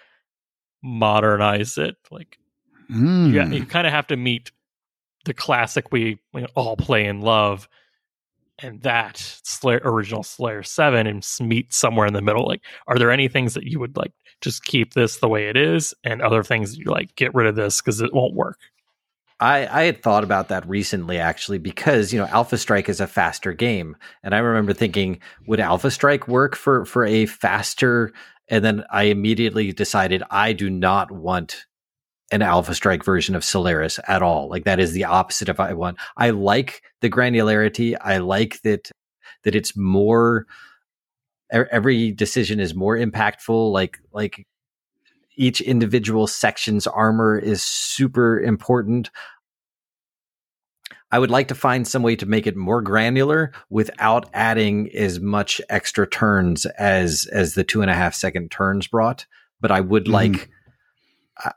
modernize 0.84 1.77
it, 1.77 1.95
like 2.11 2.38
Mm. 2.91 3.31
you, 3.31 3.57
you 3.60 3.65
kind 3.65 3.88
of 3.88 3.93
have 3.93 4.07
to 4.07 4.18
meet 4.18 4.51
the 5.23 5.34
classic 5.34 5.91
we, 5.91 6.19
we 6.34 6.45
all 6.53 6.76
play 6.76 7.05
and 7.05 7.23
love, 7.23 7.69
and 8.60 8.81
that 8.81 9.18
Slayer, 9.43 9.81
original 9.85 10.22
Solaris 10.22 10.69
Seven, 10.69 11.07
and 11.07 11.26
meet 11.39 11.73
somewhere 11.73 12.05
in 12.05 12.14
the 12.14 12.22
middle. 12.22 12.45
Like, 12.45 12.61
are 12.88 12.99
there 12.99 13.10
any 13.10 13.30
things 13.30 13.53
that 13.53 13.64
you 13.64 13.80
would 13.80 13.95
like 13.95 14.11
just 14.41 14.65
keep 14.65 14.93
this 14.93 15.18
the 15.18 15.30
way 15.30 15.47
it 15.47 15.55
is, 15.55 15.93
and 16.03 16.22
other 16.22 16.43
things 16.43 16.77
you 16.77 16.85
like 16.85 17.15
get 17.15 17.34
rid 17.34 17.47
of 17.47 17.55
this 17.55 17.80
because 17.81 18.01
it 18.01 18.14
won't 18.14 18.35
work? 18.35 18.60
I, 19.39 19.68
I 19.68 19.84
had 19.85 20.03
thought 20.03 20.23
about 20.23 20.49
that 20.49 20.68
recently 20.68 21.18
actually 21.19 21.57
because 21.57 22.14
you 22.14 22.19
know 22.19 22.27
Alpha 22.27 22.57
Strike 22.57 22.88
is 22.88 23.01
a 23.01 23.07
faster 23.07 23.51
game 23.51 23.97
and 24.23 24.35
I 24.35 24.38
remember 24.38 24.73
thinking 24.73 25.19
would 25.47 25.60
Alpha 25.60 25.89
Strike 25.89 26.27
work 26.27 26.55
for 26.55 26.85
for 26.85 27.05
a 27.05 27.26
faster 27.26 28.14
and 28.49 28.64
then 28.64 28.84
I 28.91 29.03
immediately 29.03 29.72
decided 29.72 30.24
I 30.30 30.53
do 30.53 30.70
not 30.70 31.11
want 31.11 31.65
an 32.32 32.41
Alpha 32.41 32.74
Strike 32.74 33.03
version 33.03 33.36
of 33.36 33.44
Solaris 33.44 33.99
at 34.07 34.22
all. 34.22 34.49
Like 34.49 34.64
that 34.64 34.80
is 34.80 34.94
the 34.94 35.06
opposite 35.06 35.49
of 35.49 35.60
I 35.60 35.74
want. 35.74 35.98
I 36.18 36.32
like 36.32 36.82
the 37.02 37.10
granularity. 37.10 37.95
I 38.02 38.18
like 38.18 38.61
that 38.64 38.91
that 39.44 39.56
it's 39.56 39.78
more 39.78 40.48
every 41.52 42.11
decision 42.11 42.60
is 42.60 42.74
more 42.74 42.98
impactful. 42.98 43.72
Like 43.72 43.99
like 44.14 44.48
each 45.36 45.61
individual 45.61 46.28
section's 46.28 46.88
armor 46.88 47.38
is 47.38 47.64
super 47.64 48.40
important. 48.40 49.10
I 51.14 51.19
would 51.19 51.30
like 51.30 51.48
to 51.49 51.56
find 51.56 51.88
some 51.88 52.02
way 52.02 52.15
to 52.15 52.26
make 52.26 52.48
it 52.48 52.56
more 52.56 52.81
granular 52.81 53.52
without 53.69 54.27
adding 54.34 54.90
as 54.95 55.19
much 55.19 55.61
extra 55.69 56.07
turns 56.10 56.65
as 56.65 57.27
as 57.31 57.53
the 57.53 57.64
two 57.64 57.84
and 57.84 57.91
a 57.91 57.94
half 57.94 58.15
second 58.15 58.49
turns 58.49 58.88
brought. 58.88 59.27
But 59.61 59.69
I 59.69 59.80
would 59.80 60.06
Mhm. 60.06 60.11
like, 60.11 60.49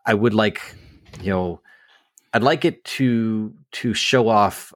I- 0.05 0.13
would 0.15 0.35
like, 0.35 0.61
you 1.23 1.31
know, 1.31 1.63
I'd 2.35 2.43
like 2.43 2.67
it 2.67 2.85
to 2.97 3.55
to 3.73 3.95
show 3.95 4.29
off 4.29 4.75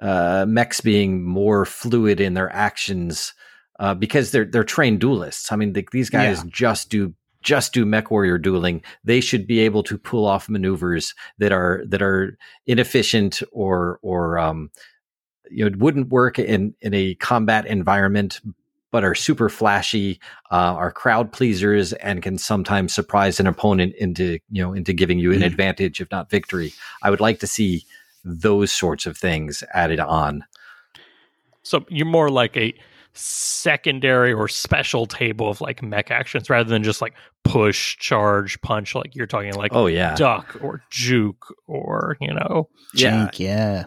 uh, 0.00 0.46
mechs 0.48 0.80
being 0.80 1.22
more 1.22 1.66
fluid 1.66 2.20
in 2.20 2.32
their 2.34 2.50
actions 2.52 3.34
uh, 3.78 3.92
because 3.94 4.30
they're 4.30 4.46
they're 4.46 4.64
trained 4.64 5.00
duelists. 5.00 5.52
I 5.52 5.56
mean, 5.56 5.74
the, 5.74 5.86
these 5.92 6.08
guys 6.08 6.42
just 6.44 6.88
do 6.88 7.12
just 7.42 7.72
do 7.72 7.84
mech 7.84 8.10
warrior 8.10 8.38
dueling. 8.38 8.82
They 9.04 9.20
should 9.20 9.46
be 9.46 9.60
able 9.60 9.82
to 9.84 9.98
pull 9.98 10.26
off 10.26 10.48
maneuvers 10.48 11.14
that 11.38 11.52
are 11.52 11.82
that 11.86 12.02
are 12.02 12.38
inefficient 12.66 13.42
or 13.52 13.98
or 14.02 14.38
um, 14.38 14.70
you 15.50 15.68
know 15.68 15.76
wouldn't 15.78 16.08
work 16.08 16.38
in 16.38 16.74
in 16.80 16.94
a 16.94 17.14
combat 17.16 17.66
environment. 17.66 18.40
But 18.90 19.04
are 19.04 19.14
super 19.14 19.48
flashy, 19.48 20.20
uh, 20.50 20.76
are 20.76 20.92
crowd 20.92 21.32
pleasers, 21.32 21.94
and 21.94 22.22
can 22.22 22.36
sometimes 22.36 22.92
surprise 22.92 23.40
an 23.40 23.46
opponent 23.46 23.94
into 23.98 24.38
you 24.50 24.62
know 24.62 24.74
into 24.74 24.92
giving 24.92 25.18
you 25.18 25.32
an 25.32 25.40
Mhm. 25.40 25.46
advantage, 25.46 26.00
if 26.02 26.10
not 26.10 26.28
victory. 26.28 26.74
I 27.02 27.08
would 27.08 27.20
like 27.20 27.40
to 27.40 27.46
see 27.46 27.84
those 28.22 28.70
sorts 28.70 29.06
of 29.06 29.16
things 29.16 29.64
added 29.72 29.98
on. 29.98 30.44
So 31.62 31.86
you're 31.88 32.06
more 32.06 32.28
like 32.30 32.56
a 32.56 32.74
secondary 33.14 34.32
or 34.32 34.48
special 34.48 35.06
table 35.06 35.48
of 35.48 35.60
like 35.60 35.82
mech 35.82 36.10
actions 36.10 36.48
rather 36.50 36.68
than 36.68 36.82
just 36.82 37.00
like 37.02 37.14
push, 37.44 37.96
charge, 37.98 38.60
punch. 38.62 38.94
Like 38.94 39.14
you're 39.14 39.26
talking 39.26 39.54
like 39.54 39.72
Oh 39.74 39.86
yeah, 39.86 40.14
duck 40.14 40.56
or 40.62 40.82
juke 40.90 41.46
or 41.66 42.16
you 42.20 42.32
know 42.34 42.68
yeah, 42.94 43.28
yeah. 43.34 43.84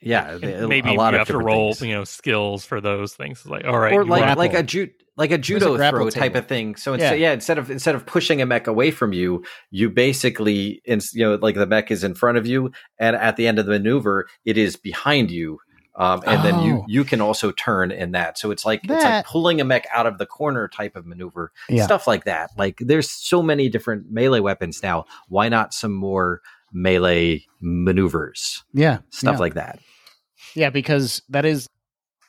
yeah. 0.00 0.38
and 0.42 0.68
maybe 0.68 0.90
a 0.90 0.94
lot 0.94 1.14
you 1.14 1.20
of 1.20 1.26
have 1.28 1.34
to 1.34 1.38
roll 1.38 1.74
things. 1.74 1.88
you 1.88 1.94
know 1.94 2.04
skills 2.04 2.64
for 2.64 2.80
those 2.80 3.14
things. 3.14 3.38
It's 3.40 3.46
like 3.48 3.64
all 3.64 3.78
right, 3.78 3.92
or 3.92 4.04
like 4.04 4.20
wanna- 4.22 4.36
like 4.38 4.50
a 4.50 4.52
grapple. 4.54 4.66
ju- 4.66 4.88
like 5.16 5.32
a 5.32 5.38
judo 5.38 5.76
grapple 5.76 6.00
throw 6.00 6.10
type 6.10 6.34
of 6.34 6.46
thing. 6.46 6.76
So 6.76 6.94
instead, 6.94 7.18
Yeah. 7.20 7.28
yeah. 7.28 7.32
instead 7.34 7.58
of 7.58 7.70
instead 7.70 7.94
of 7.94 8.06
pushing 8.06 8.40
a 8.40 8.46
mech 8.46 8.66
away 8.66 8.90
from 8.90 9.12
you, 9.12 9.44
you 9.70 9.90
basically, 9.90 10.80
in, 10.86 11.00
you 11.12 11.24
know, 11.26 11.34
like 11.34 11.56
the 11.56 11.66
mech 11.66 11.90
is 11.90 12.04
in 12.04 12.14
front 12.14 12.38
of 12.38 12.46
you, 12.46 12.70
and 12.98 13.16
at 13.16 13.36
the 13.36 13.46
end 13.46 13.58
of 13.58 13.66
the 13.66 13.72
maneuver, 13.72 14.26
it 14.46 14.56
is 14.56 14.76
behind 14.76 15.30
you. 15.30 15.58
Um, 15.96 16.22
and 16.26 16.44
then 16.44 16.62
you 16.62 16.76
Oh. 16.78 16.84
you 16.88 17.04
can 17.04 17.20
also 17.20 17.50
turn 17.50 17.90
in 17.90 18.12
that. 18.12 18.38
So 18.38 18.50
it's 18.50 18.64
like 18.64 18.80
it's 18.84 19.04
like 19.04 19.26
pulling 19.26 19.60
a 19.60 19.64
mech 19.64 19.86
out 19.92 20.06
of 20.06 20.18
the 20.18 20.26
corner 20.26 20.68
type 20.68 20.94
of 20.96 21.04
maneuver, 21.06 21.52
Yeah. 21.68 21.84
stuff 21.84 22.06
like 22.06 22.24
that. 22.24 22.50
Like 22.56 22.78
there's 22.78 23.10
so 23.10 23.42
many 23.42 23.68
different 23.68 24.10
melee 24.10 24.40
weapons 24.40 24.82
now. 24.82 25.04
Why 25.28 25.48
not 25.48 25.74
some 25.74 25.92
more 25.92 26.40
melee 26.72 27.44
maneuvers, 27.60 28.62
Yeah, 28.72 28.98
stuff 29.10 29.34
yeah. 29.34 29.38
like 29.40 29.54
that. 29.54 29.78
Yeah, 30.54 30.70
because 30.70 31.22
that 31.28 31.44
is 31.44 31.66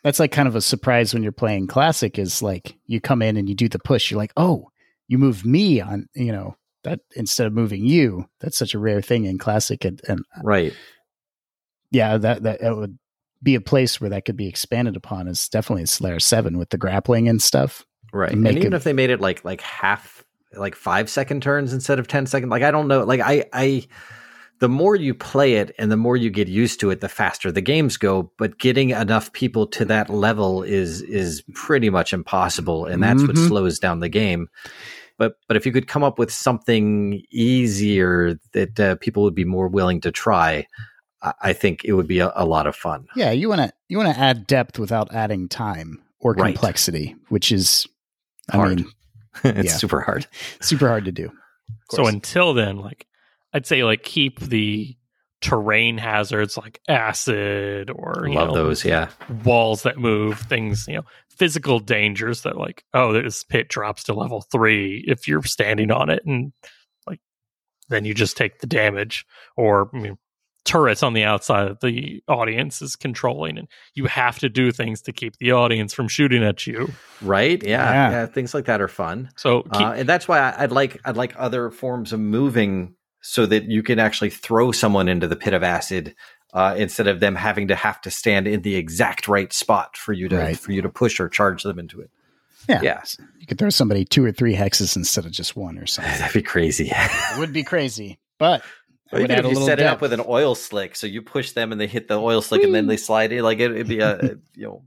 that's 0.03 0.19
like 0.19 0.31
kind 0.31 0.47
of 0.47 0.55
a 0.55 0.61
surprise 0.61 1.13
when 1.13 1.21
you're 1.21 1.31
playing 1.31 1.67
classic 1.67 2.17
is 2.17 2.41
like 2.41 2.75
you 2.87 2.99
come 2.99 3.21
in 3.21 3.37
and 3.37 3.47
you 3.47 3.53
do 3.53 3.69
the 3.69 3.77
push. 3.79 4.09
You're 4.09 4.17
like, 4.17 4.33
oh, 4.35 4.71
you 5.07 5.19
move 5.19 5.45
me 5.45 5.79
on, 5.79 6.07
you 6.15 6.31
know, 6.31 6.55
that 6.83 7.01
instead 7.15 7.45
of 7.45 7.53
moving 7.53 7.85
you. 7.85 8.27
That's 8.39 8.57
such 8.57 8.73
a 8.73 8.79
rare 8.79 9.01
thing 9.03 9.25
in 9.25 9.37
classic, 9.37 9.85
and, 9.85 10.01
and 10.07 10.25
Right. 10.43 10.73
yeah, 11.91 12.17
that 12.17 12.41
that 12.43 12.61
it 12.61 12.75
would 12.75 12.97
be 13.43 13.55
a 13.55 13.61
place 13.61 13.99
where 13.99 14.09
that 14.09 14.25
could 14.25 14.37
be 14.37 14.47
expanded 14.47 14.95
upon. 14.95 15.27
Is 15.27 15.47
definitely 15.49 15.85
Solaris 15.85 16.25
Seven 16.25 16.57
with 16.57 16.69
the 16.69 16.77
grappling 16.77 17.27
and 17.29 17.41
stuff. 17.41 17.85
Right. 18.13 18.31
And 18.31 18.47
even 18.47 18.73
it- 18.73 18.75
if 18.75 18.83
they 18.83 18.93
made 18.93 19.09
it 19.09 19.21
like 19.21 19.43
like 19.45 19.61
half 19.61 20.23
like 20.57 20.75
five 20.75 21.09
second 21.09 21.41
turns 21.41 21.71
instead 21.73 21.97
of 21.97 22.07
10 22.07 22.25
second, 22.25 22.49
like 22.49 22.63
I 22.63 22.71
don't 22.71 22.87
know. 22.87 23.03
Like 23.03 23.21
I 23.21 23.45
I 23.53 23.87
the 24.59 24.69
more 24.69 24.95
you 24.95 25.15
play 25.15 25.53
it 25.53 25.73
and 25.79 25.91
the 25.91 25.97
more 25.97 26.15
you 26.15 26.29
get 26.29 26.47
used 26.47 26.79
to 26.81 26.91
it, 26.91 26.99
the 27.01 27.09
faster 27.09 27.51
the 27.51 27.61
games 27.61 27.97
go. 27.97 28.31
But 28.37 28.59
getting 28.59 28.89
enough 28.91 29.31
people 29.33 29.65
to 29.67 29.85
that 29.85 30.09
level 30.09 30.61
is 30.61 31.01
is 31.03 31.41
pretty 31.55 31.89
much 31.89 32.11
impossible. 32.13 32.85
And 32.85 33.01
that's 33.01 33.21
what 33.23 33.35
Mhm. 33.37 33.47
slows 33.47 33.79
down 33.79 34.01
the 34.01 34.09
game. 34.09 34.49
But 35.17 35.35
but 35.47 35.55
if 35.57 35.65
you 35.65 35.71
could 35.71 35.87
come 35.87 36.03
up 36.03 36.19
with 36.19 36.31
something 36.31 37.21
easier 37.31 38.35
that 38.53 38.79
uh, 38.79 38.95
people 38.95 39.23
would 39.23 39.35
be 39.35 39.45
more 39.45 39.67
willing 39.67 40.01
to 40.01 40.11
try, 40.11 40.65
I, 41.21 41.33
I 41.41 41.53
think 41.53 41.83
it 41.85 41.93
would 41.93 42.07
be 42.07 42.19
a, 42.19 42.31
a 42.35 42.45
lot 42.45 42.67
of 42.67 42.75
fun. 42.75 43.07
Yeah, 43.15 43.31
you 43.31 43.49
want 43.49 43.61
to 43.61 43.73
you 43.89 43.97
want 43.97 44.13
to 44.13 44.19
add 44.19 44.47
depth 44.47 44.79
without 44.79 45.13
adding 45.13 45.47
time 45.49 46.01
or 46.19 46.33
Right. 46.33 46.53
complexity, 46.53 47.15
which 47.29 47.51
is, 47.51 47.87
I 48.51 48.57
Hard. 48.57 48.77
mean, 48.81 48.91
it's 49.43 49.71
Yeah. 49.73 49.77
super 49.77 50.01
hard. 50.01 50.27
super 50.61 50.87
hard 50.87 51.05
to 51.05 51.11
do. 51.11 51.31
So 51.91 52.07
until 52.07 52.53
then, 52.53 52.77
like 52.77 53.07
I'd 53.53 53.65
say, 53.65 53.83
like 53.83 54.03
keep 54.03 54.39
the 54.39 54.95
terrain 55.41 55.97
hazards 55.97 56.55
like 56.55 56.79
acid 56.87 57.89
or 57.89 58.25
you 58.27 58.35
Love 58.35 58.49
know, 58.49 58.53
those. 58.53 58.85
Yeah. 58.85 59.09
walls 59.43 59.83
that 59.83 59.97
move, 59.97 60.39
things 60.39 60.85
you 60.87 60.95
know, 60.95 61.03
physical 61.29 61.79
dangers 61.79 62.43
that 62.43 62.57
like 62.57 62.83
oh, 62.93 63.11
this 63.13 63.43
pit 63.43 63.67
drops 63.67 64.03
to 64.05 64.13
level 64.13 64.41
three 64.51 65.03
if 65.07 65.27
you're 65.27 65.43
standing 65.43 65.91
on 65.91 66.09
it, 66.09 66.23
and 66.25 66.53
like 67.07 67.19
then 67.89 68.05
you 68.05 68.13
just 68.13 68.37
take 68.37 68.59
the 68.59 68.67
damage 68.67 69.25
or 69.57 69.89
I 69.93 69.97
mean, 69.99 70.17
turrets 70.63 71.01
on 71.03 71.13
the 71.13 71.23
outside 71.23 71.67
that 71.69 71.79
the 71.81 72.21
audience 72.27 72.81
is 72.81 72.95
controlling, 72.95 73.57
and 73.57 73.67
you 73.95 74.05
have 74.05 74.39
to 74.39 74.49
do 74.49 74.71
things 74.71 75.01
to 75.03 75.11
keep 75.11 75.37
the 75.37 75.51
audience 75.51 75.93
from 75.93 76.07
shooting 76.07 76.43
at 76.43 76.65
you. 76.67 76.91
Right. 77.21 77.61
Yeah. 77.63 77.91
Yeah. 77.91 78.11
Yeah. 78.11 78.25
Things 78.27 78.53
like 78.53 78.65
that 78.65 78.81
are 78.81 78.87
fun. 78.87 79.29
So 79.37 79.63
keep, 79.63 79.81
Uh, 79.81 79.93
and 79.93 80.07
that's 80.09 80.27
why 80.27 80.39
I- 80.39 80.63
I'd 80.63 80.71
like 80.71 80.99
I'd 81.05 81.17
like 81.17 81.33
other 81.37 81.69
forms 81.71 82.13
of 82.13 82.19
moving 82.19 82.95
so 83.21 83.45
that 83.45 83.65
you 83.65 83.83
can 83.83 83.99
actually 83.99 84.29
throw 84.31 84.71
someone 84.71 85.07
into 85.07 85.27
the 85.27 85.35
pit 85.35 85.53
of 85.53 85.63
acid 85.63 86.15
uh, 86.53 86.75
instead 86.77 87.07
of 87.07 87.19
them 87.19 87.35
having 87.35 87.67
to 87.69 87.75
have 87.75 88.01
to 88.01 88.11
stand 88.11 88.47
in 88.47 88.61
the 88.61 88.75
exact 88.75 89.27
right 89.27 89.53
spot 89.53 89.95
for 89.95 90.11
you 90.13 90.27
to 90.29 90.37
Right. 90.37 90.57
for 90.59 90.71
you 90.73 90.81
to 90.81 90.89
push 90.89 91.19
or 91.19 91.29
charge 91.29 91.63
them 91.63 91.79
into 91.79 92.01
it. 92.01 92.09
Yeah. 92.69 92.81
Yeah. 92.83 93.01
You 93.39 93.47
could 93.47 93.57
throw 93.57 93.69
somebody 93.69 94.05
two 94.05 94.23
or 94.25 94.31
three 94.31 94.55
hexes 94.55 94.95
instead 94.95 95.25
of 95.25 95.31
just 95.31 95.55
one 95.55 95.77
or 95.79 95.85
something. 95.87 96.11
That'd 96.19 96.33
be 96.33 96.41
crazy. 96.43 96.91
it 96.93 97.39
would 97.39 97.53
be 97.53 97.63
crazy, 97.63 98.19
but 98.37 98.61
it 98.61 98.65
Or 99.11 99.19
would 99.19 99.29
even 99.29 99.31
add 99.31 99.39
if 99.39 99.45
you 99.45 99.49
little 99.53 99.67
set 99.67 99.79
it 99.79 99.85
up 99.85 100.01
with 100.01 100.13
an 100.13 100.23
oil 100.27 100.55
slick, 100.55 100.95
so 100.95 101.07
you 101.07 101.21
push 101.21 101.51
them 101.51 101.71
and 101.71 101.79
they 101.81 101.87
hit 101.87 102.07
the 102.07 102.19
oil 102.19 102.41
slick, 102.41 102.63
and 102.63 102.73
then 102.73 102.87
they 102.87 102.97
slide 102.97 103.31
in. 103.31 103.43
Like 103.43 103.59
it, 103.59 103.71
it'd 103.71 103.87
be 103.87 103.99
a 103.99 104.21
you 104.55 104.67
know, 104.67 104.83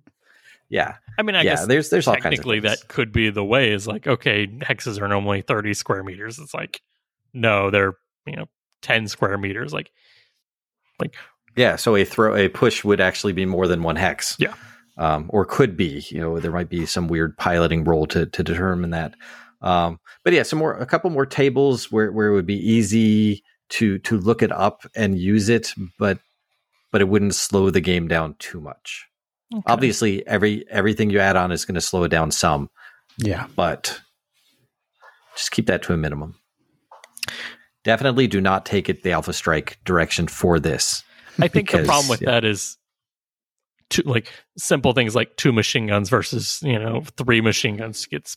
yeah, 0.69 0.97
I 1.19 1.23
mean, 1.23 1.37
I 1.37 1.43
yeah. 1.43 1.53
guess 1.53 1.67
There's 1.67 1.91
there's 1.91 2.09
all 2.09 2.15
kinds 2.15 2.25
of 2.27 2.31
technically 2.31 2.61
things. 2.61 2.81
that 2.81 2.89
could 2.89 3.13
be 3.13 3.31
the 3.31 3.45
way 3.45 3.73
is 3.73 3.87
like 3.87 4.07
okay 4.07 4.47
hexes 4.47 5.01
are 5.01 5.09
normally 5.09 5.43
30 5.43 5.75
square 5.75 6.03
meters 6.03 6.39
it's 6.39 6.55
like 6.55 6.81
no 7.35 7.71
they're 7.71 7.95
you 8.27 8.35
know 8.37 8.47
10 8.85 9.09
square 9.09 9.37
meters 9.39 9.73
Like 9.73 9.91
like 11.01 11.17
Yeah, 11.57 11.77
so 11.77 11.97
a 11.97 12.05
throw 12.05 12.37
a 12.37 12.49
push 12.49 12.85
would 12.85 13.01
actually 13.01 13.33
be 13.33 13.47
more 13.47 13.67
than 13.67 13.83
one 13.83 13.97
hex. 13.97 14.37
Yeah. 14.39 14.55
Um, 14.97 15.27
or 15.31 15.45
could 15.45 15.77
be. 15.77 16.05
You 16.09 16.21
know, 16.21 16.39
there 16.39 16.53
might 16.53 16.69
be 16.69 16.87
some 16.87 17.09
weird 17.09 17.37
piloting 17.37 17.85
role 17.85 18.07
to 18.07 18.27
to 18.27 18.43
determine 18.43 18.91
that. 18.91 19.15
Um, 19.61 19.99
but 20.23 20.33
yeah, 20.33 20.43
some 20.43 20.59
more 20.59 20.75
a 20.75 20.87
couple 20.87 21.11
more 21.11 21.27
tables 21.27 21.91
where 21.91 22.13
where 22.13 22.29
it 22.29 22.35
would 22.35 22.47
be 22.47 22.59
easy 22.59 23.43
to 23.71 23.99
to 24.01 24.19
look 24.19 24.43
it 24.43 24.53
up 24.53 24.83
and 24.95 25.19
use 25.19 25.49
it, 25.49 25.73
but 25.99 26.19
but 26.93 27.01
it 27.01 27.09
wouldn't 27.09 27.35
slow 27.35 27.71
the 27.71 27.81
game 27.81 28.09
down 28.09 28.37
too 28.39 28.61
much. 28.61 29.07
Obviously, 29.67 30.27
every 30.27 30.65
everything 30.71 31.11
you 31.11 31.19
add 31.21 31.37
on 31.37 31.53
is 31.53 31.65
going 31.65 31.75
to 31.77 31.81
slow 31.81 32.05
it 32.05 32.09
down 32.09 32.31
some, 32.31 32.71
yeah, 33.19 33.47
but 33.55 34.01
just 35.37 35.51
keep 35.51 35.67
that 35.67 35.83
to 35.83 35.93
a 35.93 35.97
minimum. 35.97 36.35
Definitely 37.85 38.27
do 38.27 38.41
not 38.41 38.67
take 38.67 38.89
it 38.89 39.03
the 39.03 39.13
Alpha 39.13 39.33
Strike 39.33 39.79
direction 39.85 40.27
for 40.27 40.59
this. 40.59 41.05
i 41.41 41.49
think 41.49 41.71
the 41.71 41.85
problem 41.85 42.09
with 42.09 42.23
yeah. 42.23 42.31
that 42.31 42.45
is 42.45 42.79
two 43.91 44.03
like 44.03 44.33
simple 44.57 44.93
things 44.93 45.15
like 45.15 45.37
two 45.37 45.53
machine 45.53 45.87
guns 45.87 46.09
versus 46.09 46.61
you 46.63 46.79
know 46.79 47.03
three 47.17 47.41
machine 47.41 47.77
guns 47.77 48.07
gets 48.07 48.37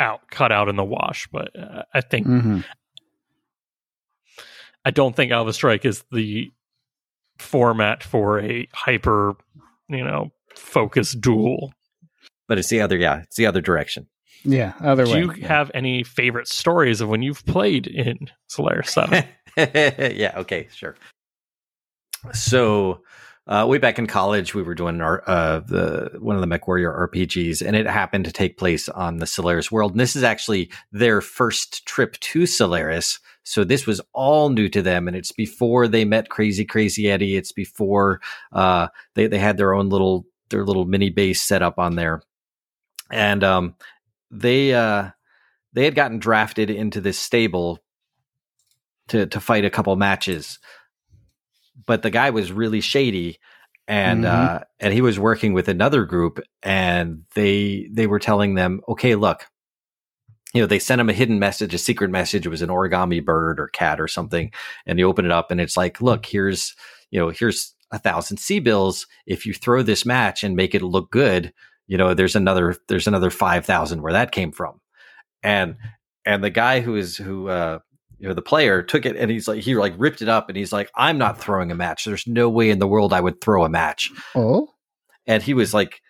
out 0.00 0.20
cut 0.30 0.52
out 0.52 0.68
in 0.68 0.76
the 0.76 0.84
wash 0.84 1.28
but 1.32 1.50
uh, 1.58 1.82
i 1.92 2.00
think 2.00 2.26
hmm 2.26 2.60
i 4.84 4.90
don't 4.90 5.16
think 5.16 5.32
alpha 5.32 5.52
strike 5.52 5.84
is 5.84 6.04
the 6.12 6.50
format 7.38 8.02
for 8.02 8.40
a 8.40 8.68
hyper 8.72 9.34
you 9.88 10.04
know 10.04 10.30
focused 10.54 11.20
duel 11.20 11.72
But 12.46 12.58
it's 12.58 12.68
the 12.68 12.80
other, 12.82 12.96
yeah, 12.96 13.22
it's 13.22 13.36
the 13.36 13.46
other 13.46 13.60
direction. 13.60 14.06
yeah. 14.44 14.74
Other 14.80 15.04
do 15.06 15.12
way, 15.12 15.18
you 15.20 15.30
have 15.46 15.70
any 15.74 16.04
favorite 16.04 16.46
stories 16.46 17.00
of 17.00 17.08
when 17.08 17.22
you've 17.22 17.44
played 17.46 17.86
in 17.86 18.30
Solaris 18.48 18.90
7 18.90 19.24
yeah. 19.56 20.32
Okay. 20.36 20.68
Sure. 20.74 20.94
So, 22.32 23.02
uh, 23.46 23.66
way 23.68 23.78
back 23.78 23.98
in 23.98 24.06
college, 24.06 24.54
we 24.54 24.62
were 24.62 24.74
doing 24.74 25.00
our 25.00 25.22
uh, 25.28 25.60
the 25.60 26.10
one 26.18 26.34
of 26.36 26.40
the 26.40 26.46
MechWarrior 26.58 27.08
RPGs, 27.10 27.66
and 27.66 27.76
it 27.76 27.86
happened 27.86 28.24
to 28.24 28.32
take 28.32 28.56
place 28.56 28.88
on 28.88 29.18
the 29.18 29.26
Solaris 29.26 29.70
world. 29.70 29.92
And 29.92 30.00
this 30.00 30.16
is 30.16 30.22
actually 30.22 30.70
their 30.92 31.20
first 31.20 31.84
trip 31.86 32.18
to 32.20 32.46
Solaris, 32.46 33.20
so 33.44 33.62
this 33.64 33.86
was 33.86 34.00
all 34.12 34.48
new 34.48 34.68
to 34.70 34.82
them. 34.82 35.06
And 35.06 35.16
it's 35.16 35.32
before 35.32 35.86
they 35.86 36.04
met 36.04 36.28
Crazy 36.30 36.64
Crazy 36.64 37.08
Eddie. 37.10 37.36
It's 37.36 37.52
before 37.52 38.20
uh, 38.52 38.88
they 39.14 39.26
they 39.28 39.38
had 39.38 39.56
their 39.56 39.74
own 39.74 39.88
little 39.88 40.24
their 40.50 40.64
little 40.64 40.84
mini 40.86 41.10
base 41.10 41.40
set 41.42 41.62
up 41.62 41.78
on 41.78 41.94
there, 41.96 42.22
and 43.10 43.44
um, 43.44 43.74
they 44.30 44.74
uh, 44.74 45.10
they 45.72 45.84
had 45.84 45.94
gotten 45.94 46.18
drafted 46.18 46.70
into 46.70 47.00
this 47.00 47.18
stable 47.18 47.78
to 49.08 49.26
to 49.26 49.40
fight 49.40 49.64
a 49.64 49.70
couple 49.70 49.94
matches 49.96 50.58
but 51.86 52.02
the 52.02 52.10
guy 52.10 52.30
was 52.30 52.52
really 52.52 52.80
shady 52.80 53.38
and 53.86 54.24
Mhm. 54.24 54.32
uh 54.32 54.60
and 54.80 54.94
he 54.94 55.00
was 55.02 55.18
working 55.18 55.52
with 55.52 55.68
another 55.68 56.04
group 56.04 56.40
and 56.62 57.24
they 57.34 57.88
they 57.92 58.06
were 58.06 58.18
telling 58.18 58.54
them 58.54 58.80
okay 58.88 59.14
look 59.14 59.46
you 60.54 60.62
know 60.62 60.66
they 60.66 60.78
sent 60.78 61.00
him 61.00 61.10
a 61.10 61.12
hidden 61.12 61.38
message 61.38 61.74
a 61.74 61.78
secret 61.78 62.10
message. 62.10 62.46
It 62.46 62.50
was 62.50 62.62
an 62.62 62.70
origami 62.70 63.22
bird 63.22 63.60
or 63.60 63.68
cat 63.68 64.00
or 64.00 64.08
something 64.08 64.52
and 64.86 64.98
you 64.98 65.06
open 65.06 65.26
it 65.26 65.30
up 65.30 65.50
and 65.50 65.60
it's 65.60 65.76
like 65.76 66.00
look 66.00 66.24
here's 66.24 66.74
you 67.10 67.20
know 67.20 67.28
here's 67.28 67.74
a 67.90 67.98
thousand 67.98 68.38
C-bills. 68.38 69.06
If 69.26 69.44
you 69.44 69.52
throw 69.52 69.82
this 69.82 70.06
match 70.06 70.42
and 70.42 70.56
make 70.56 70.74
it 70.74 70.82
look 70.82 71.10
good 71.10 71.52
you 71.86 71.98
know 71.98 72.14
there's 72.14 72.36
another 72.36 72.76
there's 72.88 73.06
another 73.06 73.30
5000 73.30 74.00
where 74.00 74.12
that 74.12 74.32
came 74.32 74.52
from. 74.52 74.80
And 75.42 75.76
and 76.24 76.42
the 76.42 76.50
guy 76.50 76.80
who 76.80 76.96
is 76.96 77.16
who 77.16 77.48
uh 77.48 77.80
you 78.18 78.28
know 78.28 78.34
the 78.34 78.40
player 78.40 78.82
took 78.82 79.04
it 79.04 79.16
and 79.16 79.30
he's 79.30 79.48
like 79.48 79.60
he 79.60 79.74
like 79.74 79.94
ripped 79.98 80.22
it 80.22 80.28
up 80.28 80.48
and 80.48 80.56
he's 80.56 80.72
like 80.72 80.90
i'm 80.94 81.18
not 81.18 81.40
throwing 81.40 81.70
a 81.72 81.74
match. 81.74 82.04
There's 82.04 82.26
no 82.26 82.48
way 82.48 82.70
in 82.70 82.78
the 82.78 82.88
world 82.88 83.12
i 83.12 83.20
would 83.20 83.40
throw 83.40 83.64
a 83.64 83.68
match. 83.68 84.10
Oh, 84.34 84.70
and 85.26 85.42
he 85.42 85.52
was 85.52 85.74
like 85.74 86.00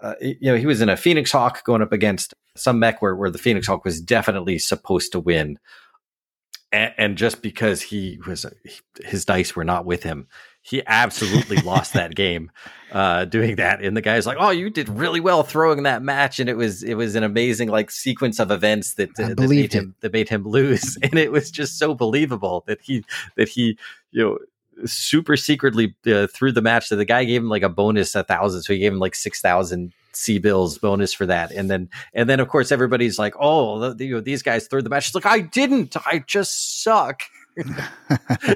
uh, 0.00 0.14
you 0.20 0.36
know 0.42 0.56
he 0.56 0.66
was 0.66 0.80
in 0.80 0.88
a 0.88 0.96
phoenix 0.96 1.32
hawk 1.32 1.64
going 1.64 1.82
up 1.82 1.92
against 1.92 2.34
some 2.56 2.78
mech 2.78 3.00
where, 3.02 3.14
where 3.14 3.30
the 3.30 3.38
phoenix 3.38 3.66
hawk 3.66 3.84
was 3.84 4.00
definitely 4.00 4.58
supposed 4.58 5.12
to 5.12 5.20
win. 5.20 5.58
And, 6.70 6.92
and 6.98 7.16
just 7.16 7.40
because 7.40 7.80
he 7.80 8.20
was 8.26 8.44
his 9.04 9.24
dice 9.24 9.56
were 9.56 9.64
not 9.64 9.86
with 9.86 10.02
him 10.02 10.28
he 10.68 10.82
absolutely 10.86 11.56
lost 11.62 11.94
that 11.94 12.14
game 12.14 12.50
uh, 12.92 13.24
doing 13.24 13.56
that. 13.56 13.82
And 13.82 13.96
the 13.96 14.00
guy's 14.00 14.26
like 14.26 14.36
oh 14.38 14.50
you 14.50 14.70
did 14.70 14.88
really 14.88 15.20
well 15.20 15.42
throwing 15.42 15.84
that 15.84 16.02
match. 16.02 16.38
And 16.38 16.48
it 16.48 16.56
was 16.56 16.82
it 16.82 16.94
was 16.94 17.14
an 17.14 17.24
amazing 17.24 17.68
like 17.68 17.90
sequence 17.90 18.38
of 18.38 18.50
events 18.50 18.94
that, 18.94 19.14
that 19.16 19.38
made 19.38 19.72
him 19.72 19.94
that 20.00 20.12
made 20.12 20.28
him 20.28 20.44
lose. 20.46 20.98
And 21.08 21.18
it 21.18 21.32
was 21.32 21.50
just 21.50 21.78
so 21.78 21.94
believable 21.94 22.64
that 22.66 22.80
he 22.82 23.04
that 23.36 23.48
he 23.48 23.78
you 24.10 24.22
know 24.22 24.38
super 24.86 25.36
secretly 25.36 25.94
uh, 26.06 26.26
threw 26.26 26.52
the 26.52 26.62
match 26.62 26.88
that 26.88 26.96
the 26.96 27.04
guy 27.04 27.24
gave 27.24 27.42
him 27.42 27.48
like 27.48 27.62
a 27.62 27.68
bonus 27.68 28.14
a 28.14 28.24
thousand. 28.24 28.62
So 28.62 28.72
he 28.72 28.78
gave 28.78 28.92
him 28.92 28.98
like 28.98 29.14
six 29.14 29.40
thousand 29.40 29.92
C 30.12 30.38
bills 30.38 30.78
bonus 30.78 31.12
for 31.12 31.26
that. 31.26 31.50
And 31.52 31.70
then 31.70 31.88
and 32.14 32.28
then 32.28 32.40
of 32.40 32.48
course 32.48 32.72
everybody's 32.72 33.18
like 33.18 33.34
oh 33.38 33.92
the, 33.92 34.04
you 34.04 34.14
know, 34.14 34.20
these 34.20 34.42
guys 34.42 34.66
threw 34.66 34.82
the 34.82 34.90
match. 34.90 35.08
It's 35.08 35.14
like 35.14 35.26
I 35.26 35.40
didn't. 35.40 35.96
I 36.06 36.24
just 36.26 36.82
suck. 36.82 37.22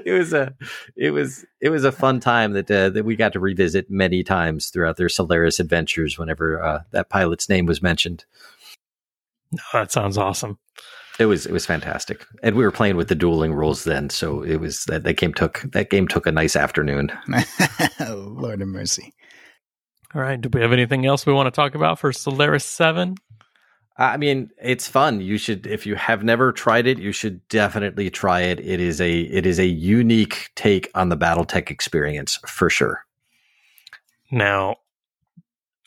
It 0.05 0.13
was 0.13 0.33
a 0.33 0.55
it 0.97 1.11
was 1.11 1.45
it 1.61 1.71
was 1.71 1.85
a 1.85 1.91
fun 1.91 2.21
time 2.21 2.53
that 2.53 2.71
uh, 2.71 2.91
that 2.91 3.05
we 3.05 3.17
got 3.17 3.33
to 3.33 3.41
revisit 3.41 3.91
many 3.91 4.23
times 4.23 4.69
throughout 4.69 4.97
their 4.97 5.09
Solaris 5.09 5.59
adventures 5.59 6.19
whenever 6.19 6.63
uh, 6.63 6.83
that 6.93 7.09
pilot's 7.09 7.49
name 7.49 7.67
was 7.67 7.83
mentioned. 7.83 8.25
That 9.73 9.91
sounds 9.91 10.17
awesome 10.17 10.59
It 11.19 11.27
was 11.27 11.47
it 11.47 11.53
was 11.53 11.67
fantastic, 11.67 12.25
and 12.43 12.57
we 12.57 12.65
were 12.65 12.71
playing 12.71 12.97
with 12.97 13.09
the 13.09 13.15
dueling 13.15 13.53
rules 13.53 13.85
then, 13.85 14.09
so 14.09 14.43
it 14.43 14.57
was 14.57 14.85
that 14.87 15.05
that 15.05 15.19
game 15.19 15.35
took 15.35 15.61
that 15.73 15.91
game 15.91 16.09
took 16.09 16.27
a 16.27 16.33
nice 16.33 16.57
afternoon. 16.57 17.13
Oh, 18.01 18.35
Lord 18.37 18.61
of 18.61 18.69
mercy. 18.69 19.15
All 20.15 20.21
right. 20.21 20.41
Do 20.41 20.49
we 20.53 20.61
have 20.61 20.73
anything 20.73 21.07
else 21.07 21.25
we 21.25 21.33
want 21.33 21.47
to 21.47 21.51
talk 21.51 21.75
about 21.75 21.99
for 21.99 22.13
Solaris 22.13 22.65
7? 22.65 23.15
I 23.97 24.17
mean, 24.17 24.51
it's 24.61 24.89
fun. 24.89 25.21
You 25.21 25.39
should, 25.39 25.67
if 25.67 25.87
you 25.87 25.95
have 25.97 26.25
never 26.25 26.51
tried 26.53 26.87
it, 26.87 26.99
you 26.99 27.13
should 27.13 27.47
definitely 27.49 28.11
try 28.11 28.41
it. 28.41 28.59
It 28.61 28.81
is 28.81 29.01
a 29.01 29.21
it 29.21 29.47
is 29.47 29.59
a 29.59 29.67
unique 29.67 30.51
take 30.55 30.91
on 30.95 31.09
the 31.09 31.17
BattleTech 31.17 31.71
experience 31.71 32.39
for 32.47 32.71
sure. 32.71 33.05
Now, 34.31 34.77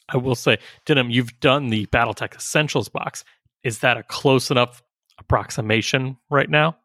I 0.10 0.18
will 0.18 0.36
say, 0.36 0.60
Denham, 0.86 1.10
you've 1.10 1.40
done 1.40 1.70
the 1.70 1.88
BattleTech 1.88 2.36
Essentials 2.36 2.90
box. 2.90 3.24
Is 3.64 3.80
that 3.80 3.98
a 3.98 4.04
close 4.04 4.52
enough 4.52 4.84
approximation 5.18 6.18
right 6.30 6.50
now? 6.50 6.78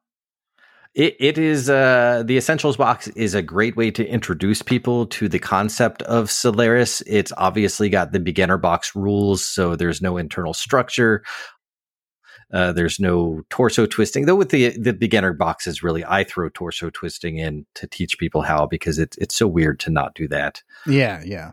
It, 0.94 1.16
it 1.20 1.38
is 1.38 1.70
uh, 1.70 2.24
the 2.26 2.36
Essentials 2.36 2.76
box 2.76 3.06
is 3.08 3.34
a 3.34 3.42
great 3.42 3.76
way 3.76 3.92
to 3.92 4.04
introduce 4.04 4.60
people 4.60 5.06
to 5.06 5.28
the 5.28 5.38
concept 5.38 6.02
of 6.02 6.30
Solaris. 6.30 7.00
It's 7.06 7.32
obviously 7.36 7.88
got 7.88 8.10
the 8.10 8.18
beginner 8.18 8.58
box 8.58 8.96
rules, 8.96 9.44
so 9.44 9.76
there's 9.76 10.02
no 10.02 10.16
internal 10.16 10.52
structure. 10.52 11.22
Uh, 12.52 12.72
there's 12.72 12.98
no 12.98 13.42
torso 13.50 13.86
twisting, 13.86 14.26
though. 14.26 14.34
With 14.34 14.50
the 14.50 14.76
the 14.76 14.92
beginner 14.92 15.32
boxes, 15.32 15.84
really, 15.84 16.04
I 16.04 16.24
throw 16.24 16.48
torso 16.48 16.90
twisting 16.90 17.38
in 17.38 17.66
to 17.76 17.86
teach 17.86 18.18
people 18.18 18.42
how 18.42 18.66
because 18.66 18.98
it's 18.98 19.16
it's 19.18 19.36
so 19.36 19.46
weird 19.46 19.78
to 19.80 19.90
not 19.90 20.16
do 20.16 20.26
that. 20.28 20.60
Yeah, 20.86 21.22
yeah. 21.24 21.52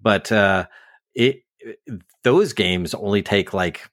But 0.00 0.32
uh, 0.32 0.66
it 1.14 1.44
those 2.24 2.52
games 2.52 2.94
only 2.94 3.22
take 3.22 3.54
like 3.54 3.88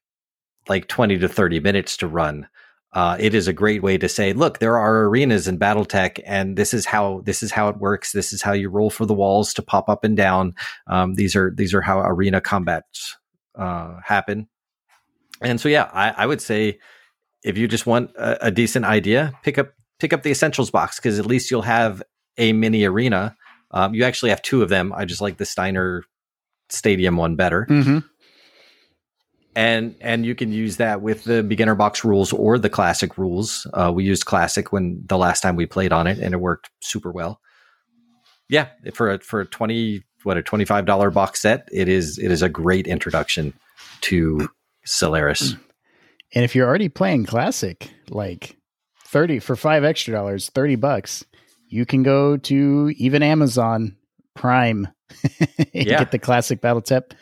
like 0.67 0.87
twenty 0.87 1.17
to 1.19 1.27
thirty 1.27 1.59
minutes 1.59 1.97
to 1.97 2.07
run. 2.07 2.47
Uh, 2.93 3.17
it 3.19 3.33
is 3.33 3.47
a 3.47 3.53
great 3.53 3.81
way 3.81 3.97
to 3.97 4.07
say, 4.07 4.33
look, 4.33 4.59
there 4.59 4.77
are 4.77 5.05
arenas 5.05 5.47
in 5.47 5.57
BattleTech, 5.57 6.21
and 6.25 6.55
this 6.55 6.75
is 6.75 6.85
how 6.85 7.21
this 7.25 7.41
is 7.41 7.51
how 7.51 7.67
it 7.67 7.77
works. 7.77 8.11
This 8.11 8.31
is 8.31 8.43
how 8.43 8.53
you 8.53 8.69
roll 8.69 8.91
for 8.91 9.07
the 9.07 9.15
walls 9.15 9.53
to 9.55 9.63
pop 9.63 9.89
up 9.89 10.03
and 10.03 10.15
down. 10.15 10.53
Um, 10.87 11.15
these 11.15 11.35
are 11.35 11.51
these 11.55 11.73
are 11.73 11.81
how 11.81 12.01
arena 12.01 12.39
combats 12.39 13.17
uh, 13.55 13.95
happen. 14.05 14.47
And 15.41 15.59
so, 15.59 15.69
yeah, 15.69 15.89
I, 15.91 16.11
I, 16.11 16.25
would 16.25 16.39
say 16.39 16.79
if 17.43 17.57
you 17.57 17.67
just 17.67 17.85
want 17.85 18.11
a, 18.15 18.47
a, 18.47 18.51
decent 18.51 18.85
idea, 18.85 19.33
pick 19.43 19.57
up 19.57 19.73
pick 19.99 20.13
up 20.13 20.23
the 20.23 20.31
essentials 20.31 20.71
box 20.71 20.97
because 20.97 21.19
at 21.19 21.25
least 21.25 21.51
you'll 21.51 21.63
have 21.63 22.01
a 22.37 22.53
mini 22.53 22.85
arena. 22.85 23.35
Um, 23.71 23.93
you 23.93 24.03
actually 24.03 24.29
have 24.29 24.41
two 24.41 24.61
of 24.61 24.69
them. 24.69 24.93
I 24.93 25.05
just 25.05 25.19
like 25.19 25.37
the 25.37 25.45
Steiner 25.45 26.03
Stadium 26.69 27.17
one 27.17 27.35
better. 27.35 27.65
Mm-hmm 27.69 27.99
and 29.55 29.95
and 30.01 30.25
you 30.25 30.35
can 30.35 30.51
use 30.51 30.77
that 30.77 31.01
with 31.01 31.23
the 31.23 31.43
beginner 31.43 31.75
box 31.75 32.03
rules 32.03 32.33
or 32.33 32.57
the 32.57 32.69
classic 32.69 33.17
rules. 33.17 33.67
Uh, 33.73 33.91
we 33.93 34.03
used 34.03 34.25
classic 34.25 34.71
when 34.71 35.03
the 35.05 35.17
last 35.17 35.41
time 35.41 35.55
we 35.55 35.65
played 35.65 35.91
on 35.91 36.07
it, 36.07 36.19
and 36.19 36.33
it 36.33 36.37
worked 36.37 36.69
super 36.81 37.11
well. 37.11 37.39
Yeah, 38.49 38.69
for 38.93 39.11
a 39.11 39.19
for 39.19 39.41
a 39.41 39.45
twenty 39.45 40.03
what 40.23 40.37
a 40.37 40.43
twenty 40.43 40.65
five 40.65 40.85
dollar 40.85 41.11
box 41.11 41.41
set, 41.41 41.67
it 41.71 41.87
is 41.87 42.17
it 42.17 42.31
is 42.31 42.41
a 42.41 42.49
great 42.49 42.87
introduction 42.87 43.53
to 44.01 44.49
Solaris. 44.85 45.55
And 46.35 46.43
if 46.43 46.55
you're 46.55 46.67
already 46.67 46.89
playing 46.89 47.25
classic, 47.25 47.91
like 48.09 48.57
thirty 49.05 49.39
for 49.39 49.55
five 49.55 49.83
extra 49.83 50.13
dollars, 50.13 50.49
thirty 50.49 50.75
bucks, 50.75 51.23
you 51.67 51.85
can 51.85 52.03
go 52.03 52.37
to 52.37 52.93
even 52.97 53.21
Amazon 53.21 53.97
Prime 54.35 54.87
and 55.39 55.69
yeah. 55.73 55.99
get 55.99 56.11
the 56.11 56.19
classic 56.19 56.61
BattleTech 56.61 57.13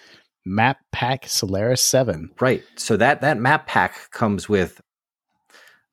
map 0.45 0.77
pack 0.91 1.27
Solaris 1.27 1.81
7. 1.81 2.31
Right. 2.39 2.63
So 2.75 2.97
that 2.97 3.21
that 3.21 3.37
map 3.37 3.67
pack 3.67 4.11
comes 4.11 4.49
with 4.49 4.81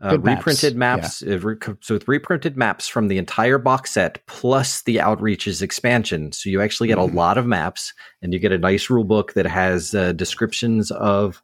uh, 0.00 0.18
reprinted 0.20 0.76
maps. 0.76 1.22
maps 1.22 1.44
yeah. 1.44 1.52
uh, 1.52 1.74
so 1.80 1.94
with 1.94 2.06
reprinted 2.06 2.56
maps 2.56 2.86
from 2.86 3.08
the 3.08 3.18
entire 3.18 3.58
box 3.58 3.92
set 3.92 4.24
plus 4.26 4.82
the 4.82 4.96
Outreaches 4.96 5.60
expansion. 5.60 6.30
So 6.30 6.50
you 6.50 6.62
actually 6.62 6.88
get 6.88 6.98
mm-hmm. 6.98 7.16
a 7.16 7.18
lot 7.18 7.36
of 7.36 7.46
maps, 7.46 7.92
and 8.22 8.32
you 8.32 8.38
get 8.38 8.52
a 8.52 8.58
nice 8.58 8.90
rule 8.90 9.04
book 9.04 9.32
that 9.32 9.46
has 9.46 9.94
uh, 9.94 10.12
descriptions 10.12 10.90
of 10.92 11.42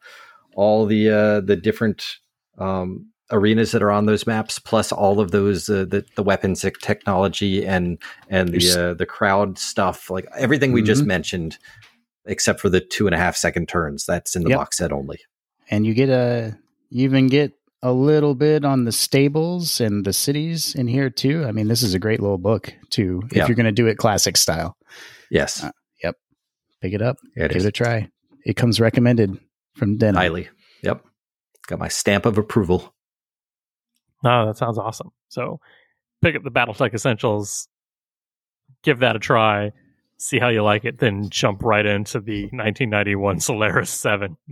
all 0.54 0.86
the 0.86 1.10
uh, 1.10 1.40
the 1.40 1.56
different 1.56 2.18
um, 2.58 3.10
arenas 3.32 3.72
that 3.72 3.82
are 3.82 3.90
on 3.90 4.06
those 4.06 4.24
maps, 4.24 4.60
plus 4.60 4.92
all 4.92 5.18
of 5.18 5.32
those 5.32 5.68
uh, 5.68 5.84
the 5.84 6.04
the 6.14 6.22
weapons 6.22 6.64
technology 6.80 7.66
and 7.66 7.98
and 8.30 8.50
the 8.50 8.90
uh, 8.90 8.94
the 8.94 9.06
crowd 9.06 9.58
stuff, 9.58 10.10
like 10.10 10.26
everything 10.36 10.70
we 10.70 10.80
mm-hmm. 10.80 10.86
just 10.86 11.04
mentioned 11.04 11.58
except 12.26 12.60
for 12.60 12.68
the 12.68 12.80
two 12.80 13.06
and 13.06 13.14
a 13.14 13.18
half 13.18 13.36
second 13.36 13.68
turns. 13.68 14.06
That's 14.06 14.36
in 14.36 14.42
the 14.42 14.50
yep. 14.50 14.58
box 14.58 14.78
set 14.78 14.92
only. 14.92 15.20
And 15.70 15.86
you 15.86 15.94
get 15.94 16.08
a 16.08 16.56
you 16.90 17.04
even 17.04 17.28
get 17.28 17.52
a 17.82 17.92
little 17.92 18.34
bit 18.34 18.64
on 18.64 18.84
the 18.84 18.92
stables 18.92 19.80
and 19.80 20.04
the 20.04 20.12
cities 20.12 20.74
in 20.74 20.86
here 20.86 21.10
too. 21.10 21.44
I 21.44 21.52
mean, 21.52 21.68
this 21.68 21.82
is 21.82 21.94
a 21.94 21.98
great 21.98 22.20
little 22.20 22.38
book 22.38 22.72
too 22.90 23.22
if 23.26 23.36
yep. 23.36 23.48
you're 23.48 23.56
going 23.56 23.66
to 23.66 23.72
do 23.72 23.86
it 23.86 23.96
classic 23.96 24.36
style. 24.36 24.76
Yes. 25.30 25.62
Uh, 25.62 25.70
yep. 26.02 26.16
Pick 26.80 26.94
it 26.94 27.02
up. 27.02 27.16
It 27.36 27.48
give 27.48 27.58
is. 27.58 27.64
it 27.64 27.68
a 27.68 27.72
try. 27.72 28.08
It 28.44 28.56
comes 28.56 28.80
recommended 28.80 29.38
from 29.74 29.96
Den. 29.96 30.14
Highly. 30.14 30.48
Yep. 30.82 31.04
Got 31.66 31.78
my 31.78 31.88
stamp 31.88 32.26
of 32.26 32.38
approval. 32.38 32.94
Oh, 34.24 34.46
that 34.46 34.56
sounds 34.56 34.78
awesome. 34.78 35.10
So 35.28 35.60
pick 36.22 36.36
up 36.36 36.42
the 36.42 36.50
BattleTech 36.50 36.94
Essentials, 36.94 37.68
give 38.82 39.00
that 39.00 39.16
a 39.16 39.18
try 39.18 39.72
see 40.18 40.38
how 40.38 40.48
you 40.48 40.62
like 40.62 40.84
it, 40.84 40.98
then 40.98 41.28
jump 41.28 41.62
right 41.62 41.84
into 41.84 42.20
the 42.20 42.42
1991 42.44 43.40
Solaris 43.40 43.90
7. 43.90 44.36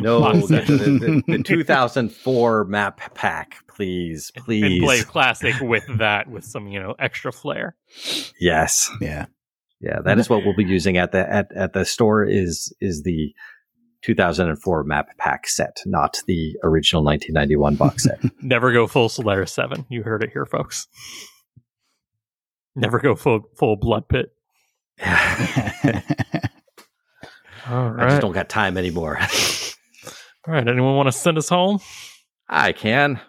No, 0.00 0.32
the, 0.34 0.60
the, 0.60 1.22
the, 1.26 1.38
the, 1.38 1.42
2004 1.44 2.64
map 2.66 3.14
pack, 3.14 3.56
please, 3.66 4.30
please. 4.36 4.62
And 4.62 4.82
play 4.82 5.02
classic 5.02 5.54
with 5.60 5.86
that, 5.98 6.28
with 6.28 6.44
some, 6.44 6.66
you 6.66 6.80
know, 6.80 6.94
extra 6.98 7.32
flair. 7.32 7.76
Yes. 8.38 8.90
Yeah. 9.00 9.26
Yeah, 9.80 10.00
that 10.04 10.18
is 10.18 10.28
what 10.28 10.44
we'll 10.44 10.56
be 10.56 10.64
using 10.64 10.96
at 10.96 11.12
the 11.12 11.30
at, 11.30 11.52
at 11.54 11.72
the 11.74 11.84
store 11.84 12.24
is 12.24 12.74
is 12.80 13.02
the 13.02 13.34
2004 14.02 14.84
map 14.84 15.08
pack 15.18 15.46
set, 15.46 15.82
not 15.84 16.18
the 16.26 16.56
original 16.62 17.04
1991 17.04 17.76
box 17.76 18.04
set. 18.04 18.20
Never 18.40 18.72
go 18.72 18.86
full 18.86 19.08
Solaris 19.08 19.52
7. 19.52 19.84
You 19.90 20.02
heard 20.02 20.22
it 20.22 20.30
here, 20.32 20.46
folks. 20.46 20.88
Never 22.74 22.98
go 23.00 23.14
full 23.14 23.50
full 23.56 23.76
blood 23.76 24.08
pit. 24.08 24.35
All 27.68 27.90
right. 27.90 28.06
I 28.06 28.08
just 28.10 28.22
don't 28.22 28.32
got 28.32 28.48
time 28.48 28.76
anymore. 28.76 29.18
All 30.46 30.54
right. 30.54 30.66
Anyone 30.66 30.96
want 30.96 31.08
to 31.08 31.12
send 31.12 31.38
us 31.38 31.48
home? 31.48 31.80
I 32.48 32.72
can. 32.72 33.20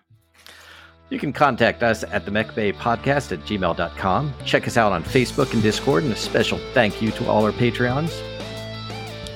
You 1.10 1.20
can 1.20 1.32
contact 1.32 1.84
us 1.84 2.04
at 2.04 2.26
the 2.26 2.32
Mech 2.32 2.54
Bay 2.54 2.74
Podcast 2.74 3.32
at 3.32 3.40
gmail.com. 3.40 4.34
Check 4.46 4.68
us 4.68 4.76
out 4.78 4.92
on 4.92 5.04
Facebook 5.04 5.54
and 5.54 5.64
Discord, 5.64 6.04
and 6.04 6.12
a 6.12 6.18
special 6.18 6.60
thank 6.74 7.02
you 7.02 7.12
to 7.12 7.28
all 7.28 7.46
our 7.46 7.54
Patreons. 7.54 8.12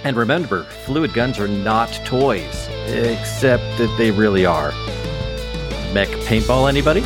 And 0.03 0.17
remember, 0.17 0.63
fluid 0.85 1.13
guns 1.13 1.39
are 1.39 1.47
not 1.47 1.87
toys, 2.05 2.67
except 2.87 3.63
that 3.77 3.95
they 3.97 4.11
really 4.11 4.45
are. 4.45 4.71
Mech 5.93 6.09
paintball, 6.25 6.67
anybody? 6.67 7.01